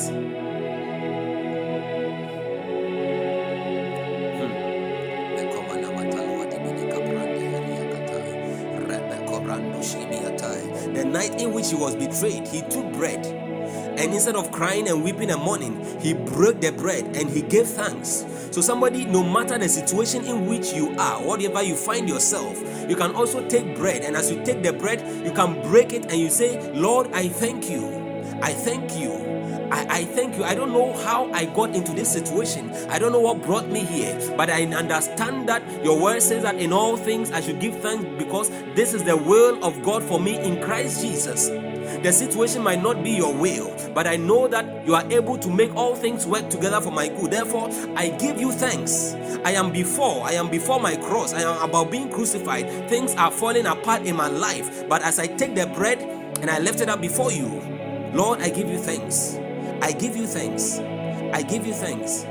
night 11.72 11.80
in 11.80 11.88
which 11.88 12.00
he 12.00 12.00
was 12.00 12.20
betrayed, 12.20 12.48
he 12.48 12.62
took 12.62 12.92
bread. 12.92 13.26
And 13.98 14.14
instead 14.14 14.36
of 14.36 14.52
crying 14.52 14.88
and 14.88 15.02
weeping 15.02 15.30
and 15.30 15.42
mourning, 15.42 16.00
he 16.00 16.14
broke 16.14 16.60
the 16.60 16.70
bread 16.70 17.16
and 17.16 17.28
he 17.28 17.42
gave 17.42 17.66
thanks. 17.66 18.24
So, 18.52 18.60
somebody, 18.60 19.04
no 19.04 19.22
matter 19.22 19.58
the 19.58 19.68
situation 19.68 20.24
in 20.24 20.46
which 20.46 20.72
you 20.72 20.96
are, 20.98 21.20
whatever 21.22 21.62
you 21.62 21.74
find 21.74 22.08
yourself, 22.08 22.56
you 22.88 22.96
can 22.96 23.14
also 23.14 23.46
take 23.48 23.76
bread. 23.76 24.02
And 24.02 24.16
as 24.16 24.30
you 24.30 24.42
take 24.44 24.62
the 24.62 24.72
bread, 24.72 25.00
you 25.24 25.32
can 25.32 25.60
break 25.62 25.92
it 25.92 26.10
and 26.10 26.20
you 26.20 26.30
say, 26.30 26.72
Lord, 26.72 27.08
I 27.12 27.28
thank 27.28 27.68
you. 27.68 27.86
I 28.42 28.52
thank 28.52 28.96
you. 28.96 29.27
I, 29.70 29.86
I, 30.00 30.04
thank 30.04 30.36
you. 30.36 30.44
I 30.44 30.54
don't 30.54 30.72
know 30.72 30.92
how 31.04 31.30
I 31.32 31.44
got 31.44 31.74
into 31.74 31.92
this 31.92 32.10
situation. 32.12 32.70
I 32.88 32.98
don't 32.98 33.12
know 33.12 33.20
what 33.20 33.42
brought 33.42 33.68
me 33.68 33.80
here, 33.80 34.18
but 34.36 34.48
I 34.50 34.64
understand 34.64 35.48
that 35.48 35.62
your 35.84 36.00
word 36.00 36.22
says 36.22 36.42
that 36.42 36.56
in 36.56 36.72
all 36.72 36.96
things 36.96 37.30
I 37.30 37.40
should 37.40 37.60
give 37.60 37.78
thanks 37.80 38.04
because 38.18 38.50
this 38.74 38.94
is 38.94 39.04
the 39.04 39.16
will 39.16 39.62
of 39.64 39.82
God 39.82 40.02
for 40.02 40.18
me 40.20 40.38
in 40.38 40.62
Christ 40.62 41.02
Jesus. 41.02 41.48
The 42.02 42.12
situation 42.12 42.62
might 42.62 42.82
not 42.82 43.02
be 43.02 43.10
your 43.10 43.34
will, 43.34 43.74
but 43.92 44.06
I 44.06 44.16
know 44.16 44.46
that 44.46 44.86
you 44.86 44.94
are 44.94 45.04
able 45.10 45.36
to 45.38 45.50
make 45.50 45.74
all 45.74 45.96
things 45.96 46.26
work 46.26 46.48
together 46.48 46.80
for 46.80 46.92
my 46.92 47.08
good. 47.08 47.32
Therefore, 47.32 47.68
I 47.96 48.10
give 48.10 48.40
you 48.40 48.52
thanks. 48.52 49.14
I 49.44 49.52
am 49.52 49.72
before, 49.72 50.24
I 50.24 50.32
am 50.32 50.48
before 50.48 50.80
my 50.80 50.96
cross. 50.96 51.32
I 51.34 51.42
am 51.42 51.60
about 51.68 51.90
being 51.90 52.10
crucified. 52.10 52.88
Things 52.88 53.14
are 53.16 53.30
falling 53.30 53.66
apart 53.66 54.02
in 54.02 54.16
my 54.16 54.28
life. 54.28 54.88
But 54.88 55.02
as 55.02 55.18
I 55.18 55.26
take 55.26 55.54
the 55.54 55.66
bread 55.66 56.00
and 56.40 56.48
I 56.48 56.58
lift 56.60 56.80
it 56.80 56.88
up 56.88 57.00
before 57.00 57.32
you, 57.32 57.60
Lord, 58.14 58.40
I 58.40 58.50
give 58.50 58.68
you 58.68 58.78
thanks. 58.78 59.38
I 59.82 59.92
give 59.92 60.16
you 60.16 60.26
thanks. 60.26 60.78
I 61.32 61.42
give 61.42 61.66
you 61.66 61.74
thanks. 61.74 62.24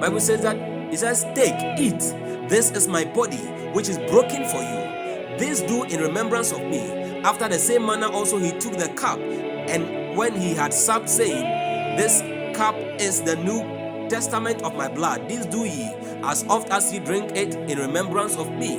Bible 0.00 0.20
says 0.20 0.42
that 0.42 0.56
it 0.92 0.98
says, 0.98 1.24
Take, 1.34 1.54
eat. 1.78 2.00
This 2.48 2.70
is 2.72 2.88
my 2.88 3.04
body, 3.04 3.38
which 3.74 3.88
is 3.88 3.98
broken 4.10 4.46
for 4.48 4.58
you. 4.62 5.38
This 5.38 5.62
do 5.62 5.84
in 5.84 6.00
remembrance 6.00 6.52
of 6.52 6.60
me. 6.60 7.20
After 7.22 7.48
the 7.48 7.58
same 7.58 7.86
manner 7.86 8.06
also 8.08 8.38
he 8.38 8.52
took 8.58 8.76
the 8.76 8.88
cup, 8.90 9.18
and 9.18 10.16
when 10.16 10.34
he 10.40 10.54
had 10.54 10.74
supped, 10.74 11.08
saying, 11.10 11.96
This 11.96 12.20
cup 12.56 12.76
is 13.00 13.22
the 13.22 13.36
new 13.36 14.08
testament 14.08 14.62
of 14.62 14.74
my 14.76 14.88
blood. 14.88 15.28
This 15.28 15.46
do 15.46 15.64
ye 15.64 15.90
as 16.24 16.44
oft 16.48 16.70
as 16.70 16.92
ye 16.92 17.00
drink 17.00 17.32
it 17.36 17.54
in 17.70 17.78
remembrance 17.78 18.36
of 18.36 18.50
me. 18.52 18.78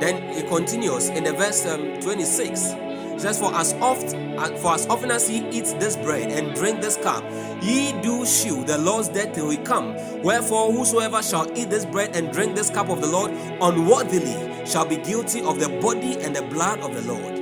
Then 0.00 0.34
he 0.34 0.42
continues 0.42 1.08
in 1.08 1.24
the 1.24 1.32
verse 1.32 1.66
um, 1.66 2.00
26. 2.00 2.85
Says, 3.18 3.38
For 3.38 3.54
as 3.54 3.72
oft 3.74 4.14
uh, 4.14 4.56
for 4.58 4.74
as 4.74 4.86
often 4.88 5.10
as 5.10 5.30
ye 5.30 5.48
eat 5.50 5.64
this 5.80 5.96
bread 5.96 6.30
and 6.30 6.54
drink 6.54 6.82
this 6.82 6.96
cup, 6.98 7.24
ye 7.62 7.92
do 8.02 8.26
shew 8.26 8.64
the 8.64 8.78
Lord's 8.78 9.08
death 9.08 9.34
till 9.34 9.48
he 9.48 9.56
come. 9.56 9.96
Wherefore, 10.22 10.72
whosoever 10.72 11.22
shall 11.22 11.50
eat 11.56 11.70
this 11.70 11.86
bread 11.86 12.14
and 12.14 12.30
drink 12.32 12.54
this 12.54 12.68
cup 12.68 12.90
of 12.90 13.00
the 13.00 13.06
Lord 13.06 13.30
unworthily 13.60 14.66
shall 14.66 14.84
be 14.84 14.96
guilty 14.98 15.40
of 15.42 15.60
the 15.60 15.68
body 15.80 16.20
and 16.20 16.36
the 16.36 16.42
blood 16.42 16.80
of 16.80 16.94
the 16.94 17.02
Lord. 17.12 17.34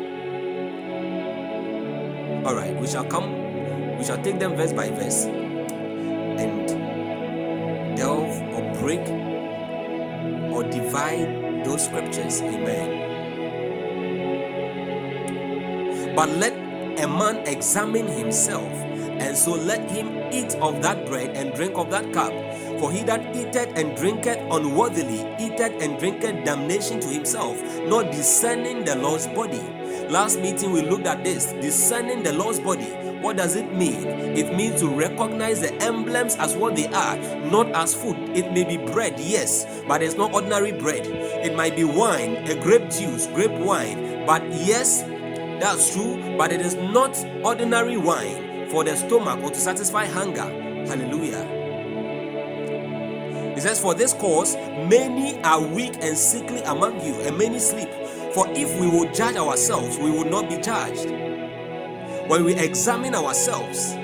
All 2.46 2.55
right, 2.55 2.78
we 2.78 2.86
shall 2.86 3.05
come, 3.05 3.98
we 3.98 4.05
shall 4.05 4.22
take 4.22 4.38
them 4.38 4.55
verse 4.55 4.72
by 4.72 4.90
verse 4.90 5.24
and 5.24 6.68
delve 7.96 8.40
or 8.52 8.80
break 8.80 9.01
or 10.52 10.62
divide 10.62 11.64
those 11.64 11.86
scriptures. 11.86 12.40
Amen. 12.42 13.03
But 16.15 16.28
let 16.31 16.53
a 16.99 17.09
man 17.09 17.39
examine 17.47 18.07
himself, 18.07 18.70
and 18.70 19.36
so 19.36 19.53
let 19.55 19.91
him 19.91 20.32
eat 20.32 20.55
of 20.57 20.81
that 20.82 21.07
bread 21.07 21.36
and 21.36 21.53
drink 21.55 21.77
of 21.77 21.91
that 21.91 22.12
cup. 22.12 22.32
For 22.78 22.93
he 22.93 23.03
that 23.05 23.35
eateth 23.35 23.77
and 23.77 23.97
drinketh 23.97 24.39
unworthily 24.51 25.20
eateth 25.41 25.82
and 25.82 25.99
drinketh 25.99 26.45
damnation 26.45 27.01
to 27.01 27.09
himself, 27.09 27.61
not 27.86 28.12
discerning 28.12 28.85
the 28.85 28.97
Lord's 28.97 29.27
body. 29.28 29.62
Last 30.09 30.39
meeting 30.41 30.73
we 30.73 30.82
looked 30.82 31.07
at 31.07 31.24
this 31.24 31.53
discerning 31.61 32.23
the 32.23 32.32
Lord's 32.32 32.61
body. 32.61 32.93
What 33.20 33.39
does 33.39 33.57
it 33.57 33.73
mean? 33.73 34.05
It 34.36 34.55
means 34.55 34.81
to 34.82 34.89
recognize 34.89 35.61
the 35.61 35.73
emblems 35.82 36.36
as 36.36 36.55
what 36.55 36.77
they 36.77 36.89
are, 36.89 37.16
not 37.51 37.69
as 37.70 37.95
food. 37.95 38.16
It 38.36 38.53
may 38.53 38.65
be 38.65 38.77
bread, 38.77 39.19
yes, 39.19 39.66
but 39.89 40.03
it's 40.03 40.15
not 40.15 40.35
ordinary 40.35 40.73
bread. 40.73 41.07
It 41.07 41.57
might 41.57 41.74
be 41.74 41.85
wine, 41.85 42.36
a 42.49 42.55
grape 42.55 42.91
juice, 42.91 43.27
grape 43.28 43.51
wine, 43.53 44.27
but 44.27 44.43
yes, 44.53 45.03
that's 45.60 45.93
true, 45.93 46.36
but 46.36 46.52
it 46.52 46.60
is 46.60 46.74
not 46.74 47.16
ordinary 47.44 47.97
wine 47.97 48.68
for 48.70 48.85
the 48.85 48.97
stomach 48.97 49.43
or 49.43 49.51
to 49.51 49.60
satisfy 49.60 50.06
hunger. 50.06 50.43
Hallelujah. 50.86 51.64
It 53.56 53.62
says, 53.62 53.81
For 53.81 53.94
this 53.94 54.12
cause, 54.14 54.56
many 54.56 55.40
are 55.43 55.60
weak 55.60 55.94
and 56.01 56.18
sickly 56.18 56.60
among 56.62 57.01
you, 57.05 57.14
and 57.20 57.39
many 57.39 57.60
sleep. 57.60 57.89
For 58.35 58.48
if 58.48 58.81
we 58.81 58.89
will 58.89 59.10
judge 59.12 59.36
ourselves, 59.36 59.97
we 59.98 60.10
will 60.10 60.24
not 60.24 60.48
be 60.48 60.56
judged. 60.60 61.09
When 62.28 62.44
we 62.44 62.55
examine 62.56 63.14
ourselves, 63.14 63.94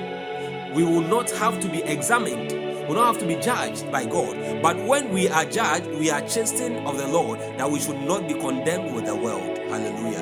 we 0.73 0.83
will 0.85 1.01
not 1.01 1.29
have 1.31 1.59
to 1.59 1.67
be 1.67 1.83
examined. 1.83 2.51
We 2.87 2.95
don't 2.95 3.05
have 3.05 3.19
to 3.19 3.27
be 3.27 3.35
judged 3.35 3.91
by 3.91 4.05
God. 4.05 4.61
But 4.61 4.77
when 4.85 5.11
we 5.11 5.27
are 5.27 5.43
judged, 5.43 5.87
we 5.87 6.09
are 6.09 6.21
chastened 6.21 6.87
of 6.87 6.97
the 6.97 7.07
Lord 7.07 7.39
that 7.57 7.69
we 7.69 7.79
should 7.79 7.99
not 8.01 8.27
be 8.27 8.35
condemned 8.35 8.95
with 8.95 9.05
the 9.05 9.15
world. 9.15 9.57
Hallelujah. 9.69 10.20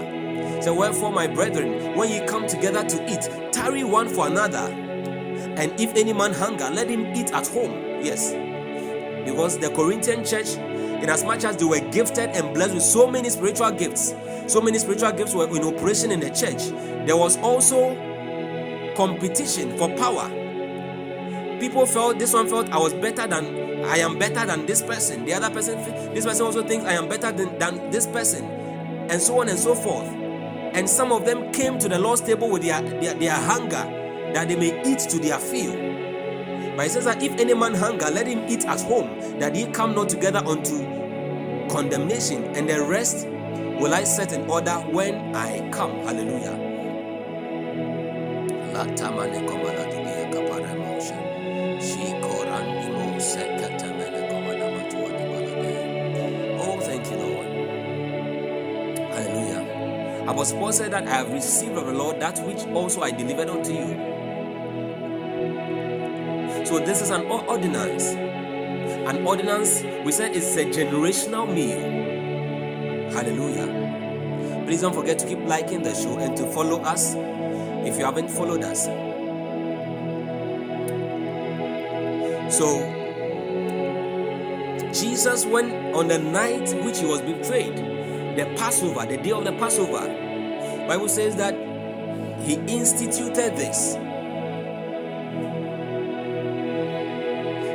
So, 0.69 0.75
wherefore, 0.75 1.11
my 1.11 1.25
brethren, 1.25 1.97
when 1.97 2.11
ye 2.11 2.23
come 2.27 2.45
together 2.45 2.87
to 2.87 3.11
eat, 3.11 3.51
tarry 3.51 3.83
one 3.83 4.07
for 4.07 4.27
another. 4.27 4.71
And 5.57 5.71
if 5.79 5.95
any 5.95 6.13
man 6.13 6.31
hunger, 6.31 6.69
let 6.69 6.87
him 6.87 7.07
eat 7.15 7.31
at 7.31 7.47
home. 7.47 7.71
Yes. 8.03 8.33
Because 9.27 9.57
the 9.57 9.71
Corinthian 9.71 10.23
church, 10.23 10.57
in 10.57 11.09
as 11.09 11.23
much 11.23 11.43
as 11.43 11.57
they 11.57 11.65
were 11.65 11.79
gifted 11.79 12.29
and 12.35 12.53
blessed 12.53 12.75
with 12.75 12.83
so 12.83 13.09
many 13.09 13.31
spiritual 13.31 13.71
gifts, 13.71 14.13
so 14.45 14.61
many 14.61 14.77
spiritual 14.77 15.11
gifts 15.11 15.33
were 15.33 15.47
in 15.47 15.63
operation 15.63 16.11
in 16.11 16.19
the 16.19 16.29
church, 16.29 16.67
there 17.07 17.17
was 17.17 17.35
also 17.37 17.95
competition 18.95 19.75
for 19.75 19.89
power. 19.97 20.29
People 21.59 21.87
felt 21.87 22.19
this 22.19 22.31
one 22.31 22.47
felt 22.47 22.69
I 22.69 22.77
was 22.77 22.93
better 22.93 23.25
than 23.25 23.85
I 23.85 23.97
am 23.97 24.19
better 24.19 24.45
than 24.45 24.67
this 24.67 24.83
person. 24.83 25.25
The 25.25 25.33
other 25.33 25.49
person, 25.49 25.83
this 26.13 26.25
person 26.25 26.45
also 26.45 26.61
thinks 26.61 26.85
I 26.85 26.93
am 26.93 27.09
better 27.09 27.31
than, 27.31 27.57
than 27.57 27.89
this 27.89 28.05
person, 28.05 28.45
and 29.09 29.19
so 29.19 29.41
on 29.41 29.49
and 29.49 29.57
so 29.57 29.73
forth. 29.73 30.18
And 30.73 30.89
some 30.89 31.11
of 31.11 31.25
them 31.25 31.51
came 31.51 31.79
to 31.79 31.89
the 31.89 31.99
Lord's 31.99 32.21
table 32.21 32.49
with 32.49 32.63
their, 32.63 32.81
their, 32.81 33.13
their 33.15 33.35
hunger 33.35 33.83
that 34.33 34.47
they 34.47 34.55
may 34.55 34.81
eat 34.89 34.99
to 34.99 35.19
their 35.19 35.39
fill. 35.39 35.73
But 36.75 36.85
it 36.85 36.91
says 36.91 37.05
that 37.05 37.21
if 37.21 37.33
any 37.39 37.53
man 37.53 37.73
hunger, 37.73 38.09
let 38.09 38.27
him 38.27 38.45
eat 38.47 38.65
at 38.65 38.81
home, 38.81 39.39
that 39.39 39.55
he 39.55 39.65
come 39.65 39.95
not 39.95 40.09
together 40.09 40.39
unto 40.39 40.77
condemnation, 41.69 42.43
and 42.55 42.69
the 42.69 42.81
rest 42.83 43.27
will 43.27 43.93
I 43.93 44.03
set 44.03 44.31
in 44.33 44.49
order 44.49 44.73
when 44.73 45.35
I 45.35 45.69
come. 45.71 45.91
Hallelujah. 46.05 46.69
Apostle 60.29 60.59
Paul 60.59 60.71
said 60.71 60.93
that 60.93 61.07
I 61.07 61.09
have 61.09 61.33
received 61.33 61.75
of 61.75 61.87
the 61.87 61.91
Lord 61.91 62.19
that 62.19 62.37
which 62.45 62.59
also 62.67 63.01
I 63.01 63.09
delivered 63.09 63.49
unto 63.49 63.73
you. 63.73 63.87
So 66.67 66.77
this 66.77 67.01
is 67.01 67.09
an 67.09 67.25
ordinance. 67.25 68.03
An 69.09 69.25
ordinance, 69.25 69.81
we 70.05 70.11
said 70.11 70.35
it's 70.35 70.55
a 70.55 70.65
generational 70.65 71.51
meal. 71.51 71.79
Hallelujah. 73.11 74.65
Please 74.67 74.81
don't 74.81 74.93
forget 74.93 75.17
to 75.17 75.25
keep 75.25 75.39
liking 75.47 75.81
the 75.81 75.95
show 75.95 76.19
and 76.19 76.37
to 76.37 76.45
follow 76.51 76.79
us 76.81 77.15
if 77.87 77.97
you 77.97 78.05
haven't 78.05 78.29
followed 78.29 78.63
us. 78.63 78.85
So, 82.55 82.85
Jesus 84.93 85.47
went 85.47 85.73
on 85.95 86.07
the 86.07 86.19
night 86.19 86.71
which 86.85 86.99
he 86.99 87.07
was 87.07 87.21
betrayed, 87.21 87.77
the 88.37 88.45
Passover, 88.55 89.07
the 89.07 89.17
day 89.17 89.31
of 89.31 89.43
the 89.43 89.53
Passover. 89.53 90.18
Bible 90.89 91.07
says 91.07 91.35
that 91.35 91.53
he 92.41 92.55
instituted 92.55 93.55
this. 93.55 93.93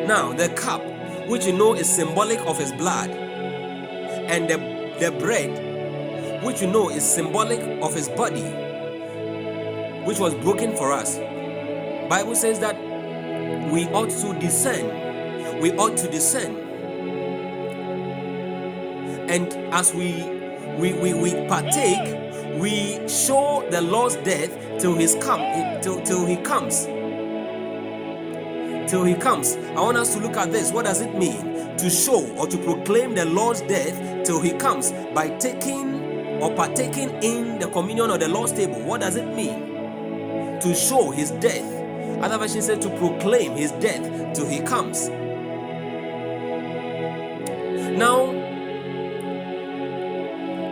Now, 0.09 0.32
the 0.32 0.49
cup, 0.49 0.82
which 1.28 1.47
you 1.47 1.53
know 1.53 1.74
is 1.74 1.89
symbolic 1.89 2.41
of 2.41 2.59
his 2.59 2.73
blood, 2.73 3.11
and 3.11 4.51
the, 4.51 4.57
the 4.99 5.12
bread, 5.12 6.43
which 6.43 6.61
you 6.61 6.66
know 6.66 6.91
is 6.91 7.05
symbolic 7.05 7.61
of 7.85 7.95
his 7.95 8.09
body, 8.09 8.43
which 10.05 10.19
was 10.19 10.35
broken 10.35 10.74
for 10.74 10.93
us. 10.93 11.16
Bible 12.09 12.35
says 12.35 12.59
that 12.59 12.74
we 13.70 13.85
ought 13.91 14.11
to 14.11 14.36
discern. 14.41 15.61
We 15.61 15.70
ought 15.74 15.97
to 15.99 16.11
discern. 16.11 16.57
And 19.31 19.55
as 19.73 19.95
we 19.95 20.35
we, 20.78 20.93
we, 20.95 21.15
we 21.15 21.31
partake, 21.47 22.23
we 22.59 23.06
show 23.09 23.66
the 23.70 23.81
Lord's 23.81 24.16
death 24.16 24.51
till 24.81 24.94
his 24.94 25.16
come 25.20 25.40
till, 25.82 26.01
till 26.02 26.24
he 26.24 26.36
comes. 26.36 26.86
Till 28.90 29.05
he 29.05 29.14
comes. 29.14 29.56
I 29.56 29.81
want 29.81 29.97
us 29.97 30.14
to 30.14 30.20
look 30.20 30.36
at 30.36 30.52
this. 30.52 30.72
What 30.72 30.85
does 30.85 31.01
it 31.01 31.14
mean? 31.14 31.76
To 31.78 31.90
show 31.90 32.26
or 32.36 32.47
to 32.47 32.59
proclaim 32.59 33.14
the 33.14 33.24
Lord's 33.24 33.60
death 33.62 34.24
till 34.24 34.40
he 34.40 34.52
comes 34.52 34.93
by 35.14 35.28
taking 35.39 36.40
or 36.43 36.55
partaking 36.55 37.10
in 37.22 37.59
the 37.59 37.68
communion 37.68 38.10
of 38.10 38.20
the 38.20 38.28
Lord's 38.28 38.52
table. 38.52 38.81
What 38.82 39.01
does 39.01 39.16
it 39.16 39.26
mean? 39.26 40.60
To 40.60 40.74
show 40.74 41.10
his 41.10 41.31
death. 41.32 41.70
Other 42.22 42.39
version 42.39 42.62
said 42.62 42.81
to 42.82 42.90
proclaim 42.98 43.52
his 43.52 43.72
death 43.72 44.35
till 44.35 44.47
he 44.47 44.60
comes. 44.60 45.09
Now, 47.98 48.32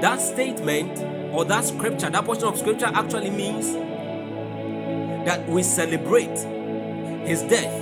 that 0.00 0.20
statement 0.20 1.21
or 1.32 1.44
that 1.46 1.64
scripture, 1.64 2.10
that 2.10 2.24
portion 2.24 2.44
of 2.44 2.58
scripture 2.58 2.90
actually 2.92 3.30
means 3.30 3.72
that 5.26 5.48
we 5.48 5.62
celebrate 5.62 6.36
his 7.26 7.42
death. 7.42 7.72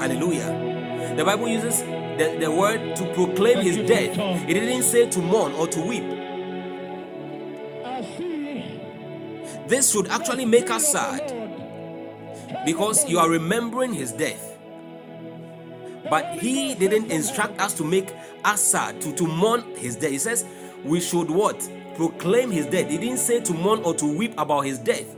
Hallelujah. 0.00 1.14
The 1.16 1.24
Bible 1.24 1.48
uses 1.48 1.80
the, 1.80 2.36
the 2.40 2.50
word 2.50 2.96
to 2.96 3.14
proclaim 3.14 3.58
his 3.62 3.76
death. 3.88 4.16
It 4.48 4.54
didn't 4.54 4.82
say 4.82 5.08
to 5.08 5.20
mourn 5.20 5.52
or 5.52 5.66
to 5.68 5.80
weep. 5.80 6.04
This 9.68 9.92
should 9.92 10.08
actually 10.08 10.44
make 10.44 10.70
us 10.70 10.92
sad 10.92 11.34
because 12.64 13.08
you 13.08 13.18
are 13.18 13.28
remembering 13.28 13.92
his 13.92 14.12
death. 14.12 14.56
But 16.08 16.38
he 16.38 16.74
didn't 16.74 17.10
instruct 17.10 17.60
us 17.60 17.74
to 17.74 17.84
make 17.84 18.14
us 18.44 18.62
sad, 18.62 19.00
to, 19.02 19.12
to 19.14 19.26
mourn 19.26 19.62
his 19.76 19.96
death. 19.96 20.10
He 20.10 20.18
says 20.18 20.44
we 20.84 21.00
should 21.00 21.30
what? 21.30 21.60
Proclaim 21.98 22.52
his 22.52 22.66
death. 22.66 22.88
He 22.88 22.96
didn't 22.96 23.18
say 23.18 23.40
to 23.40 23.52
mourn 23.52 23.80
or 23.82 23.92
to 23.94 24.06
weep 24.06 24.32
about 24.38 24.60
his 24.60 24.78
death. 24.78 25.16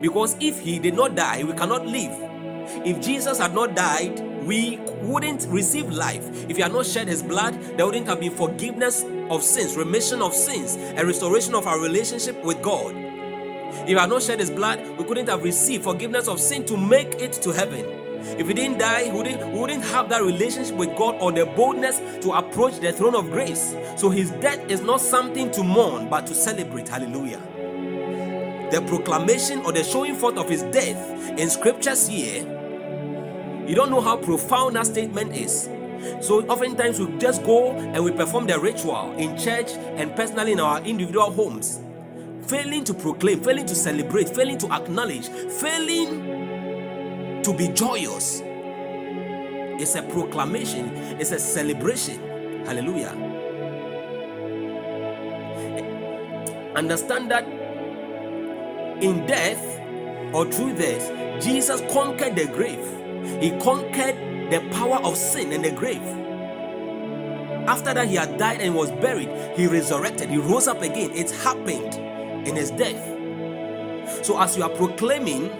Because 0.00 0.36
if 0.38 0.60
he 0.60 0.78
did 0.78 0.94
not 0.94 1.16
die, 1.16 1.42
we 1.42 1.52
cannot 1.52 1.84
live. 1.84 2.16
If 2.86 3.00
Jesus 3.00 3.38
had 3.38 3.52
not 3.52 3.74
died, 3.74 4.20
we 4.44 4.78
wouldn't 5.02 5.46
receive 5.48 5.90
life. 5.90 6.24
If 6.48 6.58
he 6.58 6.62
had 6.62 6.72
not 6.72 6.86
shed 6.86 7.08
his 7.08 7.24
blood, 7.24 7.54
there 7.76 7.86
wouldn't 7.86 8.06
have 8.06 8.20
been 8.20 8.30
forgiveness 8.30 9.04
of 9.30 9.42
sins, 9.42 9.76
remission 9.76 10.22
of 10.22 10.32
sins, 10.32 10.76
and 10.76 11.08
restoration 11.08 11.56
of 11.56 11.66
our 11.66 11.80
relationship 11.80 12.40
with 12.44 12.62
God. 12.62 12.94
If 12.94 13.88
he 13.88 13.94
had 13.94 14.10
not 14.10 14.22
shed 14.22 14.38
his 14.38 14.50
blood, 14.50 14.78
we 14.96 15.02
couldn't 15.02 15.28
have 15.28 15.42
received 15.42 15.82
forgiveness 15.82 16.28
of 16.28 16.38
sin 16.38 16.64
to 16.66 16.76
make 16.76 17.20
it 17.20 17.32
to 17.42 17.50
heaven. 17.50 17.84
If 18.38 18.48
he 18.48 18.54
didn't 18.54 18.78
die, 18.78 19.10
we 19.10 19.16
wouldn't, 19.16 19.52
we 19.52 19.58
wouldn't 19.58 19.84
have 19.84 20.08
that 20.10 20.22
relationship 20.22 20.76
with 20.76 20.96
God 20.96 21.16
or 21.20 21.32
the 21.32 21.46
boldness 21.46 21.98
to 22.22 22.32
approach 22.32 22.78
the 22.80 22.92
throne 22.92 23.14
of 23.14 23.30
grace. 23.30 23.74
So 23.96 24.10
his 24.10 24.30
death 24.32 24.70
is 24.70 24.80
not 24.80 25.00
something 25.00 25.50
to 25.52 25.62
mourn, 25.62 26.08
but 26.08 26.26
to 26.26 26.34
celebrate. 26.34 26.88
Hallelujah. 26.88 27.40
The 28.70 28.82
proclamation 28.82 29.60
or 29.60 29.72
the 29.72 29.82
showing 29.82 30.14
forth 30.14 30.36
of 30.36 30.48
his 30.48 30.62
death 30.64 31.38
in 31.38 31.50
scriptures 31.50 32.06
here, 32.06 32.42
you 33.66 33.74
don't 33.74 33.90
know 33.90 34.00
how 34.00 34.16
profound 34.16 34.76
that 34.76 34.86
statement 34.86 35.34
is. 35.34 35.68
So 36.20 36.46
oftentimes 36.46 36.98
we 36.98 37.18
just 37.18 37.44
go 37.44 37.72
and 37.72 38.02
we 38.04 38.10
perform 38.12 38.46
the 38.46 38.58
ritual 38.58 39.12
in 39.18 39.36
church 39.36 39.72
and 39.72 40.14
personally 40.16 40.52
in 40.52 40.60
our 40.60 40.80
individual 40.82 41.30
homes, 41.30 41.80
failing 42.46 42.84
to 42.84 42.94
proclaim, 42.94 43.40
failing 43.42 43.66
to 43.66 43.74
celebrate, 43.74 44.28
failing 44.28 44.58
to 44.58 44.72
acknowledge, 44.72 45.28
failing 45.28 46.39
to 47.42 47.54
be 47.54 47.68
joyous. 47.68 48.42
It's 49.80 49.94
a 49.94 50.02
proclamation, 50.02 50.94
it's 51.18 51.32
a 51.32 51.38
celebration. 51.38 52.64
Hallelujah. 52.66 53.16
Understand 56.76 57.30
that 57.30 57.44
in 59.02 59.26
death 59.26 59.80
or 60.34 60.44
through 60.50 60.76
death, 60.76 61.42
Jesus 61.42 61.80
conquered 61.92 62.36
the 62.36 62.46
grave. 62.46 62.84
He 63.42 63.50
conquered 63.58 64.16
the 64.50 64.60
power 64.72 64.98
of 65.02 65.16
sin 65.16 65.52
and 65.52 65.64
the 65.64 65.70
grave. 65.70 66.02
After 67.66 67.94
that, 67.94 68.08
he 68.08 68.16
had 68.16 68.38
died 68.38 68.60
and 68.60 68.74
was 68.74 68.90
buried. 68.90 69.30
He 69.56 69.66
resurrected. 69.66 70.30
He 70.30 70.38
rose 70.38 70.66
up 70.66 70.82
again. 70.82 71.10
It 71.12 71.30
happened 71.30 71.94
in 72.46 72.56
his 72.56 72.70
death. 72.70 73.04
So, 74.24 74.40
as 74.40 74.56
you 74.56 74.64
are 74.64 74.70
proclaiming 74.70 75.50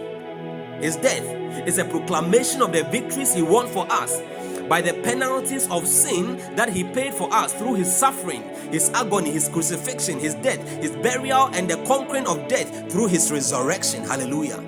his 0.82 0.96
death, 0.96 1.24
is 1.66 1.78
a 1.78 1.84
proclamation 1.84 2.62
of 2.62 2.72
the 2.72 2.84
victories 2.84 3.34
he 3.34 3.42
won 3.42 3.66
for 3.68 3.86
us 3.90 4.20
by 4.68 4.80
the 4.80 4.94
penalties 5.02 5.68
of 5.68 5.86
sin 5.86 6.36
that 6.54 6.72
he 6.72 6.84
paid 6.84 7.12
for 7.12 7.32
us 7.34 7.52
through 7.52 7.74
his 7.74 7.94
suffering, 7.94 8.42
his 8.70 8.88
agony, 8.90 9.30
his 9.30 9.48
crucifixion, 9.48 10.18
his 10.20 10.34
death, 10.36 10.60
his 10.80 10.92
burial, 10.92 11.46
and 11.54 11.68
the 11.68 11.76
conquering 11.86 12.26
of 12.26 12.46
death 12.46 12.90
through 12.90 13.08
his 13.08 13.32
resurrection. 13.32 14.04
Hallelujah. 14.04 14.60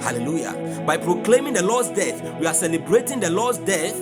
Hallelujah. 0.00 0.82
By 0.84 0.96
proclaiming 0.96 1.54
the 1.54 1.62
Lord's 1.62 1.90
death, 1.90 2.20
we 2.40 2.46
are 2.46 2.54
celebrating 2.54 3.20
the 3.20 3.30
Lord's 3.30 3.58
death. 3.58 3.96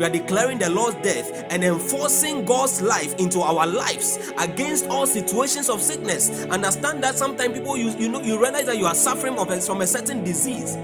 We 0.00 0.06
are 0.06 0.10
declaring 0.10 0.56
the 0.56 0.70
Lord's 0.70 0.96
death 1.02 1.44
and 1.50 1.62
enforcing 1.62 2.46
God's 2.46 2.80
life 2.80 3.14
into 3.16 3.42
our 3.42 3.66
lives 3.66 4.32
against 4.38 4.88
all 4.88 5.06
situations 5.06 5.68
of 5.68 5.82
sickness. 5.82 6.30
Understand 6.44 7.04
that 7.04 7.18
sometimes 7.18 7.58
people 7.58 7.76
you, 7.76 7.90
you 7.98 8.08
know 8.08 8.22
you 8.22 8.40
realize 8.40 8.64
that 8.64 8.78
you 8.78 8.86
are 8.86 8.94
suffering 8.94 9.36
from 9.36 9.82
a 9.82 9.86
certain 9.86 10.24
disease. 10.24 10.78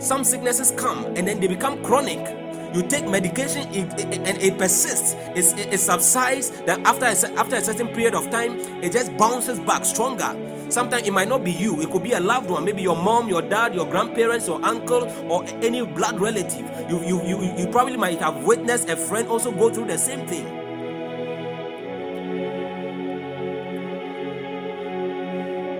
Some 0.00 0.24
sicknesses 0.24 0.70
come 0.78 1.04
and 1.14 1.28
then 1.28 1.40
they 1.40 1.46
become 1.46 1.84
chronic. 1.84 2.26
You 2.74 2.82
take 2.88 3.06
medication 3.06 3.68
and 3.68 4.38
it 4.42 4.56
persists. 4.56 5.12
It, 5.36 5.74
it 5.74 5.78
subsides. 5.78 6.48
That 6.62 6.80
after 6.86 7.04
a, 7.04 7.38
after 7.38 7.56
a 7.56 7.60
certain 7.62 7.88
period 7.88 8.14
of 8.14 8.30
time, 8.30 8.58
it 8.82 8.92
just 8.92 9.14
bounces 9.18 9.60
back 9.60 9.84
stronger. 9.84 10.34
Sometimes 10.74 11.06
it 11.06 11.12
might 11.12 11.28
not 11.28 11.44
be 11.44 11.52
you. 11.52 11.80
It 11.80 11.92
could 11.92 12.02
be 12.02 12.14
a 12.14 12.20
loved 12.20 12.50
one, 12.50 12.64
maybe 12.64 12.82
your 12.82 12.96
mom, 12.96 13.28
your 13.28 13.42
dad, 13.42 13.76
your 13.76 13.86
grandparents, 13.86 14.48
your 14.48 14.60
uncle, 14.64 15.04
or 15.30 15.44
any 15.62 15.86
blood 15.86 16.18
relative. 16.18 16.68
You 16.90 17.00
you 17.04 17.22
you, 17.24 17.56
you 17.56 17.68
probably 17.68 17.96
might 17.96 18.18
have 18.18 18.42
witnessed 18.42 18.88
a 18.88 18.96
friend 18.96 19.28
also 19.28 19.52
go 19.52 19.70
through 19.72 19.86
the 19.86 19.98
same 19.98 20.26
thing. 20.26 20.64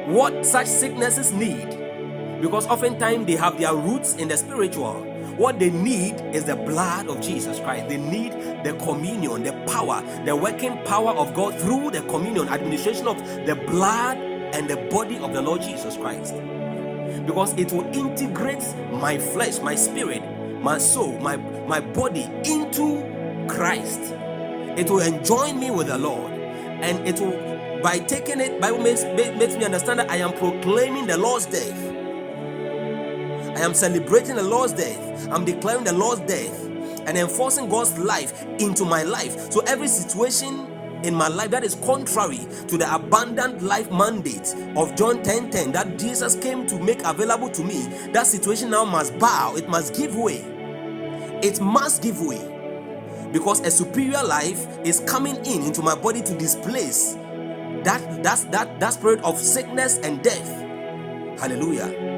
what 0.06 0.44
such 0.44 0.66
sicknesses 0.66 1.32
need 1.32 1.68
because 2.40 2.66
oftentimes 2.66 3.26
they 3.26 3.34
have 3.34 3.58
their 3.58 3.74
roots 3.74 4.14
in 4.16 4.28
the 4.28 4.36
spiritual 4.36 5.02
what 5.38 5.58
they 5.58 5.70
need 5.70 6.20
is 6.32 6.44
the 6.44 6.54
blood 6.54 7.08
of 7.08 7.20
jesus 7.22 7.58
christ 7.58 7.88
they 7.88 7.96
need 7.96 8.32
the 8.64 8.74
communion 8.84 9.42
the 9.42 9.52
power 9.66 10.04
the 10.26 10.36
working 10.36 10.76
power 10.84 11.12
of 11.12 11.32
god 11.34 11.58
through 11.58 11.90
the 11.90 12.02
communion 12.02 12.46
administration 12.50 13.08
of 13.08 13.18
the 13.46 13.56
blood 13.66 14.33
and 14.54 14.70
the 14.70 14.76
body 14.90 15.18
of 15.18 15.34
the 15.34 15.42
lord 15.42 15.62
jesus 15.62 15.96
christ 15.98 16.34
because 17.26 17.54
it 17.58 17.72
will 17.72 17.86
integrate 17.94 18.64
my 18.92 19.18
flesh 19.18 19.60
my 19.60 19.76
spirit 19.76 20.22
my 20.62 20.78
soul 20.78 21.18
my 21.20 21.36
my 21.68 21.80
body 21.80 22.24
into 22.46 23.02
christ 23.48 24.00
it 24.78 24.90
will 24.90 25.00
enjoin 25.00 25.60
me 25.60 25.70
with 25.70 25.88
the 25.88 25.98
lord 25.98 26.32
and 26.32 27.08
it 27.08 27.20
will 27.20 27.82
by 27.82 27.98
taking 28.00 28.40
it 28.40 28.60
bible 28.60 28.80
makes, 28.80 29.04
makes 29.04 29.56
me 29.56 29.64
understand 29.64 30.00
that 30.00 30.10
i 30.10 30.16
am 30.16 30.32
proclaiming 30.34 31.06
the 31.06 31.18
lord's 31.18 31.46
death 31.46 31.90
I 33.56 33.60
am 33.60 33.74
celebrating 33.74 34.36
the 34.36 34.42
Lord's 34.44 34.72
death. 34.72 35.28
I'm 35.30 35.44
declaring 35.44 35.84
the 35.84 35.92
Lord's 35.92 36.22
death 36.22 36.64
and 37.06 37.18
enforcing 37.18 37.68
God's 37.68 37.98
life 37.98 38.44
into 38.58 38.84
my 38.84 39.04
life. 39.04 39.52
So 39.52 39.60
every 39.62 39.88
situation 39.88 40.66
in 41.04 41.14
my 41.14 41.28
life 41.28 41.50
that 41.50 41.62
is 41.62 41.74
contrary 41.76 42.40
to 42.66 42.78
the 42.78 42.92
abundant 42.92 43.62
life 43.62 43.90
mandate 43.92 44.54
of 44.76 44.96
John 44.96 45.22
10 45.22 45.50
10 45.50 45.72
that 45.72 45.98
Jesus 45.98 46.34
came 46.36 46.66
to 46.66 46.78
make 46.78 47.04
available 47.04 47.50
to 47.50 47.62
me, 47.62 47.82
that 48.12 48.26
situation 48.26 48.70
now 48.70 48.84
must 48.84 49.16
bow, 49.18 49.54
it 49.56 49.68
must 49.68 49.94
give 49.94 50.16
way. 50.16 50.38
It 51.42 51.60
must 51.60 52.02
give 52.02 52.20
way. 52.20 52.50
Because 53.32 53.60
a 53.60 53.70
superior 53.70 54.22
life 54.22 54.66
is 54.84 55.00
coming 55.00 55.36
in 55.44 55.62
into 55.62 55.82
my 55.82 55.94
body 55.94 56.22
to 56.22 56.34
displace 56.38 57.14
that 57.84 58.22
that's 58.22 58.44
that 58.44 58.80
that 58.80 58.94
spirit 58.94 59.22
of 59.24 59.38
sickness 59.38 59.98
and 59.98 60.22
death. 60.22 60.48
Hallelujah. 61.38 62.14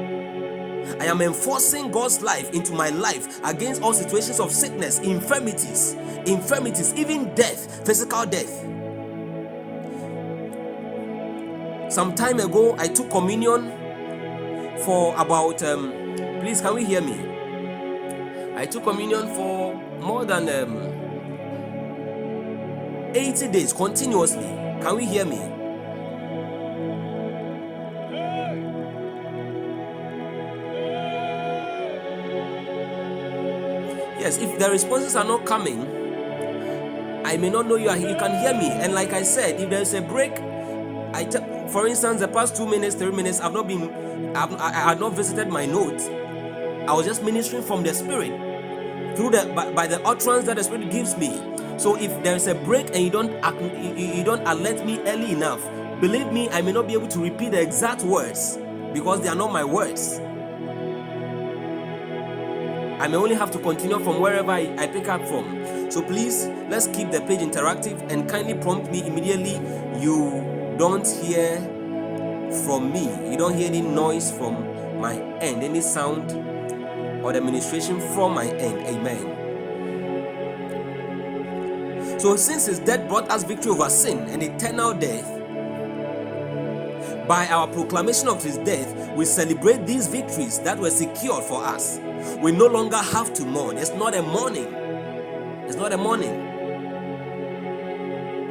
I 0.99 1.05
am 1.05 1.21
enforcing 1.21 1.91
God's 1.91 2.21
life 2.21 2.53
into 2.53 2.71
my 2.71 2.89
life 2.89 3.43
against 3.43 3.81
all 3.81 3.93
situations 3.93 4.39
of 4.39 4.51
sickness, 4.51 4.99
infirmities, 4.99 5.93
infirmities, 6.25 6.93
even 6.95 7.33
death, 7.35 7.85
physical 7.85 8.25
death. 8.25 8.76
Some 11.89 12.15
time 12.15 12.39
ago, 12.41 12.75
I 12.77 12.89
took 12.89 13.09
communion 13.09 13.71
for 14.79 15.15
about, 15.15 15.63
um, 15.63 15.91
please, 16.41 16.59
can 16.59 16.75
we 16.75 16.83
hear 16.83 16.99
me? 17.01 17.17
I 18.55 18.65
took 18.65 18.83
communion 18.83 19.33
for 19.33 19.73
more 20.01 20.25
than 20.25 20.49
um, 20.49 21.07
80 23.15 23.47
days 23.47 23.71
continuously. 23.71 24.43
Can 24.81 24.97
we 24.97 25.05
hear 25.05 25.23
me? 25.23 25.37
Yes, 34.19 34.37
if 34.39 34.59
the 34.59 34.69
responses 34.69 35.15
are 35.15 35.23
not 35.23 35.45
coming, 35.45 35.87
I 37.25 37.37
may 37.37 37.49
not 37.49 37.65
know 37.67 37.75
you 37.75 37.87
are 37.89 37.95
here. 37.95 38.09
You 38.09 38.17
can 38.17 38.37
hear 38.41 38.53
me. 38.53 38.69
And 38.71 38.93
like 38.93 39.13
I 39.13 39.23
said, 39.23 39.59
if 39.61 39.69
there's 39.69 39.93
a 39.93 40.01
break, 40.01 40.33
I 41.13 41.23
t- 41.23 41.39
for 41.69 41.87
instance, 41.87 42.19
the 42.19 42.27
past 42.27 42.55
two 42.55 42.65
minutes, 42.65 42.95
three 42.95 43.11
minutes, 43.11 43.39
I've 43.39 43.53
not 43.53 43.67
been, 43.67 44.35
I've, 44.35 44.53
I, 44.59 44.93
not 44.95 45.13
visited 45.13 45.49
my 45.49 45.65
notes. 45.65 46.07
I 46.07 46.93
was 46.93 47.05
just 47.05 47.23
ministering 47.23 47.63
from 47.63 47.83
the 47.83 47.93
Spirit 47.93 49.15
through 49.15 49.31
the 49.31 49.51
by, 49.55 49.71
by 49.71 49.87
the 49.87 50.01
utterance 50.05 50.45
that 50.45 50.57
the 50.57 50.63
Spirit 50.63 50.89
gives 50.91 51.17
me. 51.17 51.41
So 51.77 51.95
if 51.95 52.23
there 52.23 52.35
is 52.35 52.47
a 52.47 52.55
break 52.55 52.87
and 52.87 53.03
you 53.03 53.09
don't 53.09 53.31
you, 53.97 54.05
you 54.07 54.23
don't 54.23 54.45
alert 54.47 54.85
me 54.85 54.99
early 55.01 55.31
enough, 55.31 55.63
believe 55.99 56.31
me, 56.31 56.49
I 56.49 56.61
may 56.61 56.71
not 56.71 56.87
be 56.87 56.93
able 56.93 57.07
to 57.09 57.19
repeat 57.19 57.51
the 57.51 57.61
exact 57.61 58.03
words 58.03 58.57
because 58.93 59.21
they 59.21 59.29
are 59.29 59.35
not 59.35 59.51
my 59.51 59.63
words. 59.63 60.19
I 62.99 63.07
may 63.07 63.17
only 63.17 63.35
have 63.35 63.51
to 63.51 63.59
continue 63.59 63.99
from 63.99 64.19
wherever 64.19 64.51
I, 64.51 64.73
I 64.77 64.87
pick 64.87 65.07
up 65.07 65.21
from. 65.27 65.91
So 65.91 66.01
please, 66.01 66.47
let's 66.67 66.87
keep 66.87 67.11
the 67.11 67.21
page 67.21 67.41
interactive 67.41 68.11
and 68.11 68.27
kindly 68.27 68.55
prompt 68.55 68.91
me 68.91 69.05
immediately. 69.05 69.55
You 70.01 70.56
don't 70.77 71.07
hear 71.07 71.57
from 72.65 72.91
me, 72.91 73.31
you 73.31 73.37
don't 73.37 73.55
hear 73.55 73.67
any 73.67 73.81
noise 73.81 74.31
from 74.31 74.65
my 74.99 75.15
end, 75.41 75.63
any 75.63 75.81
sound 75.81 76.31
or 77.23 77.31
the 77.33 77.37
administration 77.39 77.99
from 78.13 78.33
my 78.33 78.45
end. 78.45 78.85
Amen. 78.87 79.33
So, 82.19 82.35
since 82.35 82.65
his 82.65 82.79
death 82.79 83.07
brought 83.07 83.29
us 83.29 83.43
victory 83.43 83.71
over 83.71 83.89
sin 83.89 84.19
and 84.29 84.41
eternal 84.41 84.93
death, 84.93 85.37
by 87.27 87.45
our 87.47 87.67
proclamation 87.67 88.29
of 88.29 88.41
his 88.43 88.57
death, 88.59 89.11
we 89.15 89.25
celebrate 89.25 89.85
these 89.85 90.07
victories 90.07 90.59
that 90.59 90.79
were 90.79 90.89
secured 90.89 91.43
for 91.43 91.63
us. 91.63 91.99
We 92.41 92.53
no 92.53 92.67
longer 92.67 92.97
have 92.97 93.33
to 93.35 93.45
mourn. 93.45 93.77
It's 93.77 93.91
not 93.91 94.15
a 94.15 94.21
mourning. 94.21 94.73
It's 95.67 95.75
not 95.75 95.91
a 95.91 95.97
mourning. 95.97 96.55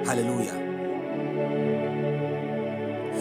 Hallelujah. 0.05 0.66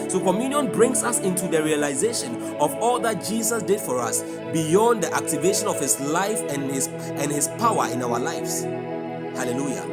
So, 0.08 0.20
communion 0.20 0.70
brings 0.70 1.02
us 1.02 1.18
into 1.20 1.48
the 1.48 1.62
realization 1.62 2.36
of 2.56 2.74
all 2.76 3.00
that 3.00 3.24
Jesus 3.24 3.62
did 3.62 3.80
for 3.80 4.00
us 4.00 4.22
beyond 4.52 5.02
the 5.02 5.12
activation 5.14 5.66
of 5.66 5.80
his 5.80 5.98
life 6.00 6.40
and 6.48 6.70
his 6.70 6.86
and 6.86 7.30
his 7.30 7.48
power 7.58 7.88
in 7.88 8.02
our 8.02 8.18
lives. 8.18 8.62
Hallelujah. 8.62 9.84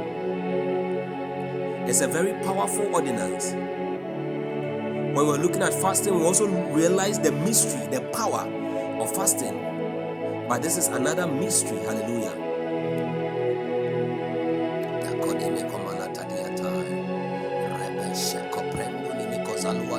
It's 1.88 2.02
a 2.02 2.08
very 2.08 2.34
powerful 2.44 2.94
ordinance. 2.96 3.52
When 3.52 5.28
we're 5.28 5.38
looking 5.38 5.62
at 5.62 5.74
fasting, 5.74 6.16
we 6.16 6.24
also 6.24 6.48
realize 6.48 7.20
the 7.20 7.32
mystery, 7.32 7.86
the 7.88 8.02
power 8.14 8.48
of 9.00 9.16
fasting. 9.16 10.46
But 10.48 10.62
this 10.62 10.78
is 10.78 10.88
another 10.88 11.28
mystery. 11.28 11.80
Hallelujah. 11.80 12.43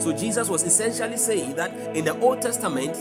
So 0.00 0.12
Jesus 0.12 0.48
was 0.48 0.62
essentially 0.64 1.16
saying 1.18 1.56
that 1.56 1.74
in 1.94 2.06
the 2.06 2.18
Old 2.20 2.40
Testament, 2.40 2.96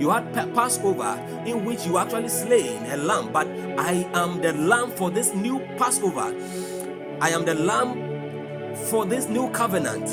you 0.00 0.10
had 0.10 0.32
Passover 0.54 1.16
in 1.46 1.64
which 1.64 1.86
you 1.86 1.96
actually 1.98 2.28
slain 2.28 2.84
a 2.86 2.96
lamb, 2.96 3.32
but 3.32 3.46
I 3.78 4.08
am 4.14 4.40
the 4.40 4.52
lamb 4.52 4.90
for 4.90 5.10
this 5.10 5.32
new 5.32 5.60
Passover. 5.78 6.34
I 7.20 7.30
am 7.30 7.44
the 7.44 7.54
lamb 7.54 8.74
for 8.88 9.06
this 9.06 9.28
new 9.28 9.48
covenant. 9.50 10.06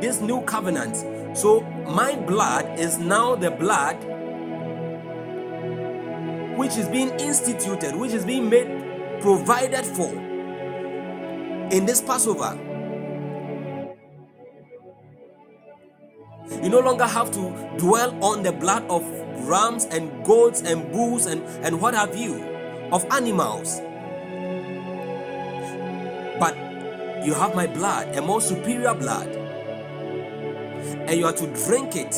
This 0.00 0.20
new 0.20 0.42
covenant. 0.42 0.96
So 1.36 1.62
my 1.88 2.16
blood 2.16 2.78
is 2.78 2.98
now 2.98 3.34
the 3.34 3.50
blood 3.50 3.96
which 6.58 6.76
is 6.76 6.88
being 6.88 7.10
instituted, 7.20 7.96
which 7.96 8.12
is 8.12 8.24
being 8.24 8.50
made 8.50 9.20
provided 9.20 9.84
for 9.84 10.12
in 11.70 11.86
this 11.86 12.00
Passover. 12.00 12.58
You 16.50 16.68
no 16.68 16.80
longer 16.80 17.06
have 17.06 17.30
to 17.32 17.76
dwell 17.78 18.16
on 18.24 18.42
the 18.42 18.52
blood 18.52 18.84
of 18.88 19.02
rams 19.46 19.84
and 19.86 20.24
goats 20.24 20.62
and 20.62 20.90
bulls 20.92 21.26
and, 21.26 21.42
and 21.64 21.80
what 21.80 21.94
have 21.94 22.16
you, 22.16 22.42
of 22.92 23.04
animals. 23.12 23.80
But 26.38 26.56
you 27.24 27.34
have 27.34 27.54
my 27.54 27.66
blood, 27.66 28.16
a 28.16 28.22
more 28.22 28.40
superior 28.40 28.94
blood. 28.94 29.28
And 31.08 31.18
you 31.18 31.26
are 31.26 31.32
to 31.32 31.46
drink 31.66 31.96
it. 31.96 32.12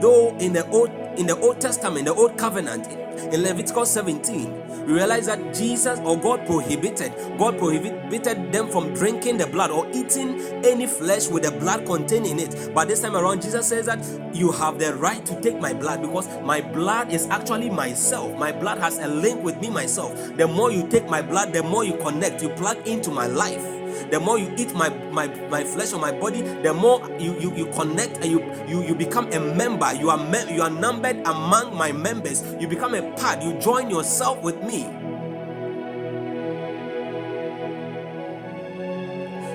Though 0.00 0.36
in 0.38 0.52
the 0.52 0.66
old 0.70 0.90
in 1.18 1.26
the 1.26 1.36
Old 1.40 1.60
Testament, 1.60 2.06
the 2.06 2.14
Old 2.14 2.38
Covenant, 2.38 2.86
in 3.32 3.42
Leviticus 3.42 3.90
17, 3.90 4.86
we 4.86 4.92
realize 4.94 5.26
that 5.26 5.54
Jesus 5.54 5.98
or 6.00 6.18
God 6.18 6.46
prohibited, 6.46 7.12
God 7.38 7.58
prohibited 7.58 8.52
them 8.52 8.68
from 8.68 8.94
drinking 8.94 9.38
the 9.38 9.46
blood 9.46 9.70
or 9.70 9.86
eating 9.92 10.40
any 10.64 10.86
flesh 10.86 11.28
with 11.28 11.42
the 11.42 11.50
blood 11.50 11.84
contained 11.86 12.26
in 12.26 12.38
it. 12.38 12.72
But 12.74 12.88
this 12.88 13.00
time 13.00 13.16
around, 13.16 13.42
Jesus 13.42 13.68
says 13.68 13.86
that 13.86 13.98
you 14.34 14.50
have 14.52 14.78
the 14.78 14.94
right 14.94 15.24
to 15.26 15.40
take 15.40 15.60
my 15.60 15.72
blood 15.74 16.02
because 16.02 16.28
my 16.42 16.60
blood 16.60 17.12
is 17.12 17.26
actually 17.26 17.70
myself. 17.70 18.36
My 18.38 18.52
blood 18.52 18.78
has 18.78 18.98
a 18.98 19.08
link 19.08 19.42
with 19.42 19.60
me 19.60 19.70
myself. 19.70 20.14
The 20.36 20.46
more 20.46 20.70
you 20.70 20.86
take 20.88 21.08
my 21.08 21.22
blood, 21.22 21.52
the 21.52 21.62
more 21.62 21.84
you 21.84 21.96
connect, 21.98 22.42
you 22.42 22.48
plug 22.50 22.86
into 22.86 23.10
my 23.10 23.26
life 23.26 23.77
the 24.10 24.20
more 24.20 24.38
you 24.38 24.52
eat 24.56 24.74
my 24.74 24.88
my, 25.10 25.28
my 25.48 25.64
flesh 25.64 25.92
or 25.92 26.00
my 26.00 26.12
body 26.12 26.42
the 26.42 26.74
more 26.74 27.00
you, 27.18 27.38
you 27.40 27.54
you 27.54 27.66
connect 27.72 28.18
and 28.18 28.26
you 28.32 28.40
you 28.68 28.82
you 28.84 28.94
become 28.94 29.32
a 29.32 29.40
member. 29.40 29.92
You 29.94 30.10
are 30.10 30.18
me- 30.18 30.54
you 30.54 30.62
are 30.62 30.70
numbered 30.70 31.18
among 31.26 31.76
my 31.76 31.92
members. 31.92 32.42
You 32.60 32.68
become 32.68 32.94
a 32.94 33.12
part. 33.12 33.42
You 33.42 33.54
join 33.54 33.90
yourself 33.90 34.42
with 34.42 34.62
me. 34.62 34.88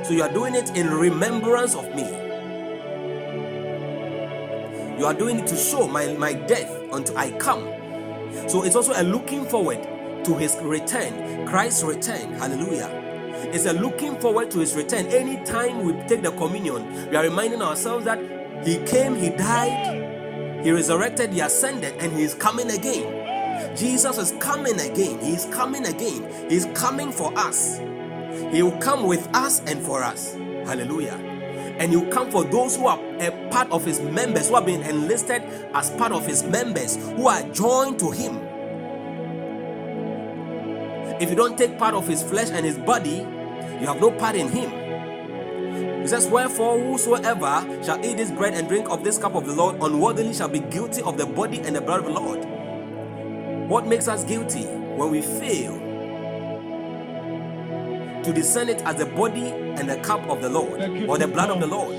So 0.04 0.14
you 0.14 0.24
are 0.24 0.34
doing 0.34 0.56
it 0.56 0.76
in 0.78 0.90
remembrance 0.92 1.76
of 1.76 1.94
me. 1.96 2.08
You 5.00 5.06
are 5.06 5.14
doing 5.14 5.40
it 5.40 5.48
to 5.48 5.56
show 5.58 5.88
my 5.88 6.14
my 6.16 6.34
death 6.34 6.72
until 6.94 7.18
i 7.18 7.32
come. 7.32 7.64
So 8.48 8.64
it's 8.64 8.76
also 8.76 8.94
a 8.96 9.04
looking 9.04 9.46
forward 9.46 9.82
to 10.26 10.36
his 10.38 10.58
return 10.62 11.46
christ's 11.48 11.84
return. 11.84 12.34
Hallelujah 12.36 13.03
it's 13.54 13.66
a 13.66 13.74
looking 13.74 14.18
forward 14.20 14.52
to 14.52 14.60
his 14.60 14.76
return. 14.76 15.08
Anytime 15.08 15.84
we 15.86 15.94
take 16.08 16.22
the 16.22 16.32
communion, 16.32 17.10
we 17.10 17.16
are 17.16 17.24
reminding 17.24 17.62
ourselves 17.62 18.06
that 18.06 18.20
he 18.66 18.78
came, 18.86 19.16
he 19.16 19.30
died, 19.30 20.64
he 20.64 20.72
resurrected, 20.72 21.32
he 21.34 21.42
ascended, 21.42 21.96
and 22.00 22.14
he 22.14 22.24
is 22.24 22.36
coming 22.36 22.72
again. 22.72 23.76
Jesus 23.76 24.18
is 24.18 24.34
coming 24.40 24.80
again. 24.80 25.20
He 25.20 25.34
is 25.34 25.46
coming 25.48 25.86
again. 25.86 26.50
He 26.50 26.56
is 26.56 26.68
coming 26.74 27.12
for 27.12 27.38
us. 27.38 27.80
He 28.52 28.62
will 28.64 28.78
come 28.80 29.06
with 29.08 29.28
us 29.36 29.62
and 29.62 29.82
for 29.84 30.04
us. 30.04 30.34
Hallelujah. 30.66 31.20
and 31.80 31.92
he 31.92 31.98
will 31.98 32.12
come 32.12 32.30
for 32.32 32.44
those 32.44 32.76
who 32.76 32.88
are 32.88 33.00
a 33.20 33.50
part 33.50 33.70
of 33.72 33.84
his 33.86 34.00
members, 34.02 34.50
who 34.50 34.56
have 34.56 34.66
been 34.66 34.84
enlisted 34.84 35.42
as 35.74 35.90
part 35.92 36.12
of 36.12 36.26
his 36.26 36.44
members, 36.44 36.96
who 37.16 37.28
are 37.28 37.42
joined 37.50 38.00
to 38.00 38.12
him. 38.12 38.40
If 41.20 41.30
you 41.30 41.36
don't 41.36 41.58
take 41.58 41.78
part 41.78 41.94
of 41.94 42.08
his 42.08 42.24
flesh 42.24 42.50
and 42.50 42.66
his 42.66 42.78
body, 42.78 43.26
you 43.80 43.88
have 43.88 44.00
no 44.00 44.12
part 44.12 44.36
in 44.36 44.50
him. 44.50 46.02
He 46.02 46.08
says, 46.08 46.28
Wherefore, 46.28 46.80
whosoever 46.80 47.84
shall 47.84 48.04
eat 48.06 48.18
this 48.18 48.32
bread 48.32 48.54
and 48.54 48.68
drink 48.68 48.90
of 48.90 49.04
this 49.04 49.18
cup 49.18 49.36
of 49.36 49.46
the 49.46 49.54
Lord 49.54 49.78
unworthily 49.82 50.34
shall 50.34 50.50
be 50.50 50.60
guilty 50.60 51.02
of 51.02 51.18
the 51.18 51.26
body 51.26 51.60
and 51.62 51.76
the 51.76 51.82
blood 51.82 52.02
of 52.02 52.06
the 52.06 52.12
Lord. 52.12 52.40
What 53.70 53.88
makes 53.88 54.08
us 54.08 54.24
guilty? 54.24 54.66
When 54.66 55.12
we 55.12 55.22
fail 55.22 55.80
to 58.24 58.34
discern 58.34 58.70
it 58.70 58.82
as 58.84 58.96
the 58.96 59.06
body 59.06 59.48
and 59.48 59.90
the 59.90 59.98
cup 59.98 60.22
of 60.30 60.42
the 60.42 60.50
Lord 60.50 60.80
or 61.10 61.18
the 61.18 61.28
blood 61.28 61.50
of 61.50 61.60
the 61.60 61.68
Lord. 61.68 61.96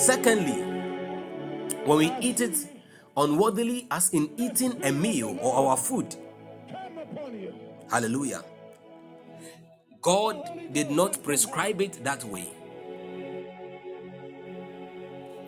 Secondly, 0.00 0.62
when 1.84 1.98
we 1.98 2.12
eat 2.20 2.40
it 2.40 2.56
unworthily, 3.16 3.86
as 3.90 4.10
in 4.10 4.30
eating 4.36 4.80
a 4.84 4.92
meal 4.92 5.36
or 5.40 5.70
our 5.70 5.76
food. 5.76 6.14
Hallelujah. 7.90 8.44
God 10.02 10.72
did 10.72 10.90
not 10.90 11.22
prescribe 11.22 11.80
it 11.80 12.04
that 12.04 12.24
way. 12.24 12.48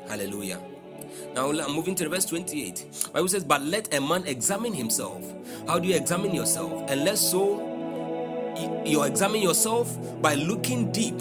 Hallelujah. 0.08 0.60
Now 1.34 1.50
I'm 1.50 1.72
moving 1.74 1.94
to 1.96 2.04
the 2.04 2.10
verse 2.10 2.24
28. 2.26 3.10
Bible 3.12 3.28
says, 3.28 3.44
But 3.44 3.62
let 3.62 3.94
a 3.94 4.00
man 4.00 4.26
examine 4.26 4.72
himself. 4.74 5.24
How 5.66 5.78
do 5.78 5.88
you 5.88 5.96
examine 5.96 6.34
yourself? 6.34 6.90
Unless 6.90 7.30
so 7.30 7.66
you 8.84 9.02
examine 9.04 9.42
yourself 9.42 9.96
by 10.22 10.34
looking 10.34 10.90
deep. 10.92 11.18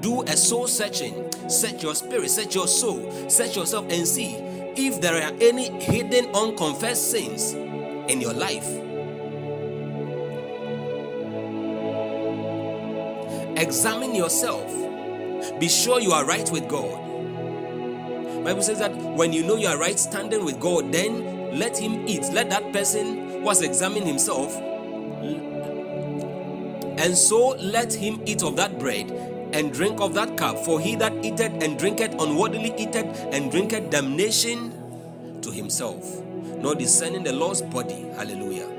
Do 0.00 0.22
a 0.22 0.36
soul 0.36 0.66
searching. 0.68 1.30
Search 1.48 1.82
your 1.82 1.94
spirit, 1.94 2.30
search 2.30 2.54
your 2.54 2.68
soul, 2.68 3.10
search 3.28 3.56
yourself 3.56 3.86
and 3.90 4.06
see 4.06 4.34
if 4.76 5.00
there 5.00 5.14
are 5.14 5.34
any 5.40 5.70
hidden 5.80 6.26
unconfessed 6.34 7.10
sins 7.10 7.54
in 7.54 8.20
your 8.20 8.34
life. 8.34 8.87
Examine 13.58 14.14
yourself. 14.14 14.72
Be 15.58 15.68
sure 15.68 15.98
you 16.00 16.12
are 16.12 16.24
right 16.24 16.48
with 16.52 16.68
God. 16.68 17.04
Bible 18.44 18.62
says 18.62 18.78
that 18.78 18.94
when 18.94 19.32
you 19.32 19.42
know 19.42 19.56
you 19.56 19.66
are 19.66 19.76
right 19.76 19.98
standing 19.98 20.44
with 20.44 20.60
God, 20.60 20.92
then 20.92 21.58
let 21.58 21.76
him 21.76 22.06
eat. 22.08 22.22
Let 22.32 22.50
that 22.50 22.72
person 22.72 23.40
who 23.40 23.48
has 23.48 23.62
examined 23.62 24.06
himself, 24.06 24.54
and 26.98 27.16
so 27.18 27.56
let 27.60 27.92
him 27.92 28.22
eat 28.26 28.44
of 28.44 28.54
that 28.56 28.78
bread 28.78 29.10
and 29.52 29.72
drink 29.72 30.00
of 30.00 30.14
that 30.14 30.36
cup. 30.36 30.58
For 30.64 30.78
he 30.80 30.94
that 30.96 31.12
eateth 31.24 31.60
and 31.60 31.76
drinketh 31.78 32.12
unworthily 32.20 32.72
eateth 32.78 33.26
and 33.32 33.50
drinketh 33.50 33.90
damnation 33.90 35.40
to 35.42 35.50
himself, 35.50 36.22
not 36.58 36.78
discerning 36.78 37.24
the 37.24 37.32
Lord's 37.32 37.62
body. 37.62 38.06
Hallelujah. 38.14 38.77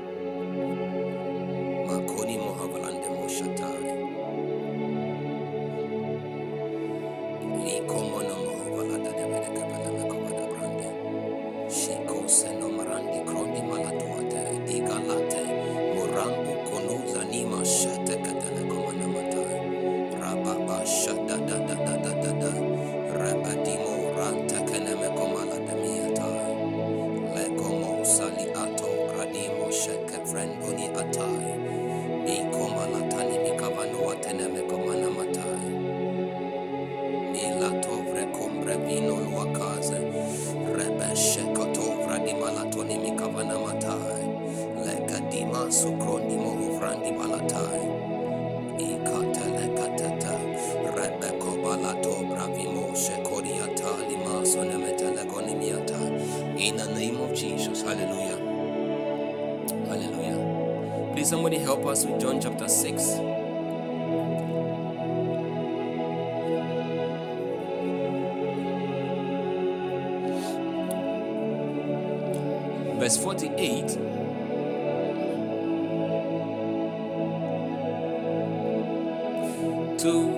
52 80.00 80.32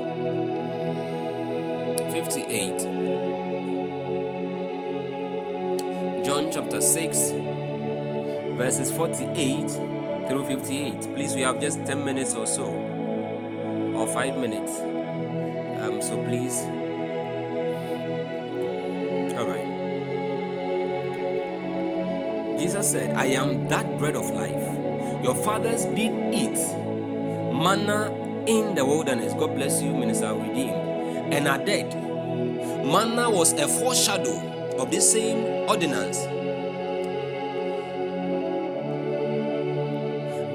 58 2.11 2.83
John 6.25 6.51
chapter 6.51 6.81
6 6.81 7.31
verses 8.59 8.91
48 8.91 9.71
through 10.29 10.47
58 10.47 11.15
please 11.15 11.37
we 11.37 11.43
have 11.43 11.61
just 11.61 11.87
10 11.87 12.05
minutes 12.05 12.35
or 12.35 12.45
so 12.47 12.65
or 12.65 14.09
5 14.09 14.39
minutes. 14.39 14.81
Um 14.81 16.03
so 16.03 16.21
please 16.25 16.59
all 19.39 19.47
right. 19.47 19.69
Jesus 22.59 22.91
said 22.91 23.15
I 23.15 23.27
am 23.27 23.69
that 23.69 23.97
bread 23.99 24.17
of 24.17 24.29
life. 24.31 25.23
Your 25.23 25.37
fathers 25.37 25.85
did 25.85 26.13
eat 26.35 26.59
manna 27.55 28.12
in 28.47 28.75
the 28.75 28.85
wilderness. 28.85 29.33
God 29.35 29.55
bless 29.55 29.83
you, 29.83 29.93
Minister 29.93 30.35
Redeemed. 30.35 31.33
And 31.33 31.49
are 31.49 31.59
dead. 31.59 31.95
Manna 32.85 33.31
was 33.31 33.53
a 33.55 33.69
foreshadow 33.69 34.77
of 34.79 34.91
the 34.91 35.01
same 35.01 35.69
ordinance. 35.69 36.19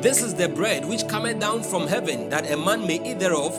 This 0.04 0.22
is 0.22 0.36
the 0.36 0.48
bread 0.48 0.86
which 0.86 1.08
cometh 1.08 1.40
down 1.40 1.64
from 1.64 1.88
heaven, 1.88 2.30
that 2.30 2.50
a 2.52 2.58
man 2.58 2.86
may 2.86 3.02
eat 3.04 3.20
thereof 3.20 3.58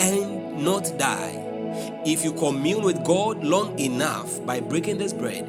and 0.00 0.62
not 0.62 0.92
die. 0.98 1.44
If 2.04 2.24
you 2.24 2.32
commune 2.32 2.82
with 2.82 3.02
God 3.04 3.42
long 3.42 3.78
enough 3.78 4.44
by 4.44 4.60
breaking 4.60 4.98
this 4.98 5.12
bread, 5.12 5.48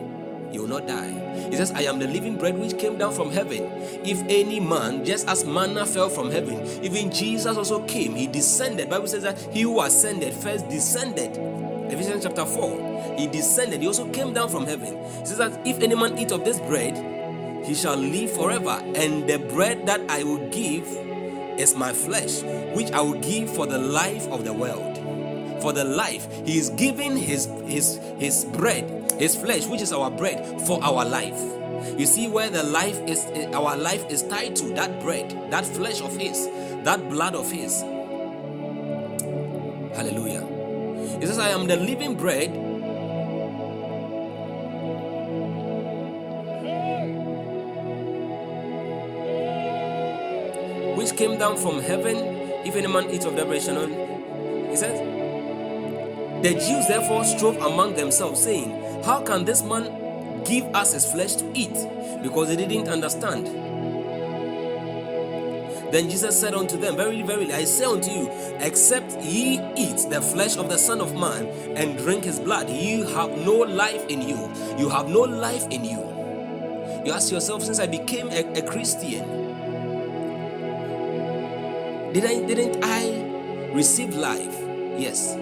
you 0.51 0.61
will 0.61 0.67
not 0.69 0.87
die. 0.87 1.18
He 1.49 1.55
says, 1.55 1.71
I 1.71 1.81
am 1.81 1.99
the 1.99 2.07
living 2.07 2.37
bread 2.37 2.57
which 2.57 2.77
came 2.77 2.97
down 2.97 3.13
from 3.13 3.31
heaven. 3.31 3.63
If 4.03 4.21
any 4.29 4.59
man, 4.59 5.03
just 5.03 5.27
as 5.27 5.45
manna 5.45 5.85
fell 5.85 6.09
from 6.09 6.31
heaven, 6.31 6.65
even 6.83 7.11
Jesus 7.11 7.57
also 7.57 7.83
came, 7.85 8.15
he 8.15 8.27
descended. 8.27 8.89
Bible 8.89 9.07
says 9.07 9.23
that 9.23 9.39
he 9.51 9.61
who 9.61 9.81
ascended 9.81 10.33
first 10.33 10.69
descended. 10.69 11.37
Ephesians 11.91 12.23
chapter 12.23 12.45
4. 12.45 13.15
He 13.17 13.27
descended, 13.27 13.81
he 13.81 13.87
also 13.87 14.09
came 14.11 14.33
down 14.33 14.49
from 14.49 14.65
heaven. 14.65 14.95
He 15.19 15.25
says 15.25 15.37
that 15.37 15.65
if 15.65 15.81
any 15.81 15.95
man 15.95 16.17
eat 16.17 16.31
of 16.31 16.45
this 16.45 16.59
bread, 16.59 17.65
he 17.65 17.73
shall 17.73 17.95
live 17.95 18.31
forever. 18.31 18.81
And 18.95 19.27
the 19.27 19.39
bread 19.39 19.85
that 19.87 20.01
I 20.09 20.23
will 20.23 20.47
give 20.49 20.87
is 21.59 21.75
my 21.75 21.91
flesh, 21.91 22.41
which 22.73 22.91
I 22.91 23.01
will 23.01 23.19
give 23.19 23.53
for 23.53 23.65
the 23.65 23.77
life 23.77 24.27
of 24.27 24.45
the 24.45 24.53
world. 24.53 24.97
For 25.61 25.73
the 25.73 25.83
life, 25.83 26.27
he 26.45 26.57
is 26.57 26.69
giving 26.71 27.17
his 27.17 27.47
his 27.65 27.99
his 28.17 28.45
bread 28.45 28.98
his 29.19 29.35
flesh 29.35 29.67
which 29.67 29.81
is 29.81 29.91
our 29.91 30.09
bread 30.09 30.61
for 30.61 30.83
our 30.83 31.05
life. 31.05 31.39
You 31.97 32.05
see 32.05 32.27
where 32.27 32.49
the 32.49 32.63
life 32.63 32.99
is 33.07 33.25
our 33.53 33.75
life 33.77 34.09
is 34.09 34.23
tied 34.23 34.55
to 34.57 34.73
that 34.73 35.01
bread 35.01 35.29
that 35.51 35.65
flesh 35.65 36.01
of 36.01 36.15
his 36.17 36.47
that 36.83 37.09
blood 37.09 37.35
of 37.35 37.51
his. 37.51 37.81
Hallelujah. 39.93 40.45
He 41.19 41.25
says 41.25 41.37
i 41.39 41.49
am 41.49 41.67
the 41.67 41.75
living 41.75 42.15
bread. 42.15 42.49
Which 50.97 51.15
came 51.15 51.37
down 51.37 51.57
from 51.57 51.81
heaven 51.81 52.17
if 52.65 52.75
any 52.75 52.87
man 52.87 53.09
eats 53.09 53.25
of 53.25 53.35
that 53.35 53.47
bread 53.47 53.61
he 53.61 54.75
says 54.75 54.99
the 56.43 56.53
jews 56.53 56.87
therefore 56.87 57.23
strove 57.23 57.57
among 57.57 57.95
themselves 57.95 58.43
saying 58.43 58.78
how 59.05 59.21
can 59.21 59.45
this 59.45 59.63
man 59.63 60.43
give 60.43 60.65
us 60.75 60.93
his 60.93 61.11
flesh 61.11 61.35
to 61.35 61.51
eat? 61.53 61.73
Because 62.21 62.49
they 62.49 62.55
didn't 62.55 62.87
understand. 62.89 63.47
Then 65.91 66.07
Jesus 66.09 66.39
said 66.39 66.53
unto 66.53 66.77
them, 66.77 66.97
Verily, 66.97 67.23
verily, 67.23 67.53
I 67.53 67.63
say 67.63 67.85
unto 67.85 68.11
you, 68.11 68.29
except 68.59 69.19
ye 69.21 69.59
eat 69.75 70.09
the 70.09 70.21
flesh 70.21 70.55
of 70.55 70.69
the 70.69 70.77
Son 70.77 71.01
of 71.01 71.15
Man 71.15 71.47
and 71.75 71.97
drink 71.97 72.25
his 72.25 72.39
blood, 72.39 72.69
ye 72.69 72.99
have 73.13 73.35
no 73.39 73.53
life 73.53 74.05
in 74.07 74.21
you. 74.21 74.51
You 74.77 74.89
have 74.89 75.09
no 75.09 75.21
life 75.21 75.65
in 75.71 75.83
you. 75.83 75.97
You 77.05 77.13
ask 77.13 77.31
yourself, 77.31 77.63
since 77.63 77.79
I 77.79 77.87
became 77.87 78.29
a, 78.29 78.43
a 78.53 78.61
Christian, 78.61 79.23
did 82.13 82.25
I 82.25 82.45
didn't 82.45 82.83
I 82.83 83.71
receive 83.73 84.15
life? 84.15 84.55
Yes. 84.99 85.35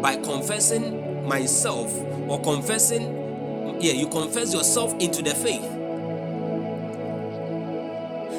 By 0.00 0.16
confessing 0.16 1.03
myself 1.24 1.92
or 2.28 2.40
confessing, 2.40 3.80
yeah, 3.80 3.92
you 3.92 4.08
confess 4.08 4.52
yourself 4.54 4.94
into 5.00 5.22
the 5.22 5.34
faith 5.34 5.74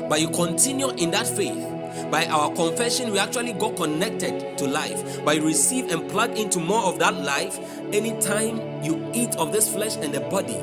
but 0.09 0.21
you 0.21 0.29
continue 0.29 0.89
in 0.91 1.11
that 1.11 1.27
faith. 1.27 1.71
By 2.11 2.25
our 2.27 2.53
confession, 2.53 3.11
we 3.11 3.19
actually 3.19 3.53
got 3.53 3.75
connected 3.75 4.57
to 4.57 4.67
life. 4.67 5.23
By 5.23 5.35
receive 5.37 5.91
and 5.91 6.09
plug 6.09 6.37
into 6.37 6.59
more 6.59 6.83
of 6.83 6.99
that 6.99 7.15
life, 7.15 7.57
anytime 7.93 8.83
you 8.83 9.09
eat 9.13 9.35
of 9.37 9.51
this 9.51 9.71
flesh 9.73 9.95
and 9.95 10.13
the 10.13 10.19
body, 10.19 10.57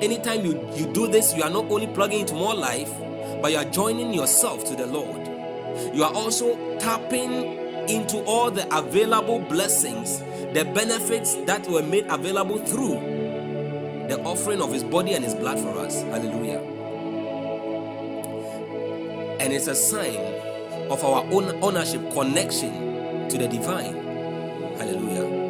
anytime 0.00 0.44
you, 0.44 0.68
you 0.74 0.92
do 0.92 1.08
this, 1.08 1.36
you 1.36 1.42
are 1.42 1.50
not 1.50 1.70
only 1.70 1.86
plugging 1.88 2.20
into 2.20 2.34
more 2.34 2.54
life, 2.54 2.90
but 3.42 3.52
you 3.52 3.58
are 3.58 3.64
joining 3.64 4.14
yourself 4.14 4.64
to 4.66 4.76
the 4.76 4.86
Lord. 4.86 5.26
You 5.94 6.04
are 6.04 6.12
also 6.12 6.56
tapping 6.78 7.32
into 7.88 8.22
all 8.24 8.50
the 8.50 8.66
available 8.76 9.40
blessings, 9.40 10.22
the 10.58 10.64
benefits 10.64 11.34
that 11.46 11.66
were 11.68 11.82
made 11.82 12.06
available 12.08 12.58
through 12.58 12.98
the 14.08 14.20
offering 14.24 14.60
of 14.60 14.72
his 14.72 14.82
body 14.82 15.14
and 15.14 15.24
his 15.24 15.34
blood 15.34 15.58
for 15.60 15.78
us. 15.78 16.02
Hallelujah 16.02 16.78
and 19.40 19.52
it's 19.52 19.68
a 19.68 19.74
sign 19.74 20.16
of 20.90 21.02
our 21.04 21.24
own 21.32 21.62
ownership 21.62 22.02
connection 22.12 23.28
to 23.28 23.38
the 23.38 23.48
divine. 23.48 23.94
Hallelujah. 24.76 25.46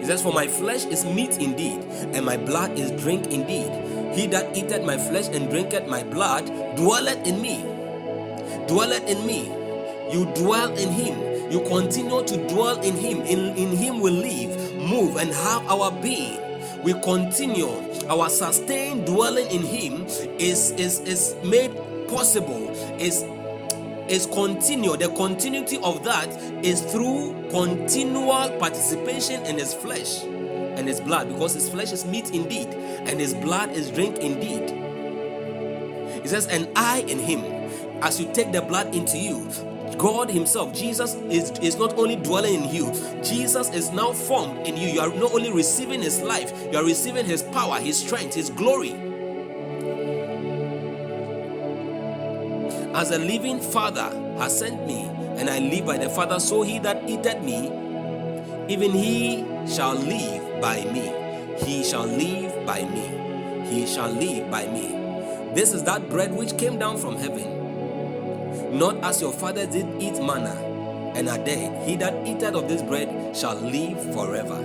It 0.00 0.06
says, 0.06 0.22
For 0.22 0.32
my 0.32 0.46
flesh 0.46 0.84
is 0.84 1.04
meat 1.04 1.38
indeed, 1.38 1.82
and 2.14 2.24
my 2.24 2.36
blood 2.36 2.78
is 2.78 2.90
drink 3.02 3.28
indeed. 3.28 3.70
He 4.14 4.26
that 4.28 4.56
eateth 4.56 4.84
my 4.84 4.98
flesh 4.98 5.28
and 5.28 5.48
drinketh 5.48 5.86
my 5.86 6.02
blood 6.02 6.46
dwelleth 6.76 7.26
in 7.26 7.40
me. 7.40 7.62
Dwelleth 8.66 9.08
in 9.08 9.26
me. 9.26 9.46
You 10.12 10.26
dwell 10.34 10.76
in 10.76 10.90
him. 10.90 11.37
You 11.50 11.60
continue 11.62 12.24
to 12.24 12.48
dwell 12.48 12.80
in 12.80 12.94
him. 12.94 13.20
In, 13.22 13.56
in 13.56 13.76
him 13.76 14.00
we 14.00 14.10
live, 14.10 14.74
move, 14.74 15.16
and 15.16 15.30
have 15.30 15.66
our 15.70 15.90
being. 16.02 16.40
We 16.82 16.92
continue. 16.94 17.68
Our 18.08 18.28
sustained 18.28 19.06
dwelling 19.06 19.50
in 19.50 19.62
him 19.62 20.06
is, 20.38 20.70
is, 20.72 21.00
is 21.00 21.34
made 21.44 21.74
possible 22.08 22.70
is 22.98 23.24
is 24.08 24.24
continue 24.26 24.96
the 24.96 25.08
continuity 25.10 25.78
of 25.82 26.02
that 26.02 26.28
is 26.64 26.80
through 26.80 27.34
continual 27.50 28.48
participation 28.58 29.44
in 29.44 29.58
his 29.58 29.74
flesh 29.74 30.22
and 30.24 30.88
his 30.88 31.00
blood 31.00 31.28
because 31.28 31.52
his 31.52 31.68
flesh 31.68 31.92
is 31.92 32.06
meat 32.06 32.30
indeed 32.30 32.68
and 32.68 33.20
his 33.20 33.34
blood 33.34 33.70
is 33.72 33.90
drink 33.90 34.16
indeed 34.18 34.70
he 36.22 36.26
says 36.26 36.46
and 36.46 36.66
i 36.74 37.00
in 37.00 37.18
him 37.18 37.40
as 38.02 38.18
you 38.18 38.32
take 38.32 38.50
the 38.50 38.62
blood 38.62 38.94
into 38.94 39.18
you 39.18 39.46
God 39.96 40.30
Himself, 40.30 40.74
Jesus 40.74 41.14
is, 41.30 41.50
is 41.60 41.76
not 41.76 41.98
only 41.98 42.16
dwelling 42.16 42.64
in 42.64 42.74
you, 42.74 42.92
Jesus 43.22 43.70
is 43.70 43.90
now 43.90 44.12
formed 44.12 44.66
in 44.66 44.76
you. 44.76 44.88
You 44.88 45.00
are 45.00 45.14
not 45.14 45.32
only 45.32 45.52
receiving 45.52 46.02
His 46.02 46.20
life, 46.20 46.52
you 46.70 46.78
are 46.78 46.84
receiving 46.84 47.24
His 47.24 47.42
power, 47.42 47.78
His 47.80 47.98
strength, 47.98 48.34
His 48.34 48.50
glory. 48.50 48.92
As 52.94 53.10
the 53.10 53.18
living 53.18 53.60
Father 53.60 54.10
has 54.38 54.58
sent 54.58 54.86
me, 54.86 55.04
and 55.38 55.48
I 55.48 55.60
live 55.60 55.86
by 55.86 55.98
the 55.98 56.10
Father, 56.10 56.40
so 56.40 56.62
he 56.62 56.80
that 56.80 57.08
eateth 57.08 57.42
me, 57.44 57.66
even 58.68 58.90
he 58.90 59.44
shall 59.68 59.94
live 59.94 60.60
by 60.60 60.84
me. 60.84 61.12
He 61.64 61.84
shall 61.84 62.06
live 62.06 62.66
by 62.66 62.82
me. 62.84 63.66
He 63.68 63.86
shall 63.86 64.08
live 64.10 64.50
by 64.50 64.66
me. 64.66 64.88
This 65.54 65.72
is 65.72 65.84
that 65.84 66.08
bread 66.10 66.34
which 66.34 66.58
came 66.58 66.78
down 66.78 66.98
from 66.98 67.16
heaven. 67.16 67.57
Not 68.70 69.02
as 69.04 69.20
your 69.20 69.32
father 69.32 69.66
did 69.66 69.86
eat 70.00 70.20
manna 70.22 70.54
and 71.16 71.28
are 71.28 71.38
dead. 71.38 71.88
He 71.88 71.96
that 71.96 72.26
eateth 72.26 72.54
of 72.54 72.68
this 72.68 72.82
bread 72.82 73.36
shall 73.36 73.56
live 73.56 74.00
forever. 74.14 74.56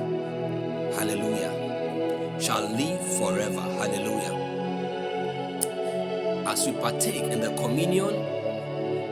Hallelujah. 0.95 2.39
Shall 2.39 2.69
live 2.69 3.01
forever. 3.17 3.61
Hallelujah 3.61 4.43
as 6.53 6.67
we 6.67 6.73
partake 6.73 7.23
in 7.23 7.41
the 7.41 7.49
communion, 7.55 8.13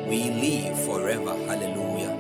we 0.07 0.29
live 0.29 0.79
forever. 0.85 1.33
Hallelujah. 1.47 2.17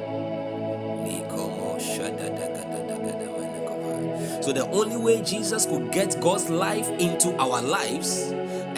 So, 4.41 4.51
the 4.51 4.67
only 4.71 4.97
way 4.97 5.21
Jesus 5.21 5.67
could 5.67 5.91
get 5.91 6.19
God's 6.19 6.49
life 6.49 6.89
into 6.99 7.35
our 7.37 7.61
lives 7.61 8.31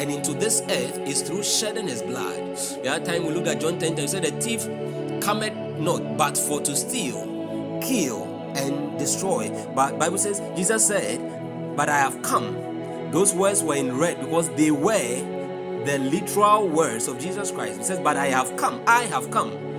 and 0.04 0.12
into 0.12 0.34
this 0.34 0.62
earth 0.64 1.00
is 1.08 1.22
through 1.22 1.44
shedding 1.44 1.88
his 1.88 2.02
blood. 2.02 2.58
The 2.84 2.90
other 2.90 3.06
time 3.06 3.26
we 3.26 3.34
looked 3.34 3.48
at 3.48 3.62
John 3.62 3.80
10 3.80 3.96
10, 3.96 3.98
he 3.98 4.08
said, 4.08 4.24
The 4.26 4.32
thief 4.42 5.22
cometh 5.22 5.54
not 5.80 6.18
but 6.18 6.38
for 6.38 6.60
to 6.60 6.76
steal, 6.76 7.80
kill, 7.82 8.26
and 8.58 9.00
destroy. 9.00 9.50
But 9.74 9.98
Bible 9.98 10.18
says, 10.18 10.42
Jesus 10.58 10.86
said, 10.86 11.78
But 11.78 11.88
I 11.88 12.00
have 12.00 12.22
come. 12.22 13.12
Those 13.12 13.34
words 13.34 13.64
were 13.64 13.76
in 13.78 13.98
red 13.98 14.20
because 14.20 14.50
they 14.56 14.72
were 14.72 15.86
the 15.86 16.00
literal 16.00 16.68
words 16.68 17.08
of 17.08 17.18
Jesus 17.18 17.50
Christ. 17.50 17.78
He 17.78 17.84
says, 17.86 18.00
But 18.00 18.18
I 18.18 18.26
have 18.28 18.58
come, 18.58 18.84
I 18.86 19.04
have 19.04 19.32
come, 19.32 19.78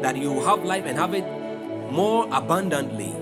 that 0.00 0.16
you 0.16 0.40
have 0.40 0.64
life 0.64 0.86
and 0.86 0.98
have 0.98 1.12
it 1.12 1.26
more 1.92 2.26
abundantly. 2.32 3.12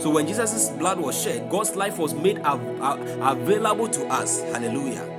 So 0.00 0.10
when 0.10 0.26
Jesus' 0.26 0.70
blood 0.70 0.98
was 0.98 1.22
shed, 1.22 1.48
God's 1.48 1.76
life 1.76 1.98
was 1.98 2.12
made 2.12 2.40
av- 2.40 2.82
av- 2.82 3.38
available 3.38 3.86
to 3.88 4.06
us. 4.08 4.42
Hallelujah. 4.42 5.11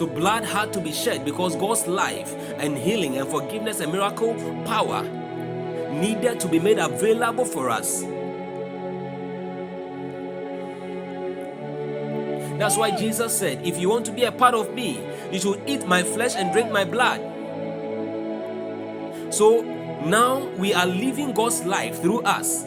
So 0.00 0.06
blood 0.06 0.46
had 0.46 0.72
to 0.72 0.80
be 0.80 0.92
shed 0.92 1.26
because 1.26 1.54
God's 1.56 1.86
life 1.86 2.34
and 2.56 2.74
healing 2.78 3.18
and 3.18 3.28
forgiveness 3.28 3.80
and 3.80 3.92
miracle 3.92 4.32
power 4.64 5.02
needed 5.92 6.40
to 6.40 6.48
be 6.48 6.58
made 6.58 6.78
available 6.78 7.44
for 7.44 7.68
us. 7.68 8.00
That's 12.58 12.78
why 12.78 12.96
Jesus 12.96 13.38
said, 13.38 13.60
If 13.62 13.78
you 13.78 13.90
want 13.90 14.06
to 14.06 14.12
be 14.12 14.24
a 14.24 14.32
part 14.32 14.54
of 14.54 14.72
me, 14.72 15.06
you 15.30 15.38
should 15.38 15.60
eat 15.66 15.86
my 15.86 16.02
flesh 16.02 16.34
and 16.34 16.50
drink 16.50 16.72
my 16.72 16.86
blood. 16.86 17.20
So 19.28 19.60
now 20.06 20.46
we 20.56 20.72
are 20.72 20.86
living 20.86 21.32
God's 21.34 21.66
life 21.66 22.00
through 22.00 22.22
us. 22.22 22.64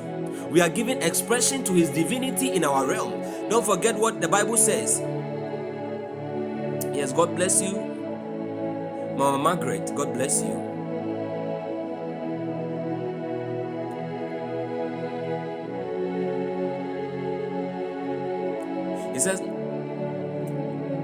We 0.52 0.62
are 0.62 0.70
giving 0.70 1.02
expression 1.02 1.64
to 1.64 1.74
his 1.74 1.90
divinity 1.90 2.52
in 2.52 2.64
our 2.64 2.86
realm. 2.86 3.50
Don't 3.50 3.66
forget 3.66 3.96
what 3.96 4.22
the 4.22 4.28
Bible 4.28 4.56
says. 4.56 5.02
Yes, 7.04 7.12
God 7.12 7.36
bless 7.36 7.62
you. 7.62 7.74
Mama 9.18 9.38
Margaret, 9.38 9.92
God 9.94 10.14
bless 10.14 10.42
you. 10.42 10.54
He 19.12 19.20
says, 19.20 19.42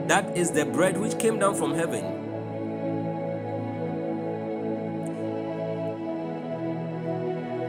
That 0.08 0.38
is 0.38 0.52
the 0.52 0.64
bread 0.64 0.96
which 0.96 1.20
came 1.20 1.38
down 1.38 1.56
from 1.56 1.74
heaven. 1.76 2.06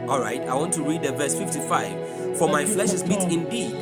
All 0.07 0.21
right, 0.21 0.39
I 0.47 0.55
want 0.55 0.71
to 0.75 0.83
read 0.83 1.03
the 1.03 1.11
verse 1.11 1.35
55. 1.35 2.37
For 2.37 2.47
my 2.47 2.63
flesh 2.63 2.93
is 2.93 3.03
meat 3.03 3.23
indeed, 3.23 3.75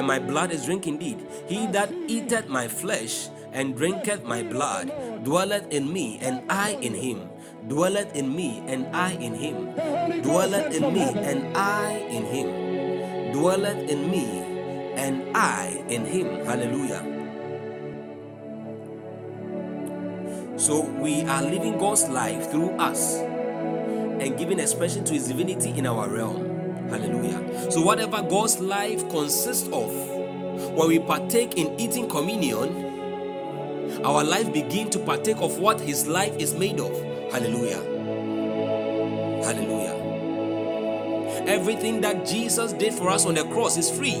and 0.00 0.08
my 0.08 0.18
blood 0.18 0.50
is 0.50 0.64
drink 0.64 0.86
indeed. 0.88 1.20
He 1.44 1.66
that 1.76 1.92
eateth 2.08 2.48
my 2.48 2.68
flesh 2.68 3.28
and 3.52 3.76
drinketh 3.76 4.24
my 4.24 4.42
blood 4.42 4.88
dwelleth 5.20 5.68
in 5.68 5.92
me, 5.92 6.16
and 6.24 6.40
I 6.48 6.80
in 6.80 6.94
him. 6.96 7.28
Dwelleth 7.68 8.16
in 8.16 8.34
me, 8.34 8.64
and 8.64 8.88
I 8.96 9.12
in 9.20 9.36
him. 9.36 9.76
Dwelleth 10.24 10.72
in 10.72 10.88
me, 10.96 11.04
and 11.04 11.54
I 11.54 12.00
in 12.08 12.24
him. 12.24 12.48
Dwelleth 13.36 13.90
in 13.92 14.10
me, 14.10 14.24
and 14.96 15.36
I 15.36 15.84
in 15.92 16.08
him. 16.08 16.46
Hallelujah. 16.48 17.04
So 20.56 20.80
we 20.80 21.28
are 21.28 21.42
living 21.42 21.76
God's 21.76 22.08
life 22.08 22.50
through 22.50 22.70
us 22.80 23.20
and 23.20 24.38
giving 24.38 24.60
expression 24.60 25.04
to 25.04 25.12
his 25.12 25.28
divinity 25.28 25.76
in 25.76 25.84
our 25.84 26.08
realm. 26.08 26.49
Hallelujah. 26.90 27.70
So 27.70 27.80
whatever 27.80 28.20
God's 28.22 28.58
life 28.58 29.08
consists 29.10 29.68
of, 29.68 29.90
when 30.74 30.88
we 30.88 30.98
partake 30.98 31.56
in 31.56 31.78
eating 31.80 32.08
communion, 32.08 32.90
our 34.04 34.24
life 34.24 34.52
begin 34.52 34.90
to 34.90 34.98
partake 34.98 35.36
of 35.38 35.58
what 35.58 35.80
his 35.80 36.06
life 36.06 36.36
is 36.36 36.54
made 36.54 36.80
of. 36.80 36.90
Hallelujah. 37.32 37.82
Hallelujah. 39.44 39.94
Everything 41.46 42.00
that 42.00 42.26
Jesus 42.26 42.72
did 42.72 42.92
for 42.92 43.08
us 43.08 43.24
on 43.24 43.34
the 43.34 43.44
cross 43.44 43.76
is 43.76 43.90
free. 43.90 44.16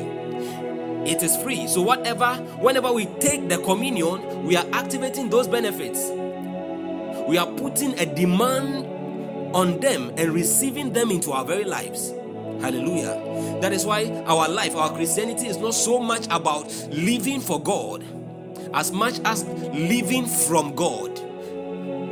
It 1.04 1.22
is 1.22 1.36
free. 1.38 1.66
So, 1.66 1.82
whatever, 1.82 2.34
whenever 2.58 2.92
we 2.92 3.06
take 3.06 3.48
the 3.48 3.58
communion, 3.58 4.44
we 4.44 4.56
are 4.56 4.66
activating 4.72 5.28
those 5.30 5.48
benefits. 5.48 6.10
We 7.28 7.38
are 7.38 7.46
putting 7.46 7.98
a 7.98 8.06
demand 8.06 8.86
on 9.54 9.80
them 9.80 10.12
and 10.16 10.32
receiving 10.32 10.92
them 10.92 11.10
into 11.10 11.32
our 11.32 11.44
very 11.44 11.64
lives. 11.64 12.12
Hallelujah. 12.60 13.60
That 13.60 13.72
is 13.72 13.86
why 13.86 14.10
our 14.26 14.48
life, 14.48 14.76
our 14.76 14.92
Christianity 14.92 15.46
is 15.46 15.56
not 15.56 15.74
so 15.74 15.98
much 15.98 16.26
about 16.26 16.70
living 16.90 17.40
for 17.40 17.60
God 17.60 18.04
as 18.74 18.92
much 18.92 19.20
as 19.24 19.44
living 19.44 20.26
from 20.26 20.74
God. 20.74 21.18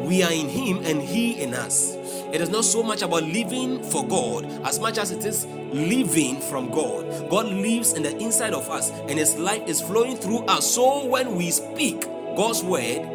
We 0.01 0.23
are 0.23 0.33
in 0.33 0.49
Him 0.49 0.85
and 0.85 1.03
He 1.03 1.41
in 1.43 1.55
us. 1.55 1.95
It 2.33 2.41
is 2.41 2.51
not 2.51 2.65
so 2.65 2.83
much 2.83 3.03
about 3.03 3.23
living 3.25 3.83
for 3.83 4.07
God 4.07 4.45
as 4.67 4.79
much 4.79 4.99
as 4.99 5.11
it 5.11 5.25
is 5.25 5.47
living 5.73 6.41
from 6.41 6.71
God. 6.71 7.31
God 7.31 7.47
lives 7.47 7.93
in 7.93 8.03
the 8.03 8.17
inside 8.19 8.55
of 8.55 8.69
us 8.71 8.91
and 8.91 9.19
His 9.19 9.37
life 9.37 9.67
is 9.67 9.81
flowing 9.81 10.17
through 10.17 10.41
us. 10.47 10.75
So 10.75 11.07
when 11.07 11.37
we 11.37 11.51
speak 11.51 12.03
God's 12.37 12.63
word, 12.63 13.07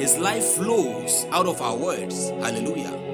His 0.00 0.18
life 0.18 0.44
flows 0.44 1.26
out 1.30 1.46
of 1.46 1.60
our 1.62 1.76
words. 1.76 2.30
Hallelujah. 2.30 3.05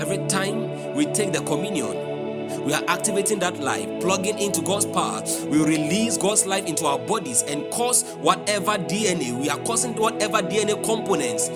Every 0.00 0.16
time 0.28 0.94
we 0.94 1.04
take 1.04 1.34
the 1.34 1.42
communion, 1.42 2.64
we 2.64 2.72
are 2.72 2.82
activating 2.88 3.38
that 3.40 3.58
life, 3.60 3.86
plugging 4.00 4.38
into 4.38 4.62
God's 4.62 4.86
power. 4.86 5.22
We 5.46 5.62
release 5.62 6.16
God's 6.16 6.46
life 6.46 6.64
into 6.64 6.86
our 6.86 6.98
bodies 6.98 7.42
and 7.42 7.70
cause 7.70 8.04
whatever 8.14 8.78
DNA, 8.78 9.38
we 9.38 9.50
are 9.50 9.58
causing 9.58 9.94
whatever 9.94 10.38
DNA 10.38 10.82
components 10.82 11.48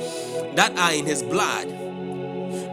that 0.57 0.77
are 0.77 0.93
in 0.93 1.07
His 1.07 1.23
blood 1.23 1.84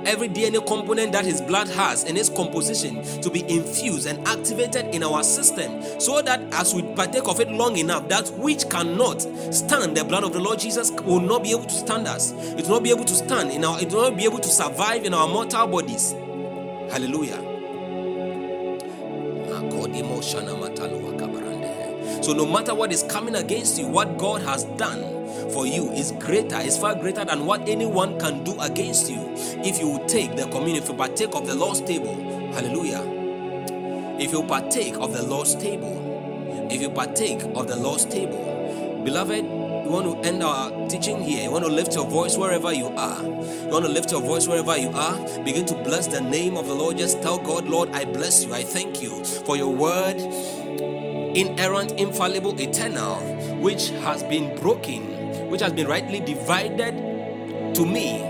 every 0.06 0.30
DNA 0.30 0.66
component 0.66 1.12
that 1.12 1.26
his 1.26 1.42
blood 1.42 1.68
has 1.70 2.04
in 2.04 2.18
its 2.18 2.30
composition 2.30 3.02
to 3.22 3.30
be 3.30 3.42
infused 3.50 4.08
and 4.08 4.26
activated 4.28 4.94
in 4.94 5.04
our 5.04 5.24
system 5.24 5.82
so 6.00 6.22
that 6.22 6.42
as 6.54 6.74
we 6.74 6.82
partake 6.94 7.28
of 7.28 7.40
it 7.40 7.50
long 7.50 7.78
enough, 7.78 8.08
that 8.10 8.30
which 8.38 8.70
cannot 8.70 9.22
stand 9.54 9.96
the 9.96 10.04
blood 10.04 10.24
of 10.24 10.34
the 10.34 10.40
Lord 10.40 10.60
Jesus 10.60 10.92
will 10.92 11.20
not 11.20 11.44
be 11.44 11.52
able 11.52 11.66
to 11.66 11.74
stand 11.74 12.08
us. 12.08 12.32
It 12.32 12.64
will 12.66 12.76
not 12.76 12.84
be 12.84 12.92
able 12.92 13.06
to 13.06 13.16
stand 13.16 13.52
in 13.52 13.64
our, 13.64 13.80
it 13.82 13.92
will 13.92 14.10
not 14.10 14.18
be 14.18 14.26
able 14.26 14.40
to 14.40 14.50
survive 14.50 15.04
in 15.06 15.14
our 15.14 15.28
mortal 15.28 15.68
bodies. 15.68 16.12
Hallelujah. 16.92 17.50
So, 22.22 22.34
no 22.34 22.46
matter 22.46 22.76
what 22.76 22.92
is 22.92 23.04
coming 23.04 23.36
against 23.36 23.80
you, 23.80 23.88
what 23.88 24.18
God 24.18 24.42
has 24.44 24.66
done 24.78 25.21
for 25.52 25.66
you 25.68 25.92
is 25.92 26.12
greater, 26.14 26.58
is 26.58 26.78
far 26.78 26.96
greater 26.96 27.26
than 27.26 27.46
what 27.46 27.68
anyone 27.68 28.20
can 28.20 28.44
do 28.44 28.60
against 28.60 29.10
you. 29.10 29.20
If 29.64 29.80
you 29.80 30.04
take 30.08 30.36
the 30.36 30.44
communion, 30.48 30.84
if 30.84 30.90
you 30.90 30.96
partake 30.96 31.36
of 31.36 31.48
the 31.48 31.56
Lord's 31.56 31.82
table, 31.82 32.16
hallelujah. 32.54 33.04
If 34.20 34.32
you 34.32 34.44
partake 34.44 34.96
of 34.96 35.14
the 35.14 35.24
Lord's 35.24 35.56
table, 35.56 36.70
if 36.72 36.82
you 36.82 36.90
partake 36.90 37.42
of 37.56 37.68
the 37.68 37.76
Lord's 37.76 38.06
table, 38.06 39.02
beloved, 39.04 39.44
you 39.44 39.90
want 39.90 40.24
to 40.24 40.28
end 40.28 40.44
our 40.44 40.88
teaching 40.88 41.22
here. 41.22 41.44
You 41.44 41.52
want 41.52 41.66
to 41.66 41.72
lift 41.72 41.96
your 41.96 42.06
voice 42.06 42.38
wherever 42.38 42.72
you 42.72 42.88
are. 42.88 43.22
You 43.24 43.68
want 43.70 43.86
to 43.86 43.92
lift 43.92 44.12
your 44.12 44.22
voice 44.22 44.48
wherever 44.48 44.78
you 44.78 44.90
are. 44.90 45.44
Begin 45.44 45.66
to 45.66 45.76
bless 45.84 46.08
the 46.08 46.22
name 46.22 46.56
of 46.56 46.68
the 46.68 46.74
Lord. 46.74 46.98
Just 46.98 47.22
tell 47.22 47.38
God, 47.38 47.68
Lord, 47.68 47.90
I 47.92 48.06
bless 48.06 48.46
you. 48.46 48.54
I 48.54 48.64
thank 48.64 49.02
you 49.02 49.24
for 49.26 49.58
your 49.58 49.74
word, 49.74 50.18
inerrant, 51.36 51.94
infallible, 51.94 52.60
eternal, 52.62 53.16
which 53.60 53.90
has 53.90 54.24
been 54.24 54.56
broken 54.60 55.21
which 55.52 55.60
has 55.62 55.74
been 55.74 55.88
rightly 55.88 56.22
divided 56.22 56.96
to 57.76 57.86
me, 57.86 58.24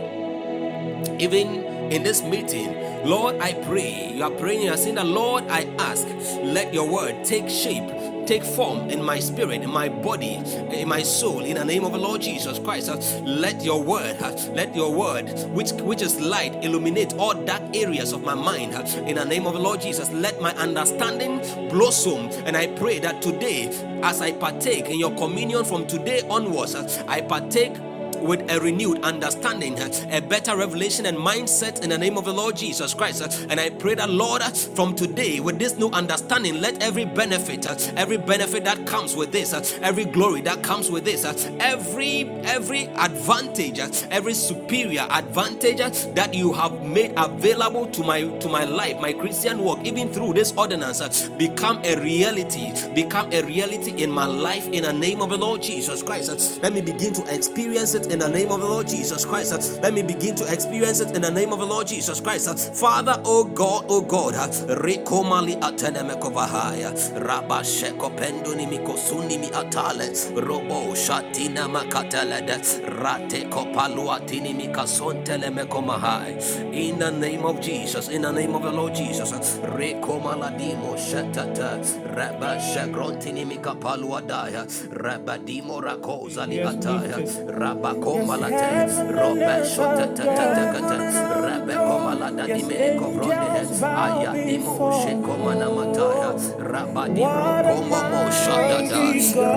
even 1.20 1.64
in 1.94 2.02
this 2.02 2.24
meeting. 2.24 2.81
Lord, 3.04 3.40
I 3.40 3.54
pray. 3.54 4.12
You 4.14 4.24
are 4.24 4.32
praying, 4.32 4.64
you 4.64 4.72
are 4.72 4.78
saying 4.78 4.96
that, 4.96 5.08
Lord, 5.08 5.46
I 5.48 5.64
ask, 5.80 6.08
let 6.44 6.74
your 6.74 6.90
word 6.90 7.24
take 7.26 7.50
shape 7.50 7.90
take 8.26 8.44
form 8.46 8.90
in 8.90 9.04
my 9.04 9.20
spirit, 9.20 9.62
in 9.62 9.70
my 9.70 9.90
body, 9.90 10.36
in 10.72 10.88
my 10.88 11.02
soul, 11.02 11.42
in 11.42 11.56
the 11.56 11.66
name 11.66 11.84
of 11.84 11.92
the 11.92 11.98
Lord 11.98 12.22
Jesus 12.22 12.60
Christ. 12.60 12.90
Let 13.24 13.62
your 13.62 13.84
word, 13.84 14.22
let 14.54 14.74
your 14.76 14.94
word, 14.94 15.30
which 15.50 15.72
which 15.74 16.02
is 16.02 16.20
light, 16.22 16.64
illuminate 16.64 17.14
all 17.16 17.34
dark 17.34 17.62
areas 17.76 18.14
of 18.14 18.24
my 18.24 18.34
mind. 18.34 18.74
In 19.08 19.16
the 19.16 19.26
name 19.26 19.46
of 19.46 19.54
the 19.54 19.60
Lord 19.60 19.82
Jesus, 19.82 20.10
let 20.12 20.40
my 20.42 20.54
understanding 20.54 21.40
blossom. 21.70 22.30
And 22.46 22.56
I 22.56 22.68
pray 22.68 23.00
that 23.00 23.22
today, 23.22 23.68
as 24.02 24.22
I 24.22 24.32
partake 24.32 24.90
in 24.90 24.98
your 24.98 25.14
communion 25.16 25.66
from 25.66 25.86
today 25.86 26.22
onwards, 26.30 26.76
I 27.08 27.22
partake 27.22 27.74
with 28.22 28.50
a 28.52 28.60
renewed 28.60 29.04
understanding, 29.04 29.78
a 30.12 30.22
better 30.22 30.56
revelation 30.56 31.06
and 31.06 31.18
mindset 31.18 31.82
in 31.84 31.90
the 31.90 31.98
name 31.98 32.18
of 32.18 32.26
the 32.26 32.34
Lord 32.34 32.56
Jesus 32.56 32.94
Christ. 32.94 33.22
And 33.50 33.60
I 33.60 33.70
pray 33.70 33.96
that, 33.96 34.10
Lord, 34.10 34.44
from 34.44 34.96
today, 34.96 35.40
with 35.40 35.60
this 35.60 35.78
new 35.78 35.90
understanding, 35.90 36.62
let 36.62 36.82
every 36.82 37.06
benefit, 37.06 37.66
every 37.98 38.18
benefit 38.18 38.64
that 38.66 38.86
comes 38.86 39.16
with 39.16 39.32
this, 39.32 39.54
every 39.82 40.06
glory 40.06 40.42
that 40.42 40.64
comes 40.64 40.90
with 40.92 41.06
this, 41.06 41.26
every 41.60 42.30
every 42.46 42.86
advantage, 42.98 43.80
every 44.12 44.34
superior 44.34 45.08
advantage 45.10 45.78
that 46.14 46.34
you 46.34 46.54
have 46.54 46.86
made 46.86 47.14
available 47.18 47.88
to 47.88 48.04
my 48.04 48.24
to 48.40 48.50
my 48.50 48.64
life, 48.64 49.00
my 49.00 49.14
Christian 49.14 49.60
walk, 49.60 49.80
even 49.86 50.12
through 50.12 50.34
this 50.34 50.54
ordinance, 50.58 51.30
become 51.30 51.82
a 51.84 51.96
reality, 52.02 52.72
become 52.94 53.32
a 53.34 53.42
reality 53.44 54.04
in 54.04 54.12
my 54.12 54.26
life 54.26 54.68
in 54.70 54.84
the 54.84 54.94
name 54.94 55.22
of 55.22 55.30
the 55.30 55.38
Lord 55.38 55.62
Jesus 55.62 56.04
Christ. 56.04 56.62
Let 56.62 56.74
me 56.74 56.82
begin 56.82 57.14
to 57.14 57.34
experience 57.34 57.94
it 57.94 58.11
in 58.12 58.20
the 58.20 58.28
name 58.28 58.52
of 58.52 58.60
the 58.60 58.68
Lord 58.68 58.88
Jesus 58.88 59.26
Christ. 59.26 59.82
Let 59.82 59.94
me 59.94 60.04
begin 60.04 60.36
to 60.36 60.52
experience 60.52 61.00
it 61.00 61.16
in 61.16 61.22
the 61.22 61.32
name 61.32 61.54
of 61.54 61.60
the 61.60 61.66
Lord 61.66 61.88
Jesus 61.88 62.20
Christ. 62.20 62.76
Father, 62.76 63.22
oh 63.24 63.46
God, 63.46 63.86
oh 63.88 64.02
God, 64.02 64.34
Rikomali 64.34 65.58
atenemekovahaya, 65.60 66.92
Rabba 67.26 67.62
Sheko 67.62 68.16
Penduni 68.16 68.68
Mikosuni 68.68 69.40
mi 69.40 69.48
atale, 69.48 70.12
Robo 70.46 70.94
Shatina 70.94 71.68
Makatelede, 71.72 72.60
Rate 73.02 73.50
Kopaluatini 73.50 74.54
Mikasontele 74.54 75.50
Mekomahai. 75.50 76.74
In 76.74 77.00
the 77.00 77.12
name 77.12 77.46
of 77.46 77.62
Jesus, 77.62 78.10
in 78.10 78.24
the 78.24 78.32
name 78.32 78.56
of 78.56 78.64
the 78.64 78.72
Lord 78.72 78.94
Jesus, 78.94 79.32
Rekomaladimo 79.32 80.96
Shetata, 80.98 81.80
Rabba 82.16 82.58
Shekrontini 82.60 83.46
Mikapaluadaya, 83.50 84.68
Rabba 85.02 85.38
Dimo 85.40 85.82
Rakoza 85.82 86.46
Liataya, 86.46 87.60
Rabba 87.60 88.01
komalate 88.04 88.70
robe 89.18 89.56
shote 89.74 90.06
te 90.18 90.24
te 90.38 90.46
te 90.56 90.82
te 90.90 90.98
rebe 91.46 91.76
komalada 91.88 92.46
di 92.48 92.64
me 92.70 92.76
kovronde 93.00 93.62
aya 94.06 94.32
di 94.34 94.58
mo 94.58 94.76
she 95.00 95.14
komana 95.26 95.68
mataya 95.78 96.30
raba 96.72 97.04
di 97.16 97.24
bro 97.24 97.54
koma 97.70 98.00
mo 98.12 98.22
shada 98.44 98.80
da 98.92 99.02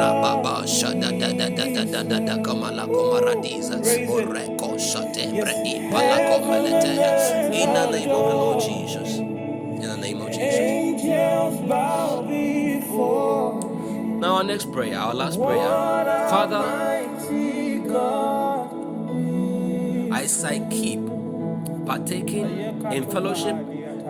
raba 0.00 0.32
ba 0.44 0.54
shada 0.78 1.10
da 1.20 1.28
da 1.40 1.48
da 1.58 1.64
da 1.74 1.84
da 1.92 2.02
da 2.10 2.18
da 2.28 2.34
kamala 2.46 2.84
komaradiza 2.86 3.76
shate 4.78 5.24
bredi 5.40 5.74
pala 5.90 6.16
komalete 6.28 6.92
in 7.62 7.72
the 7.74 7.90
name 7.90 8.10
of 8.10 8.24
the 8.30 8.36
Lord 8.36 8.60
Jesus. 8.60 9.18
In 9.18 9.80
the 9.80 9.96
name 9.96 10.20
of 10.20 10.30
Jesus. 10.30 10.58
Now 14.20 14.36
our 14.36 14.44
next 14.44 14.72
prayer 14.72 14.98
our 14.98 15.14
last 15.14 15.38
prayer. 15.38 15.68
Father 16.30 16.62
as 20.12 20.40
say 20.40 20.66
keep 20.70 21.00
partaking 21.86 22.46
in 22.92 23.10
fellowship 23.10 23.56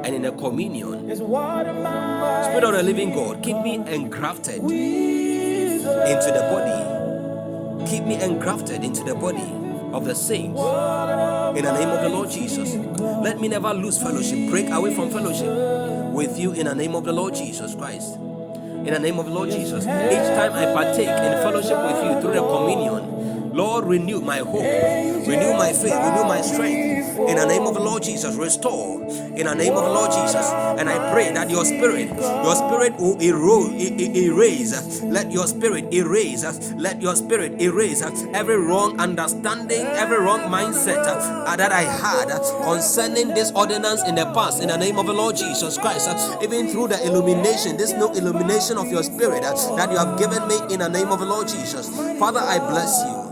and 0.05 0.15
in 0.15 0.23
the 0.23 0.32
communion, 0.32 1.15
Spirit 1.16 2.65
of 2.65 2.74
the 2.74 2.82
living 2.82 3.12
God, 3.15 3.43
keep 3.43 3.56
me 3.59 3.74
engrafted 3.86 4.61
into 4.61 6.31
the 6.32 6.43
body. 6.52 7.90
Keep 7.90 8.05
me 8.05 8.23
engrafted 8.23 8.85
into 8.85 9.02
the 9.05 9.15
body 9.15 9.43
of 9.94 10.05
the 10.05 10.15
saints. 10.15 10.61
In 11.56 11.65
the 11.65 11.73
name 11.73 11.89
of 11.89 12.02
the 12.02 12.09
Lord 12.09 12.31
Jesus. 12.31 12.74
Let 12.74 13.40
me 13.40 13.48
never 13.48 13.73
lose 13.73 13.98
fellowship, 13.98 14.51
break 14.51 14.70
away 14.70 14.94
from 14.94 15.11
fellowship 15.11 15.47
with 16.12 16.39
you 16.39 16.52
in 16.52 16.66
the 16.66 16.74
name 16.74 16.94
of 16.94 17.05
the 17.05 17.12
Lord 17.12 17.35
Jesus 17.35 17.74
Christ. 17.74 18.16
In 18.16 18.93
the 18.93 18.98
name 18.98 19.19
of 19.19 19.27
the 19.27 19.32
Lord 19.32 19.51
Jesus. 19.51 19.85
Each 19.85 20.28
time 20.36 20.52
I 20.52 20.66
partake 20.73 21.09
in 21.09 21.32
fellowship 21.43 21.78
with 21.78 22.05
you 22.05 22.20
through 22.20 22.35
the 22.35 22.43
communion, 22.43 23.14
Lord, 23.55 23.85
renew 23.86 24.20
my 24.20 24.39
hope, 24.39 24.64
renew 24.64 25.52
my 25.52 25.72
faith, 25.72 25.94
renew 25.94 26.24
my 26.26 26.40
strength. 26.40 27.05
In 27.28 27.36
the 27.36 27.47
name 27.47 27.62
of 27.62 27.74
the 27.74 27.81
Lord 27.81 28.02
Jesus, 28.02 28.35
restore. 28.35 29.01
In 29.05 29.47
the 29.47 29.55
name 29.55 29.74
of 29.74 29.85
the 29.85 29.90
Lord 29.90 30.10
Jesus. 30.10 30.44
And 30.76 30.90
I 30.90 31.12
pray 31.12 31.32
that 31.32 31.48
your 31.48 31.64
spirit, 31.64 32.09
your 32.09 32.56
spirit 32.56 32.98
will 32.98 33.16
erase, 33.22 35.02
let 35.02 35.31
your 35.31 35.47
spirit 35.47 35.94
erase, 35.94 36.72
let 36.74 37.01
your 37.01 37.14
spirit 37.14 37.60
erase 37.62 38.02
every 38.35 38.56
wrong 38.56 38.98
understanding, 38.98 39.86
every 39.86 40.18
wrong 40.18 40.40
mindset 40.51 41.05
that 41.05 41.70
I 41.70 41.82
had 41.82 42.28
concerning 42.64 43.28
this 43.28 43.52
ordinance 43.52 44.02
in 44.02 44.16
the 44.16 44.24
past. 44.35 44.62
In 44.62 44.68
the 44.68 44.76
name 44.76 44.98
of 44.98 45.06
the 45.06 45.14
Lord 45.14 45.36
Jesus 45.36 45.78
Christ, 45.78 46.10
even 46.43 46.66
through 46.68 46.89
the 46.89 47.06
illumination, 47.06 47.76
this 47.76 47.93
new 47.93 48.10
illumination 48.14 48.78
of 48.78 48.90
your 48.90 49.05
spirit 49.05 49.43
that 49.43 49.89
you 49.93 49.97
have 49.97 50.18
given 50.18 50.47
me 50.48 50.56
in 50.74 50.81
the 50.81 50.89
name 50.89 51.09
of 51.09 51.20
the 51.20 51.26
Lord 51.26 51.47
Jesus. 51.47 51.89
Father, 52.18 52.40
I 52.40 52.59
bless 52.59 53.01
you. 53.05 53.23